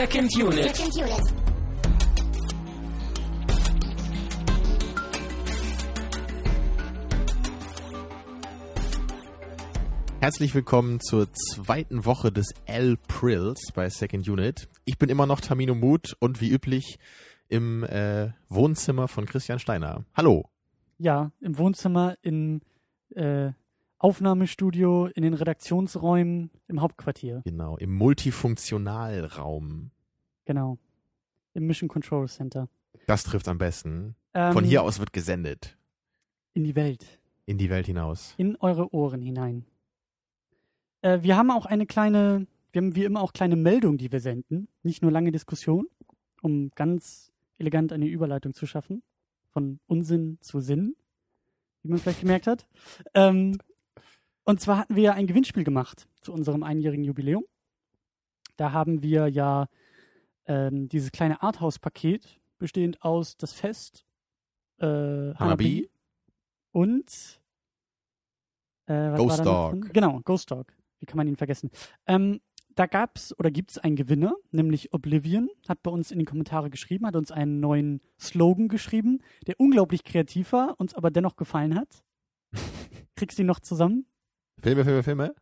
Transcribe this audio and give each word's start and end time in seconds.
Second 0.00 0.34
Unit. 0.34 0.74
Second 0.74 0.96
Unit. 0.96 1.34
Herzlich 10.22 10.54
willkommen 10.54 11.00
zur 11.00 11.30
zweiten 11.34 12.06
Woche 12.06 12.32
des 12.32 12.48
L-Prills 12.64 13.72
bei 13.74 13.90
Second 13.90 14.26
Unit. 14.26 14.70
Ich 14.86 14.96
bin 14.96 15.10
immer 15.10 15.26
noch 15.26 15.42
Tamino 15.42 15.74
Mut 15.74 16.16
und 16.18 16.40
wie 16.40 16.48
üblich 16.48 16.98
im 17.50 17.84
äh, 17.84 18.30
Wohnzimmer 18.48 19.06
von 19.06 19.26
Christian 19.26 19.58
Steiner. 19.58 20.06
Hallo. 20.14 20.48
Ja, 20.96 21.30
im 21.42 21.58
Wohnzimmer, 21.58 22.16
im 22.22 22.62
äh, 23.14 23.50
Aufnahmestudio, 24.00 25.06
in 25.14 25.22
den 25.22 25.34
Redaktionsräumen, 25.34 26.50
im 26.68 26.80
Hauptquartier. 26.80 27.42
Genau, 27.44 27.76
im 27.76 27.94
Multifunktionalraum. 27.94 29.90
Genau. 30.46 30.78
Im 31.52 31.66
Mission 31.66 31.88
Control 31.88 32.26
Center. 32.26 32.70
Das 33.06 33.24
trifft 33.24 33.46
am 33.46 33.58
besten. 33.58 34.16
Ähm, 34.32 34.54
Von 34.54 34.64
hier 34.64 34.82
aus 34.82 35.00
wird 35.00 35.12
gesendet. 35.12 35.76
In 36.54 36.64
die 36.64 36.74
Welt. 36.76 37.20
In 37.44 37.58
die 37.58 37.68
Welt 37.68 37.84
hinaus. 37.84 38.32
In 38.38 38.56
eure 38.56 38.94
Ohren 38.94 39.20
hinein. 39.20 39.66
Äh, 41.02 41.18
wir 41.20 41.36
haben 41.36 41.50
auch 41.50 41.66
eine 41.66 41.84
kleine, 41.84 42.46
wir 42.72 42.80
haben 42.80 42.94
wie 42.94 43.04
immer 43.04 43.20
auch 43.20 43.34
kleine 43.34 43.56
Meldung, 43.56 43.98
die 43.98 44.10
wir 44.10 44.20
senden. 44.20 44.68
Nicht 44.82 45.02
nur 45.02 45.10
lange 45.10 45.30
Diskussion, 45.30 45.88
um 46.40 46.70
ganz 46.74 47.32
elegant 47.58 47.92
eine 47.92 48.06
Überleitung 48.06 48.54
zu 48.54 48.66
schaffen. 48.66 49.02
Von 49.50 49.78
Unsinn 49.86 50.38
zu 50.40 50.60
Sinn, 50.60 50.96
wie 51.82 51.90
man 51.90 51.98
vielleicht 51.98 52.20
gemerkt 52.20 52.46
hat. 52.46 52.66
Ähm, 53.12 53.58
und 54.50 54.60
zwar 54.60 54.78
hatten 54.78 54.96
wir 54.96 55.02
ja 55.04 55.12
ein 55.12 55.28
Gewinnspiel 55.28 55.62
gemacht 55.62 56.08
zu 56.22 56.32
unserem 56.32 56.64
einjährigen 56.64 57.04
Jubiläum. 57.04 57.44
Da 58.56 58.72
haben 58.72 59.00
wir 59.00 59.28
ja 59.28 59.68
ähm, 60.46 60.88
dieses 60.88 61.12
kleine 61.12 61.40
Arthouse-Paket 61.40 62.40
bestehend 62.58 63.00
aus 63.02 63.36
das 63.36 63.52
Fest, 63.52 64.04
äh, 64.78 64.86
Hanabi. 64.86 65.36
Hanabi 65.38 65.90
und 66.72 67.40
äh, 68.86 69.16
Ghost 69.16 69.46
Dog. 69.46 69.92
Genau, 69.92 70.20
Ghost 70.24 70.50
Dog. 70.50 70.72
Wie 70.98 71.06
kann 71.06 71.16
man 71.16 71.28
ihn 71.28 71.36
vergessen? 71.36 71.70
Ähm, 72.08 72.40
da 72.74 72.86
gab's 72.86 73.32
oder 73.38 73.52
gibt's 73.52 73.78
einen 73.78 73.94
Gewinner, 73.94 74.34
nämlich 74.50 74.92
Oblivion, 74.92 75.48
hat 75.68 75.84
bei 75.84 75.92
uns 75.92 76.10
in 76.10 76.18
die 76.18 76.24
Kommentare 76.24 76.70
geschrieben, 76.70 77.06
hat 77.06 77.14
uns 77.14 77.30
einen 77.30 77.60
neuen 77.60 78.00
Slogan 78.18 78.66
geschrieben, 78.66 79.20
der 79.46 79.60
unglaublich 79.60 80.02
kreativ 80.02 80.52
war, 80.52 80.80
uns 80.80 80.94
aber 80.94 81.12
dennoch 81.12 81.36
gefallen 81.36 81.76
hat. 81.76 82.02
Kriegst 83.14 83.38
du 83.38 83.42
ihn 83.42 83.46
noch 83.46 83.60
zusammen? 83.60 84.06
Filme, 84.62 84.84
Filme, 84.84 85.02
Filme. 85.02 85.34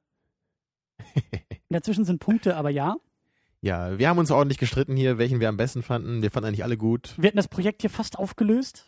Dazwischen 1.69 2.05
sind 2.05 2.20
Punkte, 2.20 2.56
aber 2.56 2.70
ja. 2.70 2.97
Ja, 3.61 3.98
wir 3.98 4.08
haben 4.08 4.19
uns 4.19 4.30
ordentlich 4.30 4.58
gestritten 4.58 4.97
hier, 4.97 5.19
welchen 5.19 5.41
wir 5.41 5.48
am 5.48 5.56
besten 5.56 5.83
fanden. 5.83 6.22
Wir 6.22 6.30
fanden 6.30 6.48
eigentlich 6.48 6.64
alle 6.64 6.77
gut. 6.77 7.14
Wir 7.19 7.28
hatten 7.28 7.36
das 7.36 7.48
Projekt 7.48 7.80
hier 7.80 7.91
fast 7.91 8.19
aufgelöst. 8.19 8.86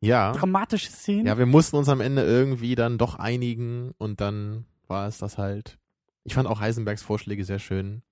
Ja. 0.00 0.32
Dramatische 0.32 0.90
Szenen. 0.90 1.26
Ja, 1.26 1.38
wir 1.38 1.46
mussten 1.46 1.76
uns 1.76 1.88
am 1.88 2.00
Ende 2.00 2.22
irgendwie 2.22 2.74
dann 2.74 2.98
doch 2.98 3.16
einigen 3.16 3.92
und 3.98 4.20
dann 4.20 4.66
war 4.88 5.08
es 5.08 5.18
das 5.18 5.38
halt. 5.38 5.78
Ich 6.24 6.34
fand 6.34 6.48
auch 6.48 6.60
Heisenbergs 6.60 7.02
Vorschläge 7.02 7.44
sehr 7.44 7.58
schön. 7.58 8.02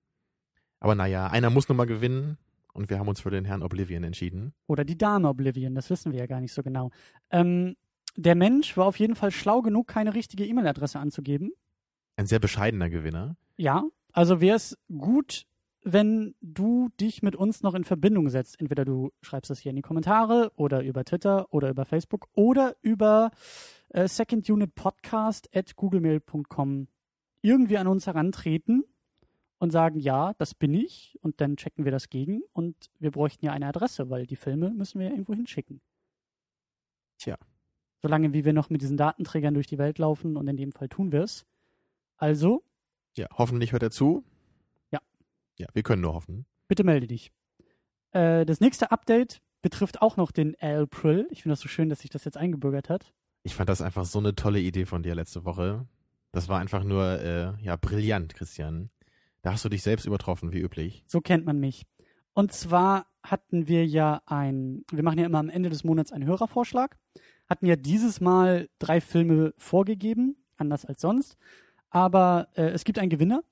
Aber 0.79 0.95
naja, 0.95 1.27
einer 1.27 1.49
muss 1.49 1.69
nun 1.69 1.77
mal 1.77 1.85
gewinnen 1.85 2.37
und 2.73 2.89
wir 2.89 2.97
haben 2.97 3.07
uns 3.07 3.21
für 3.21 3.29
den 3.29 3.45
Herrn 3.45 3.61
Oblivion 3.61 4.03
entschieden. 4.03 4.53
Oder 4.67 4.83
die 4.83 4.97
Dame 4.97 5.27
Oblivion, 5.29 5.75
das 5.75 5.89
wissen 5.89 6.11
wir 6.11 6.19
ja 6.19 6.25
gar 6.25 6.41
nicht 6.41 6.53
so 6.53 6.63
genau. 6.63 6.89
Ähm, 7.29 7.75
der 8.15 8.35
Mensch 8.35 8.75
war 8.77 8.85
auf 8.85 8.99
jeden 8.99 9.15
Fall 9.15 9.31
schlau 9.31 9.61
genug, 9.61 9.87
keine 9.87 10.13
richtige 10.13 10.45
E-Mail-Adresse 10.45 10.99
anzugeben. 10.99 11.51
Ein 12.17 12.27
sehr 12.27 12.39
bescheidener 12.39 12.89
Gewinner. 12.89 13.37
Ja, 13.57 13.83
also 14.11 14.41
wäre 14.41 14.57
es 14.57 14.77
gut, 14.97 15.45
wenn 15.83 16.35
du 16.41 16.89
dich 16.99 17.23
mit 17.23 17.35
uns 17.35 17.63
noch 17.63 17.73
in 17.73 17.83
Verbindung 17.83 18.29
setzt. 18.29 18.59
Entweder 18.59 18.85
du 18.85 19.11
schreibst 19.21 19.49
das 19.49 19.59
hier 19.59 19.71
in 19.71 19.77
die 19.77 19.81
Kommentare 19.81 20.51
oder 20.55 20.83
über 20.83 21.03
Twitter 21.03 21.51
oder 21.53 21.69
über 21.69 21.85
Facebook 21.85 22.27
oder 22.33 22.75
über 22.81 23.31
äh, 23.89 24.07
secondunitpodcast 24.07 25.49
at 25.55 25.75
googlemail.com 25.75 26.87
irgendwie 27.41 27.77
an 27.77 27.87
uns 27.87 28.05
herantreten 28.05 28.83
und 29.57 29.71
sagen, 29.71 29.99
ja, 29.99 30.33
das 30.37 30.53
bin 30.53 30.73
ich 30.73 31.17
und 31.21 31.41
dann 31.41 31.57
checken 31.57 31.85
wir 31.85 31.91
das 31.91 32.09
gegen 32.09 32.41
und 32.53 32.75
wir 32.99 33.11
bräuchten 33.11 33.45
ja 33.45 33.51
eine 33.51 33.67
Adresse, 33.67 34.09
weil 34.09 34.25
die 34.27 34.35
Filme 34.35 34.71
müssen 34.71 34.99
wir 34.99 35.07
ja 35.07 35.13
irgendwo 35.13 35.33
hinschicken. 35.33 35.81
Tja. 37.17 37.37
Solange 38.01 38.33
wie 38.33 38.45
wir 38.45 38.53
noch 38.53 38.69
mit 38.69 38.81
diesen 38.81 38.97
Datenträgern 38.97 39.53
durch 39.53 39.67
die 39.67 39.77
Welt 39.77 39.97
laufen 39.99 40.37
und 40.37 40.47
in 40.47 40.57
dem 40.57 40.71
Fall 40.71 40.89
tun 40.89 41.11
wir 41.11 41.21
es. 41.23 41.45
Also, 42.17 42.63
Ja, 43.15 43.27
hoffentlich 43.37 43.71
hört 43.73 43.83
er 43.83 43.91
zu. 43.91 44.23
Ja. 44.91 44.99
Ja, 45.57 45.67
wir 45.73 45.83
können 45.83 46.01
nur 46.01 46.13
hoffen. 46.13 46.45
bitte 46.67 46.83
melde 46.83 47.07
dich. 47.07 47.31
Äh, 48.11 48.45
das 48.45 48.59
nächste 48.59 48.91
Update 48.91 49.41
betrifft 49.61 50.01
auch 50.01 50.17
noch 50.17 50.31
den 50.31 50.55
April. 50.59 51.27
Ich 51.29 51.43
finde 51.43 51.53
das 51.53 51.59
so 51.61 51.67
schön, 51.69 51.89
dass 51.89 51.99
sich 51.99 52.09
das 52.09 52.23
jetzt 52.25 52.37
eingebürgert 52.37 52.89
hat. 52.89 53.13
Ich 53.43 53.53
fand 53.55 53.69
das 53.69 53.81
einfach 53.81 54.05
so 54.05 54.19
eine 54.19 54.35
tolle 54.35 54.59
Idee 54.59 54.85
von 54.85 55.03
dir 55.03 55.13
letzte 55.15 55.45
Woche. 55.45 55.87
Das 56.31 56.47
war 56.47 56.59
einfach 56.59 56.83
nur, 56.83 57.19
äh, 57.19 57.53
ja, 57.61 57.75
brillant, 57.75 58.33
Christian. 58.33 58.89
Da 59.41 59.51
hast 59.53 59.65
du 59.65 59.69
dich 59.69 59.83
selbst 59.83 60.05
übertroffen, 60.05 60.51
wie 60.53 60.59
üblich. 60.59 61.03
So 61.07 61.19
kennt 61.21 61.45
man 61.45 61.59
mich. 61.59 61.85
Und 62.33 62.53
zwar 62.53 63.07
hatten 63.23 63.67
wir 63.67 63.85
ja 63.85 64.21
ein, 64.25 64.83
wir 64.91 65.03
machen 65.03 65.19
ja 65.19 65.25
immer 65.25 65.39
am 65.39 65.49
Ende 65.49 65.69
des 65.69 65.83
Monats 65.83 66.11
einen 66.11 66.25
Hörervorschlag, 66.25 66.97
hatten 67.47 67.65
ja 67.65 67.75
dieses 67.75 68.21
Mal 68.21 68.69
drei 68.79 69.01
Filme 69.01 69.53
vorgegeben, 69.57 70.37
anders 70.57 70.85
als 70.85 71.01
sonst. 71.01 71.37
Aber 71.89 72.47
äh, 72.55 72.69
es 72.69 72.83
gibt 72.83 72.99
einen 72.99 73.09
Gewinner. 73.09 73.43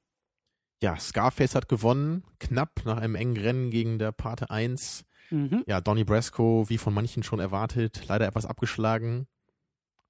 Ja, 0.81 0.97
Scarface 0.97 1.55
hat 1.55 1.67
gewonnen, 1.67 2.23
knapp 2.39 2.81
nach 2.85 2.97
einem 2.97 3.15
engen 3.15 3.37
Rennen 3.37 3.69
gegen 3.69 3.99
der 3.99 4.13
Pate 4.13 4.49
1. 4.49 5.03
Mhm. 5.29 5.63
Ja, 5.67 5.81
Donnie 5.81 6.05
Brasco, 6.05 6.69
wie 6.69 6.77
von 6.77 6.93
manchen 6.93 7.23
schon 7.23 7.39
erwartet, 7.39 8.07
leider 8.07 8.25
etwas 8.25 8.45
abgeschlagen. 8.45 9.27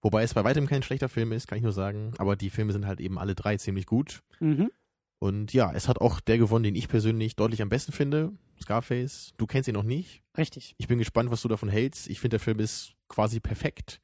Wobei 0.02 0.24
es 0.24 0.34
bei 0.34 0.44
weitem 0.44 0.68
kein 0.68 0.84
schlechter 0.84 1.10
Film 1.10 1.32
ist, 1.32 1.48
kann 1.48 1.58
ich 1.58 1.64
nur 1.64 1.74
sagen. 1.74 2.14
Aber 2.20 2.36
die 2.36 2.52
Filme 2.52 2.72
sind 2.72 2.86
halt 2.86 3.02
eben 3.02 3.18
alle 3.18 3.36
drei 3.36 3.58
ziemlich 3.58 3.86
gut. 3.86 4.22
Mhm. 4.40 4.70
Und 5.18 5.52
ja, 5.52 5.72
es 5.74 5.90
hat 5.90 6.00
auch 6.00 6.22
der 6.22 6.38
gewonnen, 6.38 6.64
den 6.64 6.76
ich 6.76 6.88
persönlich 6.88 7.36
deutlich 7.36 7.62
am 7.62 7.70
besten 7.70 7.92
finde. 7.92 8.32
Scarface. 8.62 9.34
Du 9.38 9.46
kennst 9.48 9.68
ihn 9.68 9.74
noch 9.76 9.84
nicht. 9.84 10.22
Richtig. 10.38 10.76
Ich 10.78 10.88
bin 10.88 10.98
gespannt, 11.00 11.32
was 11.32 11.42
du 11.42 11.48
davon 11.48 11.70
hältst. 11.70 12.08
Ich 12.10 12.20
finde, 12.20 12.36
der 12.36 12.40
Film 12.40 12.60
ist 12.60 12.94
quasi 13.08 13.40
perfekt. 13.40 14.02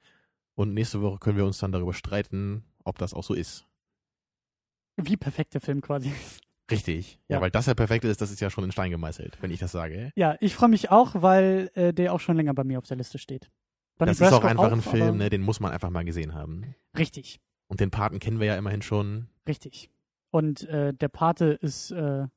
Und 0.56 0.74
nächste 0.74 1.02
Woche 1.02 1.20
können 1.20 1.38
wir 1.38 1.46
uns 1.46 1.58
dann 1.60 1.72
darüber 1.72 1.94
streiten, 1.94 2.64
ob 2.84 2.98
das 2.98 3.14
auch 3.14 3.24
so 3.24 3.34
ist. 3.34 3.66
Wie 4.98 5.18
perfekt 5.18 5.54
der 5.54 5.62
Film 5.62 5.82
quasi 5.82 6.10
ist. 6.10 6.42
Richtig. 6.72 7.20
Ja, 7.28 7.38
Ja. 7.38 7.42
weil 7.42 7.52
das 7.52 7.66
ja 7.68 7.74
perfekt 7.76 8.06
ist, 8.06 8.22
das 8.22 8.32
ist 8.32 8.40
ja 8.40 8.50
schon 8.50 8.64
in 8.64 8.72
Stein 8.72 8.90
gemeißelt, 8.92 9.38
wenn 9.42 9.52
ich 9.52 9.60
das 9.60 9.72
sage. 9.72 10.12
Ja, 10.16 10.36
ich 10.40 10.56
freue 10.56 10.70
mich 10.70 10.90
auch, 10.90 11.22
weil 11.22 11.70
äh, 11.76 11.94
der 11.94 12.14
auch 12.14 12.20
schon 12.20 12.38
länger 12.38 12.54
bei 12.54 12.64
mir 12.64 12.80
auf 12.80 12.88
der 12.88 12.98
Liste 12.98 13.18
steht. 13.20 13.52
Donnie 13.98 14.10
das 14.12 14.20
ist 14.22 14.28
auch 14.28 14.42
Brasco 14.42 14.48
einfach 14.48 14.66
ein 14.66 14.80
aber- 14.80 14.82
Film, 14.82 15.18
ne, 15.18 15.30
den 15.30 15.42
muss 15.42 15.60
man 15.60 15.72
einfach 15.72 15.90
mal 15.90 16.04
gesehen 16.06 16.34
haben. 16.34 16.74
Richtig, 16.98 17.40
Und 17.68 17.80
den 17.82 17.92
Paten 17.92 18.20
kennen 18.20 18.40
wir 18.40 18.48
ja 18.48 18.56
immerhin 18.58 18.82
schon. 18.82 19.28
richtig. 19.48 19.90
Und 20.32 20.64
äh, 20.64 20.94
der 20.94 21.08
Pate 21.08 21.46
ist 21.62 21.92
äh, 21.92 22.28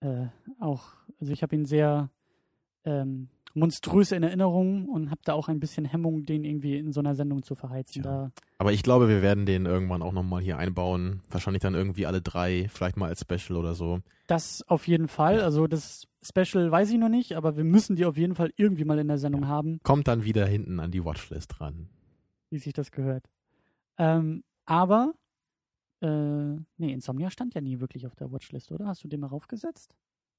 äh, 0.00 0.26
auch, 0.58 0.92
also 1.20 1.32
ich 1.32 1.42
habe 1.42 1.54
ihn 1.54 1.64
sehr 1.66 2.10
ähm, 2.84 3.28
monströs 3.54 4.12
in 4.12 4.22
Erinnerung 4.22 4.88
und 4.88 5.10
habe 5.10 5.20
da 5.24 5.34
auch 5.34 5.48
ein 5.48 5.60
bisschen 5.60 5.84
Hemmung, 5.84 6.24
den 6.24 6.44
irgendwie 6.44 6.78
in 6.78 6.92
so 6.92 7.00
einer 7.00 7.14
Sendung 7.14 7.42
zu 7.42 7.54
verheizen. 7.54 8.02
Da, 8.02 8.30
Aber 8.58 8.72
ich 8.72 8.82
glaube, 8.82 9.08
wir 9.08 9.22
werden 9.22 9.44
den 9.44 9.66
irgendwann 9.66 10.02
auch 10.02 10.12
nochmal 10.12 10.40
hier 10.40 10.56
einbauen. 10.56 11.20
Wahrscheinlich 11.30 11.60
dann 11.62 11.74
irgendwie 11.74 12.06
alle 12.06 12.22
drei, 12.22 12.68
vielleicht 12.70 12.96
mal 12.96 13.08
als 13.08 13.20
Special 13.20 13.58
oder 13.58 13.74
so. 13.74 14.00
das 14.28 14.62
auf 14.68 14.86
jeden 14.86 15.08
Fall. 15.08 15.38
Ja. 15.38 15.42
Also 15.44 15.66
das 15.66 16.06
Special 16.22 16.70
weiß 16.70 16.90
ich 16.90 16.98
noch 16.98 17.08
nicht, 17.08 17.32
aber 17.32 17.56
wir 17.56 17.64
müssen 17.64 17.96
die 17.96 18.04
auf 18.04 18.16
jeden 18.16 18.34
Fall 18.36 18.52
irgendwie 18.56 18.84
mal 18.84 18.98
in 19.00 19.08
der 19.08 19.18
Sendung 19.18 19.42
Ja. 19.42 19.48
haben. 19.48 19.80
Kommt 19.82 20.06
dann 20.06 20.22
wieder 20.24 20.46
hinten 20.46 20.78
an 20.80 20.90
die 20.92 21.04
Watchlist 21.04 21.58
dran. 21.58 21.88
wie 22.50 22.58
sich 22.58 22.72
das 22.72 22.90
gehört. 22.92 23.28
Ähm, 23.98 24.42
aber, 24.64 25.12
äh, 26.00 26.06
nee, 26.78 26.92
Insomnia 26.92 27.30
stand 27.30 27.54
ja 27.54 27.60
nie 27.60 27.78
wirklich 27.80 28.06
auf 28.06 28.14
der 28.16 28.30
Watchlist, 28.32 28.70
oder? 28.72 28.86
Hast 28.86 29.02
du 29.04 29.08
den 29.08 29.20
mal 29.20 29.26
raufgesetzt? 29.28 29.94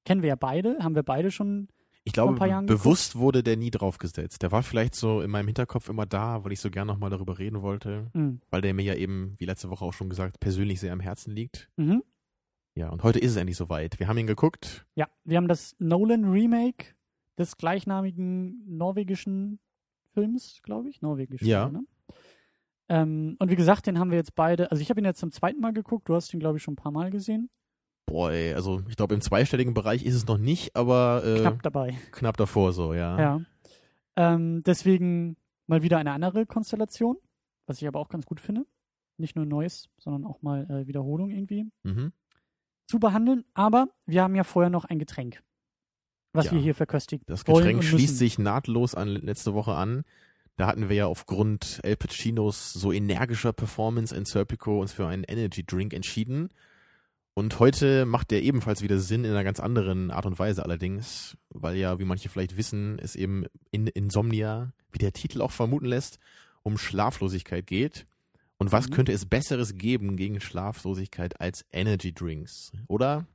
Kennen 0.05 0.21
wir 0.21 0.29
ja 0.29 0.35
beide, 0.35 0.77
haben 0.79 0.95
wir 0.95 1.03
beide 1.03 1.31
schon. 1.31 1.67
Ich 2.03 2.13
glaube, 2.13 2.33
bewusst 2.65 3.15
wurde 3.15 3.43
der 3.43 3.57
nie 3.57 3.69
draufgesetzt. 3.69 4.41
Der 4.41 4.51
war 4.51 4.63
vielleicht 4.63 4.95
so 4.95 5.21
in 5.21 5.29
meinem 5.29 5.45
Hinterkopf 5.45 5.87
immer 5.87 6.07
da, 6.07 6.43
weil 6.43 6.51
ich 6.51 6.59
so 6.59 6.71
gern 6.71 6.87
nochmal 6.87 7.11
darüber 7.11 7.37
reden 7.37 7.61
wollte. 7.61 8.09
Hm. 8.13 8.41
Weil 8.49 8.61
der 8.61 8.73
mir 8.73 8.83
ja 8.83 8.95
eben, 8.95 9.35
wie 9.37 9.45
letzte 9.45 9.69
Woche 9.69 9.85
auch 9.85 9.93
schon 9.93 10.09
gesagt, 10.09 10.39
persönlich 10.39 10.79
sehr 10.79 10.93
am 10.93 10.99
Herzen 10.99 11.31
liegt. 11.31 11.69
Mhm. 11.75 12.03
Ja, 12.73 12.89
und 12.89 13.03
heute 13.03 13.19
ist 13.19 13.31
es 13.31 13.37
endlich 13.37 13.57
soweit. 13.57 13.99
Wir 13.99 14.07
haben 14.07 14.17
ihn 14.17 14.27
geguckt. 14.27 14.87
Ja, 14.95 15.09
wir 15.25 15.37
haben 15.37 15.47
das 15.47 15.75
Nolan-Remake 15.77 16.95
des 17.37 17.57
gleichnamigen 17.57 18.63
norwegischen 18.65 19.59
Films, 20.13 20.61
glaube 20.63 20.89
ich. 20.89 21.01
Norwegisch. 21.01 21.41
Ja. 21.41 21.69
Ne? 21.69 21.83
Ähm, 22.89 23.35
und 23.39 23.51
wie 23.51 23.55
gesagt, 23.55 23.87
den 23.87 23.99
haben 23.99 24.11
wir 24.11 24.17
jetzt 24.17 24.35
beide, 24.35 24.71
also 24.71 24.81
ich 24.81 24.89
habe 24.89 24.99
ihn 24.99 25.05
jetzt 25.05 25.19
zum 25.19 25.31
zweiten 25.31 25.59
Mal 25.59 25.73
geguckt, 25.73 26.09
du 26.09 26.15
hast 26.15 26.33
ihn, 26.33 26.39
glaube 26.39 26.57
ich, 26.57 26.63
schon 26.63 26.73
ein 26.73 26.77
paar 26.77 26.91
Mal 26.91 27.09
gesehen. 27.09 27.49
Boah, 28.11 28.31
ey, 28.31 28.53
also 28.53 28.81
ich 28.89 28.95
glaube, 28.97 29.13
im 29.15 29.21
zweistelligen 29.21 29.73
Bereich 29.73 30.03
ist 30.03 30.15
es 30.15 30.27
noch 30.27 30.37
nicht, 30.37 30.75
aber 30.75 31.23
äh, 31.25 31.39
Knapp 31.39 31.63
dabei. 31.63 31.97
knapp 32.11 32.35
davor 32.35 32.73
so, 32.73 32.93
ja. 32.93 33.17
Ja. 33.19 33.41
Ähm, 34.17 34.63
deswegen 34.65 35.37
mal 35.67 35.81
wieder 35.81 35.97
eine 35.97 36.11
andere 36.11 36.45
Konstellation, 36.45 37.17
was 37.67 37.81
ich 37.81 37.87
aber 37.87 37.99
auch 37.99 38.09
ganz 38.09 38.25
gut 38.25 38.41
finde. 38.41 38.65
Nicht 39.17 39.35
nur 39.37 39.45
Neues, 39.45 39.87
sondern 39.97 40.25
auch 40.25 40.41
mal 40.41 40.69
äh, 40.69 40.87
Wiederholung 40.87 41.29
irgendwie 41.31 41.67
Mhm. 41.83 42.11
zu 42.87 42.99
behandeln. 42.99 43.45
Aber 43.53 43.87
wir 44.05 44.23
haben 44.23 44.35
ja 44.35 44.43
vorher 44.43 44.69
noch 44.69 44.85
ein 44.85 44.99
Getränk. 44.99 45.41
was 46.33 46.45
Ja. 46.45 46.51
wir 46.53 46.59
hier 46.61 46.75
verköstigen. 46.75 47.23
Das 47.27 47.43
Getränk 47.45 47.79
und 47.79 47.83
schließt 47.83 48.17
sich 48.17 48.39
nahtlos 48.39 48.95
an 48.95 49.07
letzte 49.09 49.53
Woche 49.53 49.73
an. 49.73 50.03
Da 50.55 50.67
hatten 50.67 50.87
wir 50.89 50.95
ja 50.95 51.05
aufgrund 51.07 51.79
El 51.83 51.95
Pacinos 51.97 52.71
so 52.73 52.91
energischer 52.93 53.51
Performance 53.53 54.15
in 54.15 54.23
Serpico 54.25 54.79
uns 54.79 54.93
für 54.93 55.07
einen 55.07 55.23
Energy 55.25 55.65
Drink 55.65 55.93
entschieden. 55.93 56.49
Und 57.33 57.59
heute 57.59 58.05
macht 58.05 58.31
der 58.31 58.43
ebenfalls 58.43 58.81
wieder 58.81 58.99
Sinn 58.99 59.23
in 59.23 59.31
einer 59.31 59.43
ganz 59.43 59.59
anderen 59.59 60.11
Art 60.11 60.25
und 60.25 60.37
Weise 60.37 60.63
allerdings, 60.63 61.37
weil 61.49 61.77
ja, 61.77 61.97
wie 61.97 62.05
manche 62.05 62.29
vielleicht 62.29 62.57
wissen, 62.57 62.99
es 62.99 63.15
eben 63.15 63.45
in 63.71 63.87
Insomnia, 63.87 64.73
wie 64.91 64.97
der 64.97 65.13
Titel 65.13 65.41
auch 65.41 65.51
vermuten 65.51 65.85
lässt, 65.85 66.19
um 66.63 66.77
Schlaflosigkeit 66.77 67.65
geht. 67.65 68.05
Und 68.57 68.71
was 68.71 68.89
Mhm. 68.89 68.93
könnte 68.93 69.11
es 69.13 69.25
Besseres 69.25 69.77
geben 69.77 70.17
gegen 70.17 70.41
Schlaflosigkeit 70.41 71.39
als 71.39 71.65
Energy 71.71 72.13
Drinks, 72.13 72.71
oder? 72.87 73.25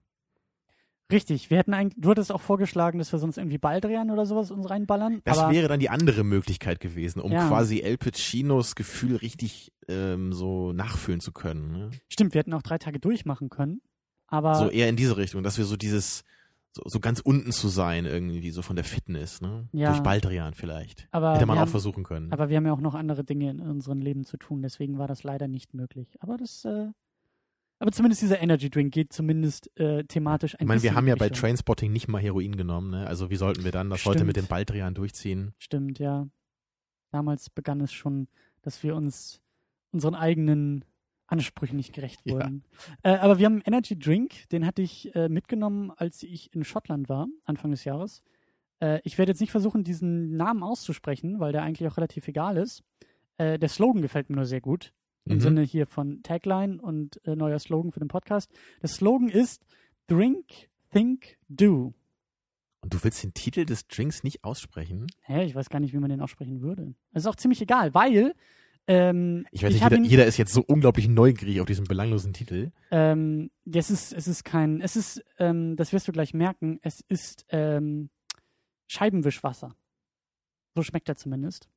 Richtig, 1.11 1.51
wir 1.51 1.59
hätten 1.59 1.73
eigentlich, 1.73 1.95
du 2.03 2.11
hattest 2.11 2.33
auch 2.33 2.41
vorgeschlagen, 2.41 2.99
dass 2.99 3.13
wir 3.13 3.19
sonst 3.21 3.39
irgendwie 3.39 3.59
Baldrian 3.59 4.11
oder 4.11 4.27
sowas 4.27 4.51
uns 4.51 4.69
reinballern. 4.69 5.21
Das 5.25 5.39
wäre 5.51 5.69
dann 5.69 5.79
die 5.79 5.89
andere 5.91 6.25
Möglichkeit 6.25 6.81
gewesen, 6.81 7.21
um 7.21 7.31
Ja. 7.31 7.47
quasi 7.47 7.81
El 7.81 7.97
Pacinos 7.97 8.75
Gefühl 8.75 9.17
richtig 9.17 9.73
ähm, 9.89 10.33
so 10.33 10.73
nachfühlen 10.73 11.21
zu 11.21 11.31
können. 11.33 11.71
Ne? 11.73 11.91
stimmt, 12.09 12.35
wir 12.35 12.41
hätten 12.41 12.53
auch 12.55 12.63
drei 12.63 12.79
Tage 12.79 12.99
durchmachen 12.99 13.51
können. 13.51 13.81
Aber 14.27 14.57
So 14.57 14.69
eher 14.69 14.89
in 14.89 14.97
diese 14.97 15.17
Richtung, 15.17 15.45
dass 15.45 15.59
wir 15.59 15.65
so 15.65 15.77
dieses, 15.77 16.25
so, 16.73 16.83
so 16.87 16.99
ganz 16.99 17.21
unten 17.21 17.53
zu 17.53 17.69
sein, 17.69 18.05
irgendwie 18.05 18.51
so 18.51 18.63
von 18.63 18.75
der 18.75 18.85
Fitness, 18.85 19.41
ne? 19.41 19.69
Ja. 19.73 19.91
Durch 19.91 20.03
Baldrian 20.03 20.55
vielleicht. 20.55 21.07
aber 21.13 21.35
Hätte 21.37 21.47
man 21.47 21.57
auch 21.57 21.63
haben, 21.63 21.71
versuchen 21.71 22.03
können. 22.03 22.33
Aber 22.33 22.49
wir 22.49 22.57
haben 22.57 22.67
ja 22.67 22.73
auch 22.73 22.81
noch 22.81 22.95
andere 22.95 23.23
Dinge 23.23 23.49
in 23.51 23.61
unserem 23.61 24.01
Leben 24.01 24.25
zu 24.25 24.37
tun, 24.39 24.63
deswegen 24.63 24.99
war 24.99 25.07
das 25.07 25.23
leider 25.23 25.47
nicht 25.47 25.73
möglich. 25.75 26.17
Aber 26.19 26.37
das, 26.37 26.65
äh, 26.65 26.89
aber 27.79 27.93
zumindest 27.93 28.23
dieser 28.23 28.41
Energy 28.41 28.71
Drink 28.71 28.93
geht 28.93 29.13
zumindest 29.13 29.71
äh, 29.79 30.05
thematisch 30.05 30.55
ein 30.55 30.63
ich 30.63 30.67
meine, 30.67 30.83
wir 30.83 30.95
haben 30.95 31.09
ja 31.09 31.15
bei. 31.17 31.29
Trainspotting 31.29 31.93
nicht 31.93 32.09
mal 32.09 32.21
Heroin 32.21 32.57
genommen, 32.57 32.91
ne? 32.91 33.07
Also 33.07 33.31
wie 33.31 33.37
sollten 33.37 33.65
wir 33.65 33.73
dann 33.73 33.91
das 33.91 34.05
heute 34.05 34.25
mit 34.25 34.37
dem 34.37 34.43
Stimmt. 34.45 34.49
Baldrian 34.51 34.95
durchziehen? 34.95 35.53
Stimmt, 35.59 35.99
ja. 35.99 36.27
Damals 37.11 37.51
begann 37.51 37.81
es 37.81 37.93
schon, 37.93 38.29
dass 38.63 38.83
wir 38.83 38.97
uns 38.97 39.41
unseren 39.93 40.15
eigenen 40.15 40.85
Ansprüchen 41.27 41.77
nicht 41.77 41.93
gerecht 41.93 42.21
Ja. 42.25 42.35
wurden. 42.35 42.65
Äh, 43.03 43.17
aber 43.17 43.39
wir 43.39 43.47
haben 43.47 43.55
einen 43.55 43.63
Energy 43.63 43.99
Drink, 43.99 44.49
den 44.51 44.65
hatte 44.67 44.83
ich 44.83 45.15
äh, 45.15 45.29
mitgenommen, 45.29 45.91
als 45.97 46.23
ich 46.23 46.55
in 46.55 46.65
Schottland 46.65 47.09
war, 47.09 47.27
Anfang 47.45 47.71
des 47.73 47.85
Jahres. 47.85 48.23
Äh, 48.81 49.01
ich 49.05 49.19
werde 49.19 49.33
jetzt 49.33 49.41
nicht 49.41 49.51
versuchen, 49.51 49.83
diesen 49.85 50.37
Namen 50.37 50.63
auszusprechen, 50.63 51.41
weil 51.41 51.53
der 51.53 51.63
eigentlich 51.63 51.89
auch 51.91 51.97
relativ 51.97 52.29
egal 52.29 52.57
ist. 52.57 52.85
Äh, 53.39 53.59
der 53.59 53.69
Slogan 53.69 54.03
gefällt 54.03 54.31
mir 54.31 54.37
nur 54.37 54.47
sehr 54.47 54.61
gut. 54.61 54.93
Im 55.27 55.37
Mhm. 55.37 55.41
Sinne 55.41 55.63
hier 55.63 55.87
von 55.87 56.23
Tagline 56.23 56.81
und 56.81 57.21
äh, 57.27 57.35
neuer 57.37 57.59
Slogan 57.59 57.91
für 57.93 57.99
den 58.01 58.09
Podcast. 58.09 58.51
Der 58.83 58.89
Slogan 58.89 59.29
ist 59.29 59.65
Drink, 60.07 60.45
Think, 60.93 61.37
Do. 61.49 61.95
Und 62.81 62.95
du 62.95 63.03
willst 63.03 63.23
den 63.25 63.35
Titel 63.35 63.65
des 63.65 63.89
Drinks 63.89 64.23
nicht 64.23 64.45
aussprechen? 64.45 65.07
Hä, 65.23 65.45
ich 65.45 65.55
weiß 65.55 65.69
gar 65.69 65.81
nicht, 65.81 65.93
wie 65.93 65.99
man 65.99 66.11
den 66.11 66.21
aussprechen 66.21 66.61
würde. 66.61 66.95
Das 67.13 67.25
ist 67.25 67.27
auch 67.27 67.35
ziemlich 67.35 67.61
egal, 67.61 67.93
weil 67.95 68.35
ähm, 68.87 69.45
Ich 69.51 69.65
weiß 69.65 69.73
nicht, 69.73 69.83
jeder, 69.83 69.97
ihn, 69.97 70.05
jeder 70.05 70.27
ist 70.27 70.37
jetzt 70.37 70.53
so 70.53 70.63
unglaublich 70.65 71.09
neugierig 71.09 71.61
auf 71.61 71.67
diesen 71.67 71.87
belanglosen 71.87 72.33
Titel. 72.33 72.71
ähm, 72.93 73.51
es 73.65 73.91
ist, 73.91 74.13
es 74.13 74.29
ist 74.29 74.45
kein, 74.45 74.81
es 74.81 74.95
ist, 74.95 75.25
ähm, 75.39 75.75
das 75.75 75.93
wirst 75.93 76.07
du 76.07 76.13
gleich 76.13 76.35
merken, 76.35 76.79
es 76.83 77.01
ist 77.09 77.45
ähm, 77.49 78.11
Scheibenwischwasser. 78.87 79.75
So 80.77 80.83
schmeckt 80.85 81.09
er 81.09 81.17
zumindest. 81.17 81.69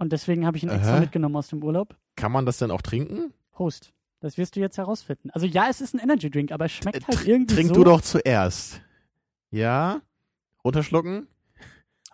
Und 0.00 0.12
deswegen 0.12 0.46
habe 0.46 0.56
ich 0.56 0.62
ihn 0.62 0.70
extra 0.70 0.94
Aha. 0.94 1.00
mitgenommen 1.00 1.36
aus 1.36 1.48
dem 1.48 1.62
Urlaub. 1.62 1.94
Kann 2.16 2.32
man 2.32 2.46
das 2.46 2.56
denn 2.56 2.70
auch 2.70 2.80
trinken? 2.80 3.34
Prost. 3.52 3.92
Das 4.20 4.38
wirst 4.38 4.56
du 4.56 4.60
jetzt 4.60 4.78
herausfinden. 4.78 5.28
Also 5.30 5.46
ja, 5.46 5.68
es 5.68 5.82
ist 5.82 5.94
ein 5.94 5.98
Energy 5.98 6.30
Drink, 6.30 6.52
aber 6.52 6.64
es 6.64 6.72
schmeckt 6.72 7.06
halt 7.06 7.28
irgendwie 7.28 7.54
Trink 7.54 7.68
so. 7.68 7.74
du 7.74 7.84
doch 7.84 8.00
zuerst. 8.00 8.80
Ja? 9.50 10.00
Runterschlucken? 10.64 11.26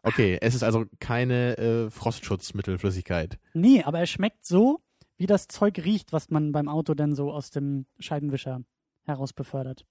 Okay, 0.02 0.36
es 0.40 0.56
ist 0.56 0.64
also 0.64 0.86
keine 0.98 1.58
äh, 1.58 1.90
Frostschutzmittelflüssigkeit. 1.90 3.38
Nee, 3.54 3.84
aber 3.84 4.02
es 4.02 4.10
schmeckt 4.10 4.44
so, 4.44 4.80
wie 5.16 5.26
das 5.26 5.46
Zeug 5.46 5.78
riecht, 5.78 6.12
was 6.12 6.28
man 6.28 6.50
beim 6.50 6.68
Auto 6.68 6.94
dann 6.94 7.14
so 7.14 7.32
aus 7.32 7.50
dem 7.50 7.86
Scheibenwischer 8.00 8.62
heraus 9.04 9.32
befördert. 9.32 9.86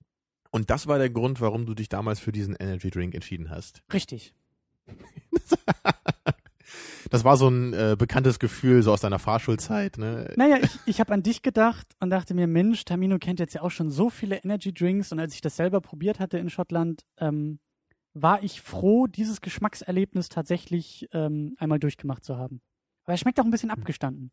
Und 0.51 0.69
das 0.69 0.87
war 0.87 0.97
der 0.97 1.09
Grund, 1.09 1.39
warum 1.39 1.65
du 1.65 1.73
dich 1.73 1.87
damals 1.87 2.19
für 2.19 2.33
diesen 2.33 2.55
Energy 2.55 2.89
Drink 2.89 3.15
entschieden 3.15 3.49
hast. 3.49 3.83
Richtig. 3.93 4.33
Das 7.09 7.23
war 7.23 7.37
so 7.37 7.47
ein 7.47 7.73
äh, 7.73 7.95
bekanntes 7.97 8.39
Gefühl 8.39 8.81
so 8.81 8.91
aus 8.91 9.01
deiner 9.01 9.19
Fahrschulzeit, 9.19 9.97
ne? 9.97 10.33
Naja, 10.37 10.57
ich, 10.61 10.79
ich 10.85 10.99
habe 10.99 11.13
an 11.13 11.23
dich 11.23 11.41
gedacht 11.41 11.87
und 11.99 12.09
dachte 12.09 12.33
mir, 12.33 12.47
Mensch, 12.47 12.83
Tamino 12.85 13.19
kennt 13.19 13.39
jetzt 13.39 13.53
ja 13.53 13.61
auch 13.61 13.71
schon 13.71 13.91
so 13.91 14.09
viele 14.09 14.37
Energy 14.37 14.73
Drinks 14.73 15.11
und 15.11 15.19
als 15.19 15.35
ich 15.35 15.41
das 15.41 15.55
selber 15.55 15.81
probiert 15.81 16.19
hatte 16.19 16.37
in 16.37 16.49
Schottland, 16.49 17.03
ähm, 17.17 17.59
war 18.13 18.41
ich 18.43 18.61
froh, 18.61 19.07
dieses 19.07 19.41
Geschmackserlebnis 19.41 20.29
tatsächlich 20.29 21.07
ähm, 21.11 21.55
einmal 21.59 21.79
durchgemacht 21.79 22.23
zu 22.23 22.37
haben. 22.37 22.61
Aber 23.03 23.13
er 23.13 23.17
schmeckt 23.17 23.39
auch 23.39 23.45
ein 23.45 23.51
bisschen 23.51 23.71
abgestanden. 23.71 24.31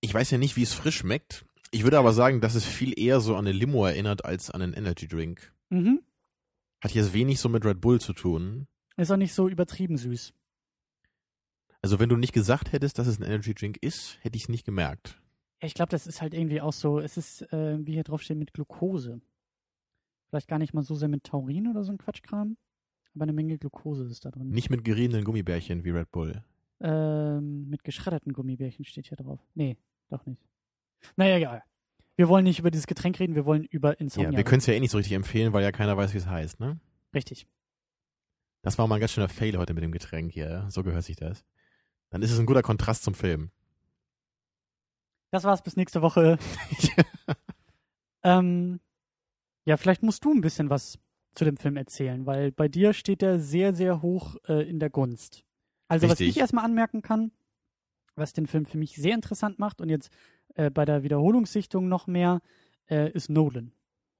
Ich 0.00 0.14
weiß 0.14 0.30
ja 0.30 0.38
nicht, 0.38 0.56
wie 0.56 0.62
es 0.62 0.72
frisch 0.72 0.98
schmeckt. 0.98 1.44
Ich 1.72 1.82
würde 1.82 1.98
aber 1.98 2.12
sagen, 2.12 2.40
dass 2.40 2.54
es 2.54 2.64
viel 2.64 2.98
eher 2.98 3.20
so 3.20 3.34
an 3.34 3.46
eine 3.46 3.52
Limo 3.56 3.84
erinnert 3.84 4.24
als 4.24 4.50
an 4.50 4.62
einen 4.62 4.74
Energy 4.74 5.08
Drink. 5.08 5.52
Mhm. 5.70 6.00
Hat 6.80 6.92
jetzt 6.92 7.12
wenig 7.12 7.40
so 7.40 7.48
mit 7.48 7.64
Red 7.64 7.80
Bull 7.80 8.00
zu 8.00 8.12
tun. 8.12 8.66
Ist 8.96 9.10
auch 9.10 9.16
nicht 9.16 9.34
so 9.34 9.48
übertrieben 9.48 9.96
süß. 9.96 10.32
Also 11.84 12.00
wenn 12.00 12.08
du 12.08 12.16
nicht 12.16 12.32
gesagt 12.32 12.72
hättest, 12.72 12.98
dass 12.98 13.06
es 13.06 13.20
ein 13.20 13.24
Energy 13.24 13.52
Drink 13.52 13.76
ist, 13.82 14.16
hätte 14.22 14.36
ich 14.38 14.44
es 14.44 14.48
nicht 14.48 14.64
gemerkt. 14.64 15.20
Ja, 15.60 15.66
ich 15.66 15.74
glaube, 15.74 15.90
das 15.90 16.06
ist 16.06 16.22
halt 16.22 16.32
irgendwie 16.32 16.62
auch 16.62 16.72
so, 16.72 16.98
es 16.98 17.18
ist, 17.18 17.42
äh, 17.52 17.76
wie 17.86 17.92
hier 17.92 18.04
drauf 18.04 18.22
steht, 18.22 18.38
mit 18.38 18.54
Glucose. 18.54 19.20
Vielleicht 20.30 20.48
gar 20.48 20.58
nicht 20.58 20.72
mal 20.72 20.82
so 20.82 20.94
sehr 20.94 21.08
mit 21.08 21.24
Taurin 21.24 21.68
oder 21.68 21.84
so 21.84 21.92
ein 21.92 21.98
Quatschkram, 21.98 22.56
aber 23.14 23.24
eine 23.24 23.34
Menge 23.34 23.58
Glucose 23.58 24.06
ist 24.06 24.24
da 24.24 24.30
drin. 24.30 24.48
Nicht 24.48 24.70
mit 24.70 24.82
geriebenen 24.82 25.24
Gummibärchen 25.24 25.84
wie 25.84 25.90
Red 25.90 26.10
Bull. 26.10 26.42
Ähm, 26.80 27.68
mit 27.68 27.84
geschredderten 27.84 28.32
Gummibärchen 28.32 28.86
steht 28.86 29.08
hier 29.08 29.18
drauf. 29.18 29.40
Nee, 29.54 29.76
doch 30.08 30.24
nicht. 30.24 30.40
Naja, 31.16 31.36
egal. 31.36 31.64
Wir 32.16 32.30
wollen 32.30 32.44
nicht 32.44 32.60
über 32.60 32.70
dieses 32.70 32.86
Getränk 32.86 33.20
reden, 33.20 33.34
wir 33.34 33.44
wollen 33.44 33.64
über 33.64 34.00
Insomnia 34.00 34.30
Ja, 34.30 34.36
wir 34.38 34.44
können 34.44 34.60
es 34.60 34.66
ja 34.66 34.72
eh 34.72 34.80
nicht 34.80 34.90
so 34.90 34.96
richtig 34.96 35.12
empfehlen, 35.12 35.52
weil 35.52 35.62
ja 35.62 35.70
keiner 35.70 35.98
weiß, 35.98 36.14
wie 36.14 36.18
es 36.18 36.26
heißt, 36.26 36.60
ne? 36.60 36.80
Richtig. 37.12 37.46
Das 38.62 38.78
war 38.78 38.88
mal 38.88 38.94
ein 38.94 39.00
ganz 39.02 39.12
schöner 39.12 39.28
Fail 39.28 39.58
heute 39.58 39.74
mit 39.74 39.84
dem 39.84 39.92
Getränk 39.92 40.32
hier. 40.32 40.64
So 40.70 40.82
gehört 40.82 41.04
sich 41.04 41.16
das. 41.16 41.44
Dann 42.14 42.22
ist 42.22 42.30
es 42.30 42.38
ein 42.38 42.46
guter 42.46 42.62
Kontrast 42.62 43.02
zum 43.02 43.12
Film. 43.12 43.50
Das 45.32 45.42
war's 45.42 45.62
bis 45.62 45.74
nächste 45.74 46.00
Woche. 46.00 46.38
ähm, 48.22 48.78
ja, 49.64 49.76
vielleicht 49.76 50.04
musst 50.04 50.24
du 50.24 50.32
ein 50.32 50.40
bisschen 50.40 50.70
was 50.70 51.00
zu 51.34 51.44
dem 51.44 51.56
Film 51.56 51.76
erzählen, 51.76 52.24
weil 52.24 52.52
bei 52.52 52.68
dir 52.68 52.92
steht 52.92 53.20
er 53.20 53.40
sehr, 53.40 53.74
sehr 53.74 54.00
hoch 54.00 54.36
äh, 54.46 54.62
in 54.62 54.78
der 54.78 54.90
Gunst. 54.90 55.42
Also, 55.88 56.04
was 56.04 56.20
Richtig. 56.20 56.28
ich 56.28 56.36
erstmal 56.38 56.64
anmerken 56.64 57.02
kann, 57.02 57.32
was 58.14 58.32
den 58.32 58.46
Film 58.46 58.64
für 58.64 58.78
mich 58.78 58.94
sehr 58.94 59.16
interessant 59.16 59.58
macht 59.58 59.80
und 59.80 59.88
jetzt 59.88 60.12
äh, 60.54 60.70
bei 60.70 60.84
der 60.84 61.02
Wiederholungssichtung 61.02 61.88
noch 61.88 62.06
mehr, 62.06 62.42
äh, 62.88 63.10
ist 63.10 63.28
Nolan. 63.28 63.72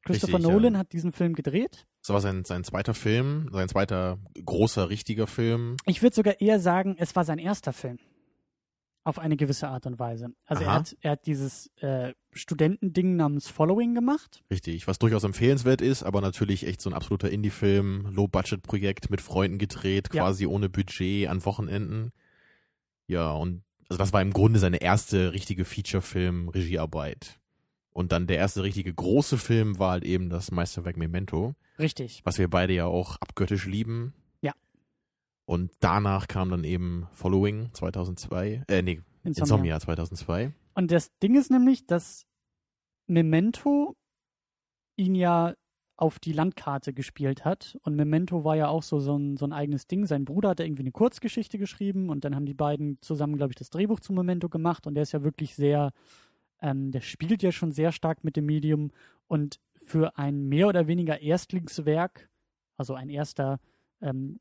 Christopher 0.05 0.35
Richtig, 0.39 0.53
Nolan 0.53 0.73
ja. 0.75 0.79
hat 0.81 0.93
diesen 0.93 1.13
Film 1.13 1.35
gedreht. 1.35 1.87
Das 2.03 2.11
war 2.11 2.21
sein, 2.21 2.45
sein 2.45 2.63
zweiter 2.65 2.93
Film, 2.95 3.49
sein 3.53 3.69
zweiter 3.69 4.19
großer, 4.45 4.91
richtiger 4.91 5.27
Film. 5.27 5.77
Ich 5.87 6.03
würde 6.03 6.15
sogar 6.15 6.41
eher 6.41 6.61
sagen, 6.61 6.97
es 6.99 7.17
war 7.17 7.25
sein 7.25 7.39
erster 7.39 7.73
Film. 7.73 7.99
Auf 9.07 9.19
eine 9.19 9.37
gewisse 9.37 9.69
Art 9.69 9.85
und 9.87 9.99
Weise. 9.99 10.29
Also 10.47 10.65
er 10.65 10.73
hat, 10.73 10.97
er 11.03 11.11
hat 11.13 11.27
dieses 11.27 11.71
äh, 11.77 12.15
Studentending 12.33 13.17
namens 13.17 13.49
Following 13.49 13.95
gemacht. 13.95 14.43
Richtig, 14.51 14.87
was 14.87 14.99
durchaus 14.99 15.25
empfehlenswert 15.25 15.83
ist, 15.83 16.03
aber 16.03 16.23
natürlich 16.23 16.67
echt 16.67 16.81
so 16.81 16.89
ein 16.89 16.95
absoluter 16.95 17.31
Indie-Film, 17.31 18.07
Low-Budget-Projekt 18.15 19.11
mit 19.11 19.21
Freunden 19.21 19.59
gedreht, 19.59 20.09
Ja. 20.15 20.23
quasi 20.23 20.47
ohne 20.47 20.71
Budget 20.71 21.29
an 21.29 21.45
Wochenenden. 21.45 22.13
Ja, 23.07 23.33
und 23.33 23.63
also 23.91 23.99
das 23.99 24.15
war 24.15 24.23
im 24.23 24.33
Grunde 24.33 24.59
seine 24.59 24.79
erste 24.81 25.33
richtige 25.35 25.67
Feature-Film-Regiearbeit. 25.67 27.39
Und 27.95 28.11
dann 28.11 28.27
der 28.27 28.39
erste 28.39 28.65
richtige 28.65 28.93
große 28.93 29.39
Film 29.39 29.79
war 29.79 29.93
halt 29.93 30.05
eben 30.05 30.29
das 30.29 30.51
Meisterwerk 30.51 30.97
Memento, 30.97 31.55
Richtig. 31.79 32.23
was 32.25 32.39
wir 32.39 32.51
beide 32.51 32.75
ja 32.75 32.87
auch 32.87 33.17
abgöttisch 33.21 33.67
lieben. 33.67 34.13
Ja. 34.43 34.53
Und 35.47 35.71
danach 35.79 36.27
kam 36.27 36.51
dann 36.51 36.65
eben 36.65 37.07
Following 37.13 37.73
2002, 37.73 38.65
äh 38.67 38.83
nee, 38.83 39.01
Insomnia. 39.23 39.45
Insomnia 39.45 39.81
2002. 39.81 40.53
Und 40.75 40.91
das 40.91 41.17
Ding 41.21 41.37
ist 41.37 41.53
nämlich, 41.53 41.87
dass 41.87 42.27
Memento 43.07 43.95
ihn 44.97 45.15
ja 45.15 45.55
auf 45.97 46.19
die 46.19 46.33
Landkarte 46.33 46.93
gespielt 46.93 47.45
hat. 47.45 47.79
Und 47.83 47.95
Memento 47.95 48.43
war 48.43 48.57
ja 48.57 48.67
auch 48.67 48.83
so, 48.83 48.99
so, 48.99 49.17
ein, 49.17 49.37
so 49.37 49.47
ein 49.47 49.53
eigenes 49.53 49.87
Ding. 49.87 50.07
Sein 50.07 50.25
Bruder 50.25 50.49
hat 50.49 50.59
irgendwie 50.59 50.83
eine 50.83 50.91
Kurzgeschichte 50.91 51.59
geschrieben 51.59 52.11
und 52.11 52.25
dann 52.25 52.35
haben 52.35 52.47
die 52.47 52.55
beiden 52.55 52.99
zusammen, 53.01 53.37
glaube 53.37 53.53
ich, 53.53 53.57
das 53.57 53.71
Drehbuch 53.71 54.01
zu 54.01 54.13
Memento 54.13 54.49
gemacht. 54.49 54.89
Und 54.89 54.95
der 54.95 55.05
ist 55.05 55.13
ja 55.13 55.23
wirklich 55.23 55.55
sehr, 55.55 55.93
ähm, 56.61 56.91
der 56.91 57.01
spielt 57.01 57.43
ja 57.43 57.53
schon 57.53 57.73
sehr 57.73 57.93
stark 57.93 58.25
mit 58.25 58.37
dem 58.37 58.47
Medium. 58.47 58.91
Und 59.27 59.61
für 59.85 60.17
ein 60.19 60.49
mehr 60.49 60.69
oder 60.69 60.87
weniger 60.87 61.21
Erstlingswerk, 61.21 62.31
also 62.77 62.95
ein 62.95 63.09
erster 63.09 63.61
ähm, 64.01 64.41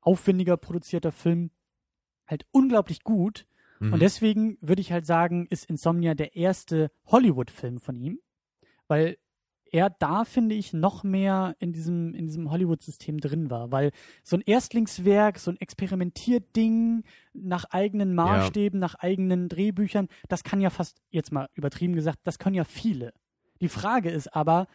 aufwendiger 0.00 0.56
produzierter 0.56 1.12
Film, 1.12 1.50
halt 2.26 2.46
unglaublich 2.52 3.02
gut. 3.02 3.46
Mhm. 3.80 3.94
Und 3.94 4.00
deswegen 4.00 4.58
würde 4.60 4.80
ich 4.80 4.92
halt 4.92 5.06
sagen, 5.06 5.46
ist 5.50 5.68
Insomnia 5.68 6.14
der 6.14 6.36
erste 6.36 6.90
Hollywood-Film 7.06 7.80
von 7.80 7.96
ihm, 7.96 8.20
weil 8.86 9.18
er 9.74 9.90
da, 9.90 10.24
finde 10.24 10.54
ich, 10.54 10.72
noch 10.72 11.02
mehr 11.02 11.56
in 11.58 11.72
diesem, 11.72 12.14
in 12.14 12.26
diesem 12.26 12.48
Hollywood-System 12.48 13.18
drin 13.18 13.50
war. 13.50 13.72
Weil 13.72 13.90
so 14.22 14.36
ein 14.36 14.40
Erstlingswerk, 14.40 15.40
so 15.40 15.50
ein 15.50 15.60
Experimentierding 15.60 17.02
nach 17.32 17.64
eigenen 17.70 18.14
Maßstäben, 18.14 18.78
ja. 18.78 18.86
nach 18.86 18.94
eigenen 18.94 19.48
Drehbüchern, 19.48 20.06
das 20.28 20.44
kann 20.44 20.60
ja 20.60 20.70
fast, 20.70 21.02
jetzt 21.10 21.32
mal 21.32 21.48
übertrieben 21.54 21.96
gesagt, 21.96 22.20
das 22.22 22.38
können 22.38 22.54
ja 22.54 22.62
viele. 22.62 23.14
Die 23.60 23.68
Frage 23.68 24.10
ist 24.10 24.32
aber, 24.32 24.68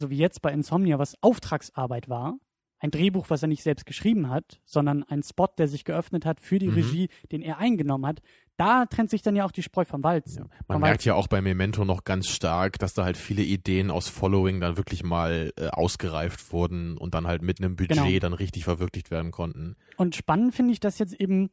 so 0.00 0.10
wie 0.10 0.18
jetzt 0.18 0.42
bei 0.42 0.52
Insomnia, 0.52 0.98
was 0.98 1.22
Auftragsarbeit 1.22 2.08
war, 2.08 2.40
ein 2.80 2.90
Drehbuch, 2.90 3.30
was 3.30 3.42
er 3.42 3.48
nicht 3.48 3.62
selbst 3.62 3.86
geschrieben 3.86 4.30
hat, 4.30 4.60
sondern 4.64 5.02
ein 5.04 5.22
Spot, 5.22 5.48
der 5.58 5.68
sich 5.68 5.84
geöffnet 5.84 6.24
hat 6.24 6.40
für 6.40 6.58
die 6.58 6.68
mhm. 6.68 6.74
Regie, 6.74 7.08
den 7.32 7.42
er 7.42 7.58
eingenommen 7.58 8.06
hat. 8.06 8.20
Da 8.56 8.86
trennt 8.86 9.10
sich 9.10 9.22
dann 9.22 9.36
ja 9.36 9.44
auch 9.44 9.52
die 9.52 9.62
Spreu 9.62 9.84
vom 9.84 10.02
Walzen. 10.02 10.44
Ja. 10.44 10.64
Man 10.66 10.80
merkt 10.80 11.04
ja 11.04 11.14
auch 11.14 11.28
bei 11.28 11.40
Memento 11.40 11.84
noch 11.84 12.04
ganz 12.04 12.28
stark, 12.28 12.78
dass 12.78 12.92
da 12.92 13.04
halt 13.04 13.16
viele 13.16 13.42
Ideen 13.42 13.90
aus 13.90 14.08
Following 14.08 14.60
dann 14.60 14.76
wirklich 14.76 15.04
mal 15.04 15.52
äh, 15.56 15.68
ausgereift 15.68 16.52
wurden 16.52 16.96
und 16.98 17.14
dann 17.14 17.26
halt 17.26 17.42
mit 17.42 17.60
einem 17.60 17.76
Budget 17.76 17.96
genau. 17.96 18.18
dann 18.18 18.32
richtig 18.32 18.64
verwirklicht 18.64 19.10
werden 19.10 19.30
konnten. 19.30 19.76
Und 19.96 20.16
spannend 20.16 20.54
finde 20.54 20.72
ich 20.72 20.80
das 20.80 20.98
jetzt 20.98 21.14
eben, 21.14 21.50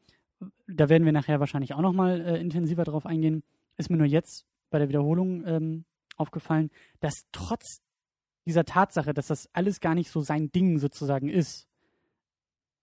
da 0.67 0.89
werden 0.89 1.05
wir 1.05 1.11
nachher 1.11 1.39
wahrscheinlich 1.39 1.73
auch 1.73 1.81
nochmal 1.81 2.21
äh, 2.21 2.39
intensiver 2.39 2.83
drauf 2.83 3.05
eingehen, 3.05 3.43
ist 3.77 3.89
mir 3.89 3.97
nur 3.97 4.07
jetzt 4.07 4.45
bei 4.71 4.79
der 4.79 4.89
Wiederholung 4.89 5.45
ähm, 5.45 5.85
aufgefallen, 6.17 6.71
dass 7.01 7.13
trotz 7.31 7.81
dieser 8.45 8.65
Tatsache, 8.65 9.13
dass 9.13 9.27
das 9.27 9.49
alles 9.53 9.79
gar 9.79 9.95
nicht 9.95 10.09
so 10.09 10.21
sein 10.21 10.51
Ding 10.51 10.79
sozusagen 10.79 11.29
ist, 11.29 11.67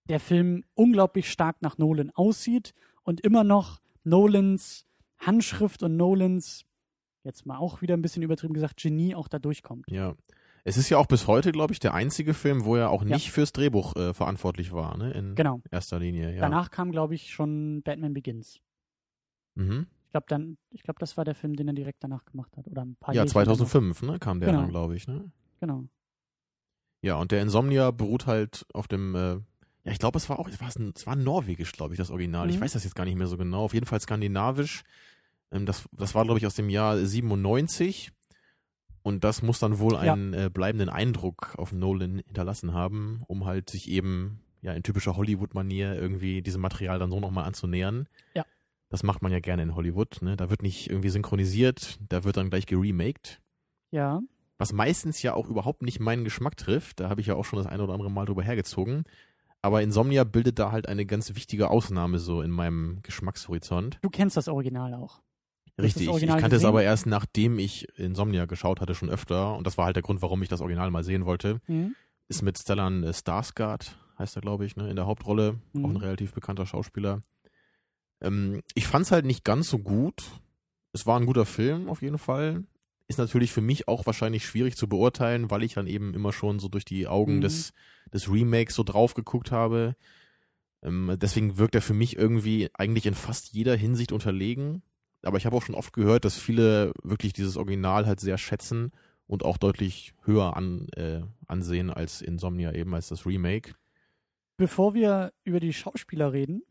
der 0.09 0.19
Film 0.19 0.63
unglaublich 0.73 1.31
stark 1.31 1.61
nach 1.61 1.77
Nolan 1.77 2.11
aussieht 2.11 2.73
und 3.03 3.21
immer 3.21 3.43
noch 3.43 3.79
Nolans 4.03 4.85
Handschrift 5.25 5.83
und 5.83 5.95
Nolans, 5.95 6.65
jetzt 7.23 7.45
mal 7.45 7.57
auch 7.57 7.81
wieder 7.81 7.95
ein 7.95 8.01
bisschen 8.01 8.23
übertrieben 8.23 8.53
gesagt, 8.53 8.81
Genie 8.81 9.15
auch 9.15 9.27
da 9.27 9.39
durchkommt. 9.39 9.85
Ja. 9.89 10.15
Es 10.65 10.77
ist 10.77 10.89
ja 10.89 10.97
auch 10.97 11.07
bis 11.07 11.27
heute, 11.27 11.51
glaube 11.51 11.73
ich, 11.73 11.79
der 11.79 11.93
einzige 11.93 12.33
Film, 12.33 12.63
wo 12.63 12.77
er 12.77 12.89
auch 12.89 13.03
nicht 13.03 13.25
ja. 13.25 13.31
fürs 13.31 13.51
Drehbuch 13.51 13.95
äh, 13.97 14.13
verantwortlich 14.13 14.71
war, 14.71 14.97
ne? 14.97 15.11
In 15.11 15.35
genau. 15.35 15.61
erster 15.71 15.99
Linie, 15.99 16.33
ja. 16.33 16.39
Danach 16.39 16.71
kam, 16.71 16.91
glaube 16.91 17.15
ich, 17.15 17.31
schon 17.31 17.81
Batman 17.83 18.13
Begins. 18.13 18.61
Mhm. 19.55 19.87
Ich 20.05 20.11
glaube, 20.11 20.25
dann, 20.29 20.57
ich 20.69 20.83
glaube, 20.83 20.99
das 20.99 21.17
war 21.17 21.25
der 21.25 21.35
Film, 21.35 21.55
den 21.57 21.67
er 21.67 21.73
direkt 21.73 22.01
danach 22.01 22.23
gemacht 22.23 22.55
hat. 22.55 22.67
Oder 22.67 22.83
ein 22.83 22.95
paar 22.95 23.13
Ja, 23.13 23.25
2005, 23.25 24.03
ne, 24.03 24.19
kam 24.19 24.39
der 24.39 24.49
genau. 24.49 24.61
dann, 24.61 24.69
glaube 24.69 24.95
ich, 24.95 25.07
ne? 25.07 25.31
Genau. 25.63 25.85
Ja, 27.01 27.15
und 27.15 27.31
der 27.31 27.41
Insomnia 27.41 27.91
beruht 27.91 28.25
halt 28.25 28.65
auf 28.73 28.89
dem, 28.89 29.15
äh, 29.15 29.35
ja, 29.85 29.91
ich 29.93 29.97
glaube, 29.97 30.17
es 30.17 30.27
war 30.27 30.37
auch, 30.37 30.49
es 30.49 30.59
war, 30.59 30.67
ein, 30.75 30.91
es 30.93 31.07
war 31.07 31.15
norwegisch, 31.15 31.71
glaube 31.71 31.93
ich, 31.93 31.97
das 31.97 32.11
Original. 32.11 32.47
Mhm. 32.47 32.53
Ich 32.53 32.59
weiß 32.59 32.73
das 32.73 32.83
jetzt 32.83 32.95
gar 32.95 33.05
nicht 33.05 33.15
mehr 33.15 33.27
so 33.27 33.37
genau. 33.37 33.63
Auf 33.63 33.73
jeden 33.73 33.85
Fall 33.85 34.01
skandinavisch. 34.01 34.83
Ähm, 35.53 35.65
das, 35.65 35.87
das 35.93 36.15
war, 36.15 36.25
glaube 36.25 36.37
ich, 36.37 36.45
aus 36.45 36.55
dem 36.55 36.69
Jahr 36.69 36.97
97. 36.97 38.11
Und 39.03 39.23
das 39.23 39.41
muss 39.41 39.59
dann 39.59 39.79
wohl 39.79 39.95
einen 39.95 40.33
ja. 40.33 40.47
äh, 40.47 40.49
bleibenden 40.49 40.89
Eindruck 40.89 41.55
auf 41.57 41.71
Nolan 41.71 42.21
hinterlassen 42.25 42.73
haben, 42.73 43.21
um 43.27 43.45
halt 43.45 43.69
sich 43.69 43.89
eben 43.89 44.41
ja 44.61 44.73
in 44.73 44.83
typischer 44.83 45.15
Hollywood-Manier 45.15 45.95
irgendwie 45.95 46.41
diesem 46.41 46.61
Material 46.61 46.99
dann 46.99 47.11
so 47.11 47.21
nochmal 47.21 47.45
anzunähern. 47.45 48.09
Ja. 48.33 48.45
Das 48.89 49.01
macht 49.01 49.21
man 49.21 49.31
ja 49.31 49.39
gerne 49.39 49.63
in 49.63 49.75
Hollywood. 49.75 50.21
Ne? 50.21 50.35
Da 50.35 50.49
wird 50.49 50.61
nicht 50.61 50.89
irgendwie 50.89 51.09
synchronisiert, 51.09 51.99
da 52.09 52.25
wird 52.25 52.35
dann 52.35 52.49
gleich 52.49 52.65
geremaked. 52.65 53.39
Ja 53.91 54.21
was 54.63 54.71
meistens 54.71 55.21
ja 55.21 55.33
auch 55.33 55.49
überhaupt 55.49 55.81
nicht 55.81 55.99
meinen 55.99 56.23
Geschmack 56.23 56.55
trifft. 56.55 57.01
Da 57.01 57.09
habe 57.09 57.19
ich 57.19 57.27
ja 57.27 57.35
auch 57.35 57.43
schon 57.43 57.57
das 57.57 57.67
eine 57.67 57.83
oder 57.83 57.91
andere 57.91 58.09
Mal 58.09 58.23
drüber 58.23 58.43
hergezogen. 58.43 59.03
Aber 59.61 59.81
Insomnia 59.81 60.23
bildet 60.23 60.57
da 60.57 60.71
halt 60.71 60.87
eine 60.87 61.05
ganz 61.05 61.35
wichtige 61.35 61.69
Ausnahme 61.69 62.17
so 62.17 62.41
in 62.41 62.49
meinem 62.49 62.99
Geschmackshorizont. 63.01 63.99
Du 64.01 64.09
kennst 64.09 64.37
das 64.37 64.47
Original 64.47 64.93
auch. 64.93 65.21
Richtig, 65.77 66.07
ich 66.07 66.27
kannte 66.27 66.43
gesehen? 66.43 66.57
es 66.59 66.63
aber 66.63 66.81
erst 66.81 67.07
nachdem 67.07 67.59
ich 67.59 67.89
Insomnia 67.99 68.45
geschaut 68.45 68.79
hatte, 68.79 68.95
schon 68.95 69.09
öfter. 69.09 69.57
Und 69.57 69.67
das 69.67 69.77
war 69.77 69.83
halt 69.83 69.97
der 69.97 70.03
Grund, 70.03 70.21
warum 70.21 70.41
ich 70.43 70.47
das 70.47 70.61
Original 70.61 70.91
mal 70.91 71.03
sehen 71.03 71.25
wollte. 71.25 71.59
Mhm. 71.67 71.93
Ist 72.29 72.41
mit 72.41 72.57
Stellan 72.57 73.03
äh, 73.03 73.09
Skarsgård, 73.09 73.95
heißt 74.17 74.37
er, 74.37 74.41
glaube 74.41 74.65
ich, 74.65 74.77
ne, 74.77 74.89
in 74.89 74.95
der 74.95 75.07
Hauptrolle. 75.07 75.59
Mhm. 75.73 75.85
Auch 75.85 75.89
ein 75.89 75.97
relativ 75.97 76.31
bekannter 76.31 76.65
Schauspieler. 76.65 77.21
Ähm, 78.21 78.61
ich 78.75 78.87
fand 78.87 79.07
es 79.07 79.11
halt 79.11 79.25
nicht 79.25 79.43
ganz 79.43 79.69
so 79.69 79.79
gut. 79.79 80.23
Es 80.93 81.05
war 81.05 81.19
ein 81.19 81.25
guter 81.25 81.45
Film, 81.45 81.89
auf 81.89 82.01
jeden 82.01 82.17
Fall 82.17 82.63
ist 83.07 83.17
natürlich 83.17 83.51
für 83.51 83.61
mich 83.61 83.87
auch 83.87 84.05
wahrscheinlich 84.05 84.45
schwierig 84.45 84.75
zu 84.75 84.87
beurteilen, 84.87 85.51
weil 85.51 85.63
ich 85.63 85.73
dann 85.73 85.87
eben 85.87 86.13
immer 86.13 86.31
schon 86.31 86.59
so 86.59 86.67
durch 86.67 86.85
die 86.85 87.07
Augen 87.07 87.37
mhm. 87.37 87.41
des, 87.41 87.73
des 88.13 88.31
Remakes 88.31 88.75
so 88.75 88.83
drauf 88.83 89.13
geguckt 89.13 89.51
habe. 89.51 89.95
Ähm, 90.81 91.17
deswegen 91.21 91.57
wirkt 91.57 91.75
er 91.75 91.81
für 91.81 91.93
mich 91.93 92.17
irgendwie 92.17 92.69
eigentlich 92.73 93.05
in 93.05 93.15
fast 93.15 93.53
jeder 93.53 93.75
Hinsicht 93.75 94.11
unterlegen. 94.11 94.81
Aber 95.21 95.37
ich 95.37 95.45
habe 95.45 95.55
auch 95.55 95.63
schon 95.63 95.75
oft 95.75 95.93
gehört, 95.93 96.25
dass 96.25 96.37
viele 96.37 96.91
wirklich 97.01 97.33
dieses 97.33 97.57
Original 97.57 98.05
halt 98.05 98.19
sehr 98.19 98.37
schätzen 98.37 98.91
und 99.27 99.45
auch 99.45 99.57
deutlich 99.57 100.13
höher 100.23 100.55
an, 100.57 100.87
äh, 100.95 101.21
ansehen 101.47 101.89
als 101.89 102.21
Insomnia 102.21 102.73
eben 102.73 102.93
als 102.93 103.07
das 103.07 103.25
Remake. 103.25 103.73
Bevor 104.57 104.93
wir 104.93 105.33
über 105.43 105.59
die 105.59 105.73
Schauspieler 105.73 106.33
reden, 106.33 106.63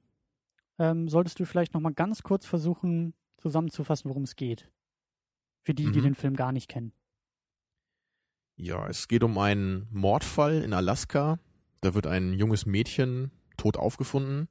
ähm, 0.79 1.09
solltest 1.09 1.41
du 1.41 1.47
vielleicht 1.47 1.75
noch 1.75 1.81
mal 1.81 1.93
ganz 1.93 2.23
kurz 2.23 2.47
versuchen 2.47 3.15
zusammenzufassen, 3.39 4.09
worum 4.09 4.23
es 4.23 4.37
geht. 4.37 4.71
Für 5.63 5.75
die, 5.75 5.87
mhm. 5.87 5.93
die 5.93 6.01
den 6.01 6.15
Film 6.15 6.35
gar 6.37 6.53
nicht 6.53 6.69
kennen. 6.69 6.93
Ja, 8.57 8.87
es 8.89 9.09
geht 9.09 9.23
um 9.23 9.39
einen 9.39 9.89
Mordfall 9.91 10.63
in 10.63 10.73
Alaska. 10.73 11.39
Da 11.81 11.95
wird 11.95 12.07
ein 12.07 12.33
junges 12.35 12.67
Mädchen 12.67 13.31
tot 13.57 13.77
aufgefunden 13.77 14.49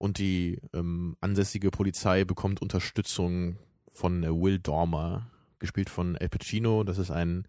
und 0.00 0.18
die 0.18 0.58
ähm, 0.72 1.16
ansässige 1.20 1.70
Polizei 1.70 2.24
bekommt 2.24 2.62
Unterstützung 2.62 3.58
von 3.92 4.24
äh, 4.24 4.28
Will 4.28 4.58
Dormer, 4.58 5.30
gespielt 5.58 5.90
von 5.90 6.16
Al 6.16 6.30
Pacino. 6.30 6.84
Das 6.84 6.96
ist 6.96 7.10
ein 7.10 7.46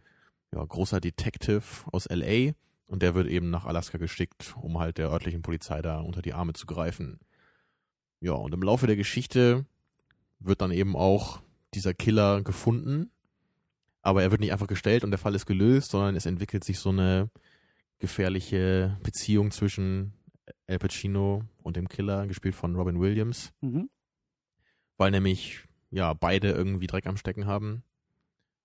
ja, 0.54 0.64
großer 0.64 1.00
Detective 1.00 1.64
aus 1.94 2.10
LA 2.10 2.52
und 2.88 3.04
der 3.04 3.16
wird 3.16 3.28
eben 3.28 3.50
nach 3.50 3.64
Alaska 3.64 3.98
geschickt, 3.98 4.54
um 4.62 4.80
halt 4.80 4.98
der 4.98 5.10
örtlichen 5.10 5.42
Polizei 5.42 5.82
da 5.82 6.02
unter 6.02 6.22
die 6.22 6.34
Arme 6.34 6.52
zu 6.52 6.66
greifen. 6.66 7.20
Ja, 8.20 8.34
und 8.34 8.54
im 8.54 8.62
Laufe 8.62 8.86
der 8.86 8.98
Geschichte 8.98 9.66
wird 10.40 10.60
dann 10.60 10.72
eben 10.72 10.98
auch 10.98 11.42
dieser 11.74 11.94
Killer 11.94 12.42
gefunden, 12.44 13.12
aber 14.02 14.24
er 14.24 14.32
wird 14.32 14.42
nicht 14.42 14.52
einfach 14.52 14.68
gestellt 14.68 15.04
und 15.04 15.12
der 15.12 15.20
Fall 15.20 15.36
ist 15.36 15.46
gelöst, 15.46 15.92
sondern 15.92 16.16
es 16.16 16.26
entwickelt 16.26 16.64
sich 16.64 16.80
so 16.80 16.90
eine 16.90 17.30
gefährliche 18.00 18.98
Beziehung 19.04 19.52
zwischen 19.52 20.14
Al 20.68 20.80
Pacino 20.80 21.44
und 21.62 21.78
dem 21.78 21.88
Killer, 21.88 22.28
gespielt 22.28 22.56
von 22.56 22.76
Robin 22.76 23.00
Williams. 23.00 23.54
Mhm. 23.62 23.90
Weil 24.98 25.12
nämlich, 25.12 25.64
ja, 25.92 26.14
beide 26.14 26.52
irgendwie 26.52 26.88
Dreck 26.88 27.08
am 27.08 27.18
Stecken 27.18 27.46
haben. 27.46 27.84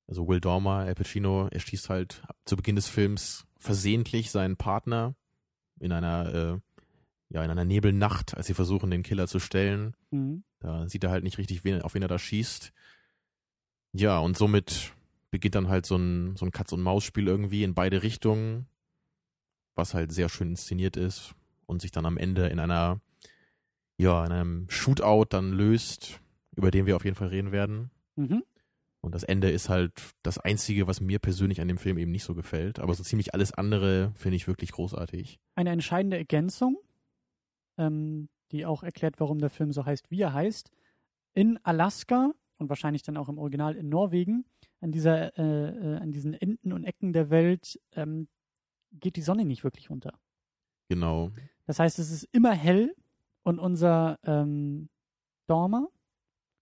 Also 0.07 0.27
Will 0.27 0.41
Dormer, 0.41 0.79
Al 0.79 0.95
Pacino, 0.95 1.49
er 1.49 1.61
schießt 1.61 1.91
halt 1.91 2.23
zu 2.45 2.57
Beginn 2.57 2.77
des 2.77 2.89
Films 2.89 3.47
versehentlich 3.59 4.31
seinen 4.31 4.57
Partner 4.57 5.15
in 5.81 5.93
einer, 5.93 6.35
äh, 6.35 6.59
ja, 7.29 7.45
in 7.45 7.51
einer 7.51 7.65
Nebelnacht, 7.65 8.37
als 8.37 8.47
sie 8.47 8.55
versuchen, 8.55 8.91
den 8.91 9.03
Killer 9.03 9.27
zu 9.27 9.39
stellen. 9.39 9.95
Mhm. 10.11 10.45
Da 10.61 10.89
sieht 10.89 11.05
er 11.05 11.11
halt 11.11 11.25
nicht 11.25 11.39
richtig, 11.39 11.65
wen, 11.65 11.83
auf 11.83 11.95
wen 11.95 12.03
er 12.03 12.09
da 12.09 12.19
schießt. 12.19 12.73
Ja, 13.97 14.19
und 14.19 14.37
somit 14.37 14.93
beginnt 15.31 15.55
dann 15.55 15.69
halt 15.69 15.87
so 15.87 15.97
ein, 15.97 16.37
so 16.37 16.45
ein 16.45 16.53
Katz-und-Maus-Spiel 16.53 17.27
irgendwie 17.27 17.65
in 17.65 17.75
beide 17.75 18.03
Richtungen, 18.03 18.67
was 19.75 19.95
halt 19.95 20.13
sehr 20.13 20.29
schön 20.29 20.51
inszeniert 20.51 20.97
ist 20.97 21.35
und 21.65 21.81
sich 21.81 21.93
dann 21.93 22.05
am 22.05 22.19
Ende 22.19 22.49
in 22.49 22.59
einer, 22.59 23.01
ja, 23.97 24.25
in 24.25 24.33
einem 24.33 24.67
Shootout 24.69 25.27
dann 25.31 25.53
löst, 25.53 26.21
über 26.55 26.71
den 26.71 26.85
wir 26.85 26.97
auf 26.97 27.05
jeden 27.05 27.17
Fall 27.17 27.29
reden 27.29 27.53
werden. 27.53 27.91
Mhm. 28.17 28.43
Und 29.01 29.15
das 29.15 29.23
Ende 29.23 29.51
ist 29.51 29.69
halt 29.69 29.93
das 30.23 30.39
Einzige, 30.39 30.87
was 30.87 31.01
mir 31.01 31.19
persönlich 31.19 31.61
an 31.61 31.69
dem 31.69 31.79
Film 31.79 31.97
eben 31.97 32.11
nicht 32.11 32.25
so 32.25 32.35
gefällt. 32.35 32.79
Aber 32.81 32.93
so 32.93 33.03
ziemlich 33.03 33.33
alles 33.35 33.53
andere 33.53 34.13
finde 34.15 34.37
ich 34.37 34.49
wirklich 34.49 34.73
großartig. 34.73 35.39
Eine 35.55 35.71
entscheidende 35.71 36.19
Ergänzung, 36.19 36.77
ähm, 37.79 38.29
die 38.53 38.67
auch 38.67 38.83
erklärt, 38.83 39.21
warum 39.21 39.39
der 39.39 39.51
Film 39.51 39.73
so 39.73 39.87
heißt, 39.87 40.11
wie 40.11 40.21
er 40.21 40.35
heißt. 40.35 40.71
In 41.35 41.59
Alaska 41.63 42.33
und 42.59 42.69
wahrscheinlich 42.69 43.03
dann 43.03 43.17
auch 43.17 43.29
im 43.29 43.39
Original 43.39 43.77
in 43.77 43.89
Norwegen, 43.89 44.45
an, 44.81 44.93
dieser, 44.93 45.37
äh, 45.39 45.43
äh, 45.43 45.97
an 45.97 46.13
diesen 46.13 46.35
Enden 46.35 46.73
und 46.73 46.85
Ecken 46.85 47.13
der 47.13 47.31
Welt 47.31 47.81
ähm, 47.93 48.29
geht 48.93 49.17
die 49.17 49.23
Sonne 49.23 49.45
nicht 49.45 49.65
wirklich 49.65 49.91
unter. 49.91 50.19
Genau. 50.89 51.31
Das 51.67 51.79
heißt, 51.79 51.99
es 51.99 52.11
ist 52.11 52.29
immer 52.33 52.53
hell 52.53 52.95
und 53.43 53.59
unser 53.59 54.19
ähm, 54.25 54.89
Dormer, 55.47 55.89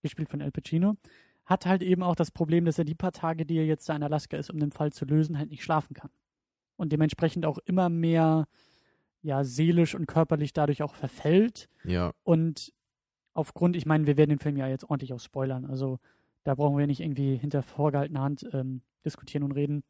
gespielt 0.02 0.28
von 0.28 0.40
El 0.40 0.50
Pacino, 0.50 0.96
hat 1.44 1.66
halt 1.66 1.82
eben 1.82 2.02
auch 2.02 2.14
das 2.16 2.30
Problem, 2.30 2.64
dass 2.64 2.78
er 2.78 2.84
die 2.84 2.94
paar 2.94 3.12
Tage, 3.12 3.44
die 3.44 3.56
er 3.56 3.66
jetzt 3.66 3.88
da 3.88 3.96
in 3.96 4.02
Alaska 4.02 4.36
ist, 4.36 4.50
um 4.50 4.58
den 4.58 4.72
Fall 4.72 4.92
zu 4.92 5.04
lösen, 5.04 5.38
halt 5.38 5.50
nicht 5.50 5.62
schlafen 5.62 5.94
kann. 5.94 6.10
Und 6.76 6.92
dementsprechend 6.92 7.46
auch 7.46 7.58
immer 7.58 7.88
mehr 7.88 8.46
ja, 9.22 9.44
seelisch 9.44 9.94
und 9.94 10.06
körperlich 10.06 10.52
dadurch 10.52 10.82
auch 10.82 10.94
verfällt. 10.94 11.68
Ja. 11.84 12.12
Und 12.22 12.72
aufgrund, 13.34 13.76
ich 13.76 13.84
meine, 13.84 14.06
wir 14.06 14.16
werden 14.16 14.30
den 14.30 14.38
Film 14.38 14.56
ja 14.56 14.68
jetzt 14.68 14.84
ordentlich 14.84 15.12
auch 15.12 15.20
spoilern, 15.20 15.66
also 15.66 15.98
da 16.44 16.54
brauchen 16.54 16.78
wir 16.78 16.86
nicht 16.86 17.00
irgendwie 17.00 17.36
hinter 17.36 17.62
vorgehaltener 17.62 18.20
Hand 18.20 18.48
ähm, 18.52 18.82
diskutieren 19.04 19.42
und 19.42 19.52
reden. 19.52 19.82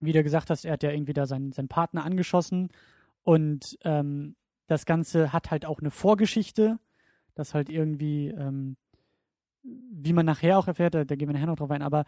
Wie 0.00 0.12
du 0.12 0.22
gesagt 0.22 0.50
hast, 0.50 0.64
er 0.64 0.72
hat 0.72 0.82
ja 0.82 0.90
irgendwie 0.90 1.12
da 1.12 1.26
seinen, 1.26 1.52
seinen 1.52 1.68
Partner 1.68 2.04
angeschossen. 2.04 2.70
Und 3.22 3.78
ähm, 3.84 4.34
das 4.66 4.86
Ganze 4.86 5.32
hat 5.32 5.50
halt 5.50 5.64
auch 5.64 5.80
eine 5.80 5.90
Vorgeschichte, 5.90 6.78
das 7.34 7.54
halt 7.54 7.68
irgendwie, 7.68 8.28
ähm, 8.28 8.76
wie 9.62 10.12
man 10.12 10.26
nachher 10.26 10.58
auch 10.58 10.66
erfährt, 10.66 10.94
da, 10.94 11.04
da 11.04 11.14
gehen 11.14 11.28
wir 11.28 11.34
nachher 11.34 11.46
noch 11.46 11.56
drauf 11.56 11.70
ein, 11.70 11.82
aber 11.82 12.04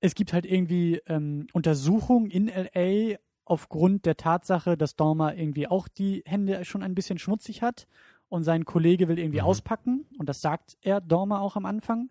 es 0.00 0.14
gibt 0.14 0.32
halt 0.32 0.46
irgendwie 0.46 1.00
ähm, 1.06 1.46
Untersuchungen 1.52 2.30
in 2.30 2.48
LA 2.48 3.16
aufgrund 3.44 4.06
der 4.06 4.16
Tatsache, 4.16 4.76
dass 4.76 4.96
Dormer 4.96 5.34
irgendwie 5.34 5.68
auch 5.68 5.88
die 5.88 6.22
Hände 6.26 6.64
schon 6.64 6.82
ein 6.82 6.94
bisschen 6.94 7.18
schmutzig 7.18 7.62
hat 7.62 7.86
und 8.28 8.42
sein 8.44 8.64
Kollege 8.64 9.08
will 9.08 9.18
irgendwie 9.18 9.40
Mhm. 9.40 9.46
auspacken 9.46 10.06
und 10.18 10.28
das 10.28 10.40
sagt 10.40 10.76
er 10.82 11.00
Dormer 11.00 11.40
auch 11.40 11.56
am 11.56 11.66
Anfang 11.66 12.10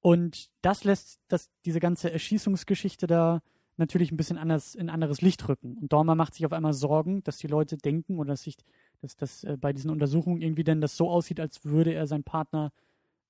und 0.00 0.50
das 0.62 0.84
lässt 0.84 1.20
das, 1.28 1.50
diese 1.64 1.80
ganze 1.80 2.10
Erschießungsgeschichte 2.12 3.06
da 3.06 3.40
natürlich 3.76 4.12
ein 4.12 4.16
bisschen 4.16 4.38
anders 4.38 4.74
in 4.74 4.90
anderes 4.90 5.20
Licht 5.22 5.48
rücken 5.48 5.76
und 5.80 5.92
Dormer 5.92 6.14
macht 6.14 6.34
sich 6.34 6.44
auf 6.46 6.52
einmal 6.52 6.72
Sorgen, 6.72 7.22
dass 7.24 7.38
die 7.38 7.46
Leute 7.46 7.76
denken 7.76 8.18
oder 8.18 8.30
dass 8.32 8.42
sich 8.42 8.56
dass 9.02 9.16
das 9.16 9.44
äh, 9.44 9.56
bei 9.58 9.72
diesen 9.72 9.90
Untersuchungen 9.90 10.42
irgendwie 10.42 10.64
denn 10.64 10.82
das 10.82 10.94
so 10.96 11.08
aussieht, 11.08 11.40
als 11.40 11.64
würde 11.64 11.92
er 11.94 12.06
seinen 12.06 12.24
Partner 12.24 12.70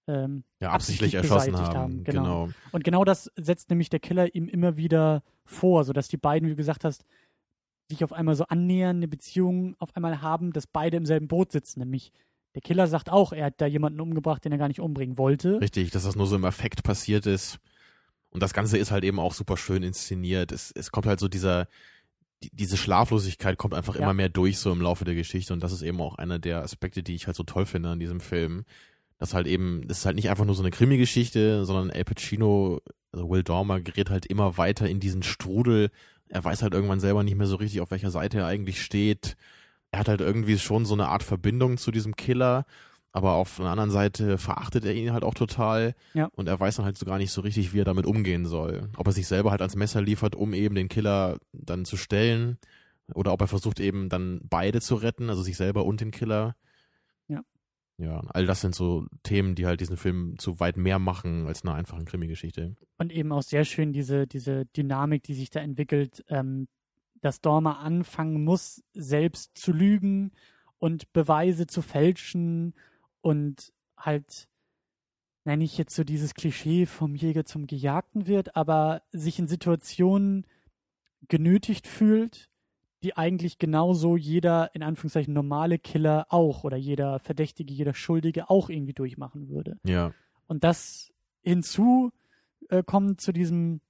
ähm, 0.09 0.43
Ja, 0.61 0.71
absichtlich, 0.71 1.15
absichtlich 1.15 1.15
erschossen 1.15 1.53
beseitigt 1.53 1.75
haben. 1.77 1.93
haben, 1.95 2.05
genau. 2.05 2.23
Genau. 2.47 2.49
und 2.73 2.85
genau 2.85 3.05
das 3.05 3.31
setzt 3.37 3.71
nämlich 3.71 3.89
der 3.91 4.01
Killer 4.01 4.35
ihm 4.35 4.49
immer 4.49 4.77
wieder 4.77 5.23
vor, 5.45 5.85
sodass 5.85 6.09
die 6.09 6.17
beiden, 6.17 6.49
wie 6.49 6.53
du 6.53 6.57
gesagt 6.57 6.85
hast, 6.85 7.05
sich 7.91 8.03
auf 8.05 8.13
einmal 8.13 8.35
so 8.35 8.45
annähern, 8.45 8.97
eine 8.97 9.09
Beziehung 9.09 9.77
auf 9.79 9.95
einmal 9.95 10.23
haben, 10.23 10.53
dass 10.53 10.67
beide 10.67 10.97
im 10.97 11.07
selben 11.07 11.29
Boot 11.29 11.53
sitzen. 11.53 11.81
Nämlich 11.81 12.13
der 12.55 12.63
Killer 12.63 12.87
sagt 12.87 13.11
auch, 13.11 13.33
er 13.33 13.47
hat 13.47 13.61
da 13.61 13.67
jemanden 13.67 14.01
umgebracht, 14.01 14.45
den 14.45 14.53
er 14.53 14.59
gar 14.59 14.69
nicht 14.69 14.81
umbringen 14.81 15.19
wollte. 15.19 15.61
Richtig, 15.61 15.91
dass 15.91 16.05
das 16.05 16.17
nur 16.17 16.27
so 16.27 16.37
im 16.37 16.45
Effekt 16.45 16.83
passiert 16.83 17.27
ist. 17.27 17.59
Und 18.31 18.43
das 18.43 18.55
Ganze 18.55 18.79
ist 18.79 18.91
halt 18.91 19.05
eben 19.05 19.19
auch 19.19 19.35
super 19.35 19.57
schön 19.57 19.83
inszeniert. 19.83 20.53
Es, 20.53 20.73
es 20.75 20.91
kommt 20.91 21.07
halt 21.07 21.21
so 21.21 21.29
dieser, 21.29 21.67
die, 22.43 22.51
diese 22.53 22.77
Schlaflosigkeit 22.77 23.59
kommt 23.59 23.75
einfach 23.75 23.97
Ja. 23.97 24.03
immer 24.03 24.15
mehr 24.15 24.29
durch 24.29 24.59
so 24.59 24.73
im 24.73 24.81
Laufe 24.81 25.05
der 25.05 25.15
Geschichte. 25.15 25.53
Und 25.53 25.63
das 25.63 25.73
ist 25.73 25.83
eben 25.83 26.01
auch 26.01 26.15
einer 26.17 26.39
der 26.39 26.63
Aspekte, 26.63 27.03
die 27.03 27.15
ich 27.15 27.27
halt 27.27 27.37
so 27.37 27.43
toll 27.43 27.67
finde 27.67 27.91
an 27.91 27.99
diesem 28.01 28.21
Film. 28.21 28.65
Das 29.19 29.35
halt 29.35 29.47
eben, 29.47 29.87
das 29.87 29.99
ist 29.99 30.07
halt 30.07 30.17
nicht 30.17 30.31
einfach 30.31 30.45
nur 30.47 30.55
so 30.55 30.63
eine 30.63 30.71
Krimi-Geschichte, 30.71 31.65
sondern 31.67 31.91
El 31.91 32.05
Pacino, 32.05 32.81
also 33.13 33.29
Will 33.29 33.43
Dormer 33.43 33.81
gerät 33.81 34.09
halt 34.11 34.27
immer 34.27 34.57
weiter 34.57 34.89
in 34.89 34.99
diesen 35.01 35.23
Strudel. 35.23 35.91
Er 36.31 36.43
weiß 36.45 36.63
halt 36.63 36.75
irgendwann 36.75 37.01
selber 37.01 37.23
nicht 37.23 37.37
mehr 37.37 37.47
so 37.47 37.57
richtig, 37.57 37.81
auf 37.81 37.91
welcher 37.91 38.11
Seite 38.11 38.39
er 38.39 38.47
eigentlich 38.47 38.83
steht. 38.83 39.37
Er 39.91 40.01
hat 40.01 40.09
halt 40.09 40.21
irgendwie 40.21 40.59
schon 40.59 40.85
so 40.87 40.95
eine 40.95 41.09
Art 41.09 41.23
Verbindung 41.23 41.77
zu 41.77 41.91
diesem 41.91 42.17
Killer, 42.17 42.65
aber 43.13 43.33
auf 43.33 43.59
einer 43.61 43.71
anderen 43.71 43.91
Seite 43.91 44.39
verachtet 44.39 44.85
er 44.85 44.95
ihn 44.95 45.13
halt 45.13 45.25
auch 45.25 45.35
total. 45.35 45.95
Ja. 46.15 46.29
Und 46.37 46.49
er 46.49 46.59
weiß 46.59 46.77
dann 46.77 46.85
halt 46.85 46.97
so 46.97 47.05
gar 47.05 47.19
nicht 47.19 47.33
so 47.33 47.41
richtig, 47.41 47.73
wie 47.73 47.81
er 47.81 47.85
damit 47.85 48.07
umgehen 48.07 48.47
soll. 48.47 48.89
Ob 48.97 49.07
er 49.09 49.13
sich 49.13 49.27
selber 49.27 49.51
halt 49.51 49.61
ans 49.61 49.75
Messer 49.75 50.01
liefert, 50.01 50.37
um 50.37 50.55
eben 50.55 50.77
den 50.77 50.89
Killer 50.89 51.39
dann 51.53 51.85
zu 51.85 51.97
stellen, 51.97 52.59
oder 53.13 53.33
ob 53.33 53.41
er 53.41 53.49
versucht 53.49 53.81
eben 53.81 54.09
dann 54.09 54.41
beide 54.45 54.81
zu 54.81 54.95
retten, 54.95 55.31
also 55.31 55.43
sich 55.43 55.57
selber 55.57 55.85
und 55.85 56.01
den 56.01 56.13
Killer. 56.13 56.55
Ja. 58.01 58.23
All 58.29 58.47
das 58.47 58.63
sind 58.63 58.75
so 58.75 59.07
Themen, 59.23 59.55
die 59.55 59.67
halt 59.67 59.81
diesen 59.81 59.99
Film 59.99 60.39
zu 60.39 60.59
weit 60.59 60.77
mehr 60.77 60.99
machen 60.99 61.47
als 61.47 61.63
eine 61.63 61.75
einfache 61.75 62.05
Krimi-Geschichte. 62.05 62.77
Und 62.97 63.13
eben 63.13 63.31
auch 63.33 63.43
sehr 63.43 63.65
schön 63.65 63.93
diese, 63.93 64.27
diese 64.27 64.65
Dynamik, 64.67 65.23
die 65.23 65.35
sich 65.35 65.51
da 65.51 65.61
entwickelt, 65.61 66.25
ähm, 66.29 66.67
dass 67.21 67.43
Dormer 67.43 67.81
anfangen 67.81 68.43
muss, 68.43 68.83
selbst 68.95 69.57
zu 69.57 69.73
lügen 69.73 70.33
und 70.79 71.13
Beweise 71.13 71.67
zu 71.67 71.83
fälschen 71.83 72.75
und 73.21 73.73
halt, 73.99 74.49
nenne 75.45 75.65
ich 75.65 75.77
jetzt 75.77 75.95
so 75.95 76.03
dieses 76.03 76.33
Klischee 76.33 76.87
vom 76.87 77.15
Jäger 77.15 77.45
zum 77.45 77.67
Gejagten 77.67 78.27
wird, 78.27 78.57
aber 78.57 79.03
sich 79.11 79.39
in 79.39 79.47
Situationen 79.47 80.47
genötigt 81.29 81.87
fühlt, 81.87 82.50
die 83.03 83.17
eigentlich 83.17 83.59
genauso 83.59 84.17
jeder, 84.17 84.75
in 84.75 84.83
Anführungszeichen, 84.83 85.33
normale 85.33 85.79
Killer 85.79 86.27
auch 86.29 86.65
oder 86.65 86.77
jeder 86.77 87.19
Verdächtige, 87.19 87.73
jeder 87.73 87.95
Schuldige 87.95 88.51
auch 88.51 88.69
irgendwie 88.69 88.93
durchmachen 88.93 89.49
würde. 89.49 89.79
Ja, 89.85 90.13
Und 90.47 90.65
das 90.65 91.13
hinzu 91.43 92.11
äh, 92.69 92.83
kommt 92.83 93.21
zu 93.21 93.33
diesem 93.33 93.81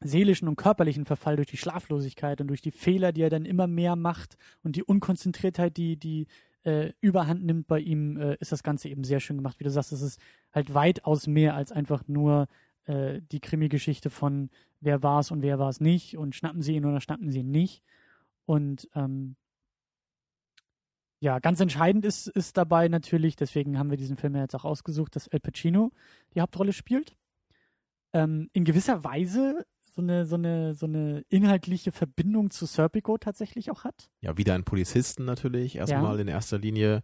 seelischen 0.00 0.48
und 0.48 0.56
körperlichen 0.56 1.04
Verfall 1.04 1.36
durch 1.36 1.48
die 1.48 1.56
Schlaflosigkeit 1.56 2.40
und 2.40 2.48
durch 2.48 2.62
die 2.62 2.70
Fehler, 2.70 3.12
die 3.12 3.22
er 3.22 3.30
dann 3.30 3.44
immer 3.44 3.66
mehr 3.66 3.96
macht 3.96 4.36
und 4.62 4.76
die 4.76 4.84
Unkonzentriertheit, 4.84 5.76
die, 5.76 5.96
die 5.96 6.26
äh, 6.62 6.92
überhand 7.00 7.44
nimmt 7.44 7.66
bei 7.66 7.80
ihm, 7.80 8.16
äh, 8.16 8.36
ist 8.40 8.52
das 8.52 8.62
Ganze 8.62 8.88
eben 8.88 9.04
sehr 9.04 9.20
schön 9.20 9.36
gemacht. 9.36 9.58
Wie 9.58 9.64
du 9.64 9.70
sagst, 9.70 9.92
es 9.92 10.02
ist 10.02 10.20
halt 10.52 10.72
weitaus 10.74 11.26
mehr 11.26 11.54
als 11.54 11.72
einfach 11.72 12.06
nur 12.06 12.46
äh, 12.84 13.20
die 13.32 13.40
Krimi-Geschichte 13.40 14.10
von 14.10 14.50
wer 14.80 15.02
war 15.02 15.20
es 15.20 15.30
und 15.30 15.42
wer 15.42 15.58
war 15.58 15.68
es 15.68 15.80
nicht 15.80 16.16
und 16.16 16.34
schnappen 16.34 16.62
sie 16.62 16.74
ihn 16.74 16.84
oder 16.84 17.00
schnappen 17.00 17.30
sie 17.30 17.40
ihn 17.40 17.50
nicht. 17.50 17.82
Und 18.48 18.88
ähm, 18.94 19.36
ja, 21.20 21.38
ganz 21.38 21.60
entscheidend 21.60 22.06
ist, 22.06 22.28
ist 22.28 22.56
dabei 22.56 22.88
natürlich, 22.88 23.36
deswegen 23.36 23.78
haben 23.78 23.90
wir 23.90 23.98
diesen 23.98 24.16
Film 24.16 24.34
ja 24.36 24.40
jetzt 24.40 24.54
auch 24.54 24.64
ausgesucht, 24.64 25.16
dass 25.16 25.26
El 25.26 25.40
Pacino 25.40 25.92
die 26.34 26.40
Hauptrolle 26.40 26.72
spielt. 26.72 27.14
Ähm, 28.14 28.48
in 28.54 28.64
gewisser 28.64 29.04
Weise 29.04 29.66
so 29.82 30.00
eine, 30.00 30.24
so, 30.24 30.36
eine, 30.36 30.74
so 30.74 30.86
eine 30.86 31.26
inhaltliche 31.28 31.92
Verbindung 31.92 32.50
zu 32.50 32.64
Serpico 32.64 33.18
tatsächlich 33.18 33.70
auch 33.70 33.84
hat. 33.84 34.08
ja, 34.22 34.38
wieder 34.38 34.54
ein 34.54 34.64
Polizisten 34.64 35.26
natürlich, 35.26 35.76
erstmal 35.76 36.18
in 36.18 36.28
erster 36.28 36.56
Linie. 36.58 37.02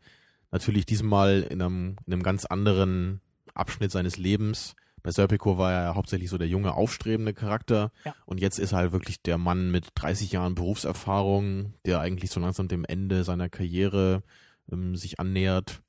Natürlich 0.50 0.87
diesmal 0.87 1.42
in 1.42 1.61
einem, 1.61 1.96
in 2.07 2.12
einem 2.14 2.22
ganz 2.22 2.46
anderen 2.46 3.20
Abschnitt 3.52 3.90
seines 3.90 4.16
Lebens. 4.16 4.76
Bei 5.05 5.11
Serpico 5.11 5.59
war 5.59 5.71
er 5.71 5.95
hauptsächlich 5.95 6.31
so 6.31 6.38
der 6.38 6.49
junge, 6.49 6.73
aufstrebende 6.73 7.35
Charakter. 7.35 7.93
Ja. 8.07 8.14
Und 8.25 8.40
jetzt 8.40 8.59
ist 8.59 8.73
er 8.73 8.79
halt 8.79 8.93
wirklich 8.93 9.21
der 9.21 9.37
Mann 9.37 9.71
mit 9.71 9.88
30 9.97 10.33
Jahren 10.33 10.55
Berufserfahrung, 10.55 11.75
der 11.85 12.01
eigentlich 12.01 12.31
so 12.31 12.40
langsam 12.40 12.69
dem 12.69 12.87
Ende 12.87 13.23
seiner 13.23 13.51
Karriere 13.51 14.23
ähm, 14.73 14.97
sich 14.97 15.21
annähert. 15.21 15.83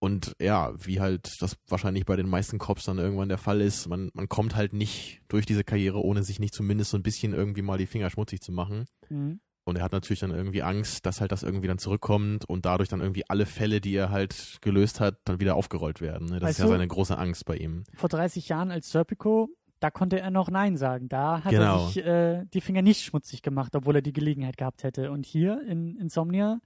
Und 0.00 0.34
ja, 0.40 0.72
wie 0.84 0.98
halt 0.98 1.30
das 1.38 1.56
wahrscheinlich 1.68 2.04
bei 2.04 2.16
den 2.16 2.28
meisten 2.28 2.58
Cops 2.58 2.82
dann 2.84 2.98
irgendwann 2.98 3.28
der 3.28 3.38
Fall 3.38 3.60
ist, 3.60 3.86
man, 3.86 4.10
man 4.14 4.28
kommt 4.28 4.56
halt 4.56 4.72
nicht 4.72 5.22
durch 5.28 5.46
diese 5.46 5.62
Karriere, 5.62 6.02
ohne 6.02 6.24
sich 6.24 6.40
nicht 6.40 6.54
zumindest 6.54 6.90
so 6.90 6.96
ein 6.96 7.04
bisschen 7.04 7.32
irgendwie 7.32 7.62
mal 7.62 7.78
die 7.78 7.86
Finger 7.86 8.10
schmutzig 8.10 8.40
zu 8.40 8.50
machen. 8.50 8.86
Mhm. 9.10 9.38
Und 9.64 9.76
er 9.78 9.84
hat 9.84 9.92
natürlich 9.92 10.20
dann 10.20 10.32
irgendwie 10.32 10.62
Angst, 10.62 11.06
dass 11.06 11.20
halt 11.20 11.30
das 11.30 11.42
irgendwie 11.44 11.68
dann 11.68 11.78
zurückkommt 11.78 12.44
und 12.48 12.64
dadurch 12.66 12.88
dann 12.88 13.00
irgendwie 13.00 13.22
alle 13.28 13.46
Fälle, 13.46 13.80
die 13.80 13.94
er 13.94 14.10
halt 14.10 14.58
gelöst 14.60 14.98
hat, 14.98 15.18
dann 15.24 15.38
wieder 15.40 15.54
aufgerollt 15.54 16.00
werden. 16.00 16.26
ne? 16.26 16.40
Das 16.40 16.48
Weißt 16.50 16.58
ist 16.58 16.64
ja 16.64 16.68
seine 16.68 16.88
große 16.88 17.16
Angst 17.16 17.44
bei 17.44 17.56
ihm. 17.56 17.84
Vor 17.94 18.08
30 18.08 18.48
Jahren 18.48 18.72
als 18.72 18.90
Serpico, 18.90 19.50
da 19.78 19.90
konnte 19.90 20.18
er 20.20 20.30
noch 20.30 20.50
Nein 20.50 20.76
sagen. 20.76 21.08
Da 21.08 21.42
hat 21.44 21.50
Genau. 21.52 21.84
er 21.84 21.86
sich 21.88 22.04
äh, 22.04 22.44
die 22.52 22.60
Finger 22.60 22.82
nicht 22.82 23.02
schmutzig 23.02 23.42
gemacht, 23.42 23.74
obwohl 23.76 23.94
er 23.96 24.02
die 24.02 24.12
Gelegenheit 24.12 24.56
gehabt 24.56 24.82
hätte. 24.82 25.12
Und 25.12 25.26
hier 25.26 25.60
in 25.68 25.96
Insomnia, 25.96 26.58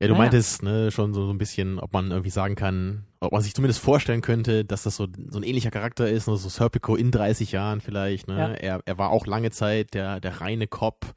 Ja, 0.00 0.06
du 0.06 0.12
Naja. 0.14 0.18
meintest 0.24 0.62
ne, 0.64 0.90
schon 0.92 1.12
so, 1.14 1.24
so 1.26 1.32
ein 1.32 1.38
bisschen, 1.38 1.78
ob 1.80 1.92
man 1.92 2.10
irgendwie 2.10 2.30
sagen 2.30 2.54
kann, 2.56 3.04
ob 3.20 3.32
man 3.32 3.42
sich 3.42 3.54
zumindest 3.54 3.80
vorstellen 3.80 4.20
könnte, 4.22 4.64
dass 4.64 4.84
das 4.84 4.94
so, 4.96 5.06
so 5.28 5.38
ein 5.38 5.42
ähnlicher 5.44 5.70
Charakter 5.72 6.08
ist, 6.08 6.28
ne? 6.28 6.36
so 6.36 6.48
Serpico 6.48 6.94
in 6.96 7.10
30 7.12 7.50
Jahren 7.52 7.80
vielleicht. 7.80 8.28
Ne? 8.28 8.38
Ja. 8.38 8.48
Er, 8.54 8.80
er 8.86 8.98
war 8.98 9.10
auch 9.10 9.26
lange 9.26 9.50
Zeit 9.50 9.94
der, 9.94 10.20
der 10.20 10.40
reine 10.40 10.68
Cop, 10.68 11.14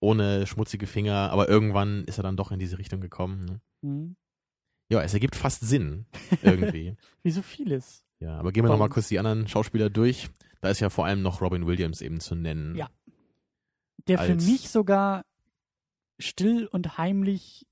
ohne 0.00 0.46
schmutzige 0.46 0.86
Finger, 0.86 1.30
aber 1.30 1.48
irgendwann 1.48 2.04
ist 2.04 2.18
er 2.18 2.22
dann 2.22 2.36
doch 2.36 2.52
in 2.52 2.58
diese 2.58 2.78
Richtung 2.78 3.00
gekommen. 3.00 3.44
Ne? 3.44 3.60
hm, 3.82 4.16
Ja, 4.90 5.02
es 5.02 5.12
ergibt 5.14 5.34
fast 5.36 5.60
Sinn, 5.62 6.06
irgendwie. 6.42 6.96
wie 7.22 7.30
so 7.30 7.42
vieles. 7.42 8.04
Ja, 8.20 8.38
aber 8.38 8.52
gehen 8.52 8.64
wir 8.64 8.68
nochmal 8.70 8.88
kurz 8.88 9.08
die 9.08 9.18
anderen 9.18 9.46
Schauspieler 9.48 9.90
durch. 9.90 10.28
Da 10.60 10.70
ist 10.70 10.80
ja 10.80 10.90
vor 10.90 11.06
allem 11.06 11.22
noch 11.22 11.40
Robin 11.40 11.66
Williams 11.66 12.00
eben 12.00 12.20
zu 12.20 12.34
nennen. 12.34 12.74
Ja. 12.74 12.88
Der 14.08 14.18
für 14.18 14.34
mich 14.34 14.70
sogar 14.70 15.24
still 16.18 16.66
und 16.66 16.98
heimlich, 16.98 17.66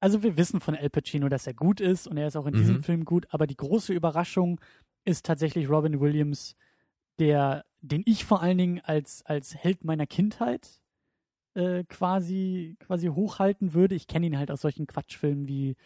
also 0.00 0.22
wir 0.22 0.36
wissen 0.36 0.60
von 0.60 0.74
Al 0.74 0.90
Pacino, 0.90 1.28
dass 1.28 1.46
er 1.46 1.54
gut 1.54 1.80
ist 1.80 2.08
und 2.08 2.16
er 2.16 2.26
ist 2.28 2.36
auch 2.36 2.46
in 2.46 2.54
Mhm. 2.54 2.58
diesem 2.58 2.82
Film 2.82 3.04
gut, 3.04 3.26
aber 3.30 3.46
die 3.46 3.56
große 3.56 3.92
Überraschung 3.92 4.60
ist 5.04 5.24
tatsächlich 5.26 5.68
Robin 5.68 6.00
Williams, 6.00 6.56
der, 7.18 7.64
den 7.80 8.02
ich 8.06 8.24
vor 8.24 8.42
allen 8.42 8.58
Dingen 8.58 8.80
als, 8.80 9.22
als 9.24 9.54
Held 9.54 9.84
meiner 9.84 10.06
Kindheit 10.06 10.80
äh, 11.56 11.84
quasi, 11.84 12.76
quasi 12.80 13.08
hochhalten 13.08 13.74
würde. 13.74 13.94
Ich 13.94 14.06
kenne 14.06 14.26
ihn 14.26 14.38
halt 14.38 14.50
aus 14.50 14.60
solchen 14.60 14.86
Quatschfilmen 14.86 15.48
wie 15.48 15.76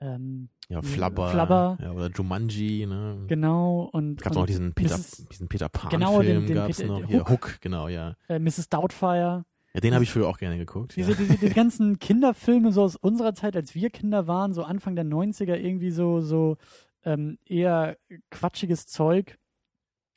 ähm, 0.00 0.48
Ja, 0.68 0.80
Flubber. 0.82 1.28
Flubber. 1.30 1.78
Ja, 1.82 1.92
oder 1.92 2.08
Jumanji, 2.10 2.86
ne? 2.86 3.24
genau 3.28 3.90
und, 3.92 4.22
Gab's 4.22 4.34
und 4.36 4.40
noch 4.42 4.46
diesen 4.46 4.72
Peter, 4.72 4.96
Mrs. 4.96 5.26
diesen 5.30 5.48
Peter 5.48 5.68
Pan 5.68 5.90
Genau, 5.90 6.22
den- 6.22 6.26
Film 6.32 6.46
den 6.46 6.54
gab's 6.56 6.78
Peter- 6.78 6.88
noch. 7.00 7.08
Hook. 7.10 7.28
Hook. 7.30 7.58
genau, 7.60 7.88
ja. 7.88 8.16
äh, 8.28 8.38
Mrs. 8.38 8.68
Doubtfire. 8.70 9.44
Ja, 9.74 9.80
den 9.80 9.94
habe 9.94 10.02
ich 10.02 10.10
früher 10.10 10.26
auch 10.26 10.38
gerne 10.38 10.56
geguckt. 10.58 10.96
Diese, 10.96 11.12
ja. 11.12 11.16
diese, 11.18 11.36
diese 11.38 11.54
ganzen 11.54 11.98
Kinderfilme 11.98 12.72
so 12.72 12.82
aus 12.82 12.96
unserer 12.96 13.34
Zeit, 13.34 13.54
als 13.56 13.74
wir 13.74 13.90
Kinder 13.90 14.26
waren, 14.26 14.52
so 14.54 14.64
Anfang 14.64 14.96
der 14.96 15.04
90er, 15.04 15.54
irgendwie 15.54 15.90
so, 15.92 16.20
so 16.22 16.56
ähm, 17.04 17.38
eher 17.46 17.96
quatschiges 18.30 18.86
Zeug, 18.86 19.38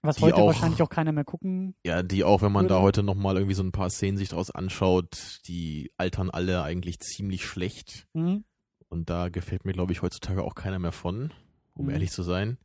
was 0.03 0.21
heute 0.21 0.35
auch- 0.37 0.47
wahrscheinlich 0.47 0.81
auch 0.81 0.89
keiner 0.89 1.11
mehr 1.11 1.23
gucken. 1.23 1.75
ja, 1.83 2.03
die 2.03 2.23
auch, 2.23 2.41
wenn 2.41 2.51
man 2.51 2.67
da 2.67 2.75
Würde- 2.75 2.83
heute 2.83 3.03
nochmal 3.03 3.35
irgendwie 3.37 3.55
so 3.55 3.63
ein 3.63 3.71
paar 3.71 3.89
Szenen 3.89 4.17
sich 4.17 4.29
draus 4.29 4.51
anschaut, 4.51 5.39
die 5.47 5.91
altern 5.97 6.29
alle 6.29 6.61
eigentlich 6.63 6.99
ziemlich 6.99 7.45
schlecht. 7.45 8.05
Mhm. 8.13 8.43
Und 8.89 9.09
da 9.09 9.29
gefällt 9.29 9.65
mir, 9.65 9.73
glaube 9.73 9.91
ich, 9.93 10.01
heutzutage 10.01 10.43
auch 10.43 10.53
keiner 10.55 10.77
mehr 10.79 10.91
von, 10.91 11.31
um 11.73 11.85
Mhm. 11.85 11.91
ehrlich 11.91 12.11
zu 12.11 12.21
sein. 12.23 12.57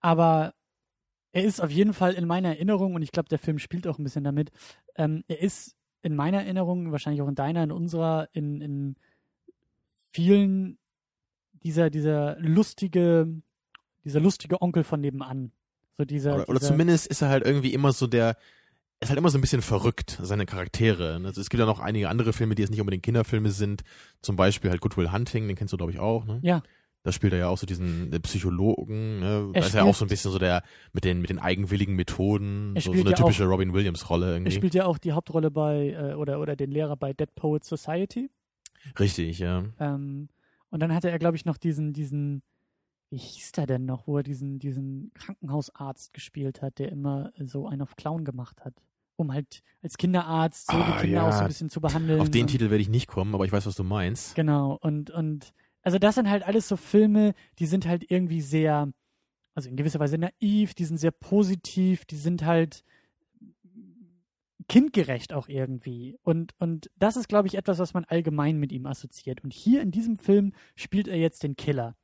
Aber 0.00 0.54
er 1.32 1.44
ist 1.44 1.60
auf 1.60 1.70
jeden 1.70 1.92
Fall 1.92 2.12
in 2.14 2.26
meiner 2.26 2.50
Erinnerung, 2.50 2.94
und 2.94 3.02
ich 3.02 3.10
glaube, 3.12 3.28
der 3.28 3.38
Film 3.38 3.58
spielt 3.58 3.86
auch 3.86 3.98
ein 3.98 4.04
bisschen 4.04 4.24
damit, 4.24 4.50
ähm, 4.94 5.24
er 5.28 5.40
ist 5.40 5.74
in 6.02 6.14
meiner 6.14 6.38
Erinnerung, 6.42 6.92
wahrscheinlich 6.92 7.20
auch 7.22 7.28
in 7.28 7.34
deiner, 7.34 7.64
in 7.64 7.72
unserer, 7.72 8.28
in, 8.32 8.60
in 8.60 8.96
vielen 10.12 10.78
dieser, 11.64 11.90
dieser 11.90 12.38
lustige, 12.38 13.28
dieser 14.04 14.20
lustige 14.20 14.62
Onkel 14.62 14.84
von 14.84 15.00
nebenan. 15.00 15.50
So 15.98 16.04
dieser, 16.04 16.34
Oder, 16.34 16.48
oder 16.48 16.58
dieser 16.58 16.72
zumindest 16.72 17.06
ist 17.06 17.22
er 17.22 17.28
halt 17.28 17.44
irgendwie 17.44 17.72
immer 17.72 17.92
so 17.92 18.06
der, 18.06 18.36
ist 19.00 19.08
halt 19.08 19.18
immer 19.18 19.30
so 19.30 19.38
ein 19.38 19.40
bisschen 19.40 19.62
verrückt, 19.62 20.18
seine 20.22 20.46
Charaktere. 20.46 21.20
Also 21.24 21.40
es 21.40 21.48
gibt 21.50 21.58
ja 21.60 21.66
noch 21.66 21.80
einige 21.80 22.08
andere 22.08 22.32
Filme, 22.32 22.54
die 22.54 22.62
jetzt 22.62 22.70
nicht 22.70 22.80
unbedingt 22.80 23.02
Kinderfilme 23.02 23.50
sind. 23.50 23.82
Zum 24.22 24.36
Beispiel 24.36 24.70
halt 24.70 24.80
Good 24.80 24.96
Will 24.96 25.12
Hunting, 25.12 25.46
den 25.48 25.56
kennst 25.56 25.72
du 25.72 25.76
glaube 25.76 25.92
ich 25.92 25.98
auch, 25.98 26.24
ne? 26.24 26.38
Ja. 26.42 26.62
Da 27.02 27.12
spielt 27.12 27.32
er 27.34 27.38
ja 27.38 27.48
auch 27.48 27.56
so 27.58 27.66
diesen 27.66 28.12
äh, 28.12 28.18
Psychologen, 28.18 29.20
ne? 29.20 29.26
Er 29.26 29.52
Da 29.52 29.60
ist 29.60 29.66
er 29.66 29.68
spielt- 29.80 29.82
auch 29.84 29.94
so 29.94 30.04
ein 30.04 30.08
bisschen 30.08 30.32
so 30.32 30.38
der, 30.38 30.62
mit 30.92 31.04
den, 31.04 31.20
mit 31.20 31.30
den 31.30 31.38
eigenwilligen 31.38 31.94
Methoden, 31.94 32.74
Er 32.74 32.82
so, 32.82 32.92
so 32.92 33.00
eine 33.00 33.10
ja 33.10 33.16
auch- 33.16 33.20
typische 33.20 33.44
Robin 33.44 33.72
Williams-Rolle 33.72 34.26
er 34.26 34.32
irgendwie. 34.34 34.52
spielt 34.52 34.74
ja 34.74 34.86
auch 34.86 34.98
die 34.98 35.12
Hauptrolle 35.12 35.50
bei, 35.50 35.90
äh, 35.90 36.14
oder, 36.14 36.40
oder 36.40 36.56
den 36.56 36.70
Lehrer 36.72 36.96
bei 36.96 37.12
Dead 37.12 37.32
Poets 37.36 37.68
Society. 37.68 38.28
Richtig, 38.98 39.38
ja. 39.38 39.64
Ähm, 39.78 40.28
und 40.70 40.80
dann 40.80 40.92
hatte 40.94 41.10
er, 41.10 41.18
glaube 41.18 41.36
ich, 41.36 41.44
noch 41.44 41.56
diesen, 41.58 41.92
diesen, 41.92 42.42
wie 43.10 43.18
hieß 43.18 43.52
der 43.52 43.66
denn 43.66 43.84
noch, 43.84 44.06
wo 44.06 44.18
er 44.18 44.22
diesen, 44.22 44.58
diesen 44.58 45.12
Krankenhausarzt 45.14 46.12
gespielt 46.12 46.62
hat, 46.62 46.78
der 46.78 46.90
immer 46.90 47.32
so 47.38 47.66
einen 47.66 47.82
auf 47.82 47.96
Clown 47.96 48.24
gemacht 48.24 48.64
hat. 48.64 48.74
Um 49.16 49.32
halt 49.32 49.62
als 49.82 49.96
Kinderarzt 49.96 50.70
so 50.70 50.76
Ah, 50.76 50.96
die 50.96 51.06
Kinder 51.06 51.24
auch 51.24 51.32
so 51.32 51.38
ja. 51.38 51.42
ein 51.42 51.48
bisschen 51.48 51.70
zu 51.70 51.80
behandeln. 51.80 52.20
Auf 52.20 52.30
den 52.30 52.42
und, 52.42 52.48
Titel 52.48 52.70
werde 52.70 52.82
ich 52.82 52.88
nicht 52.88 53.06
kommen, 53.06 53.34
aber 53.34 53.46
ich 53.46 53.52
weiß, 53.52 53.64
was 53.64 53.76
du 53.76 53.84
meinst. 53.84 54.34
Genau, 54.34 54.76
und, 54.82 55.10
und 55.10 55.54
also 55.82 55.98
das 55.98 56.16
sind 56.16 56.28
halt 56.28 56.42
alles 56.42 56.68
so 56.68 56.76
Filme, 56.76 57.32
die 57.58 57.66
sind 57.66 57.86
halt 57.86 58.10
irgendwie 58.10 58.42
sehr, 58.42 58.92
also 59.54 59.70
in 59.70 59.76
gewisser 59.76 60.00
Weise 60.00 60.18
naiv, 60.18 60.74
die 60.74 60.84
sind 60.84 60.98
sehr 60.98 61.12
positiv, 61.12 62.04
die 62.04 62.16
sind 62.16 62.44
halt 62.44 62.84
kindgerecht 64.68 65.32
auch 65.32 65.48
irgendwie. 65.48 66.18
Und, 66.22 66.54
und 66.58 66.90
das 66.96 67.16
ist, 67.16 67.28
glaube 67.28 67.48
ich, 67.48 67.54
etwas, 67.54 67.78
was 67.78 67.94
man 67.94 68.04
allgemein 68.04 68.58
mit 68.58 68.72
ihm 68.72 68.86
assoziiert. 68.86 69.44
Und 69.44 69.52
hier 69.52 69.80
in 69.80 69.92
diesem 69.92 70.16
Film 70.16 70.52
spielt 70.74 71.08
er 71.08 71.16
jetzt 71.16 71.42
den 71.42 71.56
Killer. 71.56 71.94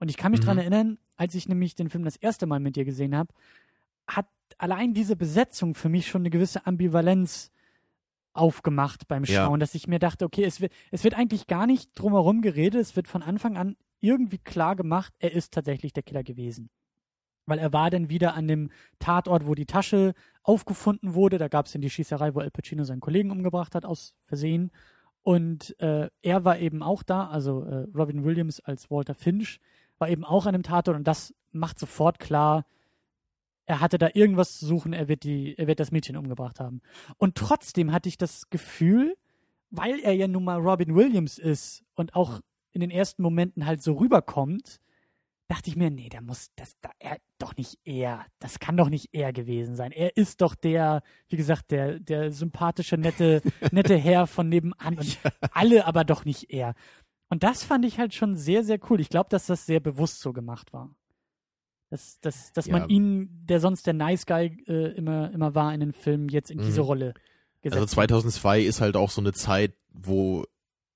Und 0.00 0.08
ich 0.10 0.16
kann 0.16 0.32
mich 0.32 0.40
Mhm. 0.40 0.44
dran 0.44 0.58
erinnern, 0.58 0.98
als 1.16 1.34
ich 1.34 1.48
nämlich 1.48 1.74
den 1.76 1.90
Film 1.90 2.04
das 2.04 2.16
erste 2.16 2.46
Mal 2.46 2.58
mit 2.58 2.74
dir 2.74 2.84
gesehen 2.84 3.14
habe, 3.14 3.32
hat 4.08 4.26
allein 4.58 4.94
diese 4.94 5.14
Besetzung 5.14 5.74
für 5.74 5.88
mich 5.88 6.08
schon 6.08 6.22
eine 6.22 6.30
gewisse 6.30 6.66
Ambivalenz 6.66 7.52
aufgemacht 8.32 9.08
beim 9.08 9.24
Ja. 9.24 9.44
Schauen, 9.46 9.60
dass 9.60 9.74
ich 9.74 9.86
mir 9.86 9.98
dachte, 9.98 10.24
okay, 10.24 10.44
es 10.44 10.60
wird, 10.60 10.72
es 10.90 11.04
wird 11.04 11.14
eigentlich 11.14 11.46
gar 11.46 11.66
nicht 11.66 11.90
drumherum 11.94 12.42
geredet, 12.42 12.80
es 12.80 12.96
wird 12.96 13.08
von 13.08 13.22
Anfang 13.22 13.56
an 13.56 13.76
irgendwie 14.00 14.38
klar 14.38 14.76
gemacht, 14.76 15.12
er 15.18 15.32
ist 15.32 15.52
tatsächlich 15.52 15.92
der 15.92 16.02
Killer 16.02 16.22
gewesen. 16.22 16.70
Weil 17.46 17.58
er 17.58 17.72
war 17.72 17.90
dann 17.90 18.08
wieder 18.08 18.34
an 18.34 18.48
dem 18.48 18.70
Tatort, 18.98 19.46
wo 19.46 19.54
die 19.54 19.66
Tasche 19.66 20.14
aufgefunden 20.42 21.14
wurde. 21.14 21.36
Da 21.38 21.48
gab 21.48 21.66
es 21.66 21.72
dann 21.72 21.82
die 21.82 21.90
Schießerei, 21.90 22.34
wo 22.34 22.40
Al 22.40 22.50
Pacino 22.50 22.84
seinen 22.84 23.00
Kollegen 23.00 23.30
umgebracht 23.30 23.74
hat, 23.74 23.84
aus 23.84 24.14
Versehen. 24.24 24.70
Und 25.22 25.78
äh, 25.80 26.08
er 26.22 26.44
war 26.44 26.58
eben 26.58 26.82
auch 26.82 27.02
da, 27.02 27.26
also 27.28 27.64
äh, 27.64 27.86
Robin 27.94 28.24
Williams 28.24 28.60
als 28.60 28.90
Walter 28.90 29.14
Finch 29.14 29.60
war 30.00 30.08
eben 30.08 30.24
auch 30.24 30.46
an 30.46 30.52
dem 30.52 30.62
Tatort 30.62 30.96
und 30.96 31.06
das 31.06 31.34
macht 31.52 31.78
sofort 31.78 32.18
klar, 32.18 32.64
er 33.66 33.80
hatte 33.80 33.98
da 33.98 34.08
irgendwas 34.14 34.58
zu 34.58 34.66
suchen, 34.66 34.92
er 34.92 35.06
wird, 35.08 35.22
die, 35.22 35.56
er 35.56 35.68
wird 35.68 35.78
das 35.78 35.92
Mädchen 35.92 36.16
umgebracht 36.16 36.58
haben. 36.58 36.82
Und 37.18 37.36
trotzdem 37.36 37.92
hatte 37.92 38.08
ich 38.08 38.18
das 38.18 38.50
Gefühl, 38.50 39.16
weil 39.70 40.00
er 40.00 40.12
ja 40.12 40.26
nun 40.26 40.42
mal 40.42 40.58
Robin 40.58 40.96
Williams 40.96 41.38
ist 41.38 41.84
und 41.94 42.14
auch 42.16 42.40
in 42.72 42.80
den 42.80 42.90
ersten 42.90 43.22
Momenten 43.22 43.66
halt 43.66 43.82
so 43.82 43.92
rüberkommt, 43.94 44.80
dachte 45.46 45.68
ich 45.68 45.76
mir, 45.76 45.90
nee, 45.90 46.08
da 46.08 46.20
muss 46.20 46.50
das 46.56 46.76
da 46.80 46.90
er 46.98 47.18
doch 47.38 47.56
nicht 47.56 47.78
er, 47.84 48.24
das 48.38 48.60
kann 48.60 48.76
doch 48.76 48.88
nicht 48.88 49.08
er 49.12 49.32
gewesen 49.32 49.74
sein. 49.74 49.90
Er 49.90 50.16
ist 50.16 50.40
doch 50.40 50.54
der, 50.54 51.02
wie 51.28 51.36
gesagt, 51.36 51.72
der 51.72 51.98
der 51.98 52.30
sympathische 52.30 52.96
nette 52.96 53.42
nette 53.72 53.96
Herr 53.96 54.26
von 54.26 54.48
nebenan 54.48 54.98
und 54.98 55.18
alle 55.52 55.86
aber 55.86 56.04
doch 56.04 56.24
nicht 56.24 56.50
er. 56.50 56.74
Und 57.30 57.42
das 57.42 57.64
fand 57.64 57.84
ich 57.86 57.98
halt 57.98 58.12
schon 58.14 58.36
sehr 58.36 58.62
sehr 58.64 58.78
cool. 58.90 59.00
Ich 59.00 59.08
glaube, 59.08 59.28
dass 59.30 59.46
das 59.46 59.64
sehr 59.64 59.80
bewusst 59.80 60.20
so 60.20 60.32
gemacht 60.34 60.72
war. 60.74 60.94
Dass, 61.88 62.20
dass, 62.20 62.52
dass 62.52 62.66
Ja. 62.66 62.78
man 62.78 62.88
ihn, 62.88 63.28
der 63.46 63.58
sonst 63.60 63.86
der 63.86 63.94
Nice 63.94 64.26
Guy 64.26 64.62
äh, 64.68 64.92
immer, 64.96 65.32
immer 65.32 65.54
war 65.54 65.72
in 65.74 65.80
den 65.80 65.92
Filmen, 65.92 66.28
jetzt 66.28 66.50
in 66.50 66.58
diese 66.58 66.82
Mhm. 66.82 66.86
Rolle 66.86 67.14
gesetzt 67.62 67.74
Also 67.80 67.82
hat. 67.82 67.90
2002 67.90 68.60
ist 68.62 68.80
halt 68.80 68.96
auch 68.96 69.10
so 69.10 69.20
eine 69.20 69.32
Zeit, 69.32 69.74
wo 69.92 70.44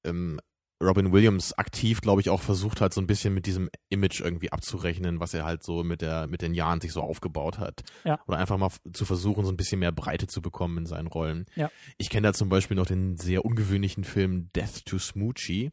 ähm, 0.05 0.39
Robin 0.83 1.13
Williams 1.13 1.53
aktiv, 1.57 2.01
glaube 2.01 2.21
ich, 2.21 2.31
auch 2.31 2.43
versucht 2.43 2.81
hat, 2.81 2.93
so 2.93 3.01
ein 3.01 3.07
bisschen 3.07 3.33
mit 3.35 3.47
diesem 3.47 3.71
Image 3.89 4.21
irgendwie 4.21 4.53
abzurechnen, 4.53 5.19
was 5.19 5.33
er 5.35 5.45
halt 5.45 5.63
so 5.65 5.83
mit 5.83 6.01
der 6.03 6.27
mit 6.27 6.43
den 6.43 6.53
Jahren 6.55 6.81
sich 6.81 6.93
so 6.93 7.01
aufgebaut 7.01 7.59
hat. 7.59 7.83
Ja. 8.05 8.21
Oder 8.27 8.39
einfach 8.39 8.59
mal 8.59 8.71
zu 8.93 9.05
versuchen, 9.05 9.45
so 9.45 9.51
ein 9.51 9.57
bisschen 9.57 9.79
mehr 9.81 9.93
Breite 9.93 10.27
zu 10.27 10.43
bekommen 10.43 10.79
in 10.79 10.87
seinen 10.87 11.07
Rollen. 11.09 11.47
Ja. 11.57 11.71
Ich 11.97 12.11
kenne 12.11 12.29
da 12.29 12.33
zum 12.35 12.49
Beispiel 12.51 12.77
noch 12.77 12.87
den 12.87 13.17
sehr 13.17 13.45
ungewöhnlichen 13.45 14.05
Film 14.05 14.51
Death 14.55 14.85
to 14.85 14.99
Smoochie. 14.99 15.71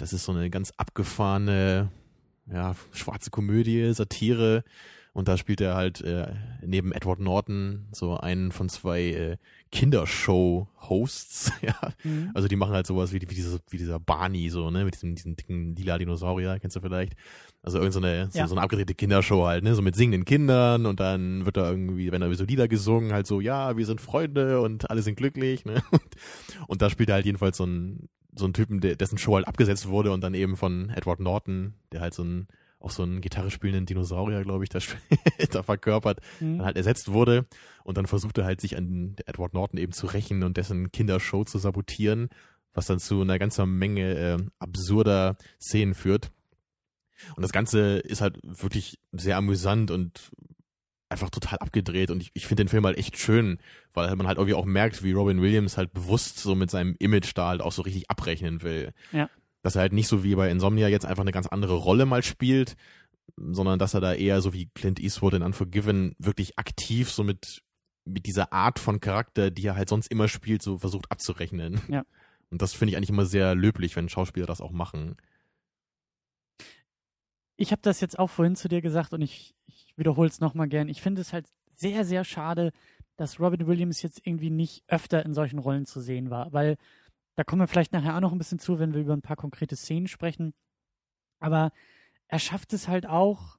Das 0.00 0.14
ist 0.14 0.24
so 0.24 0.32
eine 0.32 0.48
ganz 0.48 0.72
abgefahrene, 0.78 1.90
ja, 2.50 2.74
schwarze 2.92 3.30
Komödie, 3.30 3.92
Satire. 3.92 4.64
Und 5.12 5.26
da 5.28 5.36
spielt 5.36 5.60
er 5.60 5.74
halt 5.74 6.00
äh, 6.02 6.32
neben 6.64 6.92
Edward 6.92 7.18
Norton 7.18 7.88
so 7.92 8.16
einen 8.16 8.52
von 8.52 8.68
zwei 8.68 9.02
äh, 9.02 9.36
Kindershow-Hosts. 9.72 11.52
ja. 11.62 11.74
Mhm. 12.04 12.30
Also 12.32 12.48
die 12.48 12.56
machen 12.56 12.72
halt 12.72 12.86
sowas 12.86 13.12
wie, 13.12 13.20
wie, 13.20 13.34
diese, 13.34 13.58
wie 13.70 13.76
dieser 13.76 13.98
Barney, 13.98 14.48
so, 14.50 14.70
ne, 14.70 14.84
mit 14.84 14.94
diesem, 14.94 15.16
diesem 15.16 15.36
dicken 15.36 15.74
lila 15.74 15.98
Dinosaurier, 15.98 16.58
kennst 16.60 16.76
du 16.76 16.80
vielleicht? 16.80 17.14
Also 17.62 17.78
irgend 17.78 17.92
so 17.92 18.00
eine, 18.00 18.30
so, 18.30 18.38
Ja. 18.38 18.46
so 18.46 18.54
eine 18.54 18.62
abgedrehte 18.62 18.94
Kindershow 18.94 19.46
halt, 19.46 19.64
ne, 19.64 19.74
so 19.74 19.82
mit 19.82 19.96
singenden 19.96 20.24
Kindern 20.24 20.86
und 20.86 21.00
dann 21.00 21.44
wird 21.44 21.56
da 21.56 21.68
irgendwie, 21.70 22.12
wenn 22.12 22.20
da 22.20 22.32
so 22.32 22.44
Lieder 22.44 22.68
gesungen, 22.68 23.12
halt 23.12 23.26
so, 23.26 23.40
ja, 23.40 23.76
wir 23.76 23.84
sind 23.86 24.00
Freunde 24.00 24.60
und 24.60 24.88
alle 24.90 25.02
sind 25.02 25.16
glücklich, 25.16 25.64
ne, 25.64 25.82
und, 25.90 26.02
und 26.68 26.82
da 26.82 26.88
spielt 26.88 27.08
er 27.08 27.16
halt 27.16 27.26
jedenfalls 27.26 27.56
so 27.56 27.66
ein, 27.66 28.08
so 28.40 28.46
ein 28.46 28.52
Typen, 28.52 28.80
der, 28.80 28.96
dessen 28.96 29.18
Show 29.18 29.36
halt 29.36 29.46
abgesetzt 29.46 29.88
wurde 29.88 30.10
und 30.12 30.22
dann 30.22 30.34
eben 30.34 30.56
von 30.56 30.90
Edward 30.90 31.20
Norton, 31.20 31.74
der 31.92 32.00
halt 32.00 32.14
so 32.14 32.24
ein, 32.24 32.48
auch 32.80 32.90
so 32.90 33.02
einen 33.04 33.20
Gitarre 33.20 33.50
spielenden 33.50 33.86
Dinosaurier, 33.86 34.42
glaube 34.42 34.64
ich, 34.64 34.70
da, 34.70 34.80
da 35.50 35.62
verkörpert, 35.62 36.20
Mhm. 36.40 36.58
dann 36.58 36.66
halt 36.66 36.76
ersetzt 36.76 37.12
wurde 37.12 37.46
und 37.84 37.96
dann 37.96 38.06
versucht 38.06 38.38
er 38.38 38.44
halt 38.44 38.60
sich 38.60 38.76
an 38.76 39.14
Edward 39.26 39.54
Norton 39.54 39.78
eben 39.78 39.92
zu 39.92 40.06
rächen 40.06 40.42
und 40.42 40.56
dessen 40.56 40.90
Kindershow 40.90 41.44
zu 41.44 41.58
sabotieren, 41.58 42.28
was 42.74 42.86
dann 42.86 42.98
zu 42.98 43.20
einer 43.20 43.38
ganzen 43.38 43.78
Menge 43.78 44.14
äh, 44.14 44.36
absurder 44.58 45.36
Szenen 45.60 45.94
führt. 45.94 46.30
Und 47.36 47.42
das 47.42 47.52
Ganze 47.52 47.98
ist 47.98 48.22
halt 48.22 48.38
wirklich 48.42 48.98
sehr 49.12 49.36
amüsant 49.36 49.90
und 49.90 50.30
einfach 51.10 51.30
total 51.30 51.58
abgedreht 51.58 52.10
und 52.10 52.22
ich, 52.22 52.30
ich 52.34 52.46
finde 52.46 52.64
den 52.64 52.68
Film 52.68 52.86
halt 52.86 52.96
echt 52.96 53.18
schön, 53.18 53.58
weil 53.92 54.14
man 54.16 54.26
halt 54.26 54.38
irgendwie 54.38 54.54
auch 54.54 54.64
merkt, 54.64 55.02
wie 55.02 55.12
Robin 55.12 55.42
Williams 55.42 55.76
halt 55.76 55.92
bewusst 55.92 56.38
so 56.38 56.54
mit 56.54 56.70
seinem 56.70 56.94
Image 56.98 57.32
da 57.34 57.48
halt 57.48 57.60
auch 57.60 57.72
so 57.72 57.82
richtig 57.82 58.08
abrechnen 58.10 58.62
will. 58.62 58.92
Ja. 59.12 59.28
Dass 59.62 59.74
er 59.74 59.82
halt 59.82 59.92
nicht 59.92 60.08
so 60.08 60.24
wie 60.24 60.34
bei 60.34 60.50
Insomnia 60.50 60.88
jetzt 60.88 61.04
einfach 61.06 61.22
eine 61.22 61.32
ganz 61.32 61.46
andere 61.46 61.74
Rolle 61.74 62.06
mal 62.06 62.22
spielt, 62.22 62.76
sondern 63.36 63.78
dass 63.78 63.94
er 63.94 64.00
da 64.00 64.14
eher 64.14 64.40
so 64.40 64.52
wie 64.52 64.70
Clint 64.74 65.00
Eastwood 65.00 65.34
in 65.34 65.42
Unforgiven 65.42 66.14
wirklich 66.18 66.58
aktiv 66.58 67.10
so 67.10 67.24
mit, 67.24 67.62
mit 68.04 68.26
dieser 68.26 68.52
Art 68.52 68.78
von 68.78 69.00
Charakter, 69.00 69.50
die 69.50 69.66
er 69.66 69.76
halt 69.76 69.88
sonst 69.88 70.10
immer 70.10 70.28
spielt, 70.28 70.62
so 70.62 70.78
versucht 70.78 71.10
abzurechnen. 71.10 71.80
Ja. 71.88 72.04
Und 72.50 72.62
das 72.62 72.72
finde 72.72 72.90
ich 72.90 72.96
eigentlich 72.96 73.10
immer 73.10 73.26
sehr 73.26 73.54
löblich, 73.54 73.94
wenn 73.96 74.08
Schauspieler 74.08 74.46
das 74.46 74.60
auch 74.60 74.72
machen. 74.72 75.16
Ich 77.60 77.72
habe 77.72 77.82
das 77.82 78.00
jetzt 78.00 78.18
auch 78.18 78.28
vorhin 78.30 78.56
zu 78.56 78.68
dir 78.68 78.80
gesagt 78.80 79.12
und 79.12 79.20
ich, 79.20 79.54
ich 79.66 79.92
wiederhole 79.96 80.30
es 80.30 80.40
nochmal 80.40 80.66
gern. 80.66 80.88
Ich 80.88 81.02
finde 81.02 81.20
es 81.20 81.34
halt 81.34 81.46
sehr, 81.74 82.06
sehr 82.06 82.24
schade, 82.24 82.72
dass 83.16 83.38
Robin 83.38 83.66
Williams 83.66 84.00
jetzt 84.00 84.26
irgendwie 84.26 84.48
nicht 84.48 84.82
öfter 84.88 85.26
in 85.26 85.34
solchen 85.34 85.58
Rollen 85.58 85.84
zu 85.84 86.00
sehen 86.00 86.30
war, 86.30 86.54
weil 86.54 86.78
da 87.36 87.44
kommen 87.44 87.60
wir 87.60 87.68
vielleicht 87.68 87.92
nachher 87.92 88.16
auch 88.16 88.20
noch 88.20 88.32
ein 88.32 88.38
bisschen 88.38 88.60
zu, 88.60 88.78
wenn 88.78 88.94
wir 88.94 89.02
über 89.02 89.12
ein 89.12 89.20
paar 89.20 89.36
konkrete 89.36 89.76
Szenen 89.76 90.08
sprechen. 90.08 90.54
Aber 91.38 91.70
er 92.28 92.38
schafft 92.38 92.72
es 92.72 92.88
halt 92.88 93.04
auch, 93.06 93.58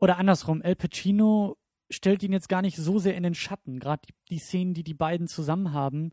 oder 0.00 0.18
andersrum, 0.18 0.60
El 0.60 0.74
Pacino 0.74 1.56
stellt 1.88 2.24
ihn 2.24 2.32
jetzt 2.32 2.48
gar 2.48 2.62
nicht 2.62 2.76
so 2.76 2.98
sehr 2.98 3.14
in 3.14 3.22
den 3.22 3.36
Schatten. 3.36 3.78
Gerade 3.78 4.02
die, 4.08 4.14
die 4.28 4.38
Szenen, 4.40 4.74
die 4.74 4.82
die 4.82 4.94
beiden 4.94 5.28
zusammen 5.28 5.72
haben, 5.72 6.10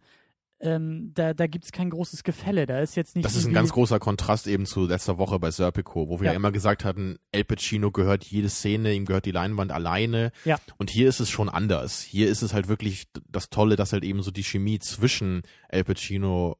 ähm, 0.61 1.11
da, 1.13 1.33
da 1.33 1.47
gibt 1.47 1.65
es 1.65 1.71
kein 1.71 1.89
großes 1.89 2.23
Gefälle. 2.23 2.65
Da 2.65 2.79
ist 2.81 2.95
jetzt 2.95 3.15
nicht. 3.15 3.25
Das 3.25 3.35
ist 3.35 3.45
ein 3.45 3.53
ganz 3.53 3.71
großer 3.71 3.99
Kontrast 3.99 4.45
eben 4.47 4.65
zu 4.65 4.85
letzter 4.87 5.17
Woche 5.17 5.39
bei 5.39 5.51
Serpico, 5.51 6.09
wo 6.09 6.19
wir 6.19 6.25
Ja. 6.25 6.31
ja 6.31 6.35
immer 6.35 6.51
gesagt 6.51 6.83
hatten, 6.83 7.17
El 7.31 7.45
Pacino 7.45 7.91
gehört 7.91 8.25
jede 8.25 8.49
Szene, 8.49 8.93
ihm 8.93 9.05
gehört 9.05 9.25
die 9.25 9.31
Leinwand 9.31 9.71
alleine. 9.71 10.31
Ja. 10.43 10.57
Und 10.77 10.89
hier 10.89 11.07
ist 11.07 11.19
es 11.21 11.29
schon 11.29 11.47
anders. 11.49 12.01
Hier 12.01 12.27
ist 12.29 12.41
es 12.41 12.53
halt 12.53 12.67
wirklich 12.67 13.07
das 13.29 13.49
Tolle, 13.49 13.75
dass 13.77 13.93
halt 13.93 14.03
eben 14.03 14.21
so 14.21 14.31
die 14.31 14.43
Chemie 14.43 14.79
zwischen 14.79 15.43
El 15.69 15.85
Pacino 15.85 16.57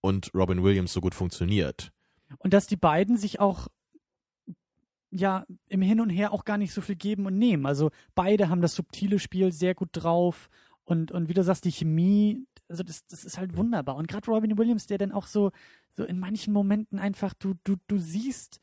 und 0.00 0.30
Robin 0.34 0.62
Williams 0.62 0.92
so 0.92 1.00
gut 1.00 1.14
funktioniert. 1.14 1.92
Und 2.38 2.52
dass 2.52 2.66
die 2.66 2.76
beiden 2.76 3.16
sich 3.16 3.38
auch 3.38 3.68
ja 5.10 5.46
im 5.68 5.82
Hin 5.82 6.00
und 6.00 6.10
Her 6.10 6.32
auch 6.32 6.44
gar 6.44 6.58
nicht 6.58 6.72
so 6.72 6.80
viel 6.80 6.96
geben 6.96 7.26
und 7.26 7.38
nehmen. 7.38 7.64
Also 7.66 7.90
beide 8.14 8.48
haben 8.48 8.60
das 8.60 8.74
subtile 8.74 9.18
Spiel 9.18 9.52
sehr 9.52 9.74
gut 9.74 9.90
drauf 9.92 10.48
und, 10.84 11.12
und 11.12 11.28
wie 11.28 11.34
du 11.34 11.42
sagst, 11.42 11.64
die 11.64 11.72
Chemie, 11.72 12.44
also 12.68 12.82
das, 12.82 13.06
das 13.06 13.24
ist 13.24 13.38
halt 13.38 13.56
wunderbar. 13.56 13.96
Und 13.96 14.08
gerade 14.08 14.26
Robin 14.30 14.56
Williams, 14.58 14.86
der 14.86 14.98
dann 14.98 15.12
auch 15.12 15.26
so, 15.26 15.50
so 15.96 16.04
in 16.04 16.18
manchen 16.18 16.52
Momenten 16.52 16.98
einfach, 16.98 17.34
du, 17.34 17.54
du, 17.64 17.76
du 17.86 17.98
siehst, 17.98 18.60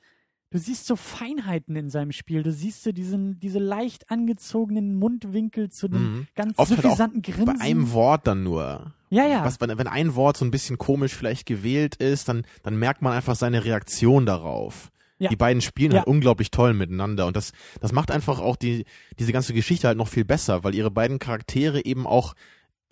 du 0.52 0.58
siehst 0.60 0.86
so 0.86 0.96
Feinheiten 0.96 1.76
in 1.76 1.90
seinem 1.90 2.12
Spiel. 2.12 2.44
Du 2.44 2.52
siehst 2.52 2.84
so 2.84 2.92
diesen, 2.92 3.40
diese 3.40 3.60
leicht 3.60 4.10
angezogenen 4.12 4.96
Mundwinkel 4.96 5.70
zu 5.70 5.88
einem 5.88 6.04
Mhm. 6.14 6.28
ganz 6.36 6.60
Oft 6.60 6.72
halt 6.72 6.82
suffisanten 6.82 7.22
Grinsen. 7.22 7.46
Bei 7.58 7.60
einem 7.64 7.92
Wort 7.94 8.28
dann 8.28 8.44
nur. 8.44 8.94
ja, 9.10 9.26
ja. 9.26 9.44
Was, 9.46 9.60
wenn, 9.62 9.78
wenn 9.78 9.88
ein 9.88 10.16
Wort 10.16 10.38
so 10.38 10.46
ein 10.46 10.52
bisschen 10.52 10.78
komisch 10.78 11.14
vielleicht 11.16 11.46
gewählt 11.46 11.96
ist, 11.96 12.28
dann, 12.30 12.46
dann 12.62 12.78
merkt 12.78 13.02
man 13.02 13.14
einfach 13.14 13.36
seine 13.36 13.64
Reaktion 13.66 14.26
darauf. 14.26 14.92
Ja. 15.20 15.30
Die 15.30 15.36
beiden 15.38 15.62
spielen 15.62 15.92
Ja. 15.94 16.00
halt 16.00 16.08
unglaublich 16.08 16.52
toll 16.52 16.74
miteinander 16.74 17.28
und 17.28 17.38
das, 17.38 17.54
das 17.80 17.94
macht 17.94 18.12
einfach 18.12 18.40
auch 18.40 18.58
die, 18.58 18.84
diese 19.20 19.32
ganze 19.32 19.54
Geschichte 19.54 19.88
halt 19.88 19.98
noch 19.98 20.08
viel 20.10 20.26
besser, 20.26 20.64
weil 20.66 20.76
ihre 20.76 20.92
beiden 20.92 21.18
Charaktere 21.20 21.86
eben 21.86 22.06
auch 22.06 22.34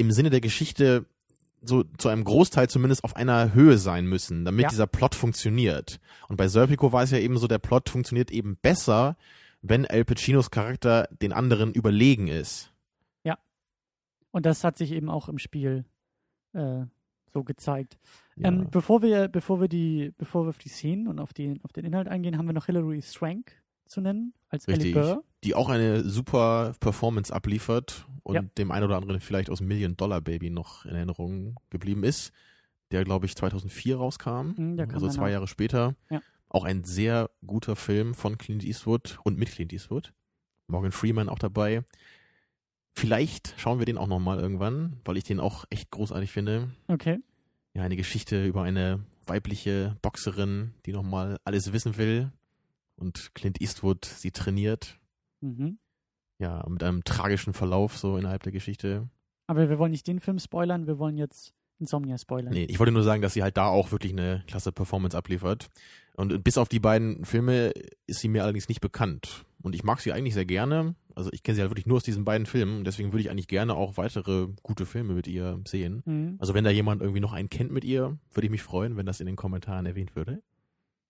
im 0.02 0.12
Sinne 0.12 0.30
der 0.30 0.42
Geschichte 0.42 1.06
so 1.64 1.84
zu 1.98 2.10
einem 2.10 2.24
Großteil 2.24 2.70
zumindest 2.70 3.04
auf 3.04 3.16
einer 3.16 3.54
Höhe 3.54 3.78
sein 3.78 4.06
müssen, 4.06 4.46
damit 4.46 4.64
Ja. 4.64 4.70
dieser 4.70 4.88
Plot 4.88 5.14
funktioniert. 5.16 6.00
Und 6.28 6.38
bei 6.38 6.48
Serpico 6.48 6.92
war 6.92 7.04
es 7.04 7.12
ja 7.12 7.20
eben 7.20 7.38
so, 7.38 7.48
der 7.48 7.60
Plot 7.60 7.90
funktioniert 7.90 8.32
eben 8.32 8.58
besser, 8.62 9.16
wenn 9.62 9.86
Al 9.86 10.04
Pacinos 10.04 10.50
Charakter 10.50 11.08
den 11.22 11.34
anderen 11.34 11.74
überlegen 11.74 12.28
ist. 12.28 12.68
Und 14.34 14.46
das 14.46 14.64
hat 14.64 14.78
sich 14.78 14.94
eben 14.94 15.10
auch 15.10 15.28
im 15.28 15.38
Spiel 15.40 15.84
äh, 16.54 16.86
so 17.34 17.44
gezeigt. 17.44 17.98
Ja. 18.38 18.48
Ähm, 18.48 18.70
bevor 18.72 19.02
wir, 19.02 19.28
bevor 19.28 19.60
wir 19.60 19.68
die, 19.68 20.14
bevor 20.18 20.46
wir 20.46 20.50
auf 20.52 20.58
die 20.58 20.70
Szenen 20.70 21.10
und 21.10 21.20
auf, 21.20 21.34
die, 21.34 21.60
auf 21.64 21.74
den 21.74 21.84
Inhalt 21.84 22.08
eingehen, 22.08 22.38
haben 22.38 22.46
wir 22.48 22.54
noch 22.54 22.68
Hilary 22.68 23.02
Swank 23.02 23.52
zu 23.88 24.00
nennen 24.00 24.34
als 24.52 24.68
Ellie 24.68 24.78
Richtig. 24.78 24.94
Burr. 24.94 25.24
die 25.44 25.56
auch 25.56 25.70
eine 25.70 26.04
super 26.08 26.74
Performance 26.80 27.34
abliefert 27.34 28.06
und 28.24 28.36
Ja. 28.36 28.42
dem 28.58 28.70
einen 28.72 28.86
oder 28.86 28.98
anderen 28.98 29.20
vielleicht 29.22 29.50
aus 29.50 29.60
Million 29.62 29.98
Dollar 29.98 30.22
Baby 30.22 30.50
noch 30.52 30.86
in 30.86 30.94
Erinnerung 30.94 31.56
geblieben 31.72 32.04
ist, 32.04 32.32
der 32.92 33.04
glaube 33.04 33.26
ich 33.26 33.36
2004 33.36 33.96
rauskam, 33.98 34.54
Mhm, 34.58 34.80
also 34.94 35.10
zwei. 35.10 35.32
Jahre 35.32 35.48
später. 35.48 35.96
Ja. 36.12 36.22
Auch 36.50 36.66
ein 36.66 36.84
sehr 36.84 37.30
guter 37.48 37.76
Film 37.76 38.14
von 38.14 38.38
Clint 38.38 38.64
Eastwood 38.64 39.18
und 39.24 39.40
mit 39.40 39.50
Clint 39.52 39.72
Eastwood. 39.74 40.14
Morgan 40.68 40.92
Freeman 40.92 41.30
auch 41.30 41.40
dabei. 41.40 41.84
Vielleicht 42.94 43.54
schauen 43.58 43.80
wir 43.80 43.86
den 43.86 43.98
auch 43.98 44.08
noch 44.08 44.20
mal 44.20 44.40
irgendwann, 44.40 44.98
weil 45.06 45.18
ich 45.18 45.24
den 45.24 45.40
auch 45.40 45.66
echt 45.70 45.92
großartig 45.92 46.30
finde. 46.32 46.72
Okay. 46.88 47.20
Ja, 47.74 47.84
eine 47.84 47.96
Geschichte 47.96 48.46
über 48.46 48.64
eine 48.64 49.00
weibliche 49.26 49.96
Boxerin, 50.02 50.74
die 50.86 50.92
noch 50.92 51.04
mal 51.04 51.38
alles 51.46 51.72
wissen 51.72 51.96
will 51.98 52.32
und 52.96 53.34
Clint 53.36 53.62
Eastwood 53.62 54.06
sie 54.06 54.32
trainiert 54.32 54.98
Mhm. 55.42 55.80
ja, 56.40 56.64
mit 56.70 56.84
einem 56.84 57.04
tragischen 57.04 57.54
Verlauf 57.54 57.98
so 57.98 58.18
innerhalb 58.18 58.44
der 58.44 58.52
Geschichte. 58.52 59.10
Aber 59.48 59.70
wir 59.70 59.80
wollen 59.80 59.92
nicht 59.92 60.08
den 60.08 60.20
Film 60.20 60.38
spoilern, 60.40 60.86
wir 60.88 61.00
wollen 61.00 61.18
jetzt 61.18 61.54
Insomnia 61.80 62.18
spoilern. 62.20 62.54
Nee, 62.54 62.66
ich 62.66 62.78
wollte 62.78 62.92
nur 62.92 63.02
sagen, 63.04 63.24
dass 63.24 63.34
sie 63.34 63.42
halt 63.42 63.58
da 63.58 63.66
auch 63.66 63.92
wirklich 63.92 64.12
eine 64.12 64.44
klasse 64.48 64.72
Performance 64.72 65.18
abliefert. 65.18 65.70
Und 66.16 66.44
bis 66.44 66.60
auf 66.60 66.70
die 66.70 66.80
beiden 66.80 67.26
Filme 67.26 67.74
ist 68.06 68.20
sie 68.20 68.28
mir 68.28 68.44
allerdings 68.44 68.70
nicht 68.70 68.82
bekannt. 68.82 69.46
Und 69.64 69.74
ich 69.74 69.84
mag 69.84 70.00
sie 70.00 70.14
eigentlich 70.14 70.36
sehr 70.36 70.46
gerne. 70.46 70.96
Also 71.16 71.32
ich 71.34 71.42
kenne 71.42 71.56
sie 71.56 71.62
halt 71.62 71.72
wirklich 71.72 71.88
nur 71.88 71.98
aus 71.98 72.04
diesen 72.04 72.24
beiden 72.24 72.46
Filmen. 72.46 72.84
Deswegen 72.84 73.12
würde 73.12 73.22
ich 73.22 73.32
eigentlich 73.32 73.48
gerne 73.48 73.74
auch 73.76 73.98
weitere 73.98 74.48
gute 74.62 74.86
Filme 74.86 75.14
mit 75.16 75.28
ihr 75.28 75.60
sehen. 75.68 76.04
Mhm. 76.06 76.36
Also 76.40 76.54
wenn 76.54 76.64
da 76.64 76.70
jemand 76.70 77.02
irgendwie 77.02 77.20
noch 77.20 77.34
einen 77.34 77.50
kennt 77.50 77.72
mit 77.72 77.84
ihr, 77.84 78.18
würde 78.32 78.46
ich 78.46 78.52
mich 78.52 78.62
freuen, 78.62 78.96
wenn 78.96 79.08
das 79.08 79.20
in 79.20 79.26
den 79.26 79.36
Kommentaren 79.36 79.88
erwähnt 79.88 80.16
würde. 80.16 80.44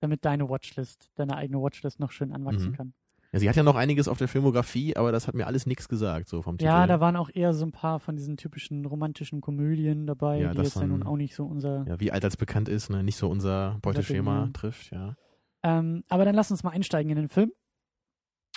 Damit 0.02 0.26
deine 0.26 0.50
Watchlist, 0.50 1.10
deine 1.16 1.38
eigene 1.38 1.62
Watchlist 1.62 2.00
noch 2.00 2.12
schön 2.12 2.34
anwachsen 2.34 2.72
Mhm. 2.72 2.76
kann. 2.76 2.94
Ja, 3.32 3.40
sie 3.40 3.48
hat 3.48 3.56
ja 3.56 3.64
noch 3.64 3.76
einiges 3.76 4.10
auf 4.10 4.18
der 4.18 4.28
Filmografie, 4.28 4.98
aber 4.98 5.14
das 5.14 5.26
hat 5.26 5.36
mir 5.36 5.48
alles 5.48 5.66
nichts 5.66 5.88
gesagt, 5.88 6.28
so 6.28 6.42
vom 6.42 6.58
Titel. 6.58 6.68
Ja, 6.68 6.86
da 6.86 7.00
waren 7.00 7.16
auch 7.16 7.30
eher 7.34 7.54
so 7.54 7.64
ein 7.66 7.72
paar 7.72 8.02
von 8.02 8.18
diesen 8.18 8.36
typischen 8.36 8.86
romantischen 8.86 9.40
Komödien 9.40 10.06
dabei, 10.06 10.42
Ja, 10.42 10.52
die 10.52 10.58
jetzt 10.58 10.76
ja 10.76 10.86
nun 10.86 11.04
auch 11.04 11.16
nicht 11.16 11.34
so 11.34 11.46
unser. 11.46 11.86
ja, 11.88 11.98
wie 12.02 12.12
alt 12.12 12.26
als 12.26 12.36
bekannt 12.36 12.68
ist, 12.68 12.90
ne? 12.90 13.04
nicht 13.06 13.16
so 13.16 13.30
unser 13.30 13.78
Beuteschema 13.82 14.50
trifft, 14.52 14.92
ja. 14.92 15.16
Ähm, 15.64 16.04
aber 16.10 16.26
dann 16.26 16.36
lass 16.36 16.52
uns 16.52 16.64
mal 16.64 16.72
einsteigen 16.72 17.10
in 17.10 17.16
den 17.16 17.30
Film. 17.30 17.54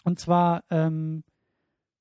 Und 0.02 0.18
zwar 0.18 0.64
ähm, 0.70 1.22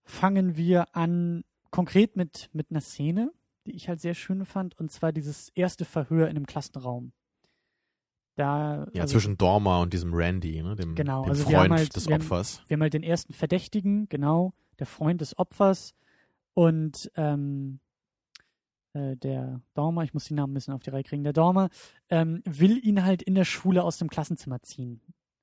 fangen 0.04 0.58
wir 0.58 0.96
an 0.96 1.44
konkret 1.70 2.16
mit, 2.16 2.50
mit 2.54 2.72
einer 2.72 2.82
Szene, 2.82 3.32
die 3.68 3.76
ich 3.76 3.88
halt 3.88 4.02
sehr 4.02 4.14
schön 4.14 4.46
fand, 4.46 4.78
und 4.80 4.92
zwar 4.92 5.12
dieses 5.12 5.50
erste 5.50 5.86
Verhör 5.86 6.28
in 6.28 6.36
einem 6.38 6.46
Klassenraum. 6.46 7.12
Da, 8.36 8.88
Ja, 8.94 9.04
also, 9.04 9.14
zwischen 9.14 9.38
Dorma 9.38 9.82
und 9.82 9.94
diesem 9.94 10.14
Randy, 10.14 10.62
ne, 10.64 10.76
dem, 10.76 10.96
Genau, 10.96 11.22
dem 11.24 11.30
also 11.30 11.46
haben 11.46 11.52
Freund 11.54 11.72
halt- 11.74 11.96
des 11.96 12.08
wir 12.08 12.16
haben- 12.16 12.22
Opfers. 12.24 12.62
wir 12.68 12.76
haben 12.76 12.82
halt 12.82 12.94
den 12.94 13.04
ersten 13.04 13.34
Verdächtigen, 13.34 14.10
genau, 14.10 14.54
der 14.80 14.88
Freund 14.88 15.22
des 15.22 15.38
Opfers 15.38 15.94
und 16.56 17.12
ähm, 17.16 17.80
äh, 18.94 19.16
der 19.18 19.62
Dormer, 19.76 20.04
ich 20.04 20.14
muss 20.14 20.26
die 20.26 20.34
Namen 20.34 20.52
ein 20.52 20.56
bisschen 20.56 20.74
auf 20.74 20.82
die 20.84 20.90
Reihe 20.90 21.04
kriegen, 21.04 21.24
der 21.24 21.34
Dormer 21.34 21.70
ähm, 22.10 22.42
will 22.46 22.84
ihn 22.84 23.04
halt 23.04 23.22
in 23.22 23.36
der 23.36 23.46
Schule 23.46 23.84
aus 23.84 23.98
dem 23.98 24.10
Klassenzimmer 24.10 24.62
ziehen 24.64 25.02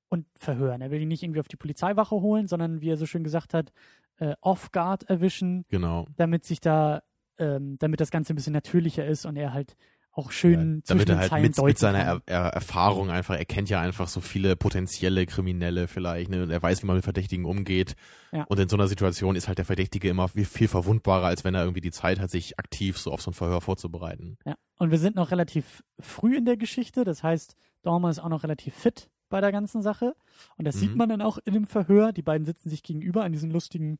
und 0.09 0.25
verhören. 0.35 0.81
Er 0.81 0.91
will 0.91 1.01
ihn 1.01 1.07
nicht 1.07 1.23
irgendwie 1.23 1.39
auf 1.39 1.47
die 1.47 1.55
Polizeiwache 1.57 2.15
holen, 2.15 2.47
sondern 2.47 2.81
wie 2.81 2.89
er 2.89 2.97
so 2.97 3.05
schön 3.05 3.23
gesagt 3.23 3.53
hat, 3.53 3.71
äh, 4.17 4.35
off-guard 4.41 5.03
erwischen, 5.09 5.65
Genau. 5.69 6.07
damit 6.17 6.43
sich 6.45 6.59
da, 6.59 7.03
ähm, 7.37 7.77
damit 7.79 8.01
das 8.01 8.11
Ganze 8.11 8.33
ein 8.33 8.35
bisschen 8.35 8.53
natürlicher 8.53 9.05
ist 9.05 9.25
und 9.25 9.35
er 9.37 9.53
halt 9.53 9.75
auch 10.13 10.31
schön 10.31 10.75
Ja, 10.77 10.81
damit 10.87 11.09
er 11.09 11.17
halt 11.19 11.29
Zeilen 11.29 11.41
mit, 11.43 11.57
mit 11.57 11.77
seiner 11.77 11.99
er 11.99 12.21
er 12.25 12.47
Erfahrung 12.47 13.09
einfach, 13.09 13.35
er 13.35 13.45
kennt 13.45 13.69
ja 13.69 13.79
einfach 13.79 14.07
so 14.07 14.19
viele 14.19 14.55
potenzielle 14.55 15.25
Kriminelle 15.25 15.87
vielleicht, 15.87 16.29
ne, 16.29 16.43
und 16.43 16.49
er 16.49 16.61
weiß, 16.61 16.83
wie 16.83 16.87
man 16.87 16.97
mit 16.97 17.03
Verdächtigen 17.05 17.45
umgeht. 17.45 17.95
Ja. 18.31 18.43
Und 18.45 18.59
in 18.59 18.67
so 18.67 18.75
einer 18.75 18.87
Situation 18.87 19.35
ist 19.35 19.47
halt 19.47 19.57
der 19.57 19.65
Verdächtige 19.65 20.09
immer 20.09 20.27
viel, 20.27 20.45
viel 20.45 20.67
verwundbarer, 20.67 21.27
als 21.27 21.43
wenn 21.43 21.55
er 21.55 21.61
irgendwie 21.61 21.81
die 21.81 21.91
Zeit 21.91 22.19
hat, 22.19 22.29
sich 22.29 22.59
aktiv 22.59 22.97
so 22.97 23.11
auf 23.11 23.21
so 23.21 23.31
ein 23.31 23.33
Verhör 23.33 23.61
vorzubereiten. 23.61 24.37
Ja, 24.45 24.55
und 24.77 24.91
wir 24.91 24.97
sind 24.99 25.15
noch 25.15 25.31
relativ 25.31 25.83
früh 25.99 26.35
in 26.35 26.45
der 26.45 26.57
Geschichte, 26.57 27.03
das 27.05 27.23
heißt, 27.23 27.55
Dormer 27.83 28.09
ist 28.09 28.19
auch 28.19 28.29
noch 28.29 28.43
relativ 28.43 28.75
fit 28.75 29.09
bei 29.29 29.39
der 29.39 29.51
ganzen 29.53 29.81
Sache. 29.81 30.13
Und 30.57 30.65
das 30.65 30.75
sieht 30.75 30.91
Mhm. 30.91 30.97
man 30.97 31.09
dann 31.09 31.21
auch 31.21 31.37
in 31.45 31.53
dem 31.53 31.65
Verhör. 31.65 32.11
Die 32.11 32.21
beiden 32.21 32.45
sitzen 32.45 32.69
sich 32.69 32.83
gegenüber 32.83 33.23
an 33.23 33.31
diesen 33.31 33.49
lustigen, 33.49 33.97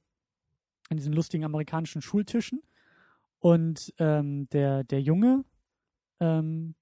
an 0.90 0.98
diesen 0.98 1.14
lustigen 1.14 1.46
amerikanischen 1.46 2.02
Schultischen. 2.02 2.62
Und 3.40 3.94
ähm, 3.98 4.48
der, 4.50 4.84
der 4.84 5.02
Junge 5.02 5.46
ähm, 6.22 6.76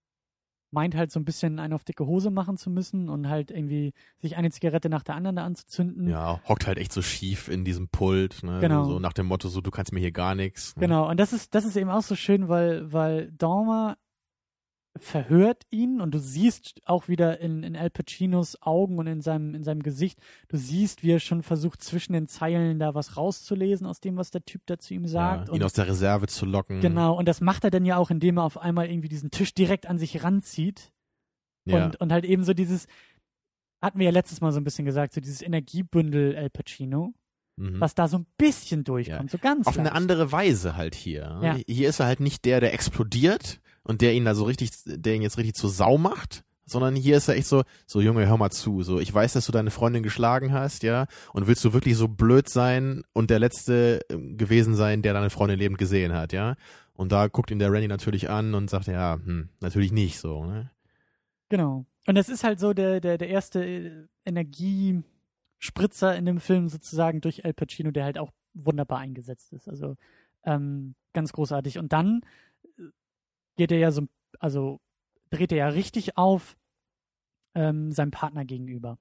meint 0.71 0.95
halt 0.95 1.11
so 1.11 1.19
ein 1.19 1.25
bisschen 1.25 1.57
einen 1.57 1.73
auf 1.73 1.83
dicke 1.83 2.05
Hose 2.05 2.29
machen 2.29 2.55
zu 2.57 2.69
müssen 2.69 3.09
und 3.09 3.27
halt 3.27 3.49
irgendwie 3.49 3.91
sich 4.19 4.37
eine 4.37 4.51
Zigarette 4.51 4.87
nach 4.89 5.01
der 5.01 5.15
anderen 5.15 5.35
da 5.37 5.43
anzuzünden. 5.43 6.07
Ja, 6.07 6.39
hockt 6.47 6.67
halt 6.67 6.77
echt 6.77 6.93
so 6.93 7.01
schief 7.01 7.47
in 7.47 7.65
diesem 7.65 7.87
Pult, 7.89 8.43
ne, 8.43 8.59
Genau. 8.59 8.85
so 8.85 8.99
nach 8.99 9.13
dem 9.13 9.25
Motto, 9.25 9.47
so, 9.47 9.61
du 9.61 9.71
kannst 9.71 9.93
mir 9.93 9.99
hier 9.99 10.11
gar 10.11 10.35
nichts. 10.35 10.75
Ne? 10.75 10.81
Genau, 10.81 11.09
und 11.09 11.19
das 11.19 11.33
ist, 11.33 11.55
das 11.55 11.65
ist 11.65 11.75
eben 11.75 11.89
auch 11.89 12.03
so 12.03 12.15
schön, 12.15 12.49
weil, 12.49 12.93
weil 12.93 13.31
Dormer 13.31 13.97
verhört 14.97 15.63
ihn 15.69 16.01
und 16.01 16.13
du 16.13 16.19
siehst 16.19 16.81
auch 16.85 17.07
wieder 17.07 17.39
in, 17.39 17.63
in 17.63 17.75
Al 17.75 17.89
Pacinos 17.89 18.61
Augen 18.61 18.97
und 18.97 19.07
in 19.07 19.21
seinem, 19.21 19.53
in 19.55 19.63
seinem 19.63 19.83
Gesicht, 19.83 20.19
du 20.47 20.57
siehst, 20.57 21.03
wie 21.03 21.11
er 21.11 21.19
schon 21.19 21.43
versucht, 21.43 21.81
zwischen 21.81 22.13
den 22.13 22.27
Zeilen 22.27 22.79
da 22.79 22.95
was 22.95 23.15
rauszulesen 23.15 23.85
aus 23.85 23.99
dem, 24.01 24.17
was 24.17 24.31
der 24.31 24.43
Typ 24.45 24.61
da 24.65 24.77
zu 24.77 24.93
ihm 24.93 25.07
sagt. 25.07 25.47
Ja, 25.47 25.53
ihn 25.53 25.59
und, 25.61 25.63
aus 25.63 25.73
der 25.73 25.87
Reserve 25.87 26.27
zu 26.27 26.45
locken. 26.45 26.81
genau, 26.81 27.17
und 27.17 27.27
das 27.27 27.39
macht 27.39 27.63
er 27.63 27.69
dann 27.71 27.85
ja 27.85 27.97
auch, 27.97 28.09
indem 28.09 28.37
er 28.37 28.43
auf 28.43 28.57
einmal 28.57 28.89
irgendwie 28.89 29.09
diesen 29.09 29.31
Tisch 29.31 29.53
direkt 29.53 29.85
an 29.85 29.97
sich 29.97 30.23
ranzieht 30.23 30.91
Ja. 31.65 31.85
und, 31.85 32.01
und 32.01 32.11
halt 32.11 32.25
eben 32.25 32.43
so 32.43 32.53
dieses, 32.53 32.87
hatten 33.81 33.99
wir 33.99 34.05
ja 34.05 34.11
letztes 34.11 34.41
Mal 34.41 34.51
so 34.51 34.59
ein 34.59 34.63
bisschen 34.63 34.85
gesagt, 34.85 35.13
so 35.13 35.21
dieses 35.21 35.41
Energiebündel 35.41 36.35
Al 36.35 36.49
Pacino, 36.49 37.13
mhm. 37.57 37.79
was 37.79 37.95
da 37.95 38.07
so 38.07 38.17
ein 38.17 38.25
bisschen 38.37 38.83
durchkommt, 38.83 39.31
so 39.31 39.37
ganz 39.37 39.67
auf 39.67 39.77
eine 39.77 39.85
leicht. 39.89 39.95
andere 39.95 40.31
Weise 40.31 40.75
halt 40.75 40.95
hier. 40.95 41.39
Ja. 41.41 41.57
Hier 41.67 41.89
ist 41.89 41.99
er 41.99 42.07
halt 42.07 42.19
nicht 42.19 42.43
der, 42.45 42.59
der 42.59 42.73
explodiert 42.73 43.61
und 43.83 44.01
der 44.01 44.13
ihn 44.13 44.25
da 44.25 44.35
so 44.35 44.43
richtig, 44.43 44.71
der 44.85 45.15
ihn 45.15 45.21
jetzt 45.21 45.37
richtig 45.37 45.55
zur 45.55 45.69
Sau 45.69 45.97
macht, 45.97 46.43
sondern 46.65 46.95
hier 46.95 47.17
ist 47.17 47.27
er 47.27 47.35
echt 47.35 47.47
so, 47.47 47.63
so 47.85 48.01
Junge, 48.01 48.27
hör 48.27 48.37
mal 48.37 48.51
zu, 48.51 48.83
so 48.83 48.99
ich 48.99 49.13
weiß, 49.13 49.33
dass 49.33 49.45
du 49.45 49.51
deine 49.51 49.71
Freundin 49.71 50.03
geschlagen 50.03 50.53
hast, 50.53 50.83
ja, 50.83 51.07
und 51.33 51.47
willst 51.47 51.65
du 51.65 51.73
wirklich 51.73 51.97
so 51.97 52.07
blöd 52.07 52.49
sein 52.49 53.03
und 53.13 53.29
der 53.29 53.39
letzte 53.39 54.01
ähm, 54.09 54.37
gewesen 54.37 54.75
sein, 54.75 55.01
der 55.01 55.13
deine 55.13 55.29
Freundin 55.29 55.59
lebend 55.59 55.77
gesehen 55.77 56.13
hat, 56.13 56.33
ja? 56.33 56.55
Und 56.93 57.11
da 57.13 57.27
guckt 57.27 57.49
ihn 57.49 57.59
der 57.59 57.71
Randy 57.71 57.87
natürlich 57.87 58.29
an 58.29 58.53
und 58.53 58.69
sagt, 58.69 58.87
ja, 58.87 59.13
hm, 59.23 59.49
natürlich 59.61 59.91
nicht 59.91 60.19
so, 60.19 60.43
ne? 60.43 60.69
Genau. 61.49 61.85
Und 62.07 62.15
das 62.15 62.29
ist 62.29 62.43
halt 62.43 62.59
so 62.59 62.73
der, 62.73 62.99
der, 62.99 63.17
der 63.17 63.29
erste 63.29 63.65
äh, 63.65 64.07
Energiespritzer 64.25 66.15
in 66.15 66.25
dem 66.25 66.39
Film 66.39 66.69
sozusagen 66.69 67.21
durch 67.21 67.45
Al 67.45 67.53
Pacino, 67.53 67.91
der 67.91 68.03
halt 68.03 68.17
auch 68.17 68.31
wunderbar 68.53 68.99
eingesetzt 68.99 69.53
ist. 69.53 69.67
Also 69.67 69.95
ähm, 70.43 70.95
ganz 71.13 71.31
großartig. 71.31 71.77
Und 71.79 71.93
dann 71.93 72.21
geht 73.59 73.71
er 73.71 73.77
ja 73.77 73.91
so, 73.91 74.07
also 74.39 74.79
dreht 75.29 75.51
er 75.51 75.57
ja 75.57 75.67
richtig 75.67 76.17
auf 76.17 76.55
ähm, 77.55 77.91
seinem 77.91 78.11
Partner 78.11 78.45
gegenüber. 78.45 78.97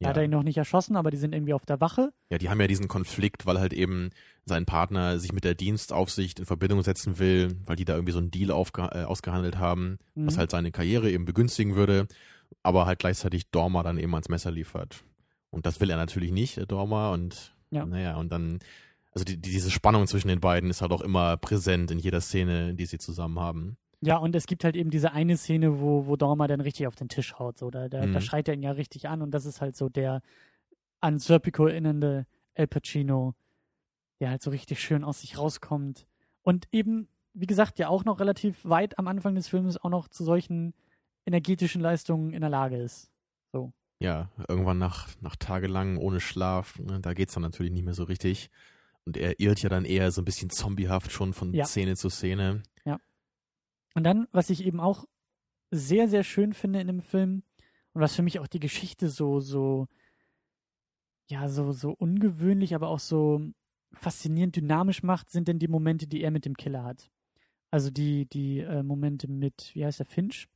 Ja. 0.00 0.08
hat 0.08 0.16
er 0.16 0.24
ihn 0.24 0.30
noch 0.30 0.42
nicht 0.42 0.56
erschossen, 0.58 0.96
aber 0.96 1.10
die 1.10 1.16
sind 1.16 1.32
irgendwie 1.34 1.54
auf 1.54 1.64
der 1.64 1.80
Wache. 1.80 2.12
Ja, 2.30 2.36
die 2.38 2.50
haben 2.50 2.60
ja 2.60 2.66
diesen 2.66 2.88
Konflikt, 2.88 3.46
weil 3.46 3.60
halt 3.60 3.72
eben 3.72 4.10
sein 4.44 4.66
Partner 4.66 5.18
sich 5.18 5.32
mit 5.32 5.44
der 5.44 5.54
Dienstaufsicht 5.54 6.40
in 6.40 6.46
Verbindung 6.46 6.82
setzen 6.82 7.18
will, 7.18 7.56
weil 7.64 7.76
die 7.76 7.84
da 7.84 7.94
irgendwie 7.94 8.12
so 8.12 8.18
einen 8.18 8.30
Deal 8.30 8.50
äh, 8.50 9.04
ausgehandelt 9.04 9.56
haben, 9.58 9.98
was 10.14 10.34
Mhm. 10.34 10.38
halt 10.38 10.50
seine 10.50 10.72
Karriere 10.72 11.10
eben 11.10 11.24
begünstigen 11.24 11.74
würde, 11.76 12.08
aber 12.62 12.86
halt 12.86 12.98
gleichzeitig 12.98 13.50
Dorma 13.50 13.82
dann 13.82 13.96
eben 13.98 14.12
ans 14.14 14.28
Messer 14.28 14.50
liefert. 14.50 15.04
Und 15.50 15.64
das 15.64 15.80
will 15.80 15.90
er 15.90 15.96
natürlich 15.96 16.32
nicht, 16.32 16.58
äh, 16.58 16.66
Dorma, 16.66 17.12
und 17.12 17.54
Ja. 17.70 17.86
naja, 17.86 18.16
und 18.16 18.30
dann, 18.32 18.58
also 19.14 19.24
die, 19.24 19.36
die- 19.36 19.50
diese 19.50 19.70
Spannung 19.70 20.06
zwischen 20.06 20.28
den 20.28 20.40
beiden 20.40 20.70
ist 20.70 20.82
halt 20.82 20.92
auch 20.92 21.00
immer 21.00 21.36
präsent 21.36 21.90
in 21.90 21.98
jeder 21.98 22.20
Szene, 22.20 22.74
die 22.74 22.86
sie 22.86 22.98
zusammen 22.98 23.38
haben. 23.38 23.76
Ja, 24.00 24.18
und 24.18 24.34
es 24.36 24.46
gibt 24.46 24.64
halt 24.64 24.76
eben 24.76 24.90
diese 24.90 25.12
eine 25.12 25.36
Szene, 25.36 25.80
wo, 25.80 26.06
wo 26.06 26.16
Dorma 26.16 26.46
dann 26.46 26.60
richtig 26.60 26.86
auf 26.86 26.94
den 26.96 27.08
Tisch 27.08 27.34
haut. 27.38 27.56
So. 27.58 27.70
Da, 27.70 27.88
da, 27.88 28.00
da 28.00 28.06
Mhm. 28.06 28.20
schreit 28.20 28.48
er 28.48 28.54
ihn 28.54 28.62
ja 28.62 28.72
richtig 28.72 29.08
an 29.08 29.22
und 29.22 29.30
das 29.30 29.46
ist 29.46 29.60
halt 29.60 29.76
so 29.76 29.88
der 29.88 30.20
an 31.00 31.18
Serpico 31.18 31.66
erinnernde 31.66 32.26
El 32.54 32.66
Pacino, 32.66 33.34
der 34.20 34.30
halt 34.30 34.42
so 34.42 34.50
richtig 34.50 34.80
schön 34.80 35.04
aus 35.04 35.20
sich 35.20 35.38
rauskommt. 35.38 36.06
Und 36.42 36.66
eben, 36.72 37.08
wie 37.32 37.46
gesagt, 37.46 37.78
ja 37.78 37.88
auch 37.88 38.04
noch 38.04 38.20
relativ 38.20 38.64
weit 38.64 38.98
am 38.98 39.08
Anfang 39.08 39.34
des 39.34 39.48
Films 39.48 39.76
auch 39.78 39.90
noch 39.90 40.08
zu 40.08 40.22
solchen 40.24 40.74
energetischen 41.26 41.80
Leistungen 41.80 42.32
in 42.32 42.40
der 42.42 42.50
Lage 42.50 42.76
ist. 42.76 43.10
So. 43.52 43.72
ja, 44.00 44.28
irgendwann 44.48 44.78
nach, 44.78 45.08
nach 45.22 45.36
tagelang 45.36 45.96
ohne 45.96 46.20
Schlaf, 46.20 46.78
ne, 46.78 47.00
da 47.00 47.14
geht's 47.14 47.34
dann 47.34 47.42
natürlich 47.44 47.72
nicht 47.72 47.84
mehr 47.84 47.94
so 47.94 48.04
richtig. 48.04 48.50
Und 49.06 49.16
er 49.16 49.38
irrt 49.38 49.62
ja 49.62 49.68
dann 49.68 49.84
eher 49.84 50.10
so 50.10 50.22
ein 50.22 50.24
bisschen 50.24 50.50
zombiehaft 50.50 51.12
schon 51.12 51.34
von 51.34 51.52
Ja. 51.52 51.64
Szene 51.64 51.96
zu 51.96 52.08
Szene. 52.08 52.62
Und 53.96 54.02
dann, 54.02 54.26
was 54.32 54.50
ich 54.50 54.64
eben 54.64 54.80
auch 54.80 55.04
sehr, 55.70 56.08
sehr 56.08 56.24
schön 56.24 56.52
finde 56.52 56.80
in 56.80 56.88
dem 56.88 57.00
Film 57.00 57.44
und 57.92 58.00
was 58.02 58.14
für 58.14 58.22
mich 58.22 58.40
auch 58.40 58.48
die 58.48 58.60
Geschichte 58.60 59.08
so, 59.08 59.40
so, 59.40 59.86
ja, 61.30 61.48
so, 61.48 61.72
so 61.72 61.92
ungewöhnlich, 61.92 62.74
aber 62.74 62.88
auch 62.88 62.98
so 62.98 63.40
faszinierend 63.92 64.56
dynamisch 64.56 65.02
macht, 65.02 65.30
sind 65.30 65.46
denn 65.46 65.60
die 65.60 65.68
Momente, 65.68 66.06
die 66.06 66.22
er 66.22 66.32
mit 66.32 66.44
dem 66.44 66.56
Killer 66.56 66.82
hat. 66.82 67.10
Also 67.70 67.90
die, 67.90 68.26
die 68.26 68.58
äh, 68.58 68.82
Momente 68.82 69.28
mit, 69.28 69.70
wie 69.74 69.84
heißt 69.84 70.00
der, 70.00 70.06
Finch? 70.06 70.48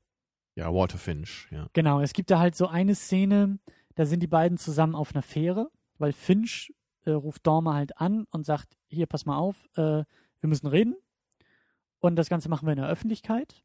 Ja, 0.56 0.72
Walter 0.74 0.98
Finch, 0.98 1.46
ja. 1.52 1.68
Genau, 1.72 2.00
es 2.00 2.12
gibt 2.12 2.30
da 2.30 2.40
halt 2.40 2.56
so 2.56 2.66
eine 2.66 2.96
Szene, 2.96 3.60
da 3.94 4.04
sind 4.04 4.20
die 4.20 4.26
beiden 4.26 4.58
zusammen 4.58 4.96
auf 4.96 5.14
einer 5.14 5.22
Fähre, 5.22 5.70
weil 5.98 6.12
Finch 6.12 6.72
äh, 7.08 7.12
ruft 7.12 7.46
Dormer 7.46 7.74
halt 7.74 7.98
an 7.98 8.26
und 8.30 8.46
sagt, 8.46 8.76
hier, 8.88 9.06
pass 9.06 9.26
mal 9.26 9.36
auf, 9.36 9.64
äh, 9.76 10.04
wir 10.40 10.48
müssen 10.48 10.66
reden. 10.66 10.94
Und 11.98 12.16
das 12.16 12.28
Ganze 12.28 12.48
machen 12.48 12.66
wir 12.66 12.72
in 12.72 12.78
der 12.78 12.88
Öffentlichkeit. 12.88 13.64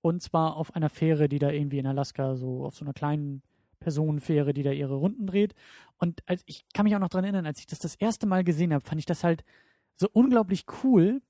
Und 0.00 0.22
zwar 0.22 0.56
auf 0.56 0.74
einer 0.74 0.88
Fähre, 0.88 1.28
die 1.28 1.38
da 1.38 1.50
irgendwie 1.50 1.78
in 1.78 1.86
Alaska, 1.86 2.36
so 2.36 2.64
auf 2.64 2.76
so 2.76 2.84
einer 2.84 2.94
kleinen 2.94 3.42
Personenfähre, 3.80 4.54
die 4.54 4.62
da 4.62 4.70
ihre 4.70 4.94
Runden 4.94 5.26
dreht. 5.26 5.54
Und 5.98 6.22
als, 6.26 6.42
ich 6.46 6.64
kann 6.72 6.84
mich 6.84 6.94
auch 6.94 7.00
noch 7.00 7.08
dran 7.08 7.24
erinnern, 7.24 7.46
als 7.46 7.58
ich 7.58 7.66
das 7.66 7.80
das 7.80 7.96
erste 7.96 8.26
Mal 8.26 8.44
gesehen 8.44 8.72
habe, 8.72 8.84
fand 8.84 9.00
ich 9.00 9.06
das 9.06 9.24
halt 9.24 9.44
so 9.96 10.08
unglaublich 10.12 10.64
cool, 10.82 11.20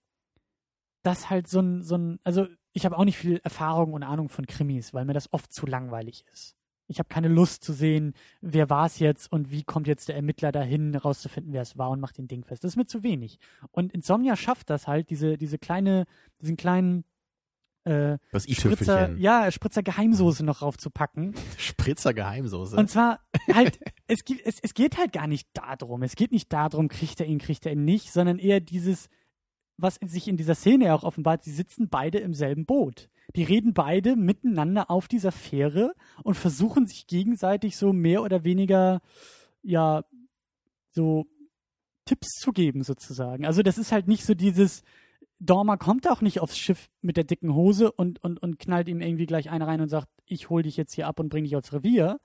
dass 1.03 1.31
halt 1.31 1.49
so 1.49 1.61
ein, 1.61 1.83
so 1.83 1.97
ein, 1.97 2.21
also 2.25 2.47
ich 2.73 2.85
habe 2.85 2.97
auch 2.97 3.05
nicht 3.05 3.17
viel 3.17 3.41
Erfahrung 3.43 3.95
und 3.95 4.03
Ahnung 4.03 4.29
von 4.29 4.47
Krimis, 4.47 4.93
weil 4.93 5.07
mir 5.07 5.15
das 5.15 5.33
oft 5.33 5.53
zu 5.53 5.67
langweilig 5.67 6.25
ist. 6.33 6.58
Ich 6.89 6.99
habe 6.99 7.09
keine 7.09 7.29
Lust 7.29 7.63
zu 7.63 7.73
sehen, 7.73 8.15
wer 8.41 8.71
war 8.71 8.87
es 8.87 8.99
jetzt 8.99 9.31
und 9.31 9.51
wie 9.51 9.63
kommt 9.63 9.87
jetzt 9.87 10.09
der 10.09 10.17
Ermittler 10.17 10.53
dahin, 10.53 10.93
herauszufinden, 10.93 11.53
wer 11.53 11.63
es 11.63 11.79
war 11.79 11.91
und 11.91 12.01
macht 12.01 12.19
den 12.19 12.29
Ding 12.29 12.45
fest. 12.45 12.65
Das 12.65 12.73
ist 12.73 12.77
mir 12.77 12.87
zu 12.87 13.03
wenig. 13.03 13.39
Und 13.71 13.93
Insomnia 13.93 14.37
schafft 14.37 14.71
das 14.71 14.87
halt, 14.87 15.11
diese, 15.11 15.37
diese 15.37 15.59
kleine, 15.59 16.07
diesen 16.41 16.57
kleinen 16.57 17.05
äh, 17.85 18.19
Das 18.33 18.45
Spritzer, 18.51 19.17
ja, 19.17 19.51
Spritzer 19.51 19.83
Geheimsoße 19.83 20.45
noch 20.45 20.63
raufzupacken. 20.63 21.35
Spritzer 21.59 22.15
Geheimsoße. 22.15 22.77
Und 22.77 22.91
zwar 22.91 23.21
halt, 23.53 23.79
es, 24.07 24.21
es, 24.45 24.59
es 24.61 24.75
geht 24.75 24.99
halt 24.99 25.13
gar 25.13 25.27
nicht 25.27 25.49
darum. 25.55 26.03
Es 26.03 26.17
geht 26.17 26.33
nicht 26.33 26.53
darum, 26.53 26.89
kriegt 26.89 27.21
er 27.21 27.27
ihn, 27.27 27.39
kriegt 27.39 27.67
er 27.67 27.73
ihn 27.73 27.85
nicht, 27.85 28.13
sondern 28.13 28.39
eher 28.39 28.61
dieses, 28.61 29.09
was 29.79 29.95
sich 30.05 30.29
in 30.29 30.37
dieser 30.37 30.55
Szene 30.55 30.93
auch 30.95 31.05
offenbart, 31.05 31.45
sie 31.45 31.53
sitzen 31.53 31.89
beide 31.89 32.19
im 32.19 32.35
selben 32.35 32.67
Boot. 32.67 33.09
Die 33.37 33.45
reden 33.45 33.75
beide 33.75 34.17
miteinander 34.17 34.91
auf 34.91 35.09
dieser 35.09 35.33
Fähre 35.33 35.95
und 36.25 36.35
versuchen 36.35 36.87
sich 36.87 37.07
gegenseitig 37.07 37.77
so 37.77 37.93
mehr 37.93 38.23
oder 38.23 38.45
weniger, 38.45 39.01
ja, 39.63 40.05
so 40.91 41.27
Tipps 42.05 42.29
zu 42.41 42.53
geben 42.53 42.83
sozusagen. 42.83 43.47
Also 43.47 43.63
das 43.63 43.79
ist 43.79 43.93
halt 43.93 44.09
nicht 44.09 44.25
so 44.25 44.35
dieses, 44.35 44.83
Dormer 45.41 45.77
kommt 45.77 46.09
auch 46.09 46.21
nicht 46.21 46.41
aufs 46.41 46.59
Schiff 46.59 46.91
mit 47.01 47.17
der 47.17 47.25
dicken 47.25 47.55
Hose 47.55 47.93
und, 47.93 48.23
und, 48.25 48.43
und 48.43 48.59
knallt 48.59 48.89
ihm 48.89 49.01
irgendwie 49.01 49.27
gleich 49.27 49.51
eine 49.51 49.67
rein 49.67 49.81
und 49.81 49.89
sagt, 49.89 50.09
ich 50.27 50.51
hol 50.51 50.63
dich 50.63 50.77
jetzt 50.77 50.95
hier 50.95 51.07
ab 51.07 51.21
und 51.21 51.29
bring 51.29 51.45
dich 51.45 51.55
aufs 51.55 51.73
Revier. 51.73 52.19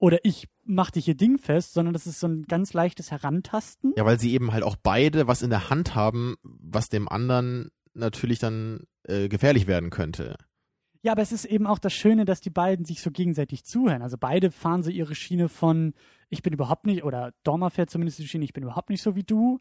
Oder 0.00 0.18
ich 0.24 0.48
mach 0.64 0.90
dich 0.90 1.04
hier 1.04 1.14
dingfest, 1.16 1.74
sondern 1.74 1.92
das 1.92 2.06
ist 2.06 2.18
so 2.20 2.26
ein 2.26 2.44
ganz 2.44 2.72
leichtes 2.72 3.10
Herantasten. 3.10 3.92
Ja, 3.96 4.04
weil 4.06 4.18
sie 4.18 4.32
eben 4.32 4.52
halt 4.52 4.64
auch 4.64 4.76
beide 4.76 5.26
was 5.28 5.42
in 5.42 5.50
der 5.50 5.70
Hand 5.70 5.94
haben, 5.94 6.36
was 6.42 6.88
dem 6.88 7.08
anderen 7.08 7.70
natürlich 7.94 8.38
dann 8.38 8.84
äh, 9.04 9.28
gefährlich 9.28 9.66
werden 9.66 9.90
könnte. 9.90 10.36
Ja, 11.02 11.12
aber 11.12 11.22
es 11.22 11.32
ist 11.32 11.44
eben 11.44 11.66
auch 11.66 11.78
das 11.78 11.92
Schöne, 11.92 12.24
dass 12.24 12.40
die 12.40 12.50
beiden 12.50 12.84
sich 12.84 13.00
so 13.02 13.10
gegenseitig 13.10 13.64
zuhören. 13.64 14.02
Also 14.02 14.16
beide 14.18 14.50
fahren 14.50 14.82
so 14.82 14.90
ihre 14.90 15.14
Schiene 15.14 15.48
von, 15.48 15.94
ich 16.28 16.42
bin 16.42 16.52
überhaupt 16.52 16.84
nicht, 16.86 17.04
oder 17.04 17.32
Dormer 17.42 17.70
fährt 17.70 17.90
zumindest 17.90 18.18
die 18.18 18.28
Schiene, 18.28 18.44
ich 18.44 18.52
bin 18.52 18.62
überhaupt 18.64 18.90
nicht 18.90 19.02
so 19.02 19.14
wie 19.16 19.22
du. 19.22 19.60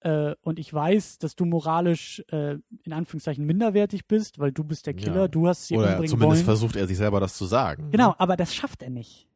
Äh, 0.00 0.34
und 0.42 0.58
ich 0.58 0.72
weiß, 0.72 1.18
dass 1.18 1.36
du 1.36 1.44
moralisch 1.44 2.22
äh, 2.30 2.56
in 2.84 2.92
Anführungszeichen 2.92 3.44
minderwertig 3.44 4.06
bist, 4.06 4.38
weil 4.38 4.50
du 4.52 4.64
bist 4.64 4.86
der 4.86 4.94
Killer, 4.94 5.22
Ja. 5.22 5.28
du 5.28 5.46
hast 5.46 5.66
sie 5.68 5.76
Oder 5.76 5.90
umbringen 5.90 6.08
zumindest 6.10 6.38
wollen. 6.40 6.44
versucht 6.44 6.76
er 6.76 6.86
sich 6.86 6.96
selber 6.96 7.20
das 7.20 7.34
zu 7.34 7.44
sagen. 7.44 7.90
Genau, 7.90 8.14
aber 8.18 8.36
das 8.36 8.54
schafft 8.54 8.82
er 8.82 8.90
nicht. 8.90 9.26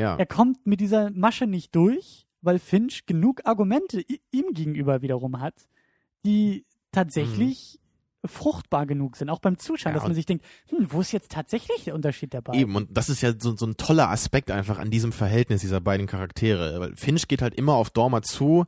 Ja. 0.00 0.16
Er 0.16 0.26
kommt 0.26 0.66
mit 0.66 0.80
dieser 0.80 1.10
Masche 1.10 1.46
nicht 1.46 1.74
durch, 1.76 2.26
weil 2.42 2.58
Finch 2.58 3.06
genug 3.06 3.42
Argumente 3.44 4.02
ihm 4.30 4.52
gegenüber 4.52 5.02
wiederum 5.02 5.40
hat, 5.40 5.54
die 6.24 6.64
tatsächlich 6.92 7.78
fruchtbar 8.24 8.86
genug 8.86 9.16
sind, 9.16 9.30
auch 9.30 9.38
beim 9.38 9.58
Zuschauen, 9.58 9.92
Mhm. 9.92 9.96
Ja, 9.96 10.00
dass 10.00 10.08
man 10.08 10.14
sich 10.14 10.26
denkt, 10.26 10.44
hm, 10.68 10.86
wo 10.90 11.00
ist 11.00 11.12
jetzt 11.12 11.32
tatsächlich 11.32 11.84
der 11.84 11.94
Unterschied 11.94 12.34
dabei? 12.34 12.54
Eben, 12.54 12.76
und 12.76 12.88
das 12.90 13.08
ist 13.08 13.22
ja 13.22 13.32
so, 13.38 13.56
so 13.56 13.66
ein 13.66 13.76
toller 13.76 14.10
Aspekt 14.10 14.50
einfach 14.50 14.78
an 14.78 14.90
diesem 14.90 15.12
Verhältnis 15.12 15.62
dieser 15.62 15.80
beiden 15.80 16.06
Charaktere. 16.06 16.80
Weil 16.80 16.96
Finch 16.96 17.28
geht 17.28 17.40
halt 17.40 17.54
immer 17.54 17.74
auf 17.74 17.90
Dormer 17.90 18.22
zu 18.22 18.66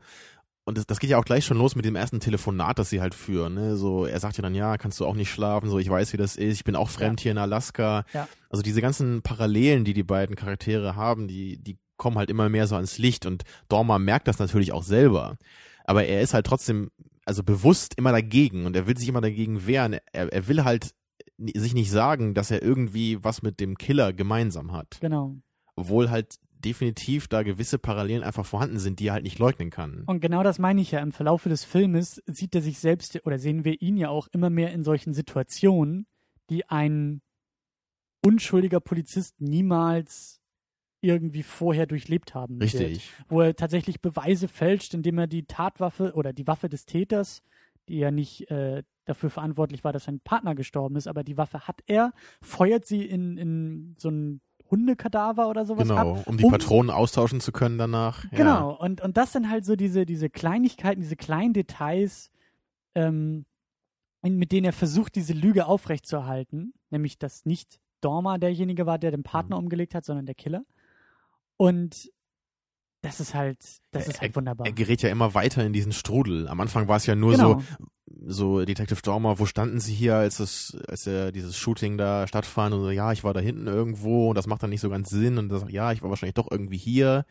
und 0.65 0.79
das, 0.79 0.87
das 0.87 1.01
geht 1.01 1.11
ja 1.11 1.19
auch 1.19 1.25
gleich 1.25 1.45
schon 1.45 1.59
los 1.59 1.75
mit 1.75 1.85
dem 1.85 1.97
ersten 1.97 2.21
Telefonat, 2.21 2.79
das 2.79 2.91
sie 2.91 3.01
halt 3.01 3.15
führen. 3.15 3.55
Ne? 3.55 3.77
So, 3.77 4.07
er 4.07 4.21
sagt 4.21 4.37
ja 4.37 4.43
dann, 4.43 4.55
ja, 4.55 4.79
kannst 4.79 5.01
du 5.01 5.07
auch 5.07 5.15
nicht 5.15 5.31
schlafen, 5.31 5.69
so 5.69 5.79
ich 5.79 5.91
weiß, 5.91 6.13
wie 6.13 6.17
das 6.17 6.37
ist, 6.37 6.59
ich 6.59 6.65
bin 6.65 6.77
auch 6.77 6.89
fremd 6.89 7.21
hier 7.21 7.33
in 7.33 7.39
Alaska. 7.39 8.05
Ja. 8.13 8.29
Also 8.49 8.63
diese 8.63 8.81
ganzen 8.81 9.23
Parallelen, 9.23 9.85
die 9.85 9.95
die 9.95 10.05
beiden 10.05 10.37
Charaktere 10.37 10.95
haben, 10.95 11.27
die, 11.27 11.59
die 11.59 11.79
kommen 11.97 12.17
halt 12.17 12.31
immer 12.31 12.49
mehr 12.49 12.67
so 12.67 12.77
ans 12.77 12.99
Licht 12.99 13.27
und 13.27 13.43
Dormer 13.69 13.99
merkt 13.99 14.29
das 14.29 14.39
natürlich 14.39 14.73
auch 14.73 14.85
selber. 14.85 15.37
Aber 15.85 16.05
er 16.05 16.21
ist 16.21 16.35
halt 16.35 16.47
trotzdem, 16.47 16.91
also 17.25 17.43
bewusst 17.43 17.95
immer 17.97 18.13
dagegen 18.13 18.67
und 18.67 18.77
er 18.77 18.87
will 18.87 18.97
sich 18.97 19.09
immer 19.09 19.21
dagegen 19.21 19.67
wehren. 19.67 19.99
Er, 20.13 20.33
er 20.33 20.49
will 20.49 20.65
halt 20.65 20.95
sich 21.39 21.75
nicht 21.75 21.91
sagen, 21.91 22.35
dass 22.35 22.53
er 22.53 22.63
irgendwie 22.63 23.23
was 23.25 23.43
mit 23.43 23.59
dem 23.59 23.77
Killer 23.77 24.13
gemeinsam 24.13 24.73
hat. 24.73 24.99
Genau. 25.01 25.37
Obwohl 25.75 26.11
halt 26.11 26.37
definitiv 26.65 27.29
da 27.29 27.43
gewisse 27.43 27.79
Parallelen 27.79 28.23
einfach 28.23 28.47
vorhanden 28.47 28.79
sind, 28.79 29.01
die 29.01 29.09
er 29.09 29.15
halt 29.15 29.25
nicht 29.25 29.39
leugnen 29.39 29.71
kann. 29.71 30.05
Und 30.07 30.21
genau 30.21 30.43
das 30.43 30.59
meine 30.59 30.81
ich 30.81 30.93
ja. 30.93 31.01
Im 31.01 31.13
Verlaufe 31.13 31.49
des 31.49 31.65
Filmes 31.65 32.23
sieht 32.27 32.55
er 32.55 32.63
sich 32.63 32.79
selbst 32.79 33.25
oder 33.27 33.39
sehen 33.39 33.65
wir 33.65 33.81
ihn 33.83 33.97
ja 33.97 34.09
auch 34.09 34.29
immer 34.29 34.51
mehr 34.51 34.73
in 34.73 34.85
solchen 34.85 35.13
Situationen, 35.13 36.07
die 36.51 36.69
ein 36.69 37.23
unschuldiger 38.25 38.81
Polizist 38.81 39.41
niemals 39.41 40.41
irgendwie 41.03 41.43
vorher 41.43 41.87
durchlebt 41.87 42.35
haben 42.35 42.61
wird. 42.61 42.75
Richtig. 42.75 43.11
Wo 43.29 43.41
er 43.41 43.57
tatsächlich 43.57 44.01
Beweise 44.01 44.47
fälscht, 44.49 44.95
indem 44.95 45.19
er 45.19 45.27
die 45.27 45.45
Tatwaffe 45.45 46.13
oder 46.15 46.33
die 46.33 46.47
Waffe 46.47 46.69
des 46.69 46.87
Täters, 46.87 47.43
die 47.89 47.99
ja 47.99 48.13
nicht 48.13 48.49
äh, 48.51 48.85
dafür 49.05 49.31
verantwortlich 49.31 49.83
war, 49.83 49.93
dass 49.93 50.05
sein 50.05 50.21
Partner 50.21 50.55
gestorben 50.55 50.95
ist, 50.97 51.09
aber 51.09 51.25
die 51.25 51.37
Waffe 51.37 51.67
hat 51.67 51.83
er, 51.87 52.13
feuert 52.41 52.87
sie 52.87 53.05
in, 53.05 53.37
in 53.37 53.97
so 53.99 54.11
ein 54.11 54.41
Hundekadaver 54.73 55.49
oder 55.49 55.65
sowas 55.67 55.89
ab. 55.91 56.07
Genau, 56.07 56.23
um 56.27 56.37
die 56.39 56.45
um- 56.45 56.51
Patronen 56.51 56.91
austauschen 56.91 57.41
zu 57.41 57.53
können 57.53 57.79
danach. 57.79 58.25
Ja. 58.25 58.31
Genau, 58.39 58.71
und, 58.73 59.01
und 59.03 59.17
das 59.17 59.33
sind 59.33 59.49
halt 59.49 59.65
so 59.65 59.77
diese, 59.77 60.05
diese 60.07 60.29
Kleinigkeiten, 60.31 61.01
diese 61.01 61.15
kleinen 61.15 61.53
Details, 61.53 62.31
ähm, 62.97 63.45
mit 64.23 64.51
denen 64.51 64.65
er 64.65 64.73
versucht, 64.73 65.15
diese 65.15 65.33
Lüge 65.35 65.67
aufrechtzuerhalten, 65.67 66.73
nämlich 66.91 67.19
dass 67.19 67.45
nicht 67.45 67.79
Dorma 68.01 68.39
derjenige 68.39 68.87
war, 68.87 68.99
der 68.99 69.11
den 69.13 69.23
Partner 69.23 69.57
Mhm. 69.57 69.65
umgelegt 69.65 69.95
hat, 69.95 70.05
sondern 70.05 70.27
der 70.27 70.35
Killer. 70.35 70.65
Und 71.57 72.11
das 73.03 73.21
ist 73.21 73.35
halt, 73.35 73.59
das 73.91 74.07
ist 74.09 74.17
Er- 74.17 74.21
halt 74.23 74.37
wunderbar. 74.37 74.67
Er 74.67 74.73
gerät 74.73 75.03
ja 75.03 75.11
immer 75.11 75.35
weiter 75.35 75.65
in 75.65 75.73
diesen 75.73 75.93
Strudel. 75.93 76.49
Am 76.49 76.61
Anfang 76.61 76.89
war 76.89 76.97
es 76.97 77.07
ja 77.07 77.15
nur 77.15 77.33
genau. 77.33 77.61
so, 77.61 77.65
so 78.27 78.65
Detective 78.65 79.03
Dormer, 79.03 79.39
wo 79.39 79.47
standen 79.47 79.81
Sie 79.81 79.95
hier, 79.95 80.17
als 80.17 80.41
es, 80.41 80.77
als 80.89 81.07
er 81.07 81.33
dieses 81.33 81.57
Shooting 81.57 81.99
da 81.99 82.27
stattfand 82.27 82.75
und 82.75 82.83
so, 82.83 82.91
ja, 82.91 83.13
ich 83.13 83.25
war 83.25 83.35
da 83.35 83.41
hinten 83.41 83.67
irgendwo 83.67 84.31
und 84.31 84.37
das 84.37 84.47
macht 84.47 84.63
dann 84.63 84.71
nicht 84.71 84.81
so 84.81 84.91
ganz 84.91 85.11
Sinn 85.11 85.39
und 85.39 85.49
das, 85.49 85.65
ja, 85.69 85.93
ich 85.93 86.03
war 86.03 86.11
wahrscheinlich 86.11 86.35
doch 86.35 86.51
irgendwie 86.51 86.79
hier. 86.79 87.25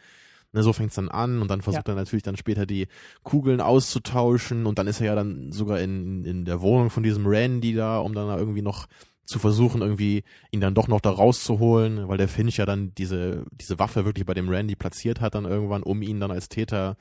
Ne, 0.54 0.64
so 0.64 0.74
fängt's 0.74 0.96
dann 0.96 1.08
an 1.08 1.42
und 1.42 1.50
dann 1.50 1.62
versucht 1.62 1.88
er 1.88 1.96
natürlich 1.96 2.24
dann 2.24 2.36
später 2.36 2.66
die 2.66 2.88
Kugeln 3.24 3.62
auszutauschen 3.62 4.66
und 4.66 4.80
dann 4.80 4.88
ist 4.88 5.00
er 5.00 5.08
ja 5.08 5.16
dann 5.16 5.54
sogar 5.54 5.80
in, 5.80 6.26
in 6.26 6.44
der 6.44 6.60
Wohnung 6.60 6.90
von 6.90 7.04
diesem 7.04 7.26
Randy 7.26 7.74
da, 7.74 8.00
um 8.00 8.14
dann 8.14 8.28
da 8.28 8.38
irgendwie 8.38 8.62
noch 8.62 8.88
zu 9.24 9.40
versuchen, 9.40 9.82
irgendwie 9.82 10.24
ihn 10.52 10.60
dann 10.60 10.76
doch 10.76 10.90
noch 10.90 11.00
da 11.00 11.10
rauszuholen, 11.10 12.10
weil 12.10 12.18
der 12.18 12.28
Finch 12.28 12.58
ja 12.58 12.66
dann 12.66 12.94
diese, 12.96 13.46
diese 13.52 13.80
Waffe 13.80 14.04
wirklich 14.04 14.26
bei 14.26 14.34
dem 14.34 14.50
Randy 14.50 14.76
platziert 14.76 15.22
hat 15.22 15.36
dann 15.36 15.46
irgendwann, 15.46 15.84
um 15.84 16.02
ihn 16.02 16.20
dann 16.20 16.32
als 16.32 16.50
Täter 16.50 16.98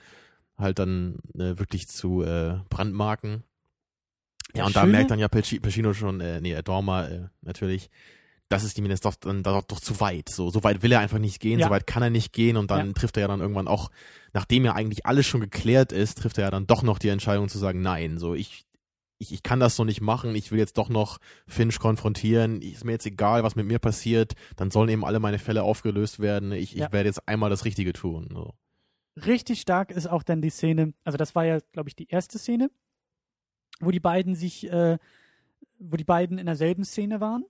halt 0.57 0.78
dann 0.78 1.18
äh, 1.34 1.59
wirklich 1.59 1.88
zu 1.88 2.22
äh, 2.22 2.61
brandmarken. 2.68 3.42
Ja, 4.55 4.64
und 4.66 4.74
da 4.76 4.80
schöne- 4.82 4.92
merkt 4.92 5.11
dann 5.11 5.18
ja 5.18 5.28
Pacino 5.28 5.92
schon, 5.94 6.20
äh, 6.20 6.40
nee, 6.40 6.61
Dorma 6.62 7.07
äh, 7.07 7.28
natürlich, 7.42 7.90
das 8.48 8.64
ist 8.64 8.76
ihm 8.78 8.86
jetzt 8.86 9.05
doch 9.05 9.14
dann 9.14 9.42
doch, 9.42 9.62
doch 9.62 9.80
zu 9.80 10.01
weit. 10.01 10.28
So, 10.28 10.51
so 10.51 10.64
weit 10.64 10.82
will 10.82 10.90
er 10.92 11.01
einfach 11.01 11.18
nicht 11.18 11.40
gehen, 11.40 11.59
Ja. 11.61 11.66
so 11.66 11.70
weit 11.70 11.86
kann 11.86 12.03
er 12.03 12.11
nicht 12.11 12.32
gehen 12.32 12.57
und 12.57 12.70
dann 12.70 12.88
Ja. 12.88 12.92
trifft 12.94 13.16
er 13.16 13.22
ja 13.22 13.28
dann 13.28 13.40
irgendwann 13.40 13.68
auch, 13.68 13.90
nachdem 14.32 14.64
ja 14.64 14.74
eigentlich 14.74 15.07
alles 15.07 15.26
schon 15.26 15.40
geklärt 15.40 15.92
ist, 15.92 16.18
trifft 16.18 16.38
er 16.38 16.44
ja 16.44 16.51
dann 16.51 16.66
doch 16.66 16.82
noch 16.82 16.98
die 16.98 17.09
Entscheidung 17.11 17.48
zu 17.48 17.59
sagen, 17.59 17.80
nein, 17.82 18.18
so 18.18 18.34
ich 18.34 18.64
ich, 19.22 19.34
ich 19.34 19.42
kann 19.42 19.61
das 19.61 19.76
so 19.76 19.84
nicht 19.84 20.01
machen, 20.01 20.34
ich 20.34 20.51
will 20.51 20.59
jetzt 20.59 20.78
doch 20.78 20.88
noch 20.88 21.18
Finch 21.46 21.78
konfrontieren, 21.78 22.62
ist 22.62 22.86
mir 22.86 22.92
jetzt 22.92 23.05
egal, 23.05 23.42
was 23.42 23.55
mit 23.55 23.66
mir 23.66 23.78
passiert, 23.78 24.32
dann 24.57 24.70
sollen 24.70 24.88
eben 24.88 25.05
alle 25.05 25.20
meine 25.20 25.38
Fälle 25.38 25.62
aufgelöst 25.62 26.20
werden, 26.20 26.53
ich, 26.53 26.72
Ja. 26.72 26.86
ich 26.86 26.92
werde 26.94 27.07
jetzt 27.11 27.28
einmal 27.28 27.51
das 27.51 27.66
Richtige 27.66 27.92
tun. 27.92 28.28
So. 28.32 28.55
Richtig 29.26 29.61
stark 29.61 29.90
ist 29.90 30.07
auch 30.09 30.22
dann 30.22 30.40
die 30.40 30.48
Szene, 30.48 30.94
also 31.05 31.18
das 31.18 31.34
war 31.34 31.44
ja, 31.44 31.59
glaube 31.72 31.90
ich, 31.90 31.96
die 31.96 32.09
erste 32.09 32.38
Szene, 32.38 32.70
wo 33.81 33.91
die 33.91 34.01
beiden 34.01 34.35
sich, 34.35 34.70
äh, 34.70 34.99
wo 35.78 35.97
die 35.97 36.05
beiden 36.05 36.39
in 36.39 36.47
derselben 36.47 36.85
Szene 36.85 37.20
waren. 37.20 37.45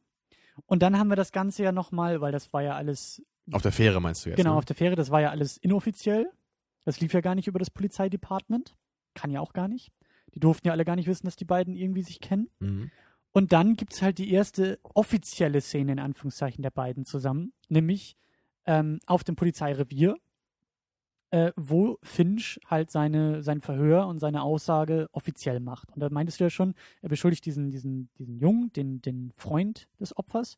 Und 0.66 0.82
dann 0.82 0.98
haben 0.98 1.08
wir 1.08 1.16
das 1.16 1.32
Ganze 1.32 1.62
ja 1.62 1.72
nochmal, 1.72 2.20
weil 2.20 2.32
das 2.32 2.52
war 2.52 2.62
ja 2.62 2.74
alles. 2.74 3.22
Auf 3.52 3.62
der 3.62 3.72
Fähre 3.72 4.00
meinst 4.00 4.24
du 4.24 4.30
jetzt? 4.30 4.36
Genau, 4.36 4.52
ne? 4.52 4.56
auf 4.58 4.64
der 4.64 4.76
Fähre, 4.76 4.94
das 4.94 5.10
war 5.10 5.20
ja 5.20 5.30
alles 5.30 5.56
inoffiziell. 5.56 6.30
Das 6.84 7.00
lief 7.00 7.12
ja 7.12 7.20
gar 7.20 7.34
nicht 7.34 7.48
über 7.48 7.58
das 7.58 7.70
Polizeidepartement. 7.70 8.76
Kann 9.14 9.30
ja 9.30 9.40
auch 9.40 9.52
gar 9.52 9.68
nicht. 9.68 9.92
Die 10.34 10.40
durften 10.40 10.68
ja 10.68 10.72
alle 10.72 10.84
gar 10.84 10.96
nicht 10.96 11.08
wissen, 11.08 11.26
dass 11.26 11.36
die 11.36 11.44
beiden 11.44 11.74
irgendwie 11.74 12.02
sich 12.02 12.20
kennen. 12.20 12.48
Mhm. 12.60 12.90
Und 13.32 13.52
dann 13.52 13.76
gibt 13.76 13.92
es 13.92 14.02
halt 14.02 14.18
die 14.18 14.32
erste 14.32 14.78
offizielle 14.82 15.60
Szene 15.60 15.92
in 15.92 15.98
Anführungszeichen 15.98 16.62
der 16.62 16.70
beiden 16.70 17.04
zusammen, 17.04 17.52
nämlich 17.68 18.16
ähm, 18.66 18.98
auf 19.06 19.24
dem 19.24 19.36
Polizeirevier, 19.36 20.16
äh, 21.30 21.52
wo 21.56 21.98
Finch 22.02 22.58
halt 22.66 22.90
seine, 22.90 23.42
sein 23.42 23.60
Verhör 23.60 24.06
und 24.06 24.18
seine 24.18 24.42
Aussage 24.42 25.08
offiziell 25.12 25.60
macht. 25.60 25.90
Und 25.92 26.00
da 26.00 26.08
meintest 26.10 26.40
du 26.40 26.44
ja 26.44 26.50
schon, 26.50 26.74
er 27.02 27.08
beschuldigt 27.08 27.44
diesen, 27.46 27.70
diesen, 27.70 28.08
diesen 28.18 28.38
Jungen, 28.38 28.72
den, 28.72 29.00
den 29.00 29.32
Freund 29.36 29.88
des 30.00 30.16
Opfers. 30.16 30.56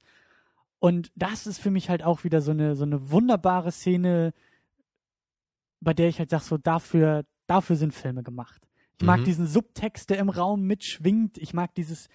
Und 0.79 1.13
das 1.15 1.47
ist 1.47 1.59
für 1.59 1.71
mich 1.71 1.91
halt 1.91 2.03
auch 2.03 2.25
wieder 2.25 2.41
so 2.41 2.51
eine, 2.51 2.75
so 2.75 2.85
eine 2.85 3.11
wunderbare 3.11 3.71
Szene, 3.71 4.33
bei 5.81 5.95
der 5.95 6.09
ich 6.09 6.19
halt 6.19 6.31
sage, 6.31 6.45
so 6.45 6.59
dafür, 6.59 7.25
dafür 7.47 7.77
sind 7.77 7.93
Filme 7.93 8.23
gemacht. 8.23 8.67
Ich 8.99 9.05
mag 9.07 9.21
Mhm. 9.21 9.25
diesen 9.25 9.47
Subtext, 9.47 10.11
der 10.11 10.19
im 10.19 10.29
Raum 10.29 10.63
mitschwingt. 10.63 11.39
Ich 11.39 11.55
mag 11.55 11.75
dieses, 11.75 12.09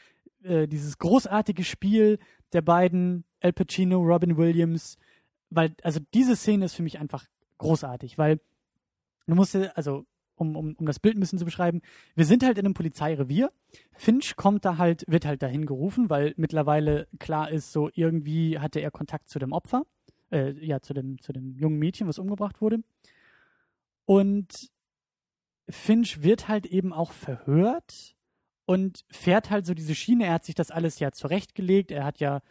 äh, 0.44 0.68
dieses 0.68 0.98
großartige 0.98 1.64
Spiel 1.64 2.18
der 2.54 2.62
beiden, 2.62 3.24
Al 3.40 3.54
Pacino, 3.54 4.00
Robin 4.02 4.38
Williams, 4.38 4.98
weil, 5.50 5.76
also 5.84 6.00
diese 6.14 6.36
Szene 6.36 6.66
ist 6.66 6.74
für 6.74 6.84
mich 6.84 7.00
einfach 7.00 7.26
großartig, 7.58 8.18
weil 8.18 8.40
du 9.28 9.36
musst 9.36 9.54
dir, 9.54 9.76
also 9.78 10.06
um, 10.36 10.56
um, 10.56 10.76
um 10.76 10.86
das 10.86 11.00
Bild 11.00 11.18
ein 11.18 11.20
bisschen 11.20 11.40
zu 11.40 11.46
beschreiben, 11.46 11.82
wir 12.16 12.26
sind 12.26 12.44
halt 12.44 12.58
in 12.58 12.66
einem 12.66 12.74
Polizeirevier. 12.74 13.52
Finch 13.94 14.36
kommt 14.36 14.66
da 14.66 14.78
halt, 14.78 15.04
wird 15.08 15.26
halt 15.26 15.42
dahin 15.42 15.66
gerufen, 15.66 16.10
weil 16.10 16.34
mittlerweile 16.38 17.08
klar 17.20 17.50
ist, 17.50 17.72
so 17.72 17.90
irgendwie 17.94 18.60
hatte 18.60 18.80
er 18.80 18.92
Kontakt 18.92 19.30
zu 19.30 19.40
dem 19.40 19.52
Opfer, 19.52 19.84
äh, 20.32 20.52
ja, 20.64 20.80
zu 20.82 20.94
dem, 20.94 21.20
zu 21.22 21.34
dem 21.34 21.58
jungen 21.58 21.80
Mädchen, 21.80 22.08
was 22.08 22.20
umgebracht 22.20 22.62
wurde. 22.62 22.80
Und 24.06 24.70
Finch 25.70 26.24
wird 26.24 26.48
halt 26.48 26.66
eben 26.66 26.94
auch 26.94 27.12
verhört 27.12 28.16
und 28.66 29.06
fährt 29.10 29.50
halt 29.50 29.66
so 29.66 29.74
diese 29.74 29.96
Schiene. 29.96 30.26
Er 30.26 30.34
hat 30.34 30.46
sich 30.46 30.56
das 30.56 30.72
alles 30.72 31.00
ja 31.00 31.12
zurechtgelegt. 31.12 31.92
Er 31.92 32.06
hat 32.06 32.20
ja 32.20 32.42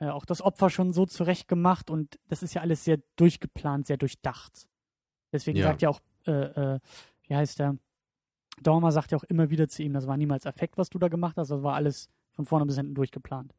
äh, 0.00 0.08
auch 0.08 0.24
das 0.24 0.42
Opfer 0.42 0.70
schon 0.70 0.92
so 0.92 1.06
zurecht 1.06 1.46
gemacht 1.46 1.90
und 1.90 2.18
das 2.28 2.42
ist 2.42 2.54
ja 2.54 2.62
alles 2.62 2.84
sehr 2.84 3.00
durchgeplant, 3.16 3.86
sehr 3.86 3.96
durchdacht. 3.96 4.66
Deswegen 5.32 5.58
Ja. 5.58 5.66
sagt 5.68 5.82
ja 5.82 5.90
auch, 5.90 6.00
äh, 6.26 6.32
äh, 6.74 6.80
wie 7.28 7.36
heißt 7.36 7.58
der? 7.60 7.76
Dormer 8.62 8.92
sagt 8.92 9.12
ja 9.12 9.18
auch 9.18 9.24
immer 9.24 9.48
wieder 9.50 9.68
zu 9.68 9.82
ihm, 9.82 9.92
das 9.92 10.06
war 10.06 10.16
niemals 10.16 10.44
Affekt, 10.46 10.76
was 10.76 10.90
du 10.90 10.98
da 10.98 11.08
gemacht 11.08 11.36
hast, 11.36 11.50
das 11.50 11.62
war 11.62 11.74
alles 11.74 12.10
von 12.32 12.44
vorne 12.44 12.66
bis 12.66 12.76
hinten 12.76 12.94
durchgeplant. 12.94 13.54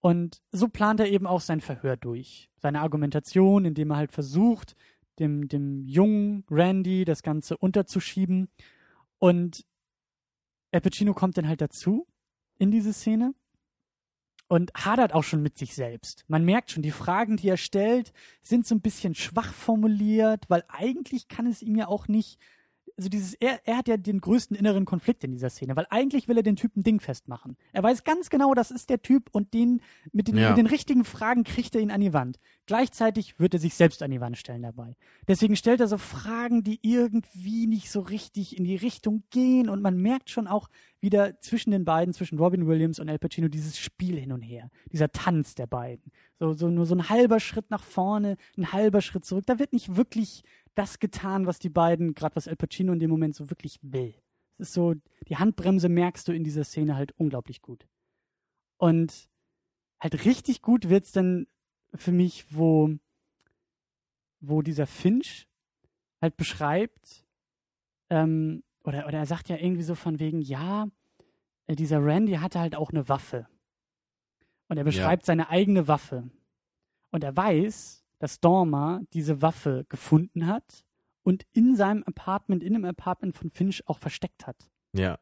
Und 0.00 0.42
so 0.50 0.68
plant 0.68 1.00
er 1.00 1.08
eben 1.08 1.26
auch 1.26 1.40
sein 1.40 1.60
Verhör 1.60 1.96
durch. 1.96 2.50
Seine 2.56 2.80
Argumentation, 2.80 3.64
indem 3.64 3.90
er 3.90 3.98
halt 3.98 4.12
versucht, 4.12 4.74
dem, 5.18 5.48
dem 5.48 5.86
jungen 5.86 6.44
Randy 6.50 7.04
das 7.04 7.22
Ganze 7.22 7.56
unterzuschieben. 7.56 8.48
Und 9.18 9.64
Al 10.72 10.80
Pacino 10.80 11.14
kommt 11.14 11.36
dann 11.36 11.46
halt 11.46 11.60
dazu 11.60 12.06
in 12.58 12.70
diese 12.70 12.92
Szene 12.92 13.34
und 14.52 14.70
hadert 14.74 15.14
auch 15.14 15.24
schon 15.24 15.40
mit 15.40 15.56
sich 15.56 15.74
selbst. 15.74 16.26
Man 16.28 16.44
merkt 16.44 16.70
schon, 16.70 16.82
die 16.82 16.90
Fragen, 16.90 17.38
die 17.38 17.48
er 17.48 17.56
stellt, 17.56 18.12
sind 18.42 18.66
so 18.66 18.74
ein 18.74 18.82
bisschen 18.82 19.14
schwach 19.14 19.50
formuliert, 19.50 20.44
weil 20.48 20.62
eigentlich 20.68 21.28
kann 21.28 21.46
es 21.46 21.62
ihm 21.62 21.74
ja 21.74 21.88
auch 21.88 22.06
nicht. 22.06 22.38
Also 23.02 23.08
dieses, 23.10 23.34
er, 23.34 23.58
er 23.66 23.78
hat 23.78 23.88
ja 23.88 23.96
den 23.96 24.20
größten 24.20 24.56
inneren 24.56 24.84
Konflikt 24.84 25.24
in 25.24 25.32
dieser 25.32 25.50
Szene, 25.50 25.74
weil 25.74 25.86
eigentlich 25.90 26.28
will 26.28 26.36
er 26.36 26.44
den 26.44 26.54
Typen 26.54 26.84
dingfest 26.84 27.26
machen. 27.26 27.56
Er 27.72 27.82
weiß 27.82 28.04
ganz 28.04 28.30
genau, 28.30 28.54
das 28.54 28.70
ist 28.70 28.90
der 28.90 29.02
Typ 29.02 29.28
und 29.32 29.54
den 29.54 29.80
mit 30.12 30.28
den, 30.28 30.36
Ja. 30.36 30.50
mit 30.50 30.58
den 30.58 30.66
richtigen 30.68 31.04
Fragen 31.04 31.42
kriegt 31.42 31.74
er 31.74 31.80
ihn 31.80 31.90
an 31.90 32.00
die 32.00 32.12
Wand. 32.12 32.38
Gleichzeitig 32.66 33.40
wird 33.40 33.54
er 33.54 33.60
sich 33.60 33.74
selbst 33.74 34.04
an 34.04 34.12
die 34.12 34.20
Wand 34.20 34.38
stellen 34.38 34.62
dabei. 34.62 34.94
Deswegen 35.26 35.56
stellt 35.56 35.80
er 35.80 35.88
so 35.88 35.98
Fragen, 35.98 36.62
die 36.62 36.78
irgendwie 36.82 37.66
nicht 37.66 37.90
so 37.90 37.98
richtig 38.00 38.56
in 38.56 38.62
die 38.62 38.76
Richtung 38.76 39.24
gehen 39.30 39.68
und 39.68 39.82
man 39.82 39.96
merkt 39.96 40.30
schon 40.30 40.46
auch 40.46 40.68
wieder 41.00 41.40
zwischen 41.40 41.72
den 41.72 41.84
beiden, 41.84 42.14
zwischen 42.14 42.38
Robin 42.38 42.68
Williams 42.68 43.00
und 43.00 43.08
Al 43.08 43.18
Pacino, 43.18 43.48
dieses 43.48 43.76
Spiel 43.76 44.16
hin 44.16 44.30
und 44.30 44.42
her, 44.42 44.70
dieser 44.92 45.10
Tanz 45.10 45.56
der 45.56 45.66
beiden. 45.66 46.12
So, 46.38 46.52
so 46.52 46.68
nur 46.68 46.86
so 46.86 46.94
ein 46.94 47.08
halber 47.08 47.40
Schritt 47.40 47.68
nach 47.72 47.82
vorne, 47.82 48.36
ein 48.56 48.72
halber 48.72 49.00
Schritt 49.00 49.24
zurück. 49.24 49.44
Da 49.46 49.58
wird 49.58 49.72
nicht 49.72 49.96
wirklich 49.96 50.44
das 50.74 50.98
getan, 50.98 51.46
was 51.46 51.58
die 51.58 51.68
beiden, 51.68 52.14
gerade 52.14 52.36
was 52.36 52.48
Al 52.48 52.56
Pacino 52.56 52.92
in 52.92 52.98
dem 52.98 53.10
Moment 53.10 53.34
so 53.34 53.50
wirklich 53.50 53.78
will. 53.82 54.14
Es 54.58 54.68
ist 54.68 54.74
so, 54.74 54.94
die 55.28 55.36
Handbremse 55.36 55.88
merkst 55.88 56.26
du 56.28 56.32
in 56.32 56.44
dieser 56.44 56.64
Szene 56.64 56.96
halt 56.96 57.12
unglaublich 57.18 57.62
gut. 57.62 57.86
Und 58.76 59.28
halt 60.00 60.24
richtig 60.24 60.62
gut 60.62 60.88
wird's 60.88 61.12
dann 61.12 61.46
für 61.94 62.12
mich, 62.12 62.54
wo, 62.54 62.90
wo 64.40 64.62
dieser 64.62 64.86
Finch 64.86 65.48
halt 66.20 66.36
beschreibt, 66.36 67.24
ähm, 68.10 68.62
oder, 68.84 69.06
oder 69.06 69.18
er 69.18 69.26
sagt 69.26 69.48
ja 69.48 69.56
irgendwie 69.56 69.82
so 69.82 69.94
von 69.94 70.18
wegen, 70.18 70.40
ja, 70.40 70.88
äh, 71.66 71.76
dieser 71.76 72.04
Randy 72.04 72.34
hatte 72.34 72.60
halt 72.60 72.74
auch 72.74 72.90
eine 72.90 73.08
Waffe. 73.08 73.46
Und 74.68 74.78
er 74.78 74.84
beschreibt 74.84 75.26
seine 75.26 75.50
eigene 75.50 75.86
Waffe. 75.86 76.30
Und 77.10 77.24
er 77.24 77.36
weiß, 77.36 78.01
dass 78.22 78.38
Dormer 78.38 79.00
diese 79.14 79.42
Waffe 79.42 79.84
gefunden 79.88 80.46
hat 80.46 80.84
und 81.24 81.44
in 81.54 81.74
seinem 81.74 82.04
Apartment, 82.04 82.62
in 82.62 82.74
dem 82.74 82.84
Apartment 82.84 83.34
von 83.34 83.50
Finch 83.50 83.82
auch 83.88 83.98
versteckt 83.98 84.46
hat. 84.46 84.70
Ja. 84.92 85.18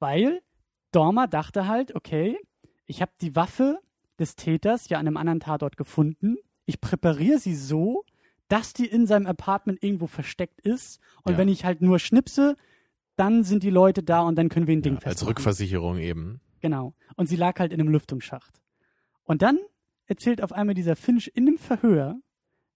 Weil 0.00 0.42
Dormer 0.90 1.28
dachte 1.28 1.68
halt, 1.68 1.94
okay, 1.94 2.36
ich 2.86 3.00
habe 3.00 3.12
die 3.20 3.36
Waffe 3.36 3.78
des 4.18 4.34
Täters 4.34 4.88
ja 4.88 4.98
an 4.98 5.06
einem 5.06 5.16
anderen 5.16 5.38
Tatort 5.38 5.76
gefunden. 5.76 6.36
Ich 6.64 6.80
präpariere 6.80 7.38
sie 7.38 7.54
so, 7.54 8.04
dass 8.48 8.72
die 8.72 8.86
in 8.86 9.06
seinem 9.06 9.26
Apartment 9.28 9.80
irgendwo 9.84 10.08
versteckt 10.08 10.60
ist. 10.62 10.98
Und 11.22 11.32
Ja. 11.34 11.38
wenn 11.38 11.48
ich 11.48 11.64
halt 11.64 11.80
nur 11.80 12.00
schnipse, 12.00 12.56
dann 13.14 13.44
sind 13.44 13.62
die 13.62 13.70
Leute 13.70 14.02
da 14.02 14.22
und 14.22 14.34
dann 14.34 14.48
können 14.48 14.66
wir 14.66 14.76
ein 14.76 14.82
Ding 14.82 14.94
ja 14.94 14.96
als 14.96 15.04
festmachen. 15.04 15.28
Rückversicherung 15.28 15.98
eben. 15.98 16.40
Genau. 16.58 16.92
Und 17.14 17.28
sie 17.28 17.36
lag 17.36 17.60
halt 17.60 17.72
in 17.72 17.80
einem 17.80 17.90
Lüftungsschacht. 17.90 18.60
Und 19.22 19.42
dann 19.42 19.60
erzählt 20.06 20.42
auf 20.42 20.52
einmal 20.52 20.74
dieser 20.74 20.96
Finch 20.96 21.30
in 21.34 21.46
dem 21.46 21.58
Verhör, 21.58 22.20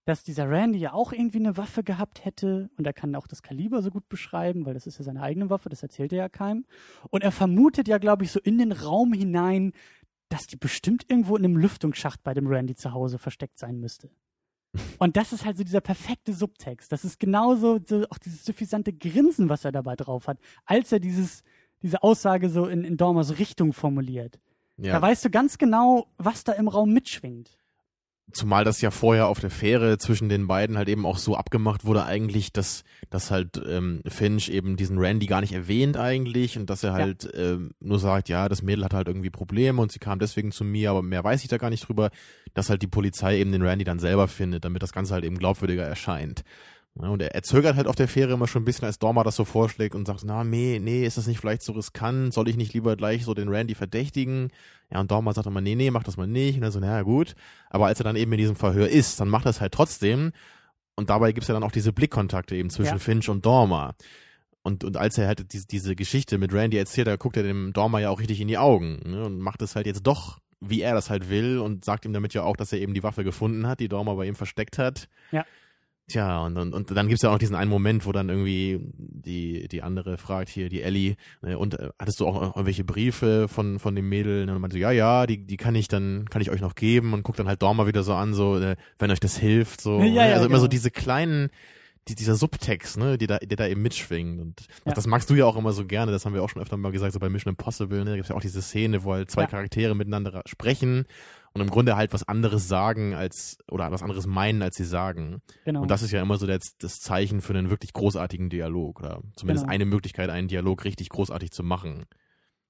dass 0.04 0.24
dieser 0.24 0.48
Randy 0.48 0.78
ja 0.78 0.92
auch 0.92 1.12
irgendwie 1.12 1.38
eine 1.38 1.56
Waffe 1.56 1.82
gehabt 1.84 2.24
hätte 2.24 2.70
und 2.76 2.86
er 2.86 2.92
kann 2.92 3.14
auch 3.14 3.26
das 3.26 3.42
Kaliber 3.42 3.82
so 3.82 3.90
gut 3.90 4.08
beschreiben, 4.08 4.66
weil 4.66 4.74
das 4.74 4.86
ist 4.86 4.98
ja 4.98 5.04
seine 5.04 5.22
eigene 5.22 5.50
Waffe, 5.50 5.68
das 5.68 5.82
erzählt 5.82 6.12
er 6.12 6.18
ja 6.18 6.28
keinem. 6.28 6.64
Und 7.10 7.22
er 7.22 7.32
vermutet 7.32 7.86
ja, 7.86 7.98
glaube 7.98 8.24
ich, 8.24 8.32
so 8.32 8.40
in 8.40 8.58
den 8.58 8.72
Raum 8.72 9.12
hinein, 9.12 9.72
dass 10.28 10.46
die 10.46 10.56
bestimmt 10.56 11.04
irgendwo 11.08 11.36
in 11.36 11.44
einem 11.44 11.56
Lüftungsschacht 11.56 12.22
bei 12.22 12.34
dem 12.34 12.46
Randy 12.46 12.74
zu 12.74 12.92
Hause 12.92 13.18
versteckt 13.18 13.58
sein 13.58 13.78
müsste. 13.78 14.10
Und 14.98 15.16
das 15.16 15.32
ist 15.32 15.44
halt 15.44 15.56
so 15.56 15.64
dieser 15.64 15.80
perfekte 15.80 16.32
Subtext. 16.32 16.90
Das 16.90 17.04
ist 17.04 17.18
genauso 17.18 17.80
so 17.84 18.04
auch 18.10 18.18
dieses 18.18 18.44
suffisante 18.44 18.92
Grinsen, 18.92 19.48
was 19.48 19.64
er 19.64 19.72
dabei 19.72 19.96
drauf 19.96 20.28
hat, 20.28 20.38
als 20.64 20.92
er 20.92 21.00
dieses, 21.00 21.42
diese 21.82 22.02
Aussage 22.02 22.48
so 22.48 22.66
in, 22.66 22.84
in 22.84 22.96
Dormers 22.96 23.38
Richtung 23.38 23.72
formuliert. 23.72 24.40
Ja. 24.80 24.94
Da 24.94 25.02
weißt 25.02 25.24
du 25.24 25.30
ganz 25.30 25.58
genau, 25.58 26.06
was 26.16 26.44
da 26.44 26.52
im 26.52 26.68
Raum 26.68 26.92
mitschwingt. 26.92 27.50
Zumal 28.32 28.64
das 28.64 28.80
ja 28.80 28.92
vorher 28.92 29.26
auf 29.26 29.40
der 29.40 29.50
Fähre 29.50 29.98
zwischen 29.98 30.28
den 30.28 30.46
beiden 30.46 30.78
halt 30.78 30.88
eben 30.88 31.04
auch 31.04 31.18
so 31.18 31.34
abgemacht 31.34 31.84
wurde 31.84 32.04
eigentlich, 32.04 32.52
dass, 32.52 32.84
dass 33.10 33.32
halt 33.32 33.60
ähm, 33.66 34.02
Finch 34.06 34.50
eben 34.50 34.76
diesen 34.76 34.98
Randy 34.98 35.26
gar 35.26 35.40
nicht 35.40 35.52
erwähnt 35.52 35.96
eigentlich 35.96 36.56
und 36.56 36.70
dass 36.70 36.84
er 36.84 36.92
halt 36.92 37.28
ähm, 37.34 37.72
nur 37.80 37.98
sagt, 37.98 38.28
ja, 38.28 38.48
das 38.48 38.62
Mädel 38.62 38.84
hat 38.84 38.94
halt 38.94 39.08
irgendwie 39.08 39.30
Probleme 39.30 39.82
und 39.82 39.90
sie 39.90 39.98
kam 39.98 40.20
deswegen 40.20 40.52
zu 40.52 40.64
mir, 40.64 40.90
aber 40.90 41.02
mehr 41.02 41.24
weiß 41.24 41.42
ich 41.42 41.48
da 41.48 41.58
gar 41.58 41.70
nicht 41.70 41.88
drüber, 41.88 42.10
dass 42.54 42.70
halt 42.70 42.82
die 42.82 42.86
Polizei 42.86 43.38
eben 43.38 43.50
den 43.50 43.62
Randy 43.62 43.84
dann 43.84 43.98
selber 43.98 44.28
findet, 44.28 44.64
damit 44.64 44.82
das 44.82 44.92
Ganze 44.92 45.12
halt 45.12 45.24
eben 45.24 45.38
glaubwürdiger 45.38 45.84
erscheint. 45.84 46.44
Ja, 47.00 47.08
und 47.08 47.22
er, 47.22 47.34
er 47.34 47.42
zögert 47.42 47.76
halt 47.76 47.86
auf 47.86 47.94
der 47.94 48.08
Fähre 48.08 48.32
immer 48.32 48.48
schon 48.48 48.62
ein 48.62 48.64
bisschen, 48.64 48.84
als 48.84 48.98
Dorma 48.98 49.22
das 49.22 49.36
so 49.36 49.44
vorschlägt 49.44 49.94
und 49.94 50.06
sagt, 50.06 50.22
na, 50.24 50.42
nee, 50.44 50.78
nee, 50.80 51.06
ist 51.06 51.16
das 51.16 51.26
nicht 51.26 51.38
vielleicht 51.38 51.62
so 51.62 51.72
riskant? 51.72 52.34
Soll 52.34 52.48
ich 52.48 52.56
nicht 52.56 52.74
lieber 52.74 52.96
gleich 52.96 53.24
so 53.24 53.32
den 53.32 53.48
Randy 53.48 53.74
verdächtigen? 53.74 54.50
Ja, 54.92 55.00
und 55.00 55.10
Dorma 55.10 55.32
sagt 55.32 55.46
immer, 55.46 55.60
nee, 55.60 55.76
nee, 55.76 55.90
mach 55.90 56.02
das 56.02 56.16
mal 56.16 56.26
nicht. 56.26 56.56
Und 56.56 56.64
er 56.64 56.72
so, 56.72 56.80
naja, 56.80 57.02
gut. 57.02 57.34
Aber 57.68 57.86
als 57.86 58.00
er 58.00 58.04
dann 58.04 58.16
eben 58.16 58.32
in 58.32 58.38
diesem 58.38 58.56
Verhör 58.56 58.88
ist, 58.88 59.20
dann 59.20 59.28
macht 59.28 59.46
er 59.46 59.50
es 59.50 59.60
halt 59.60 59.72
trotzdem. 59.72 60.32
Und 60.96 61.10
dabei 61.10 61.32
gibt's 61.32 61.48
ja 61.48 61.54
dann 61.54 61.62
auch 61.62 61.72
diese 61.72 61.92
Blickkontakte 61.92 62.56
eben 62.56 62.70
zwischen 62.70 62.94
Ja. 62.94 62.98
Finch 62.98 63.28
und 63.28 63.46
Dorma. 63.46 63.94
Und, 64.62 64.84
und 64.84 64.96
als 64.96 65.16
er 65.16 65.28
halt 65.28 65.52
diese, 65.52 65.66
diese 65.66 65.96
Geschichte 65.96 66.36
mit 66.38 66.52
Randy 66.52 66.76
erzählt, 66.76 67.06
da 67.06 67.16
guckt 67.16 67.36
er 67.36 67.44
dem 67.44 67.72
Dorma 67.72 68.00
ja 68.00 68.10
auch 68.10 68.20
richtig 68.20 68.40
in 68.40 68.48
die 68.48 68.58
Augen 68.58 69.00
ne, 69.06 69.24
und 69.24 69.38
macht 69.38 69.62
es 69.62 69.74
halt 69.74 69.86
jetzt 69.86 70.02
doch, 70.02 70.38
wie 70.60 70.82
er 70.82 70.92
das 70.92 71.08
halt 71.08 71.30
will 71.30 71.58
und 71.58 71.84
sagt 71.84 72.04
ihm 72.04 72.12
damit 72.12 72.34
ja 72.34 72.42
auch, 72.42 72.56
dass 72.56 72.72
er 72.72 72.80
eben 72.80 72.92
die 72.92 73.02
Waffe 73.02 73.24
gefunden 73.24 73.66
hat, 73.66 73.80
die 73.80 73.88
Dorma 73.88 74.12
bei 74.14 74.26
ihm 74.26 74.34
versteckt 74.34 74.76
hat. 74.76 75.08
Ja. 75.30 75.46
Tja, 76.10 76.40
und, 76.44 76.56
und, 76.56 76.74
und 76.74 76.90
dann 76.90 77.06
gibt's 77.06 77.22
ja 77.22 77.28
auch 77.28 77.34
noch 77.34 77.38
diesen 77.38 77.54
einen 77.54 77.70
Moment, 77.70 78.04
wo 78.04 78.10
dann 78.10 78.28
irgendwie 78.28 78.80
die, 78.98 79.68
die 79.68 79.82
andere 79.82 80.18
fragt 80.18 80.48
hier, 80.48 80.68
die 80.68 80.82
Ellie, 80.82 81.14
ne, 81.40 81.56
und 81.56 81.78
äh, 81.78 81.90
hattest 82.00 82.18
du 82.18 82.26
auch 82.26 82.42
irgendwelche 82.42 82.82
Briefe 82.82 83.46
von, 83.46 83.78
von 83.78 83.94
dem 83.94 84.08
Mädel? 84.08 84.48
Und 84.50 84.60
meinte, 84.60 84.74
so, 84.74 84.80
ja, 84.80 84.90
ja, 84.90 85.26
die, 85.26 85.46
die 85.46 85.56
kann 85.56 85.76
ich 85.76 85.86
dann, 85.86 86.24
kann 86.28 86.42
ich 86.42 86.50
euch 86.50 86.60
noch 86.60 86.74
geben 86.74 87.12
und 87.12 87.22
guckt 87.22 87.38
dann 87.38 87.46
halt 87.46 87.62
Dorma 87.62 87.86
wieder 87.86 88.02
so 88.02 88.14
an, 88.14 88.34
so, 88.34 88.58
äh, 88.58 88.74
wenn 88.98 89.10
euch 89.12 89.20
das 89.20 89.36
hilft, 89.38 89.80
so. 89.80 90.00
Ja, 90.00 90.26
ja, 90.26 90.34
also 90.34 90.46
immer 90.46 90.54
genau. 90.54 90.60
so 90.62 90.66
diese 90.68 90.90
kleinen, 90.90 91.50
die, 92.08 92.16
dieser 92.16 92.34
Subtext, 92.34 92.96
ne, 92.96 93.16
die 93.16 93.28
da, 93.28 93.38
der 93.38 93.56
da 93.56 93.68
eben 93.68 93.82
mitschwingt. 93.82 94.40
Und 94.40 94.66
Ja. 94.84 94.94
das 94.94 95.06
magst 95.06 95.30
du 95.30 95.34
ja 95.34 95.44
auch 95.46 95.56
immer 95.56 95.72
so 95.72 95.86
gerne, 95.86 96.10
das 96.10 96.24
haben 96.24 96.34
wir 96.34 96.42
auch 96.42 96.48
schon 96.48 96.60
öfter 96.60 96.76
mal 96.76 96.90
gesagt, 96.90 97.12
so 97.12 97.20
bei 97.20 97.28
Mission 97.28 97.52
Impossible, 97.52 97.98
ne, 97.98 98.10
da 98.10 98.16
gibt's 98.16 98.30
ja 98.30 98.34
auch 98.34 98.40
diese 98.40 98.62
Szene, 98.62 99.04
wo 99.04 99.12
halt 99.12 99.30
zwei 99.30 99.42
Ja. 99.42 99.46
Charaktere 99.46 99.94
miteinander 99.94 100.42
sprechen 100.46 101.04
und 101.52 101.60
im 101.60 101.70
Grunde 101.70 101.96
halt 101.96 102.12
was 102.12 102.26
anderes 102.26 102.68
sagen 102.68 103.14
als 103.14 103.58
oder 103.70 103.90
was 103.90 104.02
anderes 104.02 104.26
meinen, 104.26 104.62
als 104.62 104.76
sie 104.76 104.84
sagen. 104.84 105.42
Genau. 105.64 105.82
Und 105.82 105.90
das 105.90 106.02
ist 106.02 106.12
ja 106.12 106.22
immer 106.22 106.36
so 106.38 106.46
das, 106.46 106.76
das 106.78 107.00
Zeichen 107.00 107.40
für 107.40 107.54
einen 107.54 107.70
wirklich 107.70 107.92
großartigen 107.92 108.50
Dialog 108.50 109.00
oder 109.00 109.22
zumindest 109.34 109.64
Genau. 109.64 109.74
eine 109.74 109.84
Möglichkeit, 109.84 110.30
einen 110.30 110.48
Dialog 110.48 110.84
richtig 110.84 111.08
großartig 111.08 111.50
zu 111.50 111.62
machen. 111.64 112.04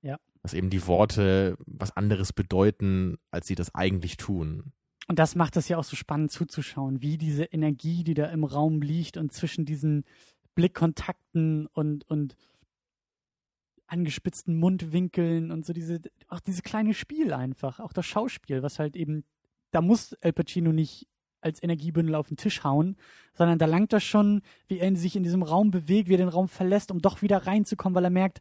Ja. 0.02 0.16
Dass 0.42 0.54
eben 0.54 0.70
die 0.70 0.86
Worte 0.86 1.56
was 1.66 1.94
anderes 1.94 2.32
bedeuten, 2.32 3.18
als 3.30 3.46
sie 3.46 3.54
das 3.54 3.74
eigentlich 3.74 4.16
tun. 4.16 4.72
Und 5.08 5.18
das 5.18 5.34
macht 5.34 5.56
es 5.56 5.68
ja 5.68 5.76
auch 5.76 5.84
so 5.84 5.96
spannend 5.96 6.30
zuzuschauen, 6.30 7.02
wie 7.02 7.18
diese 7.18 7.44
Energie, 7.44 8.04
die 8.04 8.14
da 8.14 8.26
im 8.26 8.44
Raum 8.44 8.80
liegt 8.80 9.16
und 9.16 9.32
zwischen 9.32 9.64
diesen 9.66 10.04
Blickkontakten 10.54 11.66
und, 11.66 12.08
und 12.08 12.36
angespitzten 13.91 14.57
Mundwinkeln 14.57 15.51
und 15.51 15.66
so 15.66 15.72
diese, 15.72 16.01
auch 16.28 16.41
dieses 16.41 16.62
kleine 16.62 16.95
Spiel 16.95 17.32
einfach, 17.32 17.80
auch 17.80 17.93
das 17.93 18.07
Schauspiel, 18.07 18.62
was 18.62 18.78
halt 18.78 18.97
eben, 18.97 19.24
da 19.72 19.80
muss 19.80 20.12
El 20.14 20.32
Pacino 20.32 20.72
nicht 20.72 21.09
als 21.41 21.62
Energiebündel 21.62 22.14
auf 22.14 22.28
den 22.28 22.36
Tisch 22.36 22.64
hauen, 22.64 22.97
sondern 23.34 23.59
da 23.59 23.66
langt 23.66 23.93
das 23.93 24.05
schon, 24.05 24.43
wie 24.68 24.78
er 24.78 24.95
sich 24.95 25.16
in 25.16 25.22
diesem 25.22 25.43
Raum 25.43 25.70
bewegt, 25.70 26.09
wie 26.09 26.14
er 26.14 26.18
den 26.18 26.28
Raum 26.28 26.49
verlässt, 26.49 26.91
um 26.91 27.01
doch 27.01 27.22
wieder 27.22 27.47
reinzukommen, 27.47 27.95
weil 27.95 28.05
er 28.05 28.11
merkt, 28.11 28.41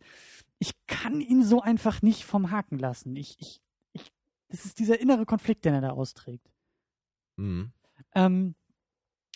ich 0.59 0.73
kann 0.87 1.21
ihn 1.21 1.43
so 1.43 1.61
einfach 1.61 2.01
nicht 2.01 2.25
vom 2.25 2.51
Haken 2.51 2.77
lassen. 2.77 3.15
Ich, 3.15 3.37
ich, 3.39 3.61
ich, 3.93 4.11
das 4.49 4.65
ist 4.65 4.79
dieser 4.79 4.99
innere 4.99 5.25
Konflikt, 5.25 5.63
den 5.65 5.73
er 5.73 5.81
da 5.81 5.91
austrägt. 5.91 6.51
Mhm. 7.37 7.71
Ähm, 8.13 8.55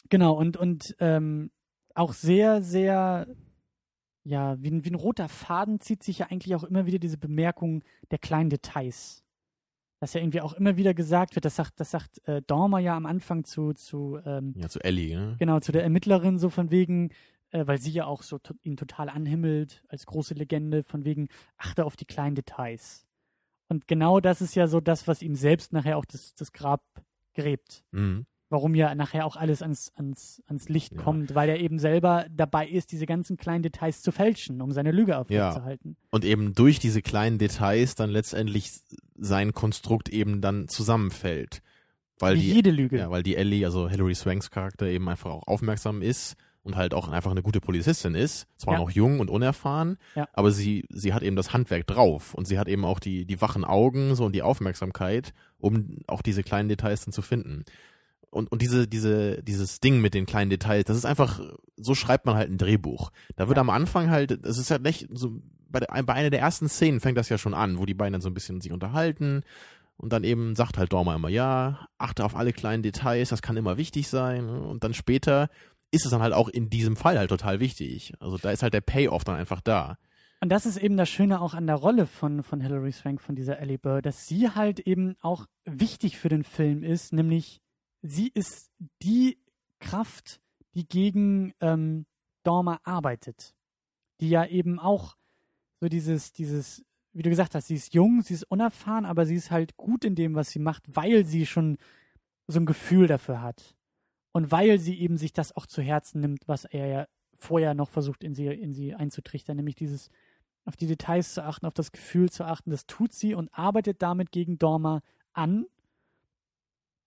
genau, 0.09 0.33
und, 0.33 0.57
und 0.57 0.95
ähm, 0.99 1.51
auch 1.95 2.13
sehr, 2.13 2.61
sehr, 2.61 3.27
ja, 4.23 4.61
wie, 4.61 4.69
ein- 4.71 4.85
wie 4.85 4.89
ein 4.91 4.95
roter 4.95 5.29
Faden 5.29 5.79
zieht 5.79 6.03
sich 6.03 6.19
ja 6.19 6.27
eigentlich 6.27 6.55
auch 6.55 6.63
immer 6.63 6.85
wieder 6.85 6.99
diese 6.99 7.17
Bemerkung 7.17 7.83
der 8.11 8.19
kleinen 8.19 8.49
Details. 8.49 9.23
Dass 9.99 10.13
ja 10.13 10.21
irgendwie 10.21 10.41
auch 10.41 10.53
immer 10.53 10.75
wieder 10.75 10.93
gesagt 10.93 11.35
wird, 11.35 11.45
das 11.45 11.55
sagt, 11.55 11.79
das 11.79 11.91
sagt 11.91 12.25
äh, 12.27 12.41
Dormer 12.41 12.79
ja 12.79 12.95
am 12.97 13.05
Anfang 13.05 13.45
zu, 13.45 13.73
zu 13.73 14.19
ähm, 14.25 14.53
Ja, 14.57 14.67
zu 14.67 14.79
Ellie, 14.83 15.15
ne? 15.17 15.35
genau, 15.39 15.59
zu 15.61 15.71
der 15.71 15.83
Ermittlerin, 15.83 16.39
so 16.39 16.49
von 16.49 16.71
wegen, 16.71 17.09
äh, 17.51 17.65
weil 17.67 17.77
sie 17.79 17.91
ja 17.91 18.05
auch 18.05 18.21
so 18.23 18.37
to 18.37 18.53
ihn 18.63 18.75
total 18.75 19.07
anhimmelt 19.09 19.81
als 19.87 20.05
große 20.05 20.33
Legende, 20.33 20.83
von 20.83 21.05
wegen, 21.05 21.29
achte 21.57 21.85
auf 21.85 21.95
die 21.95 22.05
kleinen 22.05 22.35
Details. 22.35 23.05
Und 23.69 23.87
genau 23.87 24.19
das 24.19 24.41
ist 24.41 24.55
ja 24.55 24.67
so 24.67 24.81
das, 24.81 25.07
was 25.07 25.21
ihm 25.21 25.35
selbst 25.35 25.71
nachher 25.71 25.97
auch 25.97 26.05
das, 26.05 26.35
das 26.35 26.51
Grab 26.51 26.83
gräbt 27.33 27.83
Mhm. 27.91 28.25
Warum 28.53 28.73
ja 28.75 28.95
nachher 28.95 29.25
auch 29.25 29.35
alles 29.35 29.61
ans, 29.61 29.91
ans, 29.97 30.41
ans 30.47 30.69
Licht 30.69 30.93
Ja. 30.93 31.01
kommt, 31.01 31.35
weil 31.35 31.49
er 31.49 31.59
eben 31.59 31.77
selber 31.79 32.25
dabei 32.31 32.65
ist, 32.67 32.93
diese 32.93 33.05
ganzen 33.05 33.35
kleinen 33.35 33.63
Details 33.63 34.01
zu 34.01 34.13
fälschen, 34.13 34.61
um 34.61 34.71
seine 34.71 34.91
Lüge 34.91 35.17
aufrechtzuerhalten. 35.17 35.97
Und 36.11 36.23
eben 36.23 36.53
durch 36.53 36.79
diese 36.79 37.01
kleinen 37.01 37.37
Details 37.39 37.95
dann 37.95 38.09
letztendlich 38.09 38.71
sein 39.17 39.51
Konstrukt 39.53 40.07
eben 40.07 40.39
dann 40.39 40.69
zusammenfällt. 40.69 41.61
Weil 42.19 42.35
Wie 42.35 42.41
die, 42.41 42.51
jede 42.53 42.71
Lüge. 42.71 42.99
Ja, 42.99 43.09
weil 43.11 43.23
die 43.23 43.35
Ellie, 43.35 43.65
also 43.65 43.89
Hilary 43.89 44.15
Swanks 44.15 44.49
Charakter, 44.51 44.85
eben 44.85 45.09
einfach 45.09 45.31
auch 45.31 45.47
aufmerksam 45.47 46.01
ist 46.01 46.35
und 46.61 46.75
halt 46.77 46.93
auch 46.93 47.09
einfach 47.09 47.31
eine 47.31 47.41
gute 47.41 47.59
Polizistin 47.59 48.15
ist. 48.15 48.47
Zwar 48.55 48.75
Ja. 48.75 48.79
noch 48.79 48.91
jung 48.91 49.19
und 49.19 49.29
unerfahren, 49.29 49.97
Ja. 50.15 50.29
aber 50.31 50.51
sie, 50.51 50.85
sie 50.89 51.13
hat 51.13 51.23
eben 51.23 51.35
das 51.35 51.51
Handwerk 51.51 51.87
drauf 51.87 52.33
und 52.35 52.47
sie 52.47 52.57
hat 52.59 52.67
eben 52.69 52.85
auch 52.85 52.99
die, 52.99 53.25
die 53.25 53.41
wachen 53.41 53.65
Augen 53.65 54.15
so 54.15 54.23
und 54.25 54.33
die 54.33 54.43
Aufmerksamkeit, 54.43 55.33
um 55.57 55.97
auch 56.07 56.21
diese 56.21 56.43
kleinen 56.43 56.69
Details 56.69 57.03
dann 57.03 57.11
zu 57.11 57.21
finden. 57.21 57.65
Und, 58.33 58.51
und 58.51 58.61
diese, 58.61 58.87
diese, 58.87 59.41
dieses 59.43 59.79
Ding 59.79 60.01
mit 60.01 60.13
den 60.13 60.25
kleinen 60.25 60.49
Details, 60.49 60.85
das 60.85 60.97
ist 60.97 61.05
einfach, 61.05 61.39
so 61.77 61.95
schreibt 61.95 62.25
man 62.25 62.35
halt 62.35 62.49
ein 62.49 62.57
Drehbuch. 62.57 63.11
Da 63.35 63.47
wird 63.47 63.57
Ja. 63.57 63.61
am 63.61 63.69
Anfang 63.69 64.09
halt, 64.09 64.43
das 64.45 64.57
ist 64.57 64.71
halt 64.71 64.81
nicht 64.81 65.07
so, 65.11 65.41
bei, 65.69 65.79
der, 65.79 66.03
bei 66.03 66.13
einer 66.13 66.29
der 66.29 66.39
ersten 66.39 66.67
Szenen 66.69 66.99
fängt 66.99 67.17
das 67.17 67.29
ja 67.29 67.37
schon 67.37 67.53
an, 67.53 67.77
wo 67.77 67.85
die 67.85 67.93
beiden 67.93 68.13
dann 68.13 68.21
so 68.21 68.29
ein 68.29 68.33
bisschen 68.33 68.59
sich 68.61 68.71
unterhalten 68.71 69.43
und 69.97 70.11
dann 70.11 70.23
eben 70.23 70.55
sagt 70.55 70.77
halt 70.77 70.91
Dormer 70.91 71.15
immer, 71.15 71.29
ja, 71.29 71.87
achte 71.97 72.25
auf 72.25 72.35
alle 72.35 72.53
kleinen 72.53 72.83
Details, 72.83 73.29
das 73.29 73.41
kann 73.41 73.57
immer 73.57 73.77
wichtig 73.77 74.07
sein. 74.09 74.49
Und 74.49 74.83
dann 74.83 74.93
später 74.93 75.49
ist 75.91 76.05
es 76.05 76.11
dann 76.11 76.21
halt 76.23 76.33
auch 76.33 76.49
in 76.49 76.69
diesem 76.69 76.95
Fall 76.95 77.17
halt 77.19 77.29
total 77.29 77.59
wichtig. 77.59 78.13
Also 78.19 78.37
da 78.37 78.49
ist 78.51 78.63
halt 78.63 78.73
der 78.73 78.81
Payoff 78.81 79.23
dann 79.23 79.35
einfach 79.35 79.61
da. 79.61 79.97
Und 80.41 80.49
das 80.49 80.65
ist 80.65 80.77
eben 80.77 80.97
das 80.97 81.07
Schöne 81.07 81.39
auch 81.39 81.53
an 81.53 81.67
der 81.67 81.77
Rolle 81.77 82.05
von, 82.05 82.43
von 82.43 82.59
Hilary 82.59 82.91
Swank, 82.91 83.21
von 83.21 83.35
dieser 83.35 83.59
Ellie 83.59 83.77
Burr, 83.77 84.01
dass 84.01 84.27
sie 84.27 84.49
halt 84.49 84.79
eben 84.81 85.15
auch 85.21 85.45
wichtig 85.63 86.17
für 86.17 86.27
den 86.27 86.43
Film 86.43 86.83
ist, 86.83 87.13
nämlich 87.13 87.61
sie 88.03 88.29
ist 88.33 88.69
die 89.01 89.39
Kraft, 89.79 90.41
die 90.75 90.87
gegen 90.87 91.53
ähm, 91.59 92.05
Dormer 92.43 92.81
arbeitet. 92.83 93.55
Die 94.19 94.29
ja 94.29 94.45
eben 94.45 94.79
auch 94.79 95.17
so 95.79 95.89
dieses, 95.89 96.33
dieses, 96.33 96.85
wie 97.13 97.23
du 97.23 97.29
gesagt 97.29 97.55
hast, 97.55 97.67
sie 97.67 97.75
ist 97.75 97.93
jung, 97.93 98.21
sie 98.21 98.35
ist 98.35 98.43
unerfahren, 98.43 99.05
aber 99.05 99.25
sie 99.25 99.35
ist 99.35 99.51
halt 99.51 99.75
gut 99.77 100.05
in 100.05 100.15
dem, 100.15 100.35
was 100.35 100.51
sie 100.51 100.59
macht, 100.59 100.83
weil 100.95 101.25
sie 101.25 101.45
schon 101.45 101.77
so 102.47 102.59
ein 102.59 102.65
Gefühl 102.65 103.07
dafür 103.07 103.41
hat. 103.41 103.75
Und 104.33 104.51
weil 104.51 104.79
sie 104.79 104.99
eben 104.99 105.17
sich 105.17 105.33
das 105.33 105.55
auch 105.55 105.65
zu 105.65 105.81
Herzen 105.81 106.19
nimmt, 106.21 106.47
was 106.47 106.65
er 106.65 106.87
ja 106.87 107.07
vorher 107.37 107.73
noch 107.73 107.89
versucht, 107.89 108.23
in 108.23 108.33
sie, 108.33 108.47
in 108.47 108.73
sie 108.73 108.93
einzutrichtern, 108.95 109.57
nämlich 109.57 109.75
dieses 109.75 110.09
auf 110.65 110.77
die 110.77 110.87
Details 110.87 111.33
zu 111.33 111.43
achten, 111.43 111.65
auf 111.65 111.73
das 111.73 111.91
Gefühl 111.91 112.29
zu 112.29 112.45
achten. 112.45 112.71
Das 112.71 112.85
tut 112.85 113.13
sie 113.13 113.35
und 113.35 113.49
arbeitet 113.53 114.01
damit 114.01 114.31
gegen 114.31 114.57
Dormer 114.57 115.01
an, 115.33 115.65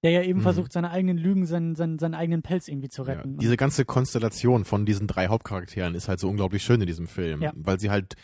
der 0.06 0.22
ja 0.22 0.22
eben 0.22 0.38
Mhm. 0.38 0.44
versucht, 0.44 0.72
seine 0.72 0.90
eigenen 0.90 1.18
Lügen, 1.18 1.46
seinen, 1.46 1.74
seinen, 1.74 1.98
seinen 1.98 2.14
eigenen 2.14 2.42
Pelz 2.42 2.68
irgendwie 2.68 2.88
zu 2.88 3.02
Ja, 3.02 3.14
retten. 3.14 3.38
diese 3.38 3.56
ganze 3.56 3.84
Konstellation 3.84 4.64
von 4.64 4.86
diesen 4.86 5.06
drei 5.08 5.26
Hauptcharakteren 5.28 5.94
ist 5.96 6.08
halt 6.08 6.20
so 6.20 6.28
unglaublich 6.28 6.62
schön 6.62 6.80
in 6.80 6.86
diesem 6.86 7.06
Film, 7.08 7.42
Ja. 7.42 7.52
weil 7.56 7.80
sie 7.80 7.90
halt, 7.90 8.14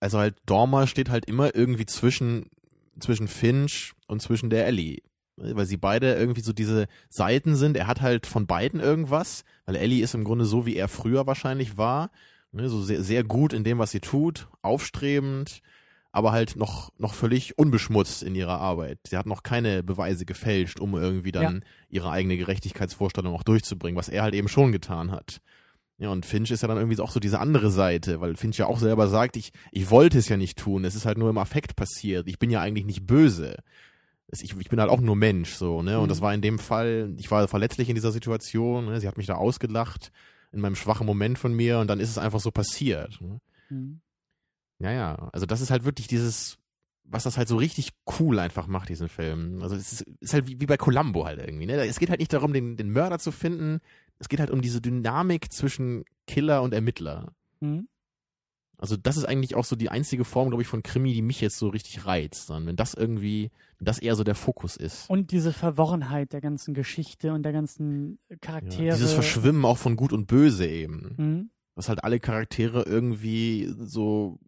also 0.00 0.18
halt 0.18 0.36
Dormer 0.46 0.86
steht 0.86 1.10
halt 1.10 1.26
immer 1.26 1.54
irgendwie 1.54 1.86
zwischen 1.86 2.46
zwischen 2.98 3.28
Finch 3.28 3.92
und 4.08 4.20
zwischen 4.22 4.50
der 4.50 4.66
Ellie, 4.66 4.98
weil 5.36 5.66
sie 5.66 5.76
beide 5.76 6.14
irgendwie 6.14 6.40
so 6.42 6.52
diese 6.52 6.86
Seiten 7.08 7.54
sind. 7.56 7.76
Er 7.76 7.86
hat 7.86 8.00
halt 8.00 8.26
von 8.26 8.46
beiden 8.46 8.80
irgendwas, 8.80 9.44
weil 9.66 9.76
Ellie 9.76 10.02
ist 10.02 10.14
im 10.14 10.24
Grunde 10.24 10.44
so 10.44 10.66
wie 10.66 10.76
er 10.76 10.88
früher 10.88 11.26
wahrscheinlich 11.26 11.76
war, 11.78 12.10
ne, 12.52 12.68
so 12.68 12.82
sehr 12.82 13.02
sehr 13.02 13.24
gut 13.24 13.52
in 13.52 13.64
dem, 13.64 13.78
was 13.78 13.90
sie 13.90 14.00
tut, 14.00 14.48
aufstrebend, 14.62 15.60
aber 16.12 16.32
halt 16.32 16.56
noch 16.56 16.90
noch 16.98 17.14
völlig 17.14 17.56
unbeschmutzt 17.58 18.22
in 18.22 18.34
ihrer 18.34 18.58
Arbeit. 18.60 18.98
Sie 19.08 19.16
hat 19.16 19.26
noch 19.26 19.42
keine 19.42 19.82
Beweise 19.82 20.24
gefälscht, 20.24 20.80
um 20.80 20.94
irgendwie 20.94 21.32
dann 21.32 21.64
ihre 21.88 22.10
eigene 22.10 22.36
Gerechtigkeitsvorstellung 22.36 23.34
auch 23.34 23.42
durchzubringen, 23.44 23.96
was 23.98 24.08
er 24.08 24.22
halt 24.22 24.34
eben 24.34 24.48
schon 24.48 24.72
getan 24.72 25.10
hat. 25.12 25.40
Ja, 25.98 26.08
und 26.08 26.24
Finch 26.24 26.50
ist 26.50 26.62
ja 26.62 26.68
dann 26.68 26.78
irgendwie 26.78 26.98
auch 27.00 27.10
so 27.10 27.20
diese 27.20 27.40
andere 27.40 27.70
Seite, 27.70 28.20
weil 28.22 28.34
Finch 28.34 28.56
ja 28.56 28.66
auch 28.66 28.78
selber 28.78 29.06
sagt, 29.08 29.36
ich, 29.36 29.52
ich 29.70 29.90
wollte 29.90 30.18
es 30.18 30.28
ja 30.30 30.36
nicht 30.38 30.58
tun, 30.58 30.84
es 30.84 30.94
ist 30.94 31.04
halt 31.04 31.18
nur 31.18 31.28
im 31.28 31.36
Affekt 31.38 31.76
passiert, 31.76 32.26
ich 32.26 32.38
bin 32.38 32.48
ja 32.50 32.60
eigentlich 32.60 32.86
nicht 32.86 33.06
böse. 33.06 33.56
Ich, 34.32 34.56
ich 34.56 34.68
bin 34.68 34.80
halt 34.80 34.90
auch 34.90 35.00
nur 35.00 35.16
Mensch, 35.16 35.54
so, 35.54 35.82
ne? 35.82 35.98
Und 35.98 36.04
Mhm. 36.04 36.08
das 36.08 36.20
war 36.20 36.32
in 36.32 36.40
dem 36.40 36.58
Fall, 36.60 37.12
ich 37.18 37.30
war 37.30 37.46
verletzlich 37.48 37.88
in 37.88 37.96
dieser 37.96 38.12
Situation, 38.12 38.86
ne? 38.86 39.00
Sie 39.00 39.08
hat 39.08 39.16
mich 39.18 39.26
da 39.26 39.34
ausgelacht 39.34 40.10
in 40.52 40.60
meinem 40.60 40.76
schwachen 40.76 41.06
Moment 41.06 41.38
von 41.38 41.52
mir 41.52 41.80
und 41.80 41.88
dann 41.88 42.00
ist 42.00 42.08
es 42.10 42.16
einfach 42.18 42.40
so 42.40 42.50
passiert. 42.50 43.20
Ne? 43.20 43.40
Mhm. 43.68 44.00
Ja, 44.80 44.90
ja. 44.90 45.28
Also 45.32 45.46
das 45.46 45.60
ist 45.60 45.70
halt 45.70 45.84
wirklich 45.84 46.08
dieses, 46.08 46.58
was 47.04 47.24
das 47.24 47.36
halt 47.36 47.48
so 47.48 47.56
richtig 47.56 47.90
cool 48.18 48.38
einfach 48.38 48.66
macht, 48.66 48.88
diesen 48.88 49.08
Film. 49.08 49.62
Also 49.62 49.76
es 49.76 49.92
ist, 49.92 50.00
ist 50.20 50.34
halt 50.34 50.46
wie, 50.46 50.60
wie 50.60 50.66
bei 50.66 50.76
Columbo 50.76 51.24
halt 51.24 51.38
irgendwie. 51.38 51.66
Ne? 51.66 51.74
Es 51.86 51.98
geht 51.98 52.10
halt 52.10 52.20
nicht 52.20 52.32
darum, 52.32 52.52
den, 52.52 52.76
den 52.76 52.90
Mörder 52.90 53.18
zu 53.18 53.30
finden. 53.32 53.80
Es 54.18 54.28
geht 54.28 54.40
halt 54.40 54.50
um 54.50 54.62
diese 54.62 54.80
Dynamik 54.80 55.52
zwischen 55.52 56.04
Killer 56.26 56.62
und 56.62 56.72
Ermittler. 56.72 57.32
Mhm. 57.60 57.88
Also 58.78 58.96
das 58.96 59.18
ist 59.18 59.26
eigentlich 59.26 59.54
auch 59.56 59.66
so 59.66 59.76
die 59.76 59.90
einzige 59.90 60.24
Form, 60.24 60.48
glaube 60.48 60.62
ich, 60.62 60.68
von 60.68 60.82
Krimi, 60.82 61.12
die 61.12 61.20
mich 61.20 61.42
jetzt 61.42 61.58
so 61.58 61.68
richtig 61.68 62.06
reizt. 62.06 62.48
Dann, 62.48 62.64
wenn 62.66 62.76
das 62.76 62.94
irgendwie, 62.94 63.50
wenn 63.78 63.84
das 63.84 63.98
eher 63.98 64.16
so 64.16 64.24
der 64.24 64.34
Fokus 64.34 64.76
ist. 64.76 65.10
Und 65.10 65.32
diese 65.32 65.52
Verworrenheit 65.52 66.32
der 66.32 66.40
ganzen 66.40 66.72
Geschichte 66.72 67.34
und 67.34 67.42
der 67.42 67.52
ganzen 67.52 68.18
Charaktere. 68.40 68.84
Ja, 68.84 68.94
dieses 68.94 69.12
Verschwimmen 69.12 69.66
auch 69.66 69.76
von 69.76 69.96
Gut 69.96 70.14
und 70.14 70.26
Böse 70.26 70.66
eben. 70.66 71.14
Mhm. 71.18 71.50
dass 71.74 71.90
halt 71.90 72.04
alle 72.04 72.20
Charaktere 72.20 72.82
irgendwie 72.82 73.70
so 73.78 74.38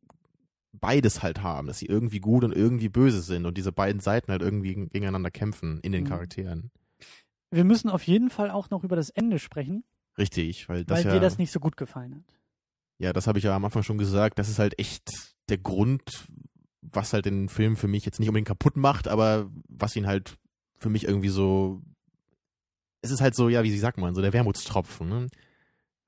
beides 0.72 1.22
halt 1.22 1.42
haben, 1.42 1.66
dass 1.68 1.78
sie 1.78 1.86
irgendwie 1.86 2.20
gut 2.20 2.44
und 2.44 2.52
irgendwie 2.54 2.88
böse 2.88 3.20
sind 3.20 3.46
und 3.46 3.56
diese 3.58 3.72
beiden 3.72 4.00
Seiten 4.00 4.32
halt 4.32 4.42
irgendwie 4.42 4.74
gegeneinander 4.74 5.30
kämpfen 5.30 5.80
in 5.80 5.92
den 5.92 6.04
Mhm. 6.04 6.08
Charakteren. 6.08 6.70
Wir 7.50 7.64
müssen 7.64 7.90
auf 7.90 8.02
jeden 8.04 8.30
Fall 8.30 8.50
auch 8.50 8.70
noch 8.70 8.82
über 8.82 8.96
das 8.96 9.10
Ende 9.10 9.38
sprechen, 9.38 9.84
Richtig, 10.18 10.68
weil 10.68 10.84
das 10.84 10.98
weil 10.98 11.06
ja, 11.06 11.12
dir 11.14 11.20
das 11.20 11.38
nicht 11.38 11.52
so 11.52 11.60
gut 11.60 11.76
gefallen 11.76 12.14
hat. 12.16 12.38
ja, 12.98 13.12
das 13.12 13.26
habe 13.26 13.38
ich 13.38 13.44
ja 13.44 13.54
am 13.54 13.64
Anfang 13.64 13.82
schon 13.82 13.98
gesagt, 13.98 14.38
das 14.38 14.48
ist 14.48 14.58
halt 14.58 14.78
echt 14.78 15.10
der 15.48 15.58
Grund, 15.58 16.02
was 16.80 17.12
halt 17.12 17.26
den 17.26 17.48
Film 17.48 17.76
für 17.76 17.88
mich 17.88 18.04
jetzt 18.06 18.18
nicht 18.20 18.28
unbedingt 18.28 18.48
kaputt 18.48 18.76
macht, 18.76 19.08
aber 19.08 19.50
was 19.68 19.94
ihn 19.96 20.06
halt 20.06 20.38
für 20.78 20.88
mich 20.90 21.04
irgendwie 21.04 21.28
so, 21.28 21.82
es 23.02 23.10
ist 23.10 23.20
halt 23.20 23.34
so, 23.34 23.48
ja, 23.48 23.62
wie 23.62 23.76
sagt 23.78 23.98
man, 23.98 24.14
so 24.14 24.22
der 24.22 24.32
Wermutstropfen, 24.32 25.08
ne? 25.08 25.26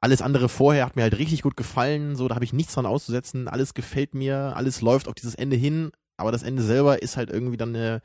Alles 0.04 0.20
andere 0.20 0.50
vorher 0.50 0.84
hat 0.84 0.96
mir 0.96 1.02
halt 1.02 1.16
richtig 1.16 1.40
gut 1.40 1.56
gefallen, 1.56 2.14
so, 2.14 2.28
da 2.28 2.34
habe 2.34 2.44
ich 2.44 2.52
nichts 2.52 2.74
dran 2.74 2.84
auszusetzen, 2.84 3.48
alles 3.48 3.72
gefällt 3.72 4.14
mir, 4.14 4.54
alles 4.54 4.82
läuft 4.82 5.08
auf 5.08 5.14
dieses 5.14 5.34
Ende 5.34 5.56
hin, 5.56 5.92
aber 6.18 6.30
das 6.30 6.42
Ende 6.42 6.62
selber 6.62 7.00
ist 7.00 7.16
halt 7.16 7.30
irgendwie 7.30 7.56
dann 7.56 7.70
eine 7.74 8.02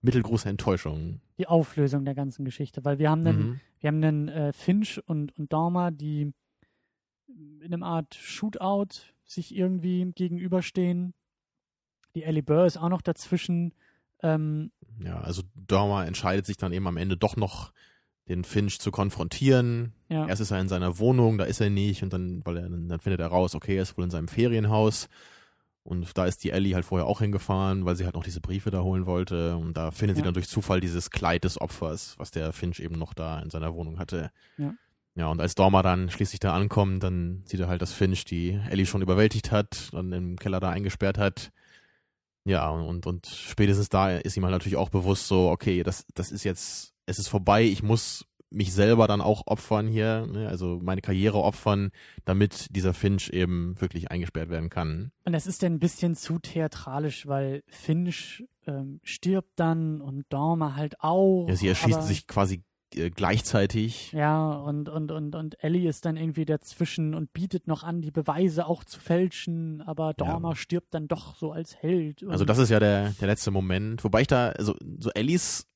mittelgroße 0.00 0.48
Enttäuschung. 0.48 1.20
Die 1.36 1.46
Auflösung 1.46 2.06
der 2.06 2.14
ganzen 2.14 2.46
Geschichte, 2.46 2.86
weil 2.86 2.98
wir 2.98 3.10
haben 3.10 3.22
dann, 3.26 3.36
Mhm. 3.36 3.60
wir 3.80 3.88
haben 3.88 4.00
dann 4.00 4.28
äh, 4.28 4.54
Finch 4.54 4.98
und, 5.04 5.36
und 5.36 5.52
Dormer, 5.52 5.90
die 5.90 6.32
in 7.28 7.74
einer 7.74 7.84
Art 7.84 8.14
Shootout 8.14 9.12
sich 9.26 9.54
irgendwie 9.54 10.10
gegenüberstehen. 10.14 11.12
Die 12.14 12.22
Ellie 12.22 12.42
Burr 12.42 12.64
ist 12.64 12.78
auch 12.78 12.88
noch 12.88 13.02
dazwischen. 13.02 13.74
Ähm, 14.22 14.72
Ja, 15.04 15.20
also 15.20 15.42
Dormer 15.54 16.06
entscheidet 16.06 16.46
sich 16.46 16.56
dann 16.56 16.72
eben 16.72 16.86
am 16.86 16.96
Ende 16.96 17.18
doch 17.18 17.36
noch, 17.36 17.72
den 18.28 18.44
Finch 18.44 18.78
zu 18.80 18.90
konfrontieren. 18.90 19.92
Ja. 20.08 20.26
Erst 20.28 20.40
ist 20.42 20.50
er 20.50 20.60
in 20.60 20.68
seiner 20.68 20.98
Wohnung, 20.98 21.38
da 21.38 21.44
ist 21.44 21.60
er 21.60 21.70
nicht 21.70 22.02
und 22.02 22.12
dann, 22.12 22.40
weil 22.44 22.56
er, 22.56 22.68
dann 22.68 23.00
findet 23.00 23.20
er 23.20 23.26
raus, 23.28 23.54
okay, 23.54 23.76
er 23.76 23.82
ist 23.82 23.96
wohl 23.96 24.04
in 24.04 24.10
seinem 24.10 24.28
Ferienhaus. 24.28 25.08
Und 25.84 26.16
da 26.16 26.26
ist 26.26 26.44
die 26.44 26.50
Ellie 26.50 26.76
halt 26.76 26.84
vorher 26.84 27.06
auch 27.08 27.20
hingefahren, 27.20 27.84
weil 27.84 27.96
sie 27.96 28.04
halt 28.04 28.14
noch 28.14 28.22
diese 28.22 28.40
Briefe 28.40 28.70
da 28.70 28.82
holen 28.82 29.04
wollte. 29.06 29.56
Und 29.56 29.76
da 29.76 29.90
findet 29.90 30.16
sie 30.16 30.20
Ja. 30.20 30.26
dann 30.26 30.34
durch 30.34 30.48
Zufall 30.48 30.80
dieses 30.80 31.10
Kleid 31.10 31.42
des 31.42 31.60
Opfers, 31.60 32.14
was 32.18 32.30
der 32.30 32.52
Finch 32.52 32.78
eben 32.78 32.96
noch 32.96 33.14
da 33.14 33.40
in 33.40 33.50
seiner 33.50 33.74
Wohnung 33.74 33.98
hatte. 33.98 34.30
Ja. 34.58 34.74
Ja, 35.14 35.26
und 35.26 35.40
als 35.40 35.54
Dormer 35.56 35.82
dann 35.82 36.08
schließlich 36.08 36.40
da 36.40 36.54
ankommt, 36.54 37.02
dann 37.02 37.42
sieht 37.44 37.60
er 37.60 37.68
halt, 37.68 37.82
dass 37.82 37.92
Finch 37.92 38.24
die 38.24 38.58
Ellie 38.70 38.86
schon 38.86 39.02
überwältigt 39.02 39.50
hat, 39.50 39.92
dann 39.92 40.10
im 40.12 40.38
Keller 40.38 40.58
da 40.60 40.70
eingesperrt 40.70 41.18
hat. 41.18 41.50
Ja, 42.44 42.70
und, 42.70 43.04
und 43.06 43.26
spätestens 43.26 43.88
da 43.90 44.10
ist 44.16 44.36
ihm 44.36 44.44
halt 44.44 44.52
natürlich 44.52 44.76
auch 44.76 44.88
bewusst 44.88 45.28
so, 45.28 45.50
okay, 45.50 45.82
das, 45.82 46.06
das 46.14 46.32
ist 46.32 46.44
jetzt, 46.44 46.91
es 47.06 47.18
ist 47.18 47.28
vorbei, 47.28 47.64
ich 47.64 47.82
muss 47.82 48.26
mich 48.52 48.72
selber 48.72 49.06
dann 49.08 49.20
auch 49.20 49.46
opfern 49.46 49.88
hier, 49.88 50.26
ne? 50.26 50.48
also 50.48 50.78
meine 50.82 51.00
Karriere 51.00 51.38
opfern, 51.42 51.90
damit 52.24 52.66
dieser 52.76 52.94
Finch 52.94 53.30
eben 53.30 53.80
wirklich 53.80 54.10
eingesperrt 54.10 54.50
werden 54.50 54.70
kann. 54.70 55.10
Und 55.24 55.34
es 55.34 55.46
ist 55.46 55.62
dann 55.62 55.74
ein 55.74 55.78
bisschen 55.78 56.14
zu 56.14 56.38
theatralisch, 56.38 57.26
weil 57.26 57.62
Finch 57.66 58.44
ähm, 58.66 59.00
stirbt 59.02 59.52
dann 59.56 60.00
und 60.00 60.26
Dormer 60.28 60.76
halt 60.76 61.00
auch. 61.00 61.46
Ja, 61.48 61.56
sie 61.56 61.68
erschießen 61.68 62.02
sich 62.02 62.26
quasi 62.26 62.62
äh, 62.94 63.10
gleichzeitig. 63.10 64.12
Ja, 64.12 64.52
und, 64.52 64.88
und, 64.88 65.10
und, 65.10 65.34
und 65.34 65.62
Ellie 65.64 65.88
ist 65.88 66.04
dann 66.04 66.16
irgendwie 66.16 66.44
dazwischen 66.44 67.14
und 67.14 67.32
bietet 67.32 67.66
noch 67.66 67.82
an, 67.82 68.02
die 68.02 68.10
Beweise 68.10 68.66
auch 68.66 68.84
zu 68.84 69.00
fälschen, 69.00 69.80
aber 69.82 70.14
Dormer 70.14 70.56
stirbt 70.56 70.94
dann 70.94 71.08
doch 71.08 71.34
so 71.36 71.52
als 71.52 71.76
Held. 71.76 72.22
Also 72.28 72.44
das 72.44 72.58
ist 72.58 72.70
ja 72.70 72.80
der, 72.80 73.10
der 73.20 73.28
letzte 73.28 73.50
Moment. 73.50 74.04
Wobei 74.04 74.22
ich 74.22 74.26
da, 74.26 74.50
also 74.50 74.74
so 74.98 75.10
Ellies 75.10 75.66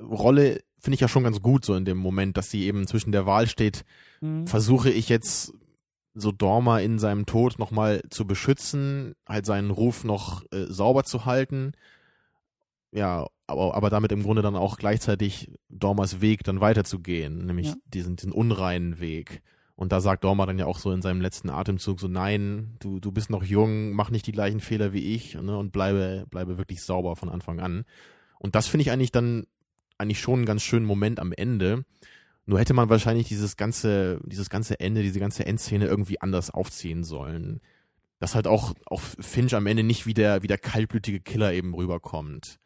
Rolle 0.00 0.60
finde 0.80 0.94
ich 0.94 1.00
ja 1.00 1.08
schon 1.08 1.24
ganz 1.24 1.40
gut 1.42 1.64
so 1.64 1.74
in 1.74 1.84
dem 1.84 1.98
Moment, 1.98 2.36
dass 2.36 2.50
sie 2.50 2.64
eben 2.66 2.86
zwischen 2.86 3.12
der 3.12 3.26
Wahl 3.26 3.46
steht, 3.46 3.84
Mhm. 4.20 4.46
versuche 4.46 4.90
ich 4.90 5.08
jetzt 5.08 5.52
so 6.14 6.32
Dormer 6.32 6.80
in 6.82 6.98
seinem 6.98 7.26
Tod 7.26 7.58
nochmal 7.60 8.02
zu 8.10 8.26
beschützen, 8.26 9.14
halt 9.28 9.46
seinen 9.46 9.70
Ruf 9.70 10.02
noch 10.04 10.42
äh, 10.50 10.64
sauber 10.68 11.04
zu 11.04 11.24
halten. 11.24 11.72
Ja, 12.90 13.26
aber, 13.46 13.74
aber 13.74 13.90
damit 13.90 14.12
im 14.12 14.22
Grunde 14.22 14.42
dann 14.42 14.56
auch 14.56 14.78
gleichzeitig 14.78 15.50
Dormers 15.68 16.20
Weg 16.20 16.42
dann 16.44 16.60
weiterzugehen, 16.60 17.44
nämlich 17.46 17.68
Ja. 17.68 17.74
diesen, 17.86 18.16
diesen 18.16 18.32
unreinen 18.32 18.98
Weg. 18.98 19.42
Und 19.76 19.92
da 19.92 20.00
sagt 20.00 20.24
Dormer 20.24 20.46
dann 20.46 20.58
ja 20.58 20.66
auch 20.66 20.78
so 20.78 20.90
in 20.90 21.02
seinem 21.02 21.20
letzten 21.20 21.50
Atemzug 21.50 22.00
so, 22.00 22.08
nein, 22.08 22.74
du, 22.80 22.98
du 22.98 23.12
bist 23.12 23.30
noch 23.30 23.44
jung, 23.44 23.92
mach 23.92 24.10
nicht 24.10 24.26
die 24.26 24.32
gleichen 24.32 24.58
Fehler 24.60 24.92
wie 24.92 25.14
ich, 25.14 25.34
ne, 25.34 25.56
und 25.56 25.70
bleibe, 25.70 26.26
bleibe 26.30 26.58
wirklich 26.58 26.82
sauber 26.82 27.14
von 27.14 27.28
Anfang 27.28 27.60
an. 27.60 27.84
Und 28.40 28.54
das 28.56 28.66
finde 28.66 28.82
ich 28.82 28.90
eigentlich 28.90 29.12
dann 29.12 29.46
eigentlich 29.98 30.20
schon 30.20 30.40
einen 30.40 30.46
ganz 30.46 30.62
schönen 30.62 30.86
Moment 30.86 31.20
am 31.20 31.32
Ende. 31.32 31.84
Nur 32.46 32.58
hätte 32.58 32.74
man 32.74 32.88
wahrscheinlich 32.88 33.28
dieses 33.28 33.56
ganze, 33.56 34.20
dieses 34.24 34.48
ganze 34.48 34.80
Ende, 34.80 35.02
diese 35.02 35.20
ganze 35.20 35.44
Endszene 35.44 35.86
irgendwie 35.86 36.20
anders 36.20 36.50
aufziehen 36.50 37.04
sollen. 37.04 37.60
Dass 38.20 38.34
halt 38.34 38.46
auch, 38.46 38.74
auch 38.86 39.02
Finch 39.02 39.54
am 39.54 39.66
Ende 39.66 39.82
nicht 39.82 40.06
wie 40.06 40.14
der, 40.14 40.42
wie 40.42 40.46
der 40.46 40.58
kaltblütige 40.58 41.20
Killer 41.20 41.52
eben 41.52 41.74
rüberkommt. 41.74 42.58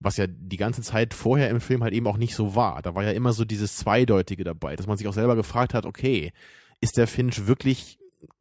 Was 0.00 0.16
ja 0.16 0.26
die 0.26 0.56
ganze 0.56 0.82
Zeit 0.82 1.14
vorher 1.14 1.50
im 1.50 1.60
Film 1.60 1.82
halt 1.82 1.92
eben 1.92 2.06
auch 2.06 2.16
nicht 2.16 2.34
so 2.34 2.56
war. 2.56 2.82
Da 2.82 2.94
war 2.94 3.04
ja 3.04 3.12
immer 3.12 3.32
so 3.32 3.44
dieses 3.44 3.76
Zweideutige 3.76 4.44
dabei, 4.44 4.76
dass 4.76 4.86
man 4.86 4.96
sich 4.96 5.06
auch 5.06 5.12
selber 5.12 5.36
gefragt 5.36 5.74
hat, 5.74 5.84
okay, 5.86 6.32
ist 6.80 6.96
der 6.96 7.06
Finch 7.06 7.46
wirklich 7.46 7.98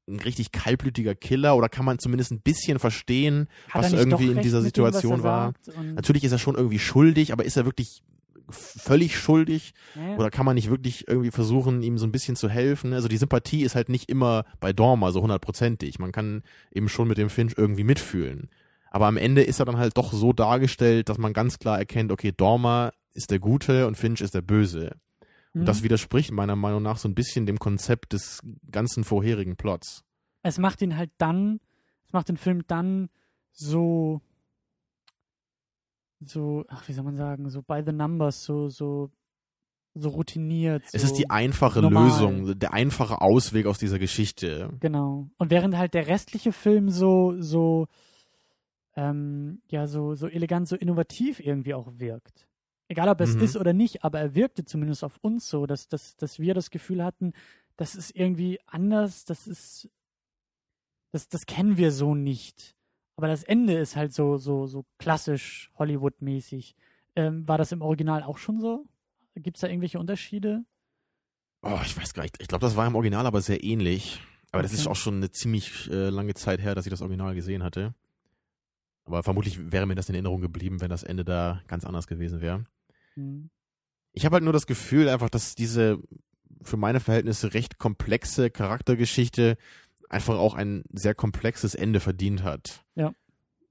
ein 0.07 0.19
richtig 0.19 0.51
kaltblütiger 0.51 1.15
Killer 1.15 1.55
oder 1.55 1.69
kann 1.69 1.86
man 1.86 1.99
zumindest 1.99 2.32
ein 2.32 2.41
bisschen 2.41 2.80
verstehen, 2.80 3.47
Hat 3.69 3.84
was 3.84 3.93
er 3.93 3.99
irgendwie 3.99 4.32
in 4.32 4.41
dieser 4.41 4.61
mit 4.61 4.65
dem, 4.65 4.84
Situation 4.86 5.24
war? 5.24 5.53
Natürlich 5.95 6.24
ist 6.24 6.32
er 6.32 6.39
schon 6.39 6.55
irgendwie 6.55 6.80
schuldig, 6.80 7.34
aber 7.34 7.45
ist 7.45 7.57
er 7.57 7.65
wirklich 7.65 8.03
völlig 8.52 9.18
schuldig? 9.18 9.74
ja, 9.95 10.16
Oder 10.18 10.30
kann 10.30 10.45
man 10.45 10.56
nicht 10.56 10.70
wirklich 10.70 11.08
irgendwie 11.08 11.32
versuchen, 11.32 11.82
ihm 11.82 11.97
so 11.97 12.06
ein 12.06 12.12
bisschen 12.12 12.36
zu 12.36 12.49
helfen? 12.49 12.93
Also 12.93 13.08
die 13.08 13.18
Sympathie 13.18 13.64
ist 13.64 13.76
halt 13.76 13.89
nicht 13.89 14.10
immer 14.10 14.45
bei 14.60 14.74
Dormer 14.74 15.12
so 15.12 15.22
hundertprozentig. 15.22 15.99
Man 15.99 16.12
kann 16.12 16.43
eben 16.72 16.89
schon 16.89 17.08
mit 17.08 17.18
dem 17.18 17.30
Finch 17.30 17.54
irgendwie 17.58 17.84
mitfühlen. 17.84 18.49
Aber 18.89 19.08
am 19.08 19.18
Ende 19.18 19.41
ist 19.43 19.60
er 19.60 19.66
dann 19.66 19.78
halt 19.78 19.97
doch 19.97 20.12
so 20.14 20.34
dargestellt, 20.34 21.08
dass 21.10 21.18
man 21.18 21.34
ganz 21.34 21.60
klar 21.60 21.80
erkennt, 21.80 22.12
okay, 22.12 22.34
Dormer 22.36 22.91
ist 23.14 23.32
der 23.32 23.39
Gute 23.39 23.88
und 23.88 23.95
Finch 23.95 24.22
ist 24.22 24.36
der 24.36 24.41
Böse. 24.41 24.95
Und 25.54 25.62
Mhm. 25.62 25.66
das 25.66 25.84
widerspricht 25.84 26.32
meiner 26.32 26.56
Meinung 26.56 26.82
nach 26.82 26.97
so 26.97 27.10
ein 27.10 27.16
bisschen 27.16 27.45
dem 27.45 27.60
Konzept 27.60 28.14
des 28.14 28.39
ganzen 28.72 29.04
vorherigen 29.04 29.56
Plots. 29.58 30.04
es 30.43 30.58
macht 30.58 30.82
ihn 30.82 30.95
halt 30.97 31.12
dann, 31.18 31.60
es 32.06 32.14
macht 32.14 32.30
den 32.30 32.38
Film 32.38 32.64
dann 32.68 33.10
so, 33.52 34.22
so, 36.26 36.65
ach, 36.67 36.88
wie 36.88 36.93
soll 36.93 37.03
man 37.03 37.15
sagen, 37.15 37.49
so 37.49 37.61
by 37.61 37.82
the 37.86 37.91
numbers, 37.93 38.43
so, 38.43 38.69
so, 38.69 39.11
so 39.93 40.09
routiniert. 40.09 40.86
So, 40.89 40.95
Es 40.97 41.03
ist 41.03 41.13
die 41.15 41.30
einfache 41.30 41.82
normal. 41.82 42.05
Lösung, 42.05 42.57
der 42.59 42.74
einfache 42.74 43.22
Ausweg 43.22 43.65
aus 43.65 43.78
dieser 43.80 43.99
Geschichte. 43.99 44.69
Genau. 44.80 45.30
Und 45.38 45.49
während 45.49 45.78
halt 45.78 45.93
der 45.93 46.07
restliche 46.07 46.51
Film 46.53 46.89
so, 46.89 47.36
so, 47.39 47.88
ähm, 48.95 49.61
ja, 49.67 49.88
so, 49.88 50.15
so 50.15 50.28
elegant, 50.28 50.67
so 50.67 50.76
innovativ 50.76 51.39
irgendwie 51.39 51.74
auch 51.74 51.88
wirkt. 51.97 52.47
Egal 52.88 53.07
ob 53.09 53.22
es 53.22 53.36
Mhm. 53.36 53.41
ist 53.41 53.55
oder 53.57 53.74
nicht, 53.74 54.03
aber 54.03 54.19
er 54.19 54.36
wirkte 54.36 54.65
zumindest 54.65 55.03
auf 55.03 55.17
uns 55.22 55.47
so, 55.49 55.65
dass, 55.65 55.88
dass, 55.88 56.17
dass 56.17 56.39
wir 56.39 56.53
das 56.53 56.69
Gefühl 56.72 57.03
hatten, 57.03 57.34
das 57.78 57.95
ist 57.95 58.13
irgendwie 58.15 58.59
anders, 58.67 59.24
das 59.24 59.47
ist, 59.47 59.89
das, 61.13 61.30
das 61.30 61.45
kennen 61.45 61.78
wir 61.78 61.91
so 61.91 62.15
nicht. 62.15 62.76
Aber 63.22 63.28
das 63.28 63.43
Ende 63.43 63.74
ist 63.78 63.95
halt 63.95 64.15
so, 64.15 64.38
so, 64.38 64.65
so 64.65 64.84
klassisch 64.97 65.69
Hollywood-mäßig. 65.78 66.76
Ähm, 67.15 67.47
war 67.47 67.59
das 67.59 67.72
im 67.72 67.84
Original 67.84 68.24
auch 68.24 68.39
schon 68.39 68.59
so? 68.59 68.88
Gibt 69.36 69.57
es 69.57 69.61
da 69.61 69.67
irgendwelche 69.67 69.99
Unterschiede? 69.99 70.65
Oh, 71.61 71.78
ich 71.86 71.95
weiß 71.95 72.15
gar 72.15 72.24
nicht. 72.24 72.41
Ich 72.41 72.47
glaube, 72.47 72.65
das 72.65 72.76
war 72.76 72.88
im 72.88 72.95
Original 72.95 73.28
aber 73.28 73.41
sehr 73.41 73.63
ähnlich. 73.63 74.22
Aber 74.51 74.63
das 74.63 74.72
Okay. 74.72 74.82
ist 74.82 74.88
auch 74.88 74.95
schon 74.95 75.17
eine 75.17 75.30
ziemlich 75.30 75.88
äh, 75.91 76.09
lange 76.09 76.34
Zeit 76.34 76.61
her, 76.63 76.74
dass 76.74 76.88
ich 76.88 76.89
das 76.89 77.03
Original 77.03 77.36
gesehen 77.36 77.61
hatte. 77.61 77.93
Aber 79.05 79.22
vermutlich 79.22 79.72
wäre 79.72 79.86
mir 79.86 79.93
das 79.93 80.09
in 80.09 80.15
Erinnerung 80.15 80.41
geblieben, 80.41 80.82
wenn 80.82 80.89
das 80.89 81.03
Ende 81.03 81.24
da 81.24 81.61
ganz 81.67 81.86
anders 81.86 82.07
gewesen 82.07 82.41
wäre. 82.41 82.65
Hm. 83.13 83.51
Ich 84.13 84.26
habe 84.26 84.34
halt 84.34 84.43
nur 84.43 84.51
das 84.53 84.65
Gefühl 84.65 85.09
einfach, 85.09 85.30
dass 85.30 85.53
diese 85.53 85.99
für 86.63 86.78
meine 86.78 86.99
Verhältnisse 86.99 87.53
recht 87.53 87.78
komplexe 87.78 88.49
Charaktergeschichte 88.49 89.57
einfach 90.12 90.38
auch 90.38 90.53
ein 90.55 90.84
sehr 90.91 91.16
komplexes 91.16 91.74
Ende 91.74 91.99
verdient 91.99 92.43
hat. 92.43 92.84
Ja. 92.95 93.14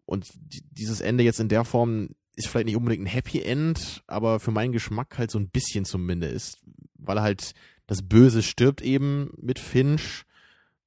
Und 0.07 0.31
die, 0.35 0.63
dieses 0.73 1.01
Ende 1.01 1.23
jetzt 1.23 1.39
in 1.39 1.49
der 1.49 1.65
Form 1.65 2.11
ist 2.35 2.49
vielleicht 2.49 2.67
nicht 2.67 2.77
unbedingt 2.77 3.05
ein 3.05 3.07
Happy 3.07 3.43
End, 3.43 4.03
aber 4.07 4.41
für 4.41 4.51
meinen 4.51 4.73
Geschmack 4.73 5.19
halt 5.19 5.31
so 5.31 5.39
ein 5.39 5.51
bisschen 5.51 5.85
zumindest, 5.85 6.59
weil 6.95 7.21
halt 7.21 7.53
das 7.87 8.03
Böse 8.03 8.43
stirbt 8.43 8.81
eben 8.81 9.31
mit 9.37 9.59
Finch 9.59 10.25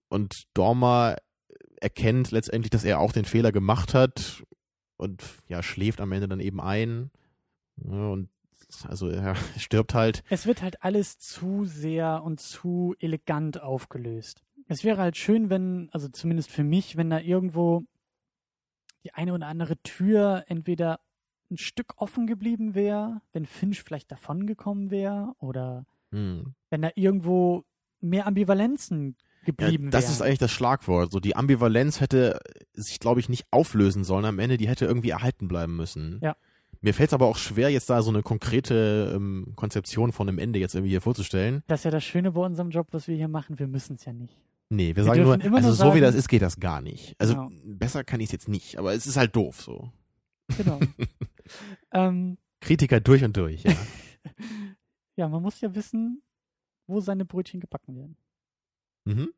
und 0.09 0.45
Dormer 0.53 1.17
erkennt 1.79 2.31
letztendlich, 2.31 2.71
dass 2.71 2.83
er 2.83 2.99
auch 2.99 3.11
den 3.11 3.25
Fehler 3.25 3.51
gemacht 3.51 3.93
hat 3.93 4.43
und 4.97 5.21
ja, 5.47 5.61
schläft 5.61 6.01
am 6.01 6.11
Ende 6.11 6.27
dann 6.27 6.39
eben 6.39 6.59
ein. 6.59 7.11
Ja, 7.77 8.07
und 8.07 8.29
also 8.87 9.09
er 9.09 9.35
stirbt 9.57 9.93
halt. 9.93 10.23
Es 10.29 10.47
wird 10.47 10.61
halt 10.61 10.83
alles 10.83 11.19
zu 11.19 11.65
sehr 11.65 12.23
und 12.23 12.39
zu 12.39 12.95
elegant 12.99 13.61
aufgelöst. 13.61 14.41
Es 14.67 14.83
wäre 14.83 14.97
halt 15.01 15.17
schön, 15.17 15.49
wenn, 15.49 15.89
also 15.91 16.07
zumindest 16.07 16.49
für 16.51 16.63
mich, 16.63 16.95
wenn 16.97 17.09
da 17.09 17.19
irgendwo 17.19 17.83
die 19.03 19.13
eine 19.13 19.33
oder 19.33 19.47
andere 19.47 19.77
Tür 19.83 20.45
entweder 20.47 20.99
ein 21.51 21.57
Stück 21.57 21.93
offen 21.97 22.25
geblieben 22.27 22.73
wäre, 22.73 23.21
wenn 23.33 23.45
Finch 23.45 23.83
vielleicht 23.83 24.11
davongekommen 24.11 24.89
wäre 24.91 25.33
oder 25.39 25.85
Hm. 26.11 26.53
wenn 26.69 26.81
da 26.83 26.89
irgendwo 26.95 27.63
mehr 27.99 28.27
Ambivalenzen 28.27 29.15
Ja, 29.41 29.45
geblieben 29.45 29.91
das 29.91 30.03
wären. 30.05 30.11
ist 30.13 30.21
eigentlich 30.21 30.39
das 30.39 30.51
Schlagwort. 30.51 31.11
So 31.11 31.19
die 31.19 31.35
Ambivalenz 31.35 31.99
hätte 31.99 32.39
sich, 32.73 32.99
glaube 32.99 33.19
ich, 33.19 33.29
nicht 33.29 33.45
auflösen 33.51 34.03
sollen 34.03 34.25
am 34.25 34.39
Ende. 34.39 34.57
Die 34.57 34.67
hätte 34.67 34.85
irgendwie 34.85 35.09
erhalten 35.09 35.47
bleiben 35.47 35.75
müssen. 35.75 36.19
Ja. 36.21 36.35
Mir 36.81 36.93
fällt 36.93 37.09
es 37.09 37.13
aber 37.13 37.27
auch 37.27 37.37
schwer, 37.37 37.69
jetzt 37.69 37.89
da 37.89 38.01
so 38.01 38.09
eine 38.11 38.23
konkrete 38.23 39.13
ähm, 39.15 39.53
Konzeption 39.55 40.11
von 40.11 40.27
einem 40.27 40.37
Ende 40.37 40.59
jetzt 40.59 40.75
irgendwie 40.75 40.91
hier 40.91 41.01
vorzustellen. 41.01 41.63
Das 41.67 41.79
ist 41.81 41.85
ja 41.85 41.91
das 41.91 42.03
Schöne 42.03 42.31
bei 42.31 42.41
unserem 42.45 42.69
Job, 42.71 42.87
was 42.91 43.07
wir 43.07 43.15
hier 43.15 43.27
machen. 43.29 43.57
Wir 43.57 43.67
müssen 43.67 43.95
es 43.95 44.05
ja 44.05 44.13
nicht. 44.13 44.37
Nee, 44.75 44.89
wir, 44.89 44.95
Wir 44.97 45.03
sagen 45.03 45.23
nur, 45.23 45.33
also 45.33 45.67
nur 45.67 45.73
so 45.73 45.95
wie 45.95 46.01
das 46.01 46.15
ist, 46.15 46.27
geht 46.27 46.41
das 46.41 46.59
gar 46.59 46.81
nicht. 46.81 47.15
Also 47.19 47.35
Genau. 47.35 47.49
besser 47.65 48.03
kann 48.03 48.19
ich 48.19 48.27
es 48.27 48.31
jetzt 48.31 48.47
nicht, 48.49 48.77
aber 48.77 48.93
es 48.93 49.05
ist 49.05 49.17
halt 49.17 49.35
doof 49.35 49.61
so. 49.61 49.91
Genau. 50.57 50.79
ähm, 51.91 52.37
Kritiker 52.59 52.99
durch 52.99 53.23
und 53.23 53.35
durch, 53.37 53.63
ja. 53.63 53.73
ja, 55.15 55.27
man 55.29 55.41
muss 55.41 55.61
ja 55.61 55.75
wissen, 55.75 56.21
wo 56.87 56.99
seine 57.01 57.25
Brötchen 57.25 57.59
gebacken 57.59 57.95
werden. 57.95 58.17
mhm. 59.05 59.33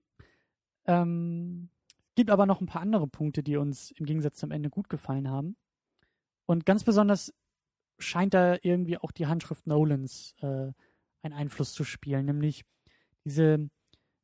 Ähm, 0.88 1.70
gibt 2.16 2.30
aber 2.30 2.46
noch 2.46 2.62
ein 2.62 2.68
paar 2.68 2.82
andere 2.82 3.08
Punkte, 3.08 3.42
die 3.44 3.58
uns 3.58 3.92
im 3.92 4.06
Gegensatz 4.06 4.38
zum 4.38 4.52
Ende 4.52 4.70
gut 4.70 4.88
gefallen 4.88 5.30
haben. 5.30 5.58
Und 6.46 6.66
ganz 6.66 6.84
besonders 6.84 7.34
scheint 7.98 8.34
da 8.34 8.58
irgendwie 8.62 8.98
auch 8.98 9.12
die 9.12 9.26
Handschrift 9.26 9.66
Nolans 9.68 10.36
äh, 10.42 10.72
einen 11.24 11.34
Einfluss 11.34 11.74
zu 11.74 11.84
spielen, 11.84 12.26
nämlich 12.26 12.64
diese, 13.26 13.70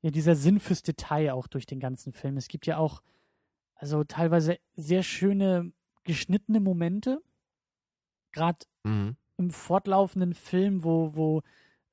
ja, 0.02 0.12
dieser 0.12 0.36
Sinn 0.36 0.60
fürs 0.60 0.84
Detail 0.84 1.32
auch 1.34 1.48
durch 1.48 1.66
den 1.66 1.80
ganzen 1.80 2.12
Film. 2.14 2.38
Es 2.38 2.48
gibt 2.48 2.66
ja 2.66 2.78
auch 2.78 3.02
also 3.76 4.04
teilweise 4.04 4.58
sehr 4.76 5.02
schöne 5.04 5.72
geschnittene 6.04 6.60
Momente, 6.60 7.22
gerade 8.32 8.60
Mhm. 8.84 9.16
im 9.38 9.52
fortlaufenden 9.52 10.34
Film, 10.34 10.84
wo, 10.84 11.16
wo 11.16 11.42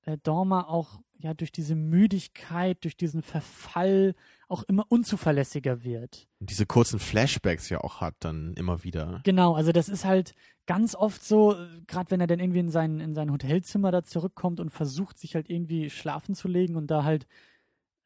äh, 0.02 0.16
Dormer 0.22 0.68
auch 0.68 1.00
ja 1.20 1.34
durch 1.34 1.50
diese 1.50 1.74
Müdigkeit, 1.74 2.84
durch 2.84 2.96
diesen 2.96 3.22
Verfall 3.22 4.14
auch 4.48 4.62
immer 4.64 4.84
unzuverlässiger 4.88 5.82
wird. 5.82 6.28
Und 6.40 6.50
diese 6.50 6.64
kurzen 6.64 6.98
Flashbacks 7.00 7.68
ja 7.70 7.80
auch 7.80 8.00
hat 8.00 8.14
dann 8.20 8.54
immer 8.54 8.84
wieder. 8.84 9.20
Genau, 9.24 9.54
also 9.54 9.72
das 9.72 9.88
ist 9.88 10.04
halt 10.04 10.34
ganz 10.66 10.94
oft 10.94 11.24
so, 11.24 11.56
gerade 11.86 12.10
wenn 12.10 12.20
er 12.20 12.26
dann 12.28 12.38
irgendwie 12.38 12.60
in 12.60 12.70
sein, 12.70 13.00
in 13.00 13.14
sein 13.14 13.32
Hotelzimmer 13.32 13.90
da 13.90 14.04
zurückkommt 14.04 14.60
und 14.60 14.70
versucht, 14.70 15.18
sich 15.18 15.34
halt 15.34 15.50
irgendwie 15.50 15.90
schlafen 15.90 16.34
zu 16.34 16.46
legen 16.48 16.76
und 16.76 16.86
da 16.88 17.02
halt 17.02 17.26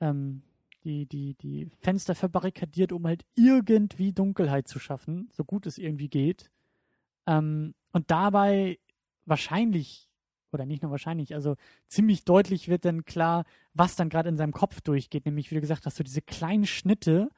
ähm, 0.02 0.42
die, 0.84 1.06
die, 1.06 1.34
die 1.34 1.70
Fenster 1.80 2.14
verbarrikadiert, 2.14 2.92
um 2.92 3.06
halt 3.06 3.24
irgendwie 3.36 4.12
Dunkelheit 4.12 4.68
zu 4.68 4.78
schaffen, 4.78 5.30
so 5.32 5.44
gut 5.44 5.66
es 5.66 5.78
irgendwie 5.78 6.08
geht. 6.08 6.50
Ähm, 7.26 7.74
und 7.92 8.10
dabei 8.10 8.78
wahrscheinlich, 9.24 10.08
oder 10.52 10.66
nicht 10.66 10.82
nur 10.82 10.90
wahrscheinlich, 10.90 11.34
also 11.34 11.56
ziemlich 11.86 12.24
deutlich 12.24 12.68
wird 12.68 12.84
dann 12.84 13.04
klar, 13.04 13.44
was 13.74 13.94
dann 13.94 14.08
gerade 14.08 14.28
in 14.28 14.36
seinem 14.36 14.52
Kopf 14.52 14.80
durchgeht. 14.80 15.24
Nämlich, 15.24 15.50
wie 15.50 15.54
du 15.54 15.60
gesagt 15.60 15.86
hast, 15.86 15.96
so 15.96 16.04
diese 16.04 16.20
kleinen 16.20 16.66
Schnitte, 16.66 17.30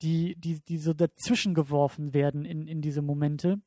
die, 0.00 0.34
die, 0.36 0.60
die 0.60 0.78
so 0.78 0.94
dazwischen 0.94 1.54
geworfen 1.54 2.14
werden 2.14 2.46
in, 2.46 2.66
in 2.66 2.80
diese 2.80 3.02
Momente, 3.02 3.60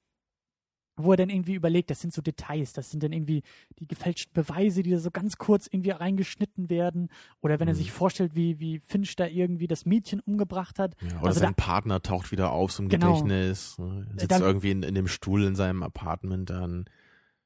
wo 1.01 1.11
er 1.11 1.17
dann 1.17 1.29
irgendwie 1.29 1.53
überlegt, 1.53 1.89
das 1.89 2.01
sind 2.01 2.13
so 2.13 2.21
Details, 2.21 2.73
das 2.73 2.91
sind 2.91 3.01
dann 3.03 3.11
irgendwie 3.13 3.41
die 3.79 3.87
gefälschten 3.87 4.33
Beweise, 4.33 4.83
die 4.83 4.91
da 4.91 4.99
so 4.99 5.11
ganz 5.11 5.37
kurz 5.37 5.67
irgendwie 5.67 5.91
reingeschnitten 5.91 6.69
werden. 6.69 7.09
Oder 7.41 7.59
wenn 7.59 7.67
er 7.67 7.73
Mhm. 7.73 7.77
sich 7.77 7.91
vorstellt, 7.91 8.35
wie, 8.35 8.59
wie 8.59 8.79
Finch 8.79 9.15
da 9.15 9.25
irgendwie 9.27 9.67
das 9.67 9.85
Mädchen 9.85 10.19
umgebracht 10.19 10.77
hat. 10.79 10.95
Ja, 11.01 11.17
oder 11.19 11.27
Also 11.27 11.39
sein 11.39 11.53
da- 11.57 11.63
Partner 11.63 12.01
taucht 12.01 12.31
wieder 12.31 12.51
auf 12.51 12.71
so 12.71 12.83
im 12.83 12.89
Genau. 12.89 13.13
Gedächtnis. 13.21 13.77
ne, 13.79 14.05
Sitzt 14.17 14.31
Dann- 14.31 14.41
irgendwie 14.41 14.71
in, 14.71 14.83
in 14.83 14.95
dem 14.95 15.07
Stuhl 15.07 15.43
in 15.45 15.55
seinem 15.55 15.83
Apartment 15.83 16.49
dann. 16.49 16.85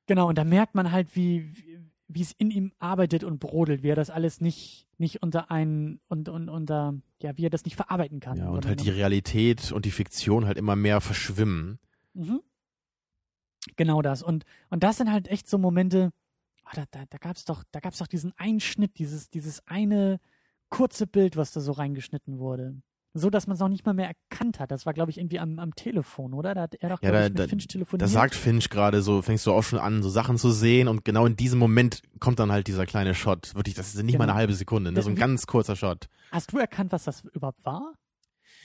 Genau, 0.08 0.28
und 0.30 0.38
da 0.38 0.44
merkt 0.44 0.76
man 0.76 0.92
halt, 0.92 1.16
wie, 1.16 1.54
wie- 2.08 2.22
es 2.22 2.32
in 2.34 2.52
ihm 2.52 2.72
arbeitet 2.80 3.24
und 3.24 3.40
brodelt, 3.40 3.82
wie 3.84 3.90
er 3.90 3.96
das 3.96 4.10
alles 4.10 4.42
nicht, 4.42 4.88
nicht 4.98 5.24
unter 5.24 5.50
einen 5.50 6.00
und, 6.10 6.30
und 6.30 6.50
unter, 6.50 6.94
ja, 7.22 7.36
wie 7.38 7.46
er 7.46 7.50
das 7.50 7.66
nicht 7.66 7.76
verarbeiten 7.76 8.20
kann. 8.20 8.38
Ja, 8.38 8.50
und 8.50 8.66
halt 8.66 8.84
die 8.84 8.90
Realität 8.90 9.72
und 9.72 9.86
die 9.86 9.92
Fiktion 9.92 10.46
halt 10.46 10.58
immer 10.58 10.76
mehr 10.76 11.02
verschwimmen. 11.02 11.80
Mhm. 12.14 12.42
Genau 13.76 14.02
das. 14.02 14.22
Und, 14.24 14.44
und 14.70 14.84
das 14.84 14.98
sind 14.98 15.12
halt 15.12 15.28
echt 15.28 15.48
so 15.50 15.58
Momente, 15.58 16.12
ah, 16.66 16.72
da, 16.76 16.84
da, 16.92 17.04
da 17.10 17.18
gab 17.18 17.36
es 17.38 17.46
doch, 17.46 17.64
da 17.72 17.80
doch 18.00 18.08
diesen 18.08 18.34
Einschnitt, 18.38 18.98
dieses, 19.00 19.30
dieses 19.30 19.66
eine 19.68 20.20
kurze 20.70 21.08
Bild, 21.08 21.38
was 21.38 21.52
da 21.52 21.62
so 21.62 21.72
reingeschnitten 21.72 22.40
wurde. 22.40 22.76
So, 23.16 23.30
dass 23.30 23.46
man 23.46 23.54
es 23.54 23.60
noch 23.60 23.70
nicht 23.70 23.86
mal 23.86 23.94
mehr 23.94 24.08
erkannt 24.32 24.60
hat. 24.60 24.72
Das 24.72 24.88
war, 24.88 24.94
glaube 24.94 25.12
ich, 25.12 25.20
irgendwie 25.20 25.40
am, 25.40 25.60
am 25.60 25.76
Telefon, 25.76 26.34
oder? 26.34 26.56
Da 26.56 26.62
hat 26.64 26.74
er 26.74 26.90
doch, 26.90 27.02
Ja, 27.04 27.12
da- 27.12 27.24
ich, 27.28 27.30
mit 27.30 27.40
da- 27.40 27.48
Finch 27.48 27.68
telefoniert. 27.68 28.02
Da 28.02 28.08
sagt 28.08 28.34
Finch 28.34 28.70
gerade 28.70 29.04
so, 29.04 29.22
fängst 29.22 29.46
du 29.46 29.54
auch 29.54 29.62
schon 29.62 29.78
an, 29.78 30.02
so 30.02 30.10
Sachen 30.10 30.40
zu 30.40 30.50
sehen 30.50 30.88
und 30.88 31.06
genau 31.06 31.28
in 31.28 31.36
diesem 31.36 31.60
Moment 31.60 32.02
kommt 32.20 32.40
dann 32.40 32.52
halt 32.52 32.66
dieser 32.66 32.88
kleine 32.88 33.14
Shot. 33.14 33.54
Wirklich, 33.54 33.76
das 33.76 33.90
ist 33.94 34.02
nicht 34.04 34.18
mal 34.18 34.24
Genau. 34.26 34.34
eine 34.34 34.34
halbe 34.34 34.54
Sekunde, 34.56 34.92
ne? 34.92 35.00
so 35.04 35.10
ein 35.12 35.16
ganz 35.16 35.46
kurzer 35.46 35.76
Shot. 35.76 36.08
Hast 36.32 36.52
du 36.54 36.58
erkannt, 36.58 36.92
was 36.92 37.04
das 37.04 37.24
überhaupt 37.36 37.64
war? 37.64 37.94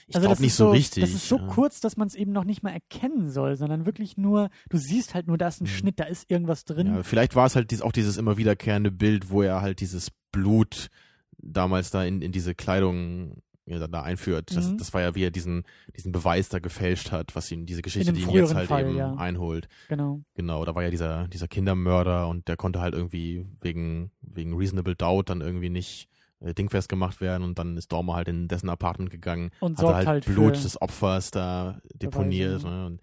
Ich 0.09 0.15
Also 0.15 0.25
glaube 0.25 0.33
das 0.35 0.39
nicht 0.41 0.49
ist 0.51 0.57
so, 0.57 0.71
richtig. 0.71 1.01
Das 1.03 1.11
ist 1.11 1.27
so 1.29 1.37
ja. 1.37 1.45
kurz, 1.47 1.79
dass 1.81 1.95
man 1.97 2.07
es 2.07 2.15
eben 2.15 2.31
noch 2.31 2.43
nicht 2.43 2.63
mal 2.63 2.71
erkennen 2.71 3.29
soll, 3.29 3.55
sondern 3.55 3.85
wirklich 3.85 4.17
nur, 4.17 4.49
du 4.69 4.77
siehst 4.77 5.13
halt 5.13 5.27
nur, 5.27 5.37
da 5.37 5.47
ist 5.47 5.61
ein 5.61 5.65
Mhm. 5.65 5.67
Schnitt, 5.67 5.99
da 5.99 6.05
ist 6.05 6.29
irgendwas 6.31 6.65
drin. 6.65 6.87
Ja, 6.87 7.03
vielleicht 7.03 7.35
war 7.35 7.45
es 7.45 7.55
halt 7.55 7.71
dies, 7.71 7.81
auch 7.81 7.91
dieses 7.91 8.17
immer 8.17 8.37
wiederkehrende 8.37 8.91
Bild, 8.91 9.29
wo 9.29 9.41
er 9.43 9.61
halt 9.61 9.79
dieses 9.81 10.11
Blut 10.31 10.89
damals 11.37 11.91
da 11.91 12.03
in, 12.03 12.21
in 12.21 12.31
diese 12.31 12.55
Kleidung 12.55 13.41
ja, 13.65 13.87
da, 13.87 14.01
einführt. 14.01 14.49
Das, 14.55 14.67
Mhm. 14.67 14.77
das 14.79 14.93
war 14.95 15.01
ja, 15.01 15.13
wie 15.13 15.23
er 15.23 15.29
diesen, 15.29 15.63
diesen 15.95 16.11
Beweis 16.11 16.49
da 16.49 16.57
gefälscht 16.57 17.11
hat, 17.11 17.35
was 17.35 17.51
ihm 17.51 17.67
diese 17.67 17.83
Geschichte, 17.83 18.11
die 18.11 18.21
ihn 18.23 18.29
jetzt 18.31 18.55
halt 18.55 18.67
Fall, 18.67 18.87
eben 18.87 18.97
ja. 18.97 19.13
einholt. 19.13 19.67
Genau. 19.89 20.21
Genau, 20.33 20.65
da 20.65 20.73
war 20.73 20.81
ja 20.81 20.89
dieser, 20.89 21.27
dieser 21.27 21.47
Kindermörder 21.47 22.27
und 22.27 22.47
der 22.47 22.57
konnte 22.57 22.79
halt 22.81 22.95
irgendwie 22.95 23.45
wegen, 23.61 24.09
wegen 24.21 24.57
Reasonable 24.57 24.95
Doubt 24.95 25.29
dann 25.29 25.41
irgendwie 25.41 25.69
nicht 25.69 26.08
äh, 26.41 26.53
dingfest 26.53 26.89
gemacht 26.89 27.21
werden 27.21 27.43
und 27.43 27.59
dann 27.59 27.77
ist 27.77 27.91
Dormer 27.91 28.15
halt 28.15 28.27
in 28.27 28.47
dessen 28.47 28.69
Apartment 28.69 29.09
gegangen, 29.09 29.51
Und 29.59 29.77
hat 29.79 29.95
halt, 29.95 30.07
halt 30.07 30.25
Blut 30.25 30.55
des 30.55 30.81
Opfers 30.81 31.31
da 31.31 31.81
deponiert. 31.93 32.63
ja. 32.63 32.69
Ne? 32.69 32.85
Und, 32.85 33.01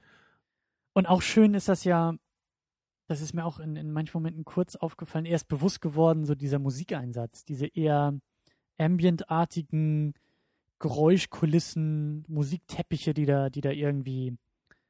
Und 0.95 1.07
auch 1.07 1.23
schön 1.23 1.55
ist 1.55 1.69
das 1.69 1.85
ja, 1.85 2.15
das 3.09 3.21
ist 3.21 3.35
mir 3.35 3.45
auch 3.45 3.61
in, 3.61 3.77
in 3.77 3.93
manchen 3.93 4.19
Momenten 4.19 4.45
kurz 4.45 4.77
aufgefallen, 4.77 5.27
erst 5.27 5.49
bewusst 5.49 5.81
geworden, 5.81 6.25
so 6.25 6.35
dieser 6.35 6.59
Musikeinsatz, 6.59 7.45
diese 7.45 7.67
eher 7.67 8.19
ambientartigen 8.79 10.15
Geräuschkulissen, 10.79 12.25
Musikteppiche, 12.29 13.15
die 13.15 13.27
da, 13.27 13.49
die 13.49 13.61
da 13.61 13.71
irgendwie 13.71 14.37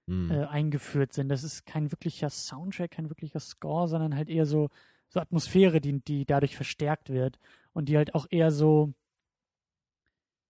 hm. 0.08 0.30
äh, 0.30 0.44
eingeführt 0.44 1.12
sind. 1.12 1.28
Das 1.28 1.44
ist 1.44 1.66
kein 1.66 1.92
wirklicher 1.92 2.30
Soundtrack, 2.30 2.92
kein 2.92 3.08
wirklicher 3.08 3.40
Score, 3.40 3.88
sondern 3.88 4.16
halt 4.16 4.28
eher 4.28 4.46
so, 4.46 4.68
so 5.08 5.20
Atmosphäre, 5.20 5.80
die, 5.80 6.00
die 6.00 6.24
dadurch 6.26 6.56
verstärkt 6.56 7.10
wird 7.10 7.38
und 7.72 7.88
die 7.88 7.96
halt 7.96 8.14
auch 8.14 8.26
eher 8.30 8.50
so, 8.50 8.92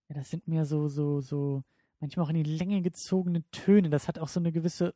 ja, 0.09 0.15
das 0.15 0.29
sind 0.29 0.47
mehr 0.47 0.65
so, 0.65 0.87
so, 0.87 1.21
so, 1.21 1.63
manchmal 1.99 2.25
auch 2.25 2.29
in 2.29 2.43
die 2.43 2.57
Länge 2.57 2.81
gezogene 2.81 3.43
Töne. 3.51 3.89
Das 3.89 4.07
hat 4.07 4.19
auch 4.19 4.27
so 4.27 4.39
eine 4.39 4.51
gewisse 4.51 4.95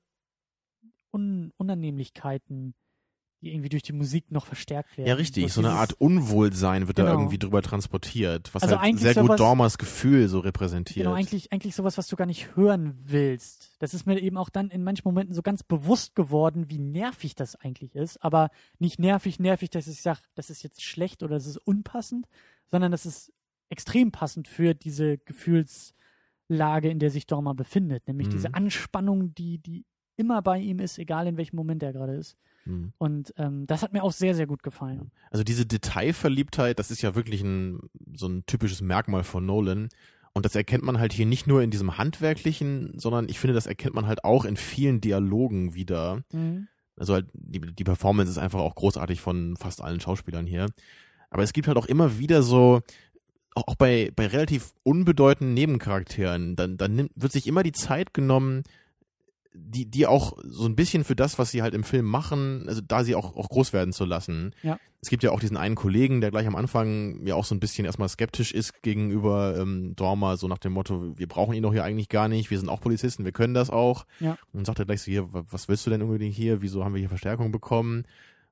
Un 1.14 1.52
Unannehmlichkeiten, 1.58 2.74
die 3.42 3.52
irgendwie 3.54 3.70
durch 3.70 3.82
die 3.84 3.94
Musik 3.94 4.32
noch 4.32 4.46
verstärkt 4.46 4.98
werden. 4.98 5.08
Ja, 5.08 5.16
richtig. 5.16 5.52
So, 5.52 5.62
eine 5.62 5.72
Art 5.72 5.94
Unwohlsein 5.94 6.88
wird 6.88 7.00
da 7.00 7.04
Genau. 7.04 7.16
irgendwie 7.18 7.40
drüber 7.40 7.62
transportiert, 7.62 8.54
was 8.54 8.64
Also 8.64 8.76
halt 8.76 8.86
eigentlich 8.86 9.02
sehr 9.02 9.16
gut 9.16 9.24
sowas- 9.30 9.38
Dormers 9.38 9.78
Gefühl 9.80 10.28
so 10.28 10.40
repräsentiert. 10.40 11.06
Genau, 11.06 11.16
eigentlich, 11.16 11.52
eigentlich 11.52 11.74
sowas, 11.76 11.98
was 11.98 12.08
du 12.08 12.16
gar 12.16 12.26
nicht 12.28 12.56
hören 12.56 12.94
willst. 13.08 13.76
Das 13.80 13.94
ist 13.96 14.06
mir 14.06 14.20
eben 14.22 14.38
auch 14.38 14.50
dann 14.50 14.70
in 14.70 14.84
manchen 14.84 15.04
Momenten 15.06 15.34
so 15.34 15.42
ganz 15.42 15.64
bewusst 15.64 16.14
geworden, 16.16 16.70
wie 16.70 16.78
nervig 16.78 17.34
das 17.36 17.56
eigentlich 17.56 17.96
ist. 17.96 18.24
Aber 18.24 18.50
nicht 18.78 19.00
nervig, 19.00 19.40
nervig, 19.40 19.70
dass 19.72 19.88
ich 19.88 20.02
sage, 20.02 20.20
das 20.36 20.50
ist 20.50 20.62
jetzt 20.62 20.84
schlecht 20.84 21.24
oder 21.24 21.36
das 21.36 21.48
ist 21.48 21.58
unpassend, 21.58 22.28
sondern 22.70 22.92
das 22.92 23.06
ist 23.08 23.34
extrem 23.70 24.12
passend 24.12 24.48
für 24.48 24.74
diese 24.76 25.18
Gefühlslage, 25.18 26.90
in 26.90 27.00
der 27.00 27.10
sich 27.10 27.26
Dorma 27.28 27.54
befindet. 27.54 28.08
Nämlich 28.08 28.28
Mhm. 28.28 28.32
diese 28.32 28.54
Anspannung, 28.54 29.34
die, 29.34 29.58
die 29.58 29.86
immer 30.18 30.42
bei 30.42 30.60
ihm 30.60 30.80
ist, 30.80 30.98
egal 30.98 31.28
in 31.28 31.38
welchem 31.38 31.56
Moment 31.56 31.84
er 31.84 31.94
gerade 31.94 32.14
ist. 32.14 32.38
Hm. 32.66 32.94
Und 32.98 33.34
ähm, 33.38 33.66
das 33.68 33.82
hat 33.82 33.94
mir 33.94 34.04
auch 34.04 34.12
sehr, 34.12 34.36
sehr 34.36 34.48
gut 34.48 34.64
gefallen. 34.64 35.12
Also 35.32 35.44
diese 35.44 35.66
Detailverliebtheit, 35.66 36.78
das 36.80 36.92
ist 36.92 37.02
ja 37.02 37.16
wirklich 37.16 37.42
ein, 37.42 37.80
so 38.14 38.28
ein 38.28 38.46
typisches 38.46 38.82
Merkmal 38.82 39.24
von 39.24 39.46
Nolan. 39.46 39.90
Und 40.34 40.46
das 40.46 40.56
erkennt 40.56 40.84
man 40.84 41.00
halt 41.00 41.12
hier 41.12 41.26
nicht 41.26 41.48
nur 41.48 41.62
in 41.62 41.72
diesem 41.72 41.98
handwerklichen, 41.98 42.94
sondern 42.98 43.28
ich 43.28 43.40
finde, 43.40 43.54
das 43.54 43.66
erkennt 43.66 43.96
man 43.96 44.08
halt 44.08 44.24
auch 44.24 44.46
in 44.46 44.56
vielen 44.56 45.02
Dialogen 45.02 45.74
wieder. 45.74 46.24
Mhm. 46.32 46.68
Also 46.96 47.14
halt, 47.14 47.28
die, 47.34 47.60
die 47.60 47.84
Performance 47.84 48.32
ist 48.32 48.38
einfach 48.38 48.60
auch 48.60 48.76
großartig 48.76 49.20
von 49.20 49.58
fast 49.58 49.82
allen 49.82 50.00
Schauspielern 50.00 50.46
hier. 50.46 50.68
Aber 51.30 51.44
es 51.44 51.54
gibt 51.54 51.68
halt 51.68 51.78
auch 51.78 51.86
immer 51.86 52.20
wieder 52.20 52.44
so, 52.44 52.82
auch 53.56 53.68
auch 53.68 53.76
bei, 53.76 54.12
bei 54.16 54.28
relativ 54.28 54.72
unbedeutenden 54.84 55.54
Nebencharakteren, 55.54 56.56
dann, 56.56 56.78
dann 56.78 56.96
nimmt, 56.96 57.12
wird 57.16 57.32
sich 57.32 57.48
immer 57.48 57.64
die 57.64 57.74
Zeit 57.74 58.14
genommen, 58.14 58.64
die, 59.54 59.86
die 59.86 60.08
auch 60.08 60.38
so 60.44 60.66
ein 60.66 60.76
bisschen 60.76 61.04
für 61.04 61.16
das, 61.16 61.38
was 61.38 61.52
sie 61.52 61.62
halt 61.62 61.74
im 61.74 61.84
Film 61.84 62.06
machen, 62.06 62.66
also 62.68 62.82
da 62.86 63.04
sie 63.04 63.16
auch, 63.16 63.36
auch 63.36 63.50
groß 63.50 63.74
werden 63.74 63.92
zu 63.94 64.06
lassen. 64.06 64.54
Ja. 64.64 64.78
Es 65.02 65.10
gibt 65.10 65.24
ja 65.24 65.32
auch 65.32 65.40
diesen 65.40 65.58
einen 65.58 65.76
Kollegen, 65.76 66.22
der 66.22 66.32
gleich 66.32 66.48
am 66.48 66.56
Anfang 66.56 67.26
ja 67.26 67.36
auch 67.36 67.44
so 67.44 67.56
ein 67.56 67.60
bisschen 67.60 67.86
erstmal 67.86 68.08
skeptisch 68.08 68.54
ist 68.54 68.82
gegenüber 68.82 69.58
ähm, 69.58 69.94
Dorma, 69.96 70.38
so 70.38 70.48
nach 70.48 70.60
dem 70.60 70.74
Motto, 70.74 71.18
wir 71.18 71.28
brauchen 71.28 71.54
ihn 71.54 71.64
doch 71.64 71.74
hier 71.74 71.84
eigentlich 71.84 72.08
gar 72.08 72.28
nicht, 72.28 72.52
wir 72.52 72.60
sind 72.60 72.70
auch 72.70 72.80
Polizisten, 72.82 73.26
wir 73.26 73.32
können 73.32 73.54
das 73.54 73.70
auch. 73.70 74.06
Ja. 74.20 74.32
Und 74.32 74.40
dann 74.54 74.66
sagt 74.66 74.80
er 74.80 74.86
gleich 74.86 75.02
so, 75.02 75.12
hier, 75.12 75.34
wa- 75.34 75.44
was 75.50 75.68
willst 75.68 75.86
du 75.86 75.90
denn 75.90 76.02
unbedingt 76.02 76.36
hier, 76.36 76.62
wieso 76.62 76.86
haben 76.86 76.94
wir 76.94 77.00
hier 77.00 77.10
Verstärkung 77.10 77.52
bekommen? 77.52 78.04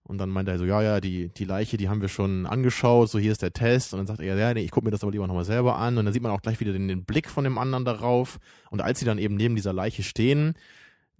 Und 0.03 0.17
dann 0.17 0.29
meint 0.29 0.49
er 0.49 0.57
so, 0.57 0.65
ja, 0.65 0.81
ja, 0.81 0.99
die, 1.01 1.29
die 1.29 1.45
Leiche, 1.45 1.77
die 1.77 1.87
haben 1.87 2.01
wir 2.01 2.07
schon 2.09 2.47
angeschaut, 2.47 3.11
so 3.11 3.19
hier 3.19 3.31
ist 3.31 3.43
der 3.43 3.53
Test. 3.53 3.93
Und 3.93 3.99
dann 3.99 4.07
sagt 4.07 4.21
er, 4.21 4.35
ja, 4.35 4.53
nee, 4.55 4.61
ich 4.63 4.71
gucke 4.71 4.85
mir 4.85 4.91
das 4.91 5.03
aber 5.03 5.11
lieber 5.11 5.27
nochmal 5.27 5.45
selber 5.45 5.75
an. 5.75 5.99
Und 5.99 6.05
dann 6.05 6.13
sieht 6.13 6.23
man 6.23 6.31
auch 6.31 6.41
gleich 6.41 6.59
wieder 6.59 6.73
den, 6.73 6.87
den 6.87 7.03
Blick 7.03 7.29
von 7.29 7.43
dem 7.43 7.59
anderen 7.59 7.85
darauf. 7.85 8.39
Und 8.71 8.81
als 8.81 8.97
sie 8.97 9.05
dann 9.05 9.19
eben 9.19 9.35
neben 9.35 9.55
dieser 9.55 9.71
Leiche 9.71 10.01
stehen, 10.01 10.55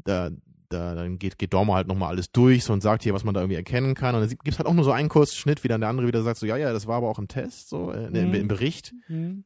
da, 0.04 0.30
da 0.70 0.95
dann 0.95 1.18
geht, 1.20 1.38
geht 1.38 1.54
Dormer 1.54 1.76
halt 1.76 1.88
nochmal 1.88 2.10
alles 2.10 2.32
durch 2.32 2.64
so 2.64 2.74
und 2.74 2.82
sagt 2.82 3.04
hier, 3.04 3.14
was 3.14 3.24
man 3.24 3.34
da 3.34 3.41
irgendwie 3.41 3.56
erkennen 3.58 3.95
kann. 3.95 4.16
Und 4.16 4.22
dann 4.22 4.30
gibt 4.30 4.47
es 4.47 4.58
halt 4.60 4.68
auch 4.68 4.74
nur 4.74 4.84
so 4.86 4.91
einen 4.91 5.10
kurzen 5.10 5.36
Schnitt, 5.36 5.64
wie 5.64 5.68
dann 5.68 5.82
der 5.82 5.89
andere 5.89 6.08
wieder 6.08 6.22
sagt, 6.24 6.38
so, 6.39 6.45
ja, 6.45 6.58
ja, 6.58 6.72
das 6.74 6.88
war 6.88 6.97
aber 6.97 7.10
auch 7.10 7.20
im 7.20 7.28
Test, 7.28 7.70
so, 7.70 7.91
äh, 7.91 8.06
im, 8.08 8.30
Mhm. 8.30 8.34
im 8.36 8.47
Bericht. 8.47 8.93
Mhm. 9.08 9.43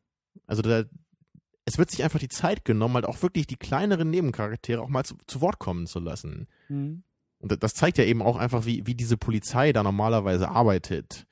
Also 0.47 0.61
da, 0.61 0.83
es 1.65 1.77
wird 1.77 1.91
sich 1.91 2.03
einfach 2.03 2.19
die 2.19 2.27
Zeit 2.29 2.65
genommen, 2.65 2.95
halt 2.95 3.05
auch 3.05 3.21
wirklich 3.21 3.47
die 3.47 3.55
kleineren 3.55 4.09
Nebencharaktere 4.09 4.81
auch 4.81 4.89
mal 4.89 5.05
zu, 5.05 5.15
zu 5.27 5.39
Wort 5.41 5.59
kommen 5.59 5.87
zu 5.87 5.99
lassen. 5.99 6.47
Mhm. 6.67 7.03
Und 7.39 7.51
da- 7.51 7.55
das 7.57 7.73
zeigt 7.73 7.97
ja 7.97 8.03
eben 8.03 8.21
auch 8.21 8.35
einfach, 8.37 8.65
wie, 8.65 8.85
wie 8.85 8.95
diese 8.95 9.17
Polizei 9.17 9.71
da 9.73 9.81
normalerweise 9.83 10.49
arbeitet. 10.49 11.25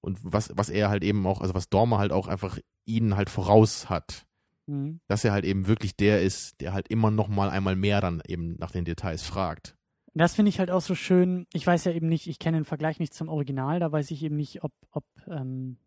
Und 0.00 0.18
was, 0.22 0.52
was 0.54 0.68
er 0.70 0.88
halt 0.90 1.02
eben 1.04 1.26
auch, 1.26 1.40
also 1.40 1.54
was 1.54 1.68
Dormer 1.68 1.98
halt 1.98 2.12
auch 2.12 2.28
einfach 2.28 2.58
ihnen 2.86 3.16
halt 3.16 3.28
voraus 3.30 3.90
hat. 3.90 4.24
Mhm. 4.68 5.00
Dass 5.08 5.24
er 5.24 5.32
halt 5.32 5.44
eben 5.44 5.66
wirklich 5.66 5.96
der 5.96 6.22
ist, 6.22 6.60
der 6.60 6.72
halt 6.72 6.88
immer 6.88 7.10
noch 7.10 7.28
mal 7.28 7.50
einmal 7.50 7.74
mehr 7.74 8.00
dann 8.00 8.22
eben 8.26 8.56
nach 8.58 8.70
den 8.70 8.84
Details 8.84 9.22
fragt. 9.22 9.74
Das 10.14 10.34
finde 10.34 10.50
ich 10.50 10.58
halt 10.58 10.70
auch 10.70 10.80
so 10.80 10.94
schön. 10.94 11.46
Ich 11.52 11.66
weiß 11.66 11.84
ja 11.84 11.92
eben 11.92 12.08
nicht, 12.08 12.26
ich 12.26 12.38
kenne 12.38 12.58
den 12.58 12.64
Vergleich 12.64 12.98
nicht 12.98 13.14
zum 13.14 13.28
Original, 13.28 13.80
da 13.80 13.90
weiß 13.90 14.10
ich 14.10 14.22
eben 14.22 14.36
nicht, 14.36 14.62
ob, 14.64 14.72
ob, 14.90 15.04
ähm, 15.26 15.78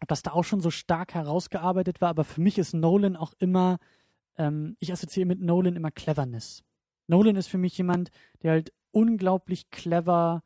ob 0.00 0.08
das 0.08 0.22
da 0.22 0.32
auch 0.32 0.44
schon 0.44 0.60
so 0.60 0.70
stark 0.70 1.14
herausgearbeitet 1.14 2.00
war, 2.00 2.08
aber 2.08 2.24
für 2.24 2.40
mich 2.40 2.58
ist 2.58 2.74
Nolan 2.74 3.16
auch 3.16 3.34
immer, 3.38 3.78
ähm, 4.38 4.76
ich 4.78 4.92
assoziiere 4.92 5.26
mit 5.26 5.40
Nolan 5.40 5.76
immer 5.76 5.90
Cleverness. 5.90 6.64
Nolan 7.06 7.36
ist 7.36 7.48
für 7.48 7.58
mich 7.58 7.76
jemand, 7.76 8.10
der 8.42 8.52
halt 8.52 8.72
unglaublich 8.92 9.70
clever, 9.70 10.42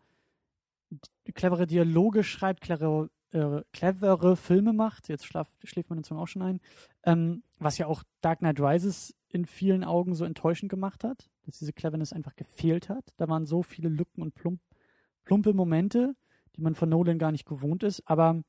clevere 1.34 1.66
Dialoge 1.66 2.24
schreibt, 2.24 2.62
clevere, 2.62 3.10
äh, 3.34 3.62
clevere 3.72 4.36
Filme 4.36 4.72
macht. 4.72 5.08
Jetzt 5.08 5.26
schlaf, 5.26 5.48
schläft 5.64 5.90
meine 5.90 6.02
Zunge 6.02 6.20
auch 6.20 6.28
schon 6.28 6.42
ein. 6.42 6.60
Ähm, 7.04 7.42
was 7.58 7.78
ja 7.78 7.86
auch 7.86 8.02
Dark 8.20 8.38
Knight 8.38 8.60
Rises 8.60 9.14
in 9.28 9.44
vielen 9.44 9.84
Augen 9.84 10.14
so 10.14 10.24
enttäuschend 10.24 10.70
gemacht 10.70 11.02
hat, 11.04 11.28
dass 11.44 11.58
diese 11.58 11.72
Cleverness 11.72 12.12
einfach 12.12 12.36
gefehlt 12.36 12.88
hat. 12.88 13.12
Da 13.16 13.28
waren 13.28 13.44
so 13.44 13.62
viele 13.62 13.88
Lücken 13.88 14.22
und 14.22 14.34
plump, 14.34 14.60
plumpe 15.24 15.52
Momente, 15.52 16.14
die 16.56 16.62
man 16.62 16.76
von 16.76 16.88
Nolan 16.88 17.18
gar 17.18 17.32
nicht 17.32 17.44
gewohnt 17.44 17.82
ist. 17.82 18.02
Aber 18.06 18.42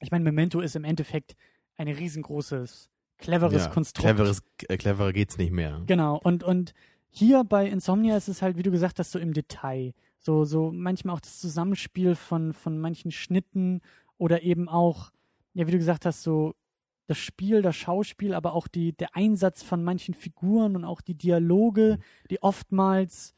ich 0.00 0.10
meine, 0.10 0.24
Memento 0.24 0.60
ist 0.60 0.74
im 0.74 0.84
Endeffekt 0.84 1.36
ein 1.76 1.88
riesengroßes, 1.88 2.90
cleveres 3.18 3.64
ja, 3.64 3.70
Konstrukt. 3.70 4.08
Cleveres, 4.08 4.42
äh, 4.68 4.76
cleverer 4.78 5.12
geht's 5.12 5.36
nicht 5.36 5.52
mehr. 5.52 5.82
Genau. 5.86 6.18
Und, 6.18 6.42
und 6.42 6.72
hier 7.10 7.44
bei 7.44 7.68
Insomnia 7.68 8.16
ist 8.16 8.28
es 8.28 8.40
halt, 8.40 8.56
wie 8.56 8.62
du 8.62 8.70
gesagt 8.70 8.98
hast, 8.98 9.10
so 9.10 9.18
im 9.18 9.34
Detail. 9.34 9.92
So, 10.22 10.44
so 10.44 10.70
manchmal 10.72 11.16
auch 11.16 11.20
das 11.20 11.40
Zusammenspiel 11.40 12.14
von, 12.14 12.52
von 12.52 12.78
manchen 12.78 13.10
Schnitten 13.10 13.80
oder 14.18 14.42
eben 14.42 14.68
auch, 14.68 15.10
ja, 15.54 15.66
wie 15.66 15.72
du 15.72 15.78
gesagt 15.78 16.06
hast, 16.06 16.22
so 16.22 16.54
das 17.08 17.18
Spiel, 17.18 17.60
das 17.60 17.74
Schauspiel, 17.76 18.32
aber 18.32 18.54
auch 18.54 18.68
die, 18.68 18.92
der 18.92 19.16
Einsatz 19.16 19.62
von 19.62 19.82
manchen 19.82 20.14
Figuren 20.14 20.76
und 20.76 20.84
auch 20.84 21.00
die 21.00 21.16
Dialoge, 21.16 21.98
die 22.30 22.40
oftmals 22.42 23.34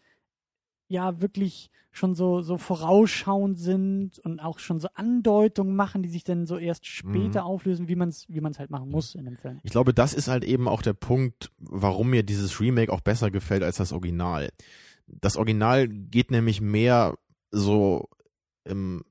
ja 0.89 1.21
wirklich 1.23 1.71
schon 1.91 2.15
so, 2.15 2.43
so 2.43 2.59
vorausschauend 2.59 3.59
sind 3.59 4.19
und 4.19 4.41
auch 4.41 4.59
schon 4.59 4.81
so 4.81 4.89
Andeutungen 4.95 5.75
machen, 5.75 6.03
die 6.03 6.09
sich 6.09 6.25
dann 6.25 6.47
so 6.47 6.59
erst 6.59 6.87
später 6.87 7.43
Mhm. 7.43 7.47
auflösen, 7.47 7.89
wie 7.89 7.97
man 7.97 8.11
es 8.11 8.27
wie 8.29 8.41
man's 8.41 8.59
halt 8.59 8.71
machen 8.71 8.91
muss 8.91 9.15
in 9.15 9.25
dem 9.25 9.37
Film. 9.37 9.61
Ich 9.63 9.71
glaube, 9.71 9.95
das 9.95 10.13
ist 10.13 10.29
halt 10.29 10.45
eben 10.45 10.69
auch 10.69 10.83
der 10.83 10.93
Punkt, 10.93 11.51
warum 11.59 12.11
mir 12.11 12.23
dieses 12.25 12.61
Remake 12.61 12.93
auch 12.93 13.01
besser 13.01 13.31
gefällt 13.31 13.63
als 13.63 13.77
das 13.77 13.93
Original. 13.93 14.51
Das 15.07 15.37
Original 15.37 15.89
geht 15.89 16.31
nämlich 16.31 16.61
mehr 16.61 17.17
so, 17.51 18.09
ähm, 18.65 19.03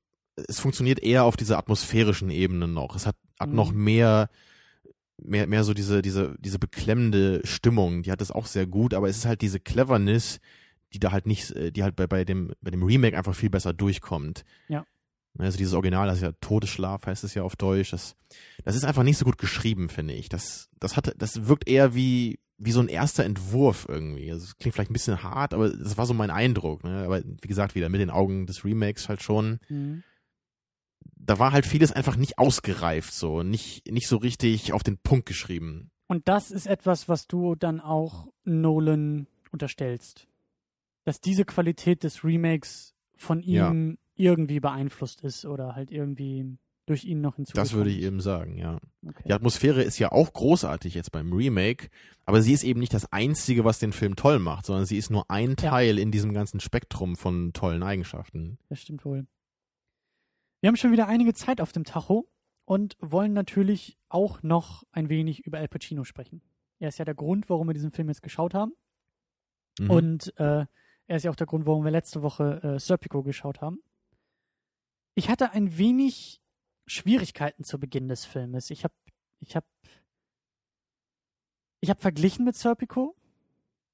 es 0.48 0.60
funktioniert 0.60 1.00
eher 1.02 1.24
auf 1.24 1.36
dieser 1.36 1.58
atmosphärischen 1.58 2.30
Ebene 2.30 2.66
noch. 2.68 2.96
Es 2.96 3.06
hat, 3.06 3.16
hat 3.38 3.50
Mhm. 3.50 3.54
noch 3.56 3.72
mehr, 3.72 4.28
mehr, 5.22 5.46
mehr 5.46 5.64
so 5.64 5.74
diese, 5.74 6.02
diese, 6.02 6.34
diese 6.40 6.58
beklemmende 6.58 7.40
Stimmung. 7.44 8.02
Die 8.02 8.10
hat 8.10 8.20
es 8.20 8.30
auch 8.32 8.46
sehr 8.46 8.66
gut, 8.66 8.94
aber 8.94 9.08
es 9.08 9.16
ist 9.18 9.26
halt 9.26 9.42
diese 9.42 9.60
Cleverness, 9.60 10.40
die 10.92 10.98
da 10.98 11.12
halt 11.12 11.26
nicht, 11.26 11.50
äh, 11.52 11.70
die 11.72 11.82
halt 11.82 11.96
bei, 11.96 12.06
bei 12.06 12.24
dem, 12.24 12.52
bei 12.60 12.70
dem 12.70 12.82
Remake 12.82 13.16
einfach 13.16 13.34
viel 13.34 13.50
besser 13.50 13.72
durchkommt. 13.72 14.44
Ja. 14.68 14.84
Also 15.38 15.58
dieses 15.58 15.74
Original, 15.74 16.06
das 16.06 16.16
ist 16.18 16.22
ja 16.22 16.32
Todesschlaf, 16.32 17.06
heißt 17.06 17.24
es 17.24 17.34
ja 17.34 17.42
auf 17.42 17.56
Deutsch. 17.56 17.90
Das, 17.90 18.16
das 18.64 18.76
ist 18.76 18.84
einfach 18.84 19.02
nicht 19.02 19.18
so 19.18 19.24
gut 19.24 19.38
geschrieben, 19.38 19.88
finde 19.88 20.14
ich. 20.14 20.28
Das, 20.28 20.68
das 20.78 20.96
hat, 20.96 21.12
das 21.18 21.48
wirkt 21.48 21.68
eher 21.68 21.94
wie, 21.94 22.38
wie 22.56 22.72
so 22.72 22.80
ein 22.80 22.88
erster 22.88 23.24
Entwurf 23.24 23.86
irgendwie. 23.88 24.30
Also 24.30 24.44
es 24.44 24.56
klingt 24.58 24.74
vielleicht 24.74 24.90
ein 24.90 24.94
bisschen 24.94 25.22
hart, 25.22 25.52
aber 25.52 25.70
das 25.70 25.98
war 25.98 26.06
so 26.06 26.14
mein 26.14 26.30
Eindruck. 26.30 26.84
Ne? 26.84 27.04
Aber 27.04 27.22
wie 27.24 27.48
gesagt, 27.48 27.74
wieder 27.74 27.88
mit 27.88 28.00
den 28.00 28.10
Augen 28.10 28.46
des 28.46 28.64
Remakes 28.64 29.08
halt 29.08 29.22
schon. 29.22 29.58
Mhm. 29.68 30.04
Da 31.16 31.38
war 31.38 31.52
halt 31.52 31.66
vieles 31.66 31.90
einfach 31.90 32.16
nicht 32.16 32.38
ausgereift, 32.38 33.12
so 33.12 33.42
nicht, 33.42 33.90
nicht 33.90 34.08
so 34.08 34.18
richtig 34.18 34.72
auf 34.72 34.82
den 34.82 34.98
Punkt 34.98 35.26
geschrieben. 35.26 35.90
Und 36.06 36.28
das 36.28 36.50
ist 36.50 36.66
etwas, 36.66 37.08
was 37.08 37.26
du 37.26 37.54
dann 37.54 37.80
auch 37.80 38.28
Nolan 38.44 39.26
unterstellst. 39.50 40.28
Dass 41.04 41.20
diese 41.20 41.44
Qualität 41.44 42.04
des 42.04 42.24
Remakes 42.24 42.94
von 43.16 43.40
Ja. 43.40 43.72
Irgendwie 44.16 44.60
beeinflusst 44.60 45.22
ist 45.22 45.44
oder 45.44 45.74
halt 45.74 45.90
irgendwie 45.90 46.56
durch 46.86 47.04
ihn 47.04 47.20
noch 47.20 47.36
hinzugekommen 47.36 47.64
Das 47.64 47.72
würde 47.72 47.90
ich 47.90 48.02
eben 48.02 48.20
sagen, 48.20 48.58
ja. 48.58 48.78
Okay. 49.06 49.22
Die 49.26 49.32
Atmosphäre 49.32 49.82
ist 49.82 49.98
ja 49.98 50.12
auch 50.12 50.32
großartig 50.32 50.94
jetzt 50.94 51.12
beim 51.12 51.32
Remake, 51.32 51.88
aber 52.26 52.42
sie 52.42 52.52
ist 52.52 52.62
eben 52.62 52.80
nicht 52.80 52.92
das 52.92 53.10
Einzige, 53.10 53.64
was 53.64 53.78
den 53.78 53.92
Film 53.92 54.16
toll 54.16 54.38
macht, 54.38 54.66
sondern 54.66 54.84
sie 54.84 54.98
ist 54.98 55.10
nur 55.10 55.30
ein 55.30 55.50
Ja. 55.50 55.70
Teil 55.70 55.98
in 55.98 56.10
diesem 56.10 56.34
ganzen 56.34 56.60
Spektrum 56.60 57.16
von 57.16 57.52
tollen 57.52 57.82
Eigenschaften. 57.82 58.58
Das 58.68 58.80
stimmt 58.80 59.04
wohl. 59.04 59.26
Wir 60.60 60.68
haben 60.68 60.76
schon 60.76 60.92
wieder 60.92 61.08
einige 61.08 61.34
Zeit 61.34 61.60
auf 61.60 61.72
dem 61.72 61.84
Tacho 61.84 62.28
und 62.64 62.96
wollen 63.00 63.32
natürlich 63.32 63.98
auch 64.08 64.42
noch 64.42 64.84
ein 64.92 65.08
wenig 65.08 65.46
über 65.46 65.58
Al 65.58 65.68
Pacino 65.68 66.04
sprechen. 66.04 66.42
Er 66.78 66.88
ist 66.88 66.98
ja 66.98 67.04
der 67.04 67.14
Grund, 67.14 67.48
warum 67.48 67.66
wir 67.68 67.74
diesen 67.74 67.92
Film 67.92 68.08
jetzt 68.08 68.22
geschaut 68.22 68.54
haben. 68.54 68.72
Mhm. 69.78 69.90
Und 69.90 70.38
äh, 70.38 70.66
er 71.06 71.16
ist 71.16 71.24
ja 71.24 71.30
auch 71.30 71.36
der 71.36 71.46
Grund, 71.46 71.66
warum 71.66 71.84
wir 71.84 71.90
letzte 71.90 72.22
Woche 72.22 72.62
äh, 72.62 72.78
Serpico 72.78 73.22
geschaut 73.22 73.60
haben. 73.60 73.78
Ich 75.14 75.28
hatte 75.28 75.52
ein 75.52 75.78
wenig 75.78 76.40
Schwierigkeiten 76.86 77.64
zu 77.64 77.78
Beginn 77.78 78.08
des 78.08 78.24
Filmes. 78.24 78.70
Ich 78.70 78.84
habe 78.84 78.94
ich 79.40 79.56
hab, 79.56 79.64
ich 81.80 81.90
hab 81.90 82.00
verglichen 82.00 82.44
mit 82.44 82.56
Serpico 82.56 83.14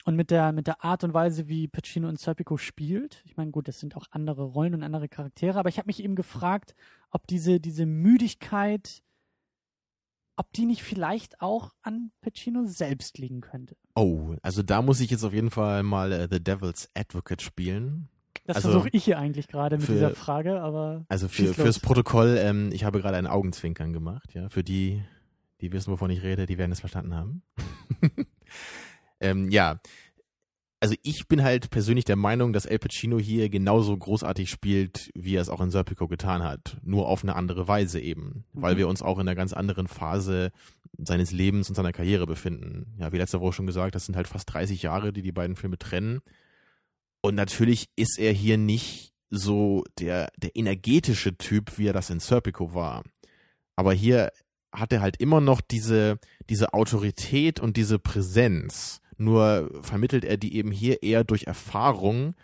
und 0.05 0.17
mit 0.17 0.31
der, 0.31 0.53
mit 0.53 0.67
der 0.67 0.83
Art 0.85 1.05
und 1.05 1.13
Weise, 1.13 1.49
wie 1.49 1.69
Pacino 1.69 2.09
in 2.09 2.17
Serpico 2.17 2.57
spielt. 2.57 3.23
Ich 3.27 3.37
meine, 3.37 3.51
gut, 3.51 3.69
das 3.69 3.81
sind 3.81 3.97
auch 3.97 4.07
andere 4.11 4.45
Rollen 4.45 4.75
und 4.75 4.83
andere 4.83 5.09
Charaktere, 5.09 5.59
aber 5.59 5.69
ich 5.69 5.79
habe 5.79 5.89
mich 5.89 6.03
eben 6.03 6.15
gefragt, 6.15 6.75
ob 7.11 7.27
diese, 7.27 7.61
diese 7.61 7.85
Müdigkeit, 7.85 9.03
ob 10.37 10.53
die 10.53 10.65
nicht 10.65 10.83
vielleicht 10.83 11.43
auch 11.43 11.75
an 11.83 12.13
Pacino 12.23 12.65
selbst 12.65 13.19
liegen 13.19 13.41
könnte. 13.41 13.77
Oh, 13.95 14.37
also 14.43 14.63
da 14.63 14.81
muss 14.81 15.01
ich 15.01 15.11
jetzt 15.11 15.25
auf 15.25 15.35
jeden 15.35 15.51
Fall 15.51 15.83
mal 15.83 16.13
äh, 16.13 16.29
The 16.31 16.43
Devil's 16.43 16.89
Advocate 16.95 17.43
spielen. 17.43 18.09
Das 18.55 18.65
Also, 18.65 18.71
versuche 18.73 18.89
ich 18.93 19.05
hier 19.05 19.19
eigentlich 19.19 19.47
gerade 19.49 19.77
mit 19.77 19.87
für- 19.87 19.93
dieser 19.93 20.11
Frage, 20.11 20.61
aber 20.61 21.05
Also 21.09 21.29
für, 21.29 21.55
fürs. 21.55 21.79
Protokoll, 21.79 22.37
ähm, 22.41 22.71
ich 22.73 22.85
habe 22.85 23.01
gerade 23.01 23.17
ein 23.17 23.27
Augenzwinkern 23.27 23.93
gemacht, 23.93 24.35
ja. 24.35 24.49
Für 24.49 24.65
die, 24.65 25.03
die 25.61 25.73
wissen, 25.73 25.93
wovon 25.93 26.11
ich 26.11 26.23
rede, 26.23 26.47
die 26.47 26.59
werden 26.59 26.73
es 26.73 26.81
verstanden 26.81 27.15
haben. 27.15 27.43
ähm, 29.21 29.51
ja. 29.51 29.81
Also 30.83 30.95
ich 31.03 31.29
bin 31.29 31.43
halt 31.43 31.71
persönlich 31.71 32.07
der 32.07 32.17
Meinung, 32.17 32.55
dass 32.55 32.65
El 32.65 32.79
Pacino 32.79 33.19
hier 33.19 33.51
genauso 33.51 33.95
großartig 33.97 34.49
spielt, 34.51 35.11
wie 35.15 35.35
er 35.37 35.43
es 35.43 35.51
auch 35.51 35.61
in 35.61 35.71
Serpico 35.71 36.09
getan 36.09 36.43
hat. 36.43 36.79
Nur 36.83 37.07
auf 37.07 37.23
eine 37.23 37.37
andere 37.37 37.69
Weise 37.69 38.01
eben. 38.01 38.45
Weil 38.55 38.75
Mhm. 38.75 38.79
wir 38.79 38.89
uns 38.89 39.03
auch 39.03 39.19
in 39.19 39.29
einer 39.29 39.35
ganz 39.35 39.53
anderen 39.53 39.89
Phase 39.89 40.53
seines 40.97 41.33
Lebens 41.33 41.69
und 41.69 41.75
seiner 41.75 41.93
Karriere 41.93 42.27
befinden. 42.27 42.95
Ja, 42.99 43.13
wie 43.13 43.19
letzte 43.19 43.41
Woche 43.41 43.53
schon 43.53 43.67
gesagt, 43.67 43.95
das 43.95 44.07
sind 44.07 44.17
halt 44.17 44.27
fast 44.27 44.53
30 44.53 44.81
Jahre, 44.83 45.13
die 45.13 45.23
die 45.23 45.33
beiden 45.33 45.55
Filme 45.55 45.77
trennen. 45.79 46.21
Und 47.21 47.35
natürlich 47.35 47.89
ist 47.97 48.19
er 48.19 48.33
hier 48.33 48.59
nicht 48.59 49.13
so 49.31 49.85
der, 49.99 50.31
der 50.37 50.57
energetische 50.57 51.37
Typ, 51.37 51.79
wie 51.79 51.87
er 51.87 51.93
das 51.93 52.11
in 52.11 52.21
Serpico 52.21 52.75
war. 52.75 53.05
Aber 53.77 53.93
hier 53.93 54.33
hat 54.73 54.93
er 54.93 55.01
halt 55.01 55.17
immer 55.19 55.41
noch 55.41 55.61
diese, 55.61 56.19
diese 56.49 56.75
Autorität 56.75 57.61
und 57.61 57.77
diese 57.77 57.99
Präsenz. 57.99 59.01
Nur 59.17 59.71
vermittelt 59.83 60.25
er 60.25 60.37
die 60.37 60.57
eben 60.57 60.71
hier 60.71 61.03
eher 61.03 61.25
durch 61.25 61.45
Erfahrung 61.45 62.35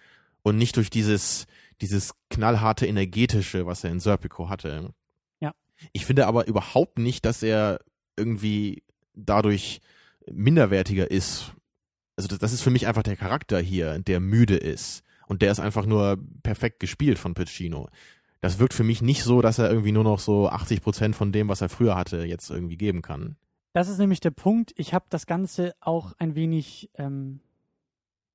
und 0.43 0.59
nicht 0.59 0.77
durch 0.77 0.91
dieses, 0.91 1.47
dieses 1.81 2.14
knallharte 2.31 2.87
energetische, 2.87 3.66
was 3.66 3.85
er 3.85 3.91
in 3.91 4.01
Serpico 4.01 4.49
hatte. 4.49 4.93
Ja. 5.41 5.55
Ich 5.93 6.07
finde 6.07 6.27
aber 6.27 6.47
überhaupt 6.47 6.99
nicht, 6.99 7.24
dass 7.24 7.43
er 7.43 7.81
irgendwie 8.16 8.83
dadurch 9.14 9.81
minderwertiger 10.31 11.11
ist. 11.11 11.53
Also 12.17 12.29
das, 12.29 12.39
das 12.39 12.53
ist 12.53 12.62
für 12.62 12.71
mich 12.71 12.87
einfach 12.87 13.03
der 13.03 13.17
Charakter 13.17 13.61
hier, 13.61 13.99
der 13.99 14.21
müde 14.21 14.57
ist. 14.57 15.03
Und 15.29 15.43
der 15.43 15.51
ist 15.51 15.61
einfach 15.61 15.87
nur 15.87 16.19
perfekt 16.43 16.81
gespielt 16.81 17.19
von 17.19 17.35
Pacino. 17.35 17.89
Das 18.41 18.59
wirkt 18.59 18.75
für 18.75 18.85
mich 18.85 19.03
nicht 19.03 19.23
so, 19.23 19.43
dass 19.43 19.59
er 19.59 19.71
irgendwie 19.71 19.93
nur 19.93 20.05
noch 20.05 20.19
so 20.19 20.49
80 20.49 20.83
Prozent 20.83 21.17
von 21.17 21.33
dem, 21.33 21.49
was 21.49 21.61
er 21.61 21.69
früher 21.69 21.97
hatte, 21.97 22.25
jetzt 22.25 22.51
irgendwie 22.51 22.77
geben 22.77 23.03
kann. 23.03 23.37
das 23.73 23.89
ist 23.89 23.99
nämlich 23.99 24.21
der 24.21 24.31
Punkt. 24.31 24.73
Ich 24.77 24.95
habe 24.95 25.07
das 25.11 25.27
Ganze 25.27 25.75
auch 25.81 26.12
ein 26.19 26.35
wenig, 26.35 26.91
ähm, 26.95 27.41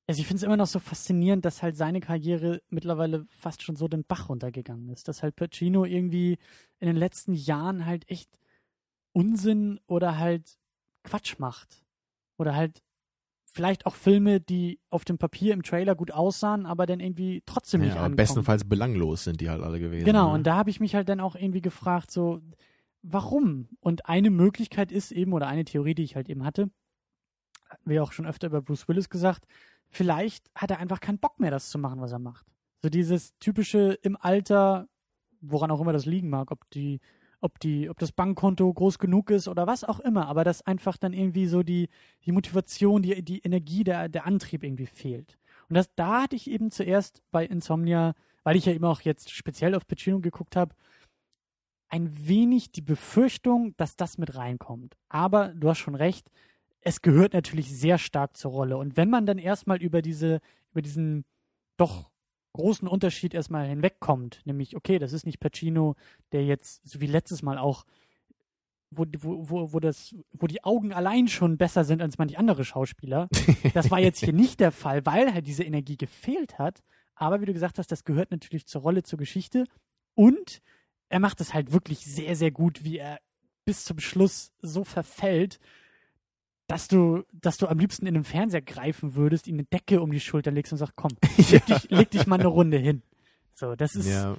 also 0.08 0.20
ich 0.20 0.28
finde 0.28 0.40
es 0.40 0.44
immer 0.44 0.58
noch 0.58 0.68
so 0.68 0.80
faszinierend, 0.80 1.46
dass 1.46 1.64
halt 1.64 1.78
seine 1.78 2.02
Karriere 2.02 2.62
mittlerweile 2.70 3.26
fast 3.30 3.64
schon 3.64 3.76
so 3.76 3.88
den 3.88 4.04
Bach 4.04 4.30
runtergegangen 4.30 4.90
ist. 4.90 5.08
Dass 5.08 5.24
halt 5.24 5.36
Pacino 5.36 5.86
irgendwie 5.86 6.38
in 6.80 6.88
den 6.88 6.98
letzten 6.98 7.34
Jahren 7.34 7.86
halt 7.86 8.10
echt 8.10 8.30
Unsinn 9.14 9.80
oder 9.88 10.18
halt 10.18 10.58
Quatsch 11.04 11.40
macht. 11.40 11.84
Oder 12.38 12.54
halt 12.56 12.84
vielleicht 13.54 13.86
auch 13.86 13.96
Filme, 13.96 14.40
die 14.40 14.80
auf 14.90 15.04
dem 15.06 15.18
Papier 15.18 15.54
im 15.54 15.64
Trailer 15.64 15.96
gut 15.96 16.12
aussahen, 16.12 16.66
aber 16.66 16.86
dann 16.86 17.00
irgendwie 17.00 17.44
trotzdem 17.46 17.82
nicht 17.82 17.90
Ja, 17.90 17.96
aber 17.96 18.04
ankommen. 18.06 18.16
bestenfalls 18.18 18.64
belanglos 18.68 19.24
sind 19.26 19.42
die 19.42 19.50
halt 19.50 19.62
alle 19.62 19.80
gewesen. 19.80 20.06
Genau, 20.06 20.30
ne? 20.30 20.34
und 20.36 20.48
da 20.48 20.56
habe 20.56 20.70
ich 20.70 20.80
mich 20.80 20.96
halt 20.96 21.10
dann 21.10 21.20
auch 21.20 21.36
irgendwie 21.36 21.62
gefragt, 21.62 22.12
so, 22.12 22.42
warum? 23.02 23.68
Und 23.80 24.06
eine 24.08 24.30
Möglichkeit 24.30 24.92
ist 24.92 25.12
eben, 25.12 25.34
oder 25.34 25.48
eine 25.48 25.66
Theorie, 25.66 25.96
die 25.96 26.04
ich 26.04 26.16
halt 26.16 26.30
eben 26.30 26.46
hatte, 26.46 26.70
hatten 27.70 27.90
wir 27.90 28.04
auch 28.04 28.12
schon 28.12 28.26
öfter 28.26 28.48
über 28.48 28.62
Bruce 28.62 28.88
Willis 28.88 29.10
gesagt, 29.10 29.46
vielleicht 29.90 30.50
hat 30.56 30.72
er 30.72 30.80
einfach 30.80 31.00
keinen 31.00 31.20
Bock 31.20 31.40
mehr, 31.40 31.52
das 31.52 31.70
zu 31.70 31.78
machen, 31.80 32.02
was 32.02 32.12
er 32.12 32.20
macht. 32.20 32.46
So 32.82 32.90
dieses 32.90 33.38
typische 33.40 33.94
im 34.02 34.18
Alter, 34.18 34.88
woran 35.42 35.72
auch 35.72 35.82
immer 35.82 35.94
das 35.94 36.06
liegen 36.06 36.30
mag, 36.30 36.52
ob 36.52 36.70
die, 36.72 37.00
ob 37.42 37.60
die, 37.60 37.90
ob 37.90 37.98
das 38.00 38.12
Bankkonto 38.12 38.72
groß 38.72 39.00
genug 39.00 39.32
ist 39.32 39.48
oder 39.48 39.68
was 39.68 39.84
auch 39.84 40.00
immer, 40.00 40.28
aber 40.28 40.44
dass 40.44 40.66
einfach 40.66 40.98
dann 40.98 41.14
irgendwie 41.14 41.48
so 41.48 41.64
die, 41.64 41.90
die 42.26 42.32
Motivation, 42.32 43.02
die, 43.02 43.24
die 43.24 43.40
Energie, 43.40 43.84
der, 43.84 44.08
der 44.10 44.26
Antrieb 44.26 44.64
irgendwie 44.64 44.86
fehlt. 44.86 45.38
Und 45.68 45.76
das, 45.76 45.94
da 45.96 46.22
hatte 46.24 46.36
ich 46.36 46.50
eben 46.50 46.72
zuerst 46.72 47.22
bei 47.32 47.46
Insomnia, 47.46 48.14
weil 48.44 48.56
ich 48.56 48.66
ja 48.66 48.74
immer 48.74 48.90
auch 48.90 49.02
jetzt 49.02 49.32
speziell 49.32 49.76
auf 49.76 49.88
Pacino 49.88 50.20
geguckt 50.20 50.56
habe, 50.56 50.76
ein 51.90 52.28
wenig 52.28 52.72
die 52.72 52.82
Befürchtung, 52.82 53.76
dass 53.78 53.98
das 53.98 54.18
mit 54.18 54.36
reinkommt. 54.36 54.96
Aber 55.10 55.50
du 55.50 55.68
hast 55.70 55.80
schon 55.80 55.96
recht, 55.96 56.30
es 56.80 57.02
gehört 57.02 57.34
natürlich 57.34 57.76
sehr 57.76 57.98
stark 57.98 58.38
zur 58.38 58.52
Rolle. 58.52 58.78
Und 58.78 58.98
wenn 58.98 59.10
man 59.10 59.26
dann 59.26 59.38
erstmal 59.38 59.82
über 59.82 60.02
diese, 60.02 60.40
über 60.72 60.82
diesen 60.82 61.26
doch 61.78 62.11
großen 62.54 62.88
Unterschied 62.88 63.34
erstmal 63.34 63.68
hinwegkommt. 63.68 64.42
Nämlich, 64.46 64.76
okay, 64.76 65.00
das 65.00 65.14
ist 65.14 65.26
nicht 65.26 65.40
Pacino, 65.40 65.96
der 66.32 66.46
jetzt, 66.46 66.88
so 66.88 67.02
wie 67.02 67.08
letztes 67.08 67.42
Mal 67.42 67.58
auch, 67.58 67.86
wo, 68.90 69.06
wo, 69.20 69.50
wo, 69.50 69.74
wo, 69.74 69.80
das, 69.80 70.14
wo 70.34 70.48
die 70.48 70.64
Augen 70.64 70.92
allein 70.92 71.28
schon 71.28 71.58
besser 71.58 71.86
sind 71.86 72.02
als 72.02 72.18
manche 72.18 72.38
andere 72.38 72.66
Schauspieler. 72.66 73.30
Das 73.74 73.90
war 73.90 74.00
jetzt 74.00 74.20
hier 74.20 74.34
nicht 74.34 74.60
der 74.60 74.72
Fall, 74.72 75.06
weil 75.06 75.34
halt 75.34 75.48
diese 75.48 75.64
Energie 75.64 75.96
gefehlt 75.96 76.60
hat. 76.60 76.84
Aber 77.16 77.40
wie 77.40 77.46
du 77.46 77.54
gesagt 77.54 77.78
hast, 77.78 77.92
das 77.92 78.04
gehört 78.04 78.32
natürlich 78.32 78.66
zur 78.66 78.82
Rolle, 78.82 79.04
zur 79.04 79.18
Geschichte. 79.18 79.66
Und 80.14 80.62
er 81.08 81.20
macht 81.20 81.40
es 81.40 81.54
halt 81.54 81.72
wirklich 81.72 82.00
sehr, 82.00 82.36
sehr 82.36 82.52
gut, 82.52 82.84
wie 82.84 82.98
er 82.98 83.20
bis 83.64 83.86
zum 83.86 84.00
Schluss 84.00 84.52
so 84.62 84.84
verfällt, 84.84 85.60
dass 86.72 86.88
du, 86.88 87.24
dass 87.34 87.58
du 87.58 87.68
am 87.68 87.78
liebsten 87.80 88.08
in 88.08 88.14
den 88.14 88.24
Fernseher 88.24 88.62
greifen 88.62 89.16
würdest, 89.16 89.48
ihm 89.48 89.56
eine 89.56 89.66
Decke 89.66 90.02
um 90.02 90.12
die 90.12 90.20
Schulter 90.20 90.52
legst 90.52 90.72
und 90.72 90.78
sagst, 90.78 90.96
komm, 90.96 91.12
leg, 91.52 91.66
dich, 91.66 91.90
leg 91.90 92.10
dich 92.12 92.28
mal 92.28 92.40
eine 92.40 92.48
Runde 92.48 92.78
hin. 92.78 93.02
So, 93.56 93.76
das 93.76 93.96
ist, 93.96 94.08
Ja. 94.08 94.38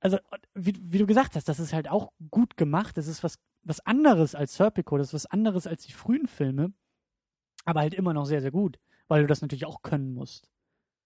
also 0.00 0.18
wie, 0.54 0.74
wie 0.80 0.98
du 0.98 1.06
gesagt 1.06 1.34
hast, 1.36 1.48
das 1.48 1.58
ist 1.58 1.72
halt 1.72 1.88
auch 1.88 2.12
gut 2.30 2.56
gemacht. 2.56 2.96
Das 2.96 3.06
ist 3.08 3.22
was, 3.24 3.38
was 3.62 3.80
anderes 3.84 4.34
als 4.34 4.54
Serpico, 4.54 4.96
das 4.98 5.08
ist 5.08 5.14
was 5.14 5.26
anderes 5.26 5.66
als 5.66 5.84
die 5.84 5.92
frühen 5.92 6.26
Filme, 6.28 6.72
aber 7.64 7.80
halt 7.80 7.94
immer 7.94 8.12
noch 8.14 8.24
sehr, 8.26 8.40
sehr 8.40 8.50
gut, 8.52 8.78
weil 9.08 9.22
du 9.22 9.26
das 9.26 9.42
natürlich 9.42 9.66
auch 9.66 9.82
können 9.82 10.14
musst. 10.14 10.48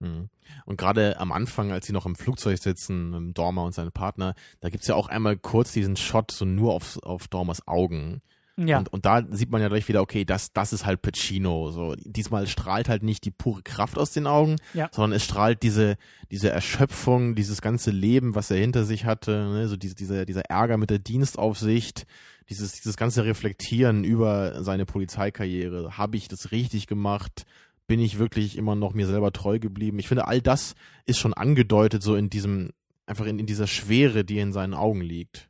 Mhm. 0.00 0.28
Und 0.64 0.76
gerade 0.76 1.18
am 1.18 1.32
Anfang, 1.32 1.72
als 1.72 1.86
sie 1.86 1.92
noch 1.92 2.06
im 2.06 2.14
Flugzeug 2.14 2.58
sitzen, 2.58 3.14
ähm, 3.14 3.34
Dormer 3.34 3.64
und 3.64 3.72
seine 3.72 3.90
Partner, 3.90 4.34
da 4.60 4.68
gibt's 4.68 4.86
ja 4.86 4.94
auch 4.94 5.08
einmal 5.08 5.36
kurz 5.36 5.72
diesen 5.72 5.96
Shot 5.96 6.30
so 6.30 6.44
nur 6.44 6.74
auf, 6.74 7.02
auf 7.02 7.26
Dormers 7.28 7.66
Augen. 7.66 8.22
Ja, 8.60 8.78
Und, 8.78 8.92
und 8.92 9.06
da 9.06 9.24
sieht 9.30 9.50
man 9.50 9.60
ja 9.62 9.68
gleich 9.68 9.86
wieder, 9.86 10.02
okay, 10.02 10.24
das, 10.24 10.52
das 10.52 10.72
ist 10.72 10.84
halt 10.84 11.00
Pacino. 11.00 11.70
So, 11.70 11.94
diesmal 12.04 12.46
strahlt 12.48 12.88
halt 12.88 13.04
nicht 13.04 13.24
die 13.24 13.30
pure 13.30 13.62
Kraft 13.62 13.96
aus 13.96 14.10
den 14.10 14.26
Augen, 14.26 14.56
Ja. 14.74 14.88
sondern 14.92 15.12
es 15.12 15.24
strahlt 15.24 15.62
diese, 15.62 15.96
diese 16.32 16.50
Erschöpfung, 16.50 17.36
dieses 17.36 17.62
ganze 17.62 17.92
Leben, 17.92 18.34
was 18.34 18.50
er 18.50 18.56
hinter 18.58 18.84
sich 18.84 19.04
hatte, 19.04 19.30
ne? 19.52 19.68
so 19.68 19.76
diese, 19.76 19.94
dieser, 19.94 20.26
dieser 20.26 20.42
Ärger 20.50 20.76
mit 20.76 20.90
der 20.90 20.98
Dienstaufsicht, 20.98 22.04
dieses, 22.50 22.72
dieses 22.72 22.96
ganze 22.96 23.24
Reflektieren 23.24 24.02
über 24.04 24.62
seine 24.64 24.86
Polizeikarriere. 24.86 25.96
Habe 25.96 26.16
ich 26.16 26.28
das 26.28 26.50
richtig 26.50 26.86
gemacht? 26.86 27.44
Bin 27.86 28.00
ich 28.00 28.18
wirklich 28.18 28.56
immer 28.58 28.74
noch 28.74 28.92
mir 28.92 29.06
selber 29.06 29.32
treu 29.32 29.58
geblieben? 29.58 29.98
Ich 29.98 30.08
finde, 30.08 30.26
all 30.26 30.40
das 30.42 30.74
ist 31.06 31.18
schon 31.18 31.32
angedeutet, 31.34 32.02
so 32.02 32.16
in 32.16 32.28
diesem, 32.28 32.70
einfach 33.06 33.26
in, 33.26 33.38
in 33.38 33.46
dieser 33.46 33.66
Schwere, 33.66 34.24
die 34.24 34.38
in 34.38 34.52
seinen 34.52 34.74
Augen 34.74 35.00
liegt. 35.00 35.48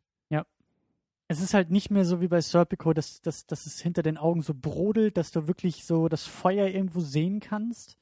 Es 1.29 1.41
ist 1.41 1.53
halt 1.53 1.71
nicht 1.71 1.91
mehr 1.91 2.07
so 2.07 2.23
wie 2.23 2.29
bei 2.29 2.41
Serpico, 2.41 2.95
dass, 2.95 3.21
dass, 3.21 3.47
dass 3.47 3.67
es 3.67 3.81
hinter 3.81 4.03
den 4.03 4.17
Augen 4.17 4.41
so 4.41 4.55
brodelt, 4.55 5.19
dass 5.19 5.31
du 5.31 5.47
wirklich 5.47 5.85
so 5.85 6.09
das 6.09 6.25
Feuer 6.27 6.67
irgendwo 6.67 7.01
sehen 7.01 7.41
kannst, 7.41 7.99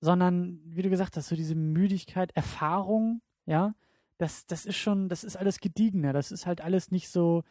sondern, 0.00 0.60
wie 0.64 0.82
du 0.82 0.90
gesagt 0.90 1.16
hast, 1.16 1.28
so 1.28 1.36
diese 1.36 1.54
Müdigkeit, 1.54 2.30
Erfahrung, 2.36 3.22
ja, 3.46 3.74
das, 4.18 4.46
das 4.46 4.66
ist 4.66 4.76
schon, 4.76 5.08
das 5.08 5.24
ist 5.24 5.36
alles 5.36 5.58
gediegener, 5.58 6.12
das 6.12 6.30
ist 6.30 6.46
halt 6.46 6.60
alles 6.60 6.90
nicht 6.90 7.08
so, 7.08 7.44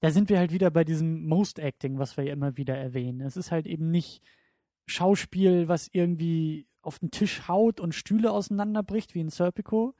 da 0.00 0.10
sind 0.10 0.28
wir 0.28 0.38
halt 0.38 0.52
wieder 0.52 0.70
bei 0.70 0.82
diesem 0.82 1.26
Most 1.26 1.60
Acting, 1.60 1.98
was 1.98 2.16
wir 2.16 2.24
ja 2.24 2.32
immer 2.32 2.56
wieder 2.56 2.76
erwähnen. 2.76 3.20
Es 3.20 3.36
ist 3.36 3.52
halt 3.52 3.66
eben 3.66 3.90
nicht 3.90 4.22
Schauspiel, 4.86 5.68
was 5.68 5.88
irgendwie 5.92 6.66
auf 6.82 6.98
den 6.98 7.10
Tisch 7.10 7.46
haut 7.48 7.80
und 7.80 7.94
Stühle 7.94 8.32
auseinanderbricht, 8.32 9.14
wie 9.14 9.20
in 9.20 9.30
Serpico, 9.30 9.94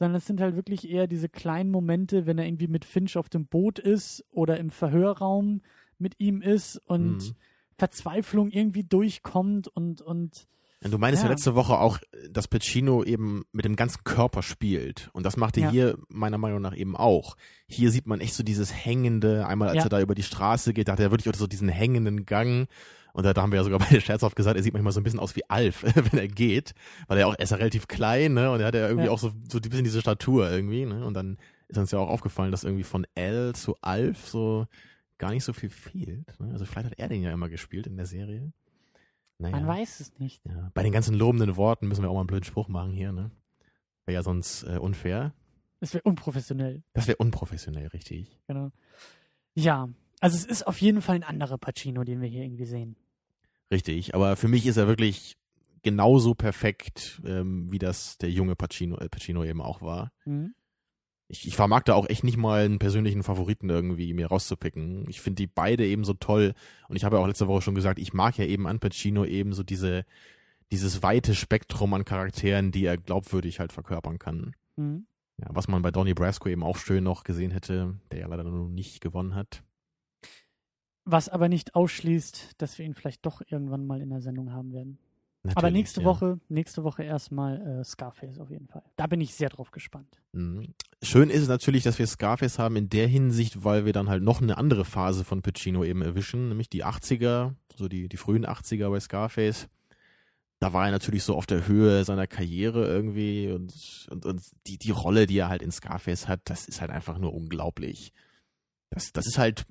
sondern 0.00 0.16
es 0.16 0.26
sind 0.26 0.40
halt 0.40 0.56
wirklich 0.56 0.90
eher 0.90 1.06
diese 1.06 1.28
kleinen 1.28 1.70
Momente, 1.70 2.26
wenn 2.26 2.38
er 2.38 2.46
irgendwie 2.46 2.66
mit 2.66 2.84
Finch 2.84 3.16
auf 3.16 3.28
dem 3.28 3.46
Boot 3.46 3.78
ist 3.78 4.24
oder 4.32 4.58
im 4.58 4.70
Verhörraum 4.70 5.60
mit 5.98 6.18
ihm 6.18 6.42
ist 6.42 6.78
und 6.86 7.18
Mhm. 7.18 7.34
Verzweiflung 7.78 8.50
irgendwie 8.50 8.82
durchkommt 8.84 9.68
und, 9.68 10.02
und 10.02 10.46
Du 10.82 10.96
meinst 10.96 11.22
ja. 11.22 11.28
Ja. 11.28 11.32
letzte 11.34 11.54
Woche 11.54 11.78
auch, 11.78 11.98
dass 12.30 12.48
Pacino 12.48 13.04
eben 13.04 13.42
mit 13.52 13.66
dem 13.66 13.76
ganzen 13.76 14.02
Körper 14.04 14.42
spielt. 14.42 15.10
Und 15.12 15.26
das 15.26 15.36
macht 15.36 15.58
er 15.58 15.64
Ja. 15.64 15.70
hier 15.70 15.98
meiner 16.08 16.38
Meinung 16.38 16.62
nach 16.62 16.74
eben 16.74 16.96
auch. 16.96 17.36
Hier 17.66 17.90
sieht 17.90 18.06
man 18.06 18.20
echt 18.20 18.32
so 18.32 18.42
dieses 18.42 18.72
hängende, 18.72 19.46
einmal 19.46 19.68
als 19.68 19.84
er 19.84 19.90
da 19.90 20.00
über 20.00 20.14
die 20.14 20.22
Straße 20.22 20.72
geht, 20.72 20.88
da 20.88 20.92
hat 20.92 21.00
er 21.00 21.10
wirklich 21.10 21.28
auch 21.34 21.38
so 21.38 21.46
diesen 21.46 21.68
hängenden 21.68 22.24
Gang. 22.24 22.66
Und 23.12 23.24
da, 23.24 23.32
da 23.34 23.42
haben 23.42 23.52
wir 23.52 23.58
ja 23.58 23.64
sogar 23.64 23.78
bei 23.90 24.00
Scherzhaft 24.00 24.36
gesagt, 24.36 24.56
er 24.56 24.62
sieht 24.62 24.72
manchmal 24.72 24.92
so 24.92 25.00
ein 25.00 25.04
bisschen 25.04 25.20
aus 25.20 25.34
wie 25.36 25.48
Alf, 25.48 25.82
wenn 26.12 26.18
er 26.18 26.28
geht. 26.28 26.74
Weil 27.08 27.18
er 27.18 27.28
auch, 27.28 27.34
er 27.34 27.40
ist 27.40 27.50
ja 27.50 27.56
relativ 27.56 27.88
klein, 27.88 28.34
ne? 28.34 28.50
Und 28.50 28.60
er 28.60 28.66
hat 28.66 28.74
ja 28.74 28.86
irgendwie 28.88 29.06
Ja. 29.06 29.12
auch 29.12 29.18
so, 29.18 29.32
so 29.50 29.58
ein 29.58 29.62
bisschen 29.62 29.84
diese 29.84 30.00
Statur 30.00 30.50
irgendwie, 30.50 30.84
ne? 30.86 31.04
Und 31.04 31.14
dann 31.14 31.38
ist 31.68 31.78
uns 31.78 31.90
ja 31.90 31.98
auch 31.98 32.08
aufgefallen, 32.08 32.50
dass 32.50 32.64
irgendwie 32.64 32.82
von 32.84 33.06
L 33.14 33.54
zu 33.54 33.76
Alf 33.80 34.26
so 34.28 34.66
gar 35.18 35.30
nicht 35.30 35.44
so 35.44 35.52
viel 35.52 35.70
fehlt. 35.70 36.34
Ne? 36.40 36.50
Also 36.52 36.64
vielleicht 36.64 36.86
hat 36.90 36.98
er 36.98 37.08
den 37.08 37.22
ja 37.22 37.30
immer 37.30 37.48
gespielt 37.48 37.86
in 37.86 37.96
der 37.96 38.06
Serie. 38.06 38.52
Naja. 39.38 39.54
man 39.56 39.66
weiß 39.66 40.00
es 40.00 40.18
nicht. 40.18 40.42
Ja, 40.46 40.70
bei 40.74 40.82
den 40.82 40.92
ganzen 40.92 41.14
lobenden 41.14 41.56
Worten 41.56 41.88
müssen 41.88 42.02
wir 42.02 42.10
auch 42.10 42.14
mal 42.14 42.20
einen 42.20 42.26
blöden 42.26 42.44
Spruch 42.44 42.68
machen 42.68 42.92
hier, 42.92 43.12
ne? 43.12 43.30
Wäre 44.06 44.14
ja 44.16 44.22
sonst 44.22 44.64
äh, 44.64 44.78
unfair. 44.78 45.32
Es 45.80 45.94
wäre 45.94 46.02
unprofessionell, 46.02 46.82
Das 46.92 47.06
wäre 47.06 47.16
unprofessionell, 47.18 47.86
richtig. 47.88 48.38
genau. 48.48 48.70
Ja, 49.54 49.88
also 50.20 50.36
es 50.36 50.44
ist 50.44 50.66
auf 50.66 50.80
jeden 50.80 51.02
Fall 51.02 51.16
ein 51.16 51.22
anderer 51.24 51.58
Pacino, 51.58 52.04
den 52.04 52.20
wir 52.20 52.28
hier 52.28 52.42
irgendwie 52.42 52.66
sehen. 52.66 52.96
Richtig. 53.70 54.14
Aber 54.14 54.36
für 54.36 54.48
mich 54.48 54.66
ist 54.66 54.76
er 54.76 54.86
wirklich 54.86 55.36
genauso 55.82 56.34
perfekt, 56.34 57.20
ähm, 57.24 57.70
wie 57.70 57.78
das 57.78 58.18
der 58.18 58.30
junge 58.30 58.56
Pacino, 58.56 58.98
äh, 58.98 59.08
Pacino 59.08 59.44
eben 59.44 59.62
auch 59.62 59.80
war. 59.80 60.12
Mhm. 60.24 60.54
Ich, 61.28 61.46
ich 61.46 61.54
vermag 61.54 61.84
da 61.84 61.94
auch 61.94 62.08
echt 62.08 62.24
nicht 62.24 62.36
mal 62.36 62.64
einen 62.64 62.80
persönlichen 62.80 63.22
Favoriten 63.22 63.70
irgendwie 63.70 64.12
mir 64.12 64.26
rauszupicken. 64.26 65.08
Ich 65.08 65.20
finde 65.20 65.36
die 65.36 65.46
beide 65.46 65.86
eben 65.86 66.04
so 66.04 66.12
toll. 66.12 66.54
Und 66.88 66.96
ich 66.96 67.04
habe 67.04 67.16
ja 67.16 67.22
auch 67.22 67.26
letzte 67.26 67.46
Woche 67.46 67.62
schon 67.62 67.76
gesagt, 67.76 67.98
ich 68.00 68.12
mag 68.12 68.36
ja 68.36 68.44
eben 68.44 68.66
an 68.66 68.80
Pacino 68.80 69.24
eben 69.24 69.52
so 69.52 69.62
diese, 69.62 70.04
dieses 70.72 71.02
weite 71.02 71.34
Spektrum 71.34 71.94
an 71.94 72.04
Charakteren, 72.04 72.72
die 72.72 72.84
er 72.84 72.96
glaubwürdig 72.96 73.60
halt 73.60 73.72
verkörpern 73.72 74.18
kann. 74.18 74.54
Mhm. 74.76 75.06
Ja, 75.38 75.46
was 75.50 75.68
man 75.68 75.82
bei 75.82 75.90
Donnie 75.92 76.14
Brasco 76.14 76.48
eben 76.48 76.64
auch 76.64 76.76
schön 76.76 77.04
noch 77.04 77.24
gesehen 77.24 77.52
hätte, 77.52 77.94
der 78.10 78.20
ja 78.20 78.26
leider 78.26 78.44
nur 78.44 78.68
nicht 78.68 79.00
gewonnen 79.00 79.34
hat. 79.34 79.62
Was 81.04 81.28
aber 81.28 81.48
nicht 81.48 81.74
ausschließt, 81.74 82.60
dass 82.60 82.78
wir 82.78 82.84
ihn 82.84 82.94
vielleicht 82.94 83.24
doch 83.24 83.42
irgendwann 83.46 83.86
mal 83.86 84.00
in 84.00 84.10
der 84.10 84.20
Sendung 84.20 84.52
haben 84.52 84.72
werden. 84.72 84.98
Natürlich, 85.42 85.56
aber 85.56 85.70
nächste 85.70 86.00
ja. 86.00 86.06
Woche, 86.06 86.40
nächste 86.50 86.84
Woche 86.84 87.02
erstmal 87.02 87.80
äh, 87.80 87.84
Scarface 87.84 88.38
auf 88.38 88.50
jeden 88.50 88.68
Fall. 88.68 88.82
Da 88.96 89.06
bin 89.06 89.22
ich 89.22 89.34
sehr 89.34 89.48
drauf 89.48 89.70
gespannt. 89.70 90.20
Mhm. 90.32 90.74
Schön 91.02 91.30
ist 91.30 91.40
es 91.40 91.48
natürlich, 91.48 91.82
dass 91.82 91.98
wir 91.98 92.06
Scarface 92.06 92.58
haben 92.58 92.76
in 92.76 92.90
der 92.90 93.08
Hinsicht, 93.08 93.64
weil 93.64 93.86
wir 93.86 93.94
dann 93.94 94.10
halt 94.10 94.22
noch 94.22 94.42
eine 94.42 94.58
andere 94.58 94.84
Phase 94.84 95.24
von 95.24 95.40
Pacino 95.40 95.82
eben 95.82 96.02
erwischen, 96.02 96.50
nämlich 96.50 96.68
die 96.68 96.84
80er, 96.84 97.54
so 97.74 97.88
die, 97.88 98.10
die 98.10 98.18
frühen 98.18 98.44
80er 98.44 98.90
bei 98.90 99.00
Scarface. 99.00 99.68
Da 100.58 100.74
war 100.74 100.84
er 100.84 100.92
natürlich 100.92 101.22
so 101.22 101.34
auf 101.34 101.46
der 101.46 101.66
Höhe 101.66 102.04
seiner 102.04 102.26
Karriere 102.26 102.86
irgendwie 102.86 103.50
und, 103.50 103.72
und, 104.10 104.26
und 104.26 104.42
die, 104.66 104.76
die 104.76 104.90
Rolle, 104.90 105.26
die 105.26 105.38
er 105.38 105.48
halt 105.48 105.62
in 105.62 105.72
Scarface 105.72 106.28
hat, 106.28 106.42
das 106.44 106.68
ist 106.68 106.82
halt 106.82 106.90
einfach 106.90 107.16
nur 107.16 107.32
unglaublich. 107.32 108.12
Das, 108.90 109.12
das 109.12 109.26
ist 109.26 109.38
halt 109.38 109.64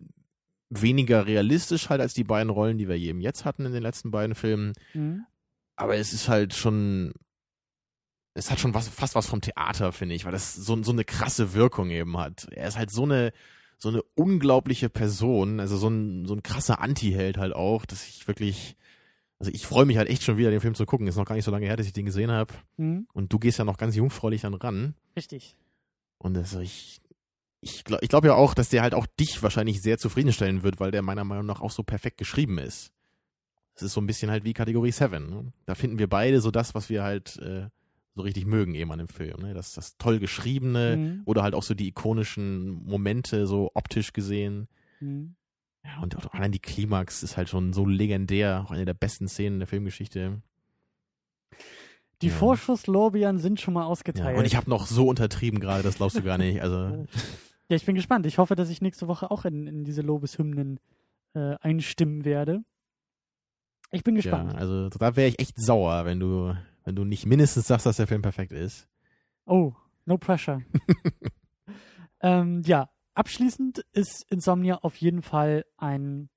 weniger 0.70 1.26
realistisch 1.26 1.90
halt 1.90 2.02
als 2.02 2.14
die 2.14 2.24
beiden 2.24 2.50
Rollen, 2.50 2.78
die 2.78 2.88
wir 2.88 2.96
eben 2.96 3.22
jetzt 3.22 3.46
hatten 3.46 3.66
in 3.66 3.74
den 3.74 3.84
letzten 3.84 4.12
beiden 4.12 4.36
Filmen. 4.36 4.74
Mhm. 4.94 5.26
aber 5.76 5.96
es 5.96 6.14
ist 6.14 6.28
halt 6.28 6.54
schon, 6.54 7.14
es 8.34 8.52
hat 8.52 8.60
schon 8.60 8.74
was, 8.74 8.88
fast 8.88 9.16
was 9.16 9.28
vom 9.28 9.42
Theater, 9.42 9.92
finde 9.92 10.16
ich, 10.16 10.26
weil 10.26 10.32
das 10.32 10.54
so, 10.56 10.82
so 10.84 10.92
eine 10.92 11.04
krasse 11.06 11.54
Wirkung 11.54 11.90
eben 11.90 12.18
hat. 12.18 12.48
Er 12.52 12.68
ist 12.68 12.78
halt 12.78 12.92
so 12.92 13.04
eine, 13.04 13.34
so 13.78 13.90
eine 13.90 14.04
unglaubliche 14.16 14.90
Person, 14.90 15.60
also 15.60 15.78
so 15.78 15.88
ein, 15.88 16.26
so 16.26 16.34
ein 16.34 16.44
krasser 16.44 16.82
Anti-Held 16.82 17.38
halt 17.38 17.54
auch, 17.54 17.86
dass 17.86 18.08
ich 18.08 18.28
wirklich, 18.28 18.76
also 19.40 19.52
ich 19.54 19.66
freue 19.66 19.86
mich 19.86 19.98
halt 19.98 20.10
echt 20.10 20.24
schon 20.24 20.38
wieder, 20.38 20.52
den 20.52 20.60
Film 20.60 20.76
zu 20.76 20.86
gucken. 20.86 21.08
Ist 21.08 21.16
noch 21.16 21.26
gar 21.26 21.36
nicht 21.36 21.46
so 21.46 21.52
lange 21.52 21.66
her, 21.66 21.78
dass 21.78 21.88
ich 21.88 21.94
den 21.94 22.06
gesehen 22.06 22.30
habe. 22.30 22.54
Mhm. 22.78 23.08
Und 23.14 23.32
du 23.32 23.40
gehst 23.40 23.58
ja 23.58 23.66
noch 23.66 23.78
ganz 23.78 23.96
jungfräulich 23.96 24.42
dann 24.42 24.54
ran. 24.54 24.96
Richtig. 25.16 25.56
Und 26.18 26.38
also 26.38 26.60
ich, 26.60 27.00
ich 27.62 27.84
glaube 27.84 28.04
ich 28.04 28.10
glaub 28.10 28.26
ja 28.26 28.34
auch, 28.36 28.54
dass 28.54 28.70
der 28.70 28.82
halt 28.82 28.94
auch 28.94 29.06
dich 29.20 29.42
wahrscheinlich 29.44 29.82
sehr 29.82 29.98
zufriedenstellen 29.98 30.64
wird, 30.64 30.80
weil 30.80 30.92
der 30.92 31.02
meiner 31.02 31.24
Meinung 31.24 31.46
nach 31.46 31.62
auch 31.62 31.72
so 31.72 31.84
perfekt 31.84 32.18
geschrieben 32.18 32.58
ist. 32.58 32.92
Es 33.76 33.84
ist 33.84 33.94
so 33.94 34.02
ein 34.02 34.08
bisschen 34.08 34.30
halt 34.32 34.44
wie 34.44 34.54
Kategorie 34.54 34.92
7. 34.92 35.30
Ne? 35.30 35.54
Da 35.66 35.76
finden 35.76 36.00
wir 36.00 36.08
beide 36.10 36.42
so 36.42 36.52
das, 36.52 36.76
was 36.76 36.90
wir 36.90 37.04
halt 37.04 37.38
äh, 37.38 37.68
so 38.16 38.24
richtig 38.24 38.46
mögen 38.46 38.76
eben 38.76 38.92
an 38.92 39.00
dem 39.00 39.08
Film. 39.08 39.42
Ne? 39.42 39.54
Das, 39.54 39.74
das 39.74 39.98
toll 39.98 40.20
geschriebene 40.20 40.98
Mhm. 40.98 41.22
oder 41.26 41.44
halt 41.44 41.54
auch 41.56 41.64
so 41.64 41.74
die 41.74 41.88
ikonischen 41.88 42.84
Momente 42.86 43.48
so 43.48 43.72
optisch 43.74 44.12
gesehen. 44.14 44.68
Mhm. 45.00 45.36
Ja, 45.86 46.02
und 46.02 46.18
auch 46.18 46.34
allein 46.34 46.52
die 46.52 46.60
Klimax 46.60 47.24
ist 47.24 47.38
halt 47.38 47.48
schon 47.48 47.72
so 47.72 47.86
legendär, 47.86 48.64
auch 48.66 48.72
eine 48.72 48.84
der 48.86 48.94
besten 48.94 49.30
Szenen 49.30 49.60
der 49.60 49.68
Filmgeschichte. 49.68 50.42
Die 52.22 52.28
Ja. 52.28 52.34
Vorschusslorbeeren 52.34 53.40
sind 53.40 53.62
schon 53.62 53.74
mal 53.74 53.82
Ja, 53.84 53.88
ausgeteilt. 53.88 54.38
und 54.38 54.44
ich 54.46 54.58
habe 54.58 54.70
noch 54.70 54.88
so 54.88 55.08
untertrieben 55.08 55.62
gerade, 55.62 55.84
das 55.84 55.96
glaubst 55.96 56.18
du 56.18 56.22
gar 56.24 56.38
nicht. 56.38 56.62
Also 56.62 57.08
Ja, 57.70 57.76
ich 57.76 57.86
bin 57.86 57.96
gespannt. 57.96 58.26
Ich 58.26 58.38
hoffe, 58.40 58.56
dass 58.56 58.70
ich 58.70 58.82
nächste 58.82 59.08
Woche 59.08 59.30
auch 59.32 59.46
in, 59.46 59.68
in 59.68 59.84
diese 59.84 60.02
Lobeshymnen 60.02 60.80
äh, 61.34 61.56
einstimmen 61.62 62.26
werde. 62.26 62.64
Ich 63.92 64.04
bin 64.04 64.16
Ja, 64.16 64.22
gespannt. 64.22 64.56
also 64.56 64.90
da 64.90 65.16
wäre 65.16 65.30
ich 65.30 65.40
echt 65.40 65.60
sauer, 65.62 66.06
wenn 66.06 66.20
du, 66.20 66.56
wenn 66.84 66.96
du 66.96 67.06
nicht 67.06 67.26
mindestens 67.26 67.68
sagst, 67.68 67.86
dass 67.86 67.98
der 67.98 68.08
Film 68.08 68.22
perfekt 68.22 68.52
ist. 68.52 68.88
Oh, 69.46 69.74
no 70.06 70.18
pressure. 70.18 70.62
ähm, 72.22 72.62
ja, 72.66 72.90
abschließend 73.14 73.86
ist 73.94 74.26
Insomnia 74.30 74.80
auf 74.80 74.96
jeden 74.98 75.22
Fall 75.22 75.66
ein 75.78 76.30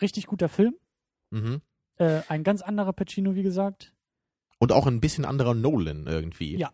richtig 0.00 0.26
guter 0.26 0.48
Film. 0.48 0.74
Mhm. 1.30 1.60
Äh, 1.96 2.22
ein 2.28 2.44
ganz 2.44 2.62
anderer 2.62 2.92
Pacino, 2.92 3.34
wie 3.34 3.42
gesagt. 3.42 3.92
Und 4.58 4.72
auch 4.72 4.86
ein 4.86 5.00
bisschen 5.00 5.24
anderer 5.24 5.54
Nolan 5.54 6.06
irgendwie. 6.06 6.56
Ja. 6.56 6.72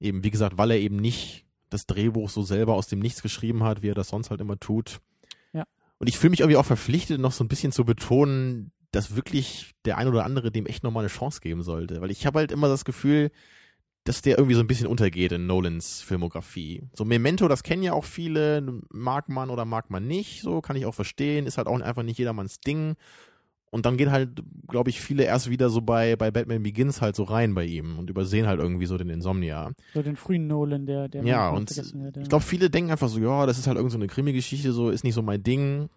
Eben, 0.00 0.22
wie 0.22 0.30
gesagt, 0.30 0.58
weil 0.58 0.70
er 0.72 0.78
eben 0.78 0.96
nicht 0.96 1.44
das 1.70 1.86
Drehbuch 1.86 2.30
so 2.30 2.42
selber 2.42 2.74
aus 2.74 2.86
dem 2.86 2.98
Nichts 2.98 3.22
geschrieben 3.22 3.64
hat, 3.64 3.82
wie 3.82 3.90
er 3.90 3.94
das 3.94 4.08
sonst 4.08 4.30
halt 4.30 4.40
immer 4.40 4.58
tut. 4.58 5.00
Ja. 5.52 5.64
Und 5.98 6.08
ich 6.08 6.18
fühle 6.18 6.30
mich 6.30 6.40
irgendwie 6.40 6.56
auch 6.56 6.66
verpflichtet, 6.66 7.20
noch 7.20 7.32
so 7.32 7.44
ein 7.44 7.48
bisschen 7.48 7.72
zu 7.72 7.84
betonen, 7.84 8.72
dass 8.90 9.16
wirklich 9.16 9.74
der 9.84 9.98
ein 9.98 10.08
oder 10.08 10.24
andere 10.24 10.50
dem 10.50 10.66
echt 10.66 10.82
nochmal 10.82 11.02
eine 11.02 11.12
Chance 11.12 11.40
geben 11.40 11.62
sollte. 11.62 12.00
Weil 12.00 12.10
ich 12.10 12.26
habe 12.26 12.38
halt 12.38 12.52
immer 12.52 12.68
das 12.68 12.84
Gefühl, 12.84 13.30
dass 14.04 14.22
der 14.22 14.38
irgendwie 14.38 14.54
so 14.54 14.60
ein 14.60 14.66
bisschen 14.66 14.86
untergeht 14.86 15.32
in 15.32 15.46
Nolans 15.46 16.00
Filmografie. 16.00 16.82
So 16.94 17.04
Memento, 17.04 17.46
das 17.46 17.62
kennen 17.62 17.82
ja 17.82 17.92
auch 17.92 18.04
viele, 18.06 18.80
mag 18.90 19.28
man 19.28 19.50
oder 19.50 19.66
mag 19.66 19.90
man 19.90 20.06
nicht, 20.06 20.40
so 20.40 20.62
kann 20.62 20.76
ich 20.76 20.86
auch 20.86 20.94
verstehen, 20.94 21.46
ist 21.46 21.58
halt 21.58 21.68
auch 21.68 21.78
einfach 21.78 22.02
nicht 22.02 22.18
jedermanns 22.18 22.60
Ding. 22.60 22.96
Und 23.70 23.84
dann 23.86 23.96
gehen 23.96 24.10
halt, 24.10 24.42
glaube 24.66 24.90
ich, 24.90 25.00
viele 25.00 25.24
erst 25.24 25.50
wieder 25.50 25.68
so 25.68 25.80
bei, 25.80 26.16
bei 26.16 26.30
Batman 26.30 26.62
Begins 26.62 27.00
halt 27.00 27.16
so 27.16 27.24
rein 27.24 27.54
bei 27.54 27.64
ihm 27.64 27.98
und 27.98 28.08
übersehen 28.08 28.46
halt 28.46 28.60
irgendwie 28.60 28.86
so 28.86 28.96
den 28.96 29.10
Insomnia. 29.10 29.72
So 29.94 30.02
den 30.02 30.16
frühen 30.16 30.46
Nolan, 30.46 30.86
der, 30.86 31.08
der 31.08 31.22
Ja, 31.24 31.50
und 31.50 31.70
vergessen 31.70 32.02
wird, 32.02 32.16
ja. 32.16 32.22
Ich 32.22 32.28
glaube, 32.28 32.44
viele 32.44 32.70
denken 32.70 32.90
einfach 32.90 33.08
so, 33.08 33.20
ja, 33.20 33.46
das 33.46 33.58
ist 33.58 33.66
halt 33.66 33.76
irgend 33.76 33.92
so 33.92 33.98
eine 33.98 34.06
Krimi-Geschichte, 34.06 34.72
so 34.72 34.90
ist 34.90 35.04
nicht 35.04 35.14
so 35.14 35.22
mein 35.22 35.42
Ding. 35.42 35.88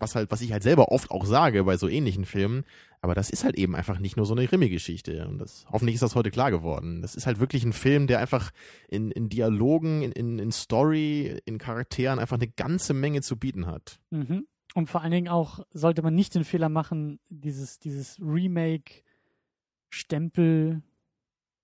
Was 0.00 0.14
halt, 0.14 0.30
was 0.30 0.42
ich 0.42 0.52
halt 0.52 0.62
selber 0.62 0.92
oft 0.92 1.10
auch 1.10 1.24
sage 1.24 1.64
bei 1.64 1.76
so 1.76 1.88
ähnlichen 1.88 2.24
Filmen. 2.24 2.64
Aber 3.00 3.14
das 3.14 3.30
ist 3.30 3.42
halt 3.42 3.56
eben 3.56 3.74
einfach 3.74 3.98
nicht 3.98 4.16
nur 4.16 4.26
so 4.26 4.34
eine 4.34 4.46
Krimi-Geschichte. 4.46 5.26
Und 5.26 5.38
das, 5.38 5.66
hoffentlich 5.72 5.94
ist 5.94 6.02
das 6.02 6.14
heute 6.14 6.30
klar 6.30 6.52
geworden. 6.52 7.02
Das 7.02 7.16
ist 7.16 7.26
halt 7.26 7.40
wirklich 7.40 7.64
ein 7.64 7.72
Film, 7.72 8.06
der 8.06 8.20
einfach 8.20 8.52
in, 8.88 9.10
in 9.10 9.28
Dialogen, 9.28 10.02
in, 10.02 10.12
in, 10.12 10.38
in 10.38 10.52
Story, 10.52 11.40
in 11.44 11.58
Charakteren 11.58 12.20
einfach 12.20 12.36
eine 12.36 12.46
ganze 12.46 12.94
Menge 12.94 13.22
zu 13.22 13.36
bieten 13.36 13.66
hat. 13.66 13.98
Mhm. 14.10 14.46
Und 14.78 14.88
vor 14.88 15.02
allen 15.02 15.10
Dingen 15.10 15.26
auch 15.26 15.66
sollte 15.72 16.02
man 16.02 16.14
nicht 16.14 16.36
den 16.36 16.44
Fehler 16.44 16.68
machen, 16.68 17.18
dieses, 17.30 17.80
dieses 17.80 18.16
Remake-Stempel, 18.20 20.82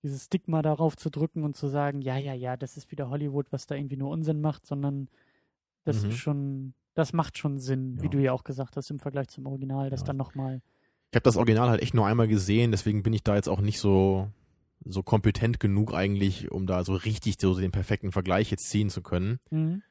dieses 0.03 0.25
Stigma 0.25 0.61
darauf 0.61 0.97
zu 0.97 1.09
drücken 1.09 1.45
und 1.45 1.55
zu 1.55 1.69
sagen, 1.69 2.01
ja, 2.01 2.17
ja, 2.17 2.33
ja, 2.33 2.57
das 2.57 2.75
ist 2.75 2.91
wieder 2.91 3.09
Hollywood, 3.09 3.53
was 3.53 3.67
da 3.67 3.75
irgendwie 3.75 3.95
nur 3.95 4.09
Unsinn 4.09 4.41
macht, 4.41 4.65
sondern 4.65 5.07
das 5.85 6.03
Mhm. 6.03 6.09
ist 6.09 6.17
schon, 6.17 6.73
das 6.93 7.13
macht 7.13 7.37
schon 7.37 7.57
Sinn, 7.57 8.01
wie 8.01 8.07
Ja. 8.07 8.11
du 8.11 8.21
ja 8.21 8.33
auch 8.33 8.43
gesagt 8.43 8.75
hast, 8.75 8.89
im 8.89 8.99
Vergleich 8.99 9.29
zum 9.29 9.45
Original, 9.45 9.89
das 9.89 10.01
Ja. 10.01 10.07
dann 10.07 10.17
nochmal. 10.17 10.61
Ich 11.11 11.15
habe 11.15 11.23
das 11.23 11.37
Original 11.37 11.69
halt 11.69 11.81
echt 11.81 11.93
nur 11.93 12.07
einmal 12.07 12.27
gesehen, 12.27 12.71
deswegen 12.71 13.01
bin 13.01 13.13
ich 13.13 13.23
da 13.23 13.35
jetzt 13.35 13.47
auch 13.47 13.61
nicht 13.61 13.79
so, 13.79 14.27
so 14.83 15.03
kompetent 15.03 15.61
genug 15.61 15.93
eigentlich, 15.93 16.51
um 16.51 16.67
da 16.67 16.83
so 16.83 16.95
richtig 16.95 17.35
so 17.39 17.57
den 17.57 17.71
perfekten 17.71 18.11
Vergleich 18.11 18.51
jetzt 18.51 18.69
ziehen 18.69 18.89
zu 18.89 19.01
können. 19.01 19.39
Mhm. 19.51 19.83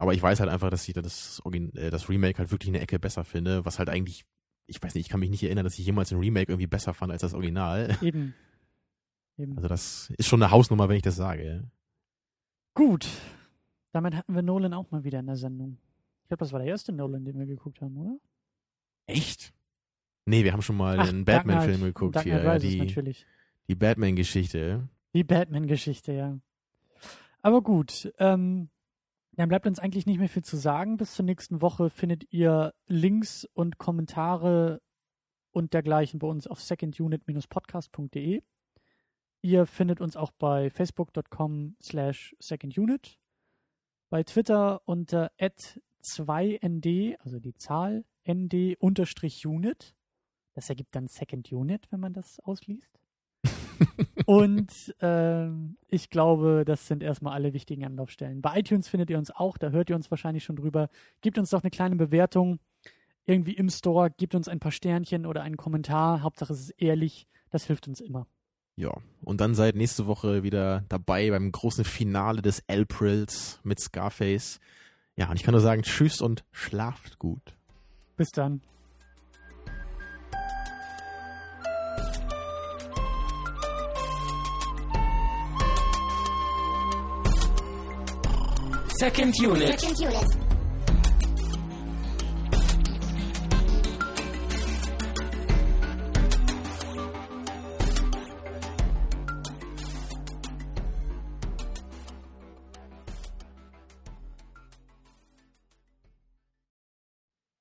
Aber 0.00 0.14
ich 0.14 0.22
weiß 0.22 0.40
halt 0.40 0.48
einfach, 0.48 0.70
dass 0.70 0.88
ich 0.88 0.94
das, 0.94 1.42
äh, 1.74 1.90
das 1.90 2.08
Remake 2.08 2.38
halt 2.38 2.50
wirklich 2.50 2.70
eine 2.70 2.80
Ecke 2.80 2.98
besser 2.98 3.22
finde, 3.22 3.66
was 3.66 3.78
halt 3.78 3.90
eigentlich, 3.90 4.24
ich 4.66 4.82
weiß 4.82 4.94
nicht, 4.94 5.04
ich 5.04 5.10
kann 5.10 5.20
mich 5.20 5.28
nicht 5.28 5.42
erinnern, 5.42 5.64
dass 5.64 5.78
ich 5.78 5.84
jemals 5.84 6.10
ein 6.10 6.18
Remake 6.18 6.50
irgendwie 6.50 6.66
besser 6.66 6.94
fand 6.94 7.12
als 7.12 7.20
das 7.20 7.34
Original. 7.34 7.98
Eben. 8.02 8.34
Eben. 9.36 9.56
Also 9.56 9.68
das 9.68 10.10
ist 10.16 10.26
schon 10.26 10.42
eine 10.42 10.50
Hausnummer, 10.50 10.88
wenn 10.88 10.96
ich 10.96 11.02
das 11.02 11.16
sage. 11.16 11.70
Gut. 12.72 13.06
Damit 13.92 14.16
hatten 14.16 14.34
wir 14.34 14.40
Nolan 14.40 14.72
auch 14.72 14.90
mal 14.90 15.04
wieder 15.04 15.20
in 15.20 15.26
der 15.26 15.36
Sendung. 15.36 15.76
Ich 16.22 16.28
glaube, 16.28 16.44
das 16.44 16.52
war 16.52 16.60
der 16.60 16.68
erste 16.68 16.92
Nolan, 16.92 17.26
den 17.26 17.38
wir 17.38 17.44
geguckt 17.44 17.82
haben, 17.82 17.94
oder? 17.98 18.18
Echt? 19.04 19.52
Nee, 20.24 20.44
wir 20.44 20.54
haben 20.54 20.62
schon 20.62 20.78
mal 20.78 20.98
Ach, 20.98 21.08
einen 21.10 21.26
Batman-Film 21.26 21.82
geguckt 21.82 22.16
Dark 22.16 22.24
hier, 22.24 22.40
Knight 22.40 22.44
ja, 22.44 22.52
Rises 22.52 22.70
die, 22.70 22.78
natürlich. 22.78 23.26
die 23.68 23.74
Batman-Geschichte. 23.74 24.88
Die 25.12 25.24
Batman-Geschichte, 25.24 26.12
ja. 26.12 26.38
Aber 27.42 27.60
gut, 27.60 28.10
ähm, 28.18 28.70
dann 29.40 29.48
bleibt 29.48 29.66
uns 29.66 29.78
eigentlich 29.78 30.04
nicht 30.04 30.18
mehr 30.18 30.28
viel 30.28 30.44
zu 30.44 30.58
sagen. 30.58 30.98
Bis 30.98 31.14
zur 31.14 31.24
nächsten 31.24 31.62
Woche 31.62 31.88
findet 31.88 32.30
ihr 32.30 32.74
Links 32.86 33.48
und 33.54 33.78
Kommentare 33.78 34.82
und 35.50 35.72
dergleichen 35.72 36.20
bei 36.20 36.26
uns 36.26 36.46
auf 36.46 36.60
secondunit-podcast.de. 36.60 38.42
Ihr 39.42 39.66
findet 39.66 40.02
uns 40.02 40.16
auch 40.16 40.30
bei 40.32 40.68
facebook.com 40.68 41.74
slash 41.82 42.36
secondunit, 42.38 43.18
bei 44.10 44.22
Twitter 44.24 44.82
unter 44.84 45.32
2nd, 45.40 47.16
also 47.20 47.40
die 47.40 47.54
Zahl 47.54 48.04
nd 48.30 48.76
unterstrich 48.78 49.46
unit. 49.46 49.96
Das 50.52 50.68
ergibt 50.68 50.94
dann 50.94 51.08
Second 51.08 51.50
Unit, 51.50 51.90
wenn 51.90 52.00
man 52.00 52.12
das 52.12 52.40
ausliest. 52.40 53.00
Und 54.30 54.94
ähm, 55.00 55.76
ich 55.88 56.08
glaube, 56.08 56.62
das 56.64 56.86
sind 56.86 57.02
erstmal 57.02 57.32
alle 57.32 57.52
wichtigen 57.52 57.84
Anlaufstellen. 57.84 58.40
Bei 58.40 58.60
iTunes 58.60 58.86
findet 58.86 59.10
ihr 59.10 59.18
uns 59.18 59.32
auch, 59.32 59.58
da 59.58 59.70
hört 59.70 59.90
ihr 59.90 59.96
uns 59.96 60.08
wahrscheinlich 60.08 60.44
schon 60.44 60.54
drüber. 60.54 60.88
Gebt 61.20 61.36
uns 61.36 61.50
doch 61.50 61.64
eine 61.64 61.70
kleine 61.72 61.96
Bewertung 61.96 62.60
irgendwie 63.26 63.54
im 63.54 63.68
Store, 63.70 64.08
gebt 64.08 64.36
uns 64.36 64.46
ein 64.46 64.60
paar 64.60 64.70
Sternchen 64.70 65.26
oder 65.26 65.42
einen 65.42 65.56
Kommentar. 65.56 66.22
Hauptsache 66.22 66.52
es 66.52 66.60
ist 66.60 66.70
ehrlich, 66.78 67.26
das 67.50 67.64
hilft 67.64 67.88
uns 67.88 68.00
immer. 68.00 68.28
Ja, 68.76 68.92
und 69.24 69.40
dann 69.40 69.56
seid 69.56 69.74
nächste 69.74 70.06
Woche 70.06 70.44
wieder 70.44 70.84
dabei 70.88 71.28
beim 71.30 71.50
großen 71.50 71.84
Finale 71.84 72.40
des 72.40 72.62
Aprils 72.68 73.58
mit 73.64 73.80
Scarface. 73.80 74.60
Ja, 75.16 75.28
und 75.28 75.34
ich 75.34 75.42
kann 75.42 75.54
nur 75.54 75.60
sagen, 75.60 75.82
tschüss 75.82 76.20
und 76.20 76.44
schlaft 76.52 77.18
gut. 77.18 77.56
Bis 78.16 78.30
dann. 78.30 78.60
Second 89.00 89.34
unit. 89.40 89.80
Second 89.80 89.98
unit. 89.98 90.26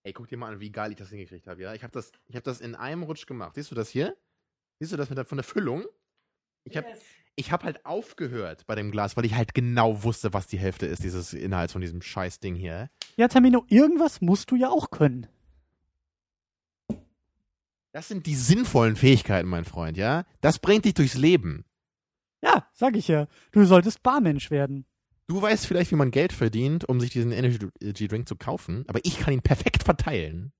Ey, 0.03 0.11
guck 0.11 0.27
dir 0.27 0.35
mal 0.35 0.51
an, 0.51 0.59
wie 0.59 0.69
geil 0.69 0.91
ich 0.91 0.97
das 0.97 1.07
hingekriegt 1.07 1.47
habe, 1.47 1.61
ja? 1.61 1.73
Ich 1.73 1.83
habe 1.83 1.93
das, 1.93 2.11
ich 2.27 2.35
hab 2.35 2.43
das 2.43 2.59
in 2.59 2.75
einem 2.75 3.03
Rutsch 3.03 3.25
gemacht. 3.25 3.55
Siehst 3.55 3.71
du 3.71 3.75
das 3.75 3.87
hier? 3.87 4.17
Siehst 4.79 4.91
du 4.91 4.97
das 4.97 5.07
mit 5.07 5.17
der, 5.17 5.23
von 5.23 5.37
der 5.37 5.45
Füllung? 5.45 5.85
Ich 6.65 6.75
habe 6.75 6.87
ich 7.39 7.53
hab 7.53 7.63
halt 7.63 7.85
aufgehört 7.85 8.67
bei 8.67 8.75
dem 8.75 8.91
Glas, 8.91 9.15
weil 9.15 9.25
ich 9.25 9.35
halt 9.35 9.53
genau 9.53 10.03
wusste, 10.03 10.33
was 10.33 10.47
die 10.47 10.59
Hälfte 10.59 10.85
ist, 10.85 11.03
dieses 11.03 11.33
Inhalts 11.33 11.71
von 11.71 11.81
diesem 11.81 12.01
Scheißding 12.01 12.53
hier. 12.53 12.89
Ja, 13.15 13.29
Tamino, 13.29 13.63
irgendwas 13.69 14.19
musst 14.19 14.51
du 14.51 14.57
ja 14.57 14.69
auch 14.69 14.91
können. 14.91 15.27
Das 17.93 18.09
sind 18.09 18.25
die 18.25 18.35
sinnvollen 18.35 18.97
Fähigkeiten, 18.97 19.47
mein 19.47 19.65
Freund, 19.65 19.97
ja? 19.97 20.25
Das 20.41 20.59
bringt 20.59 20.85
dich 20.85 20.93
durchs 20.93 21.15
Leben. 21.15 21.65
Ja, 22.43 22.67
sag 22.73 22.95
ich 22.97 23.07
ja. 23.07 23.27
Du 23.51 23.63
solltest 23.65 24.03
Barmensch 24.03 24.51
werden. 24.51 24.85
Du 25.27 25.41
weißt 25.41 25.65
vielleicht, 25.65 25.91
wie 25.91 25.95
man 25.95 26.11
Geld 26.11 26.33
verdient, 26.33 26.87
um 26.89 26.99
sich 26.99 27.09
diesen 27.09 27.31
Energy 27.31 28.07
Drink 28.07 28.27
zu 28.27 28.35
kaufen, 28.35 28.83
aber 28.87 28.99
ich 29.03 29.19
kann 29.19 29.33
ihn 29.33 29.41
perfekt 29.41 29.83
verteilen. 29.83 30.51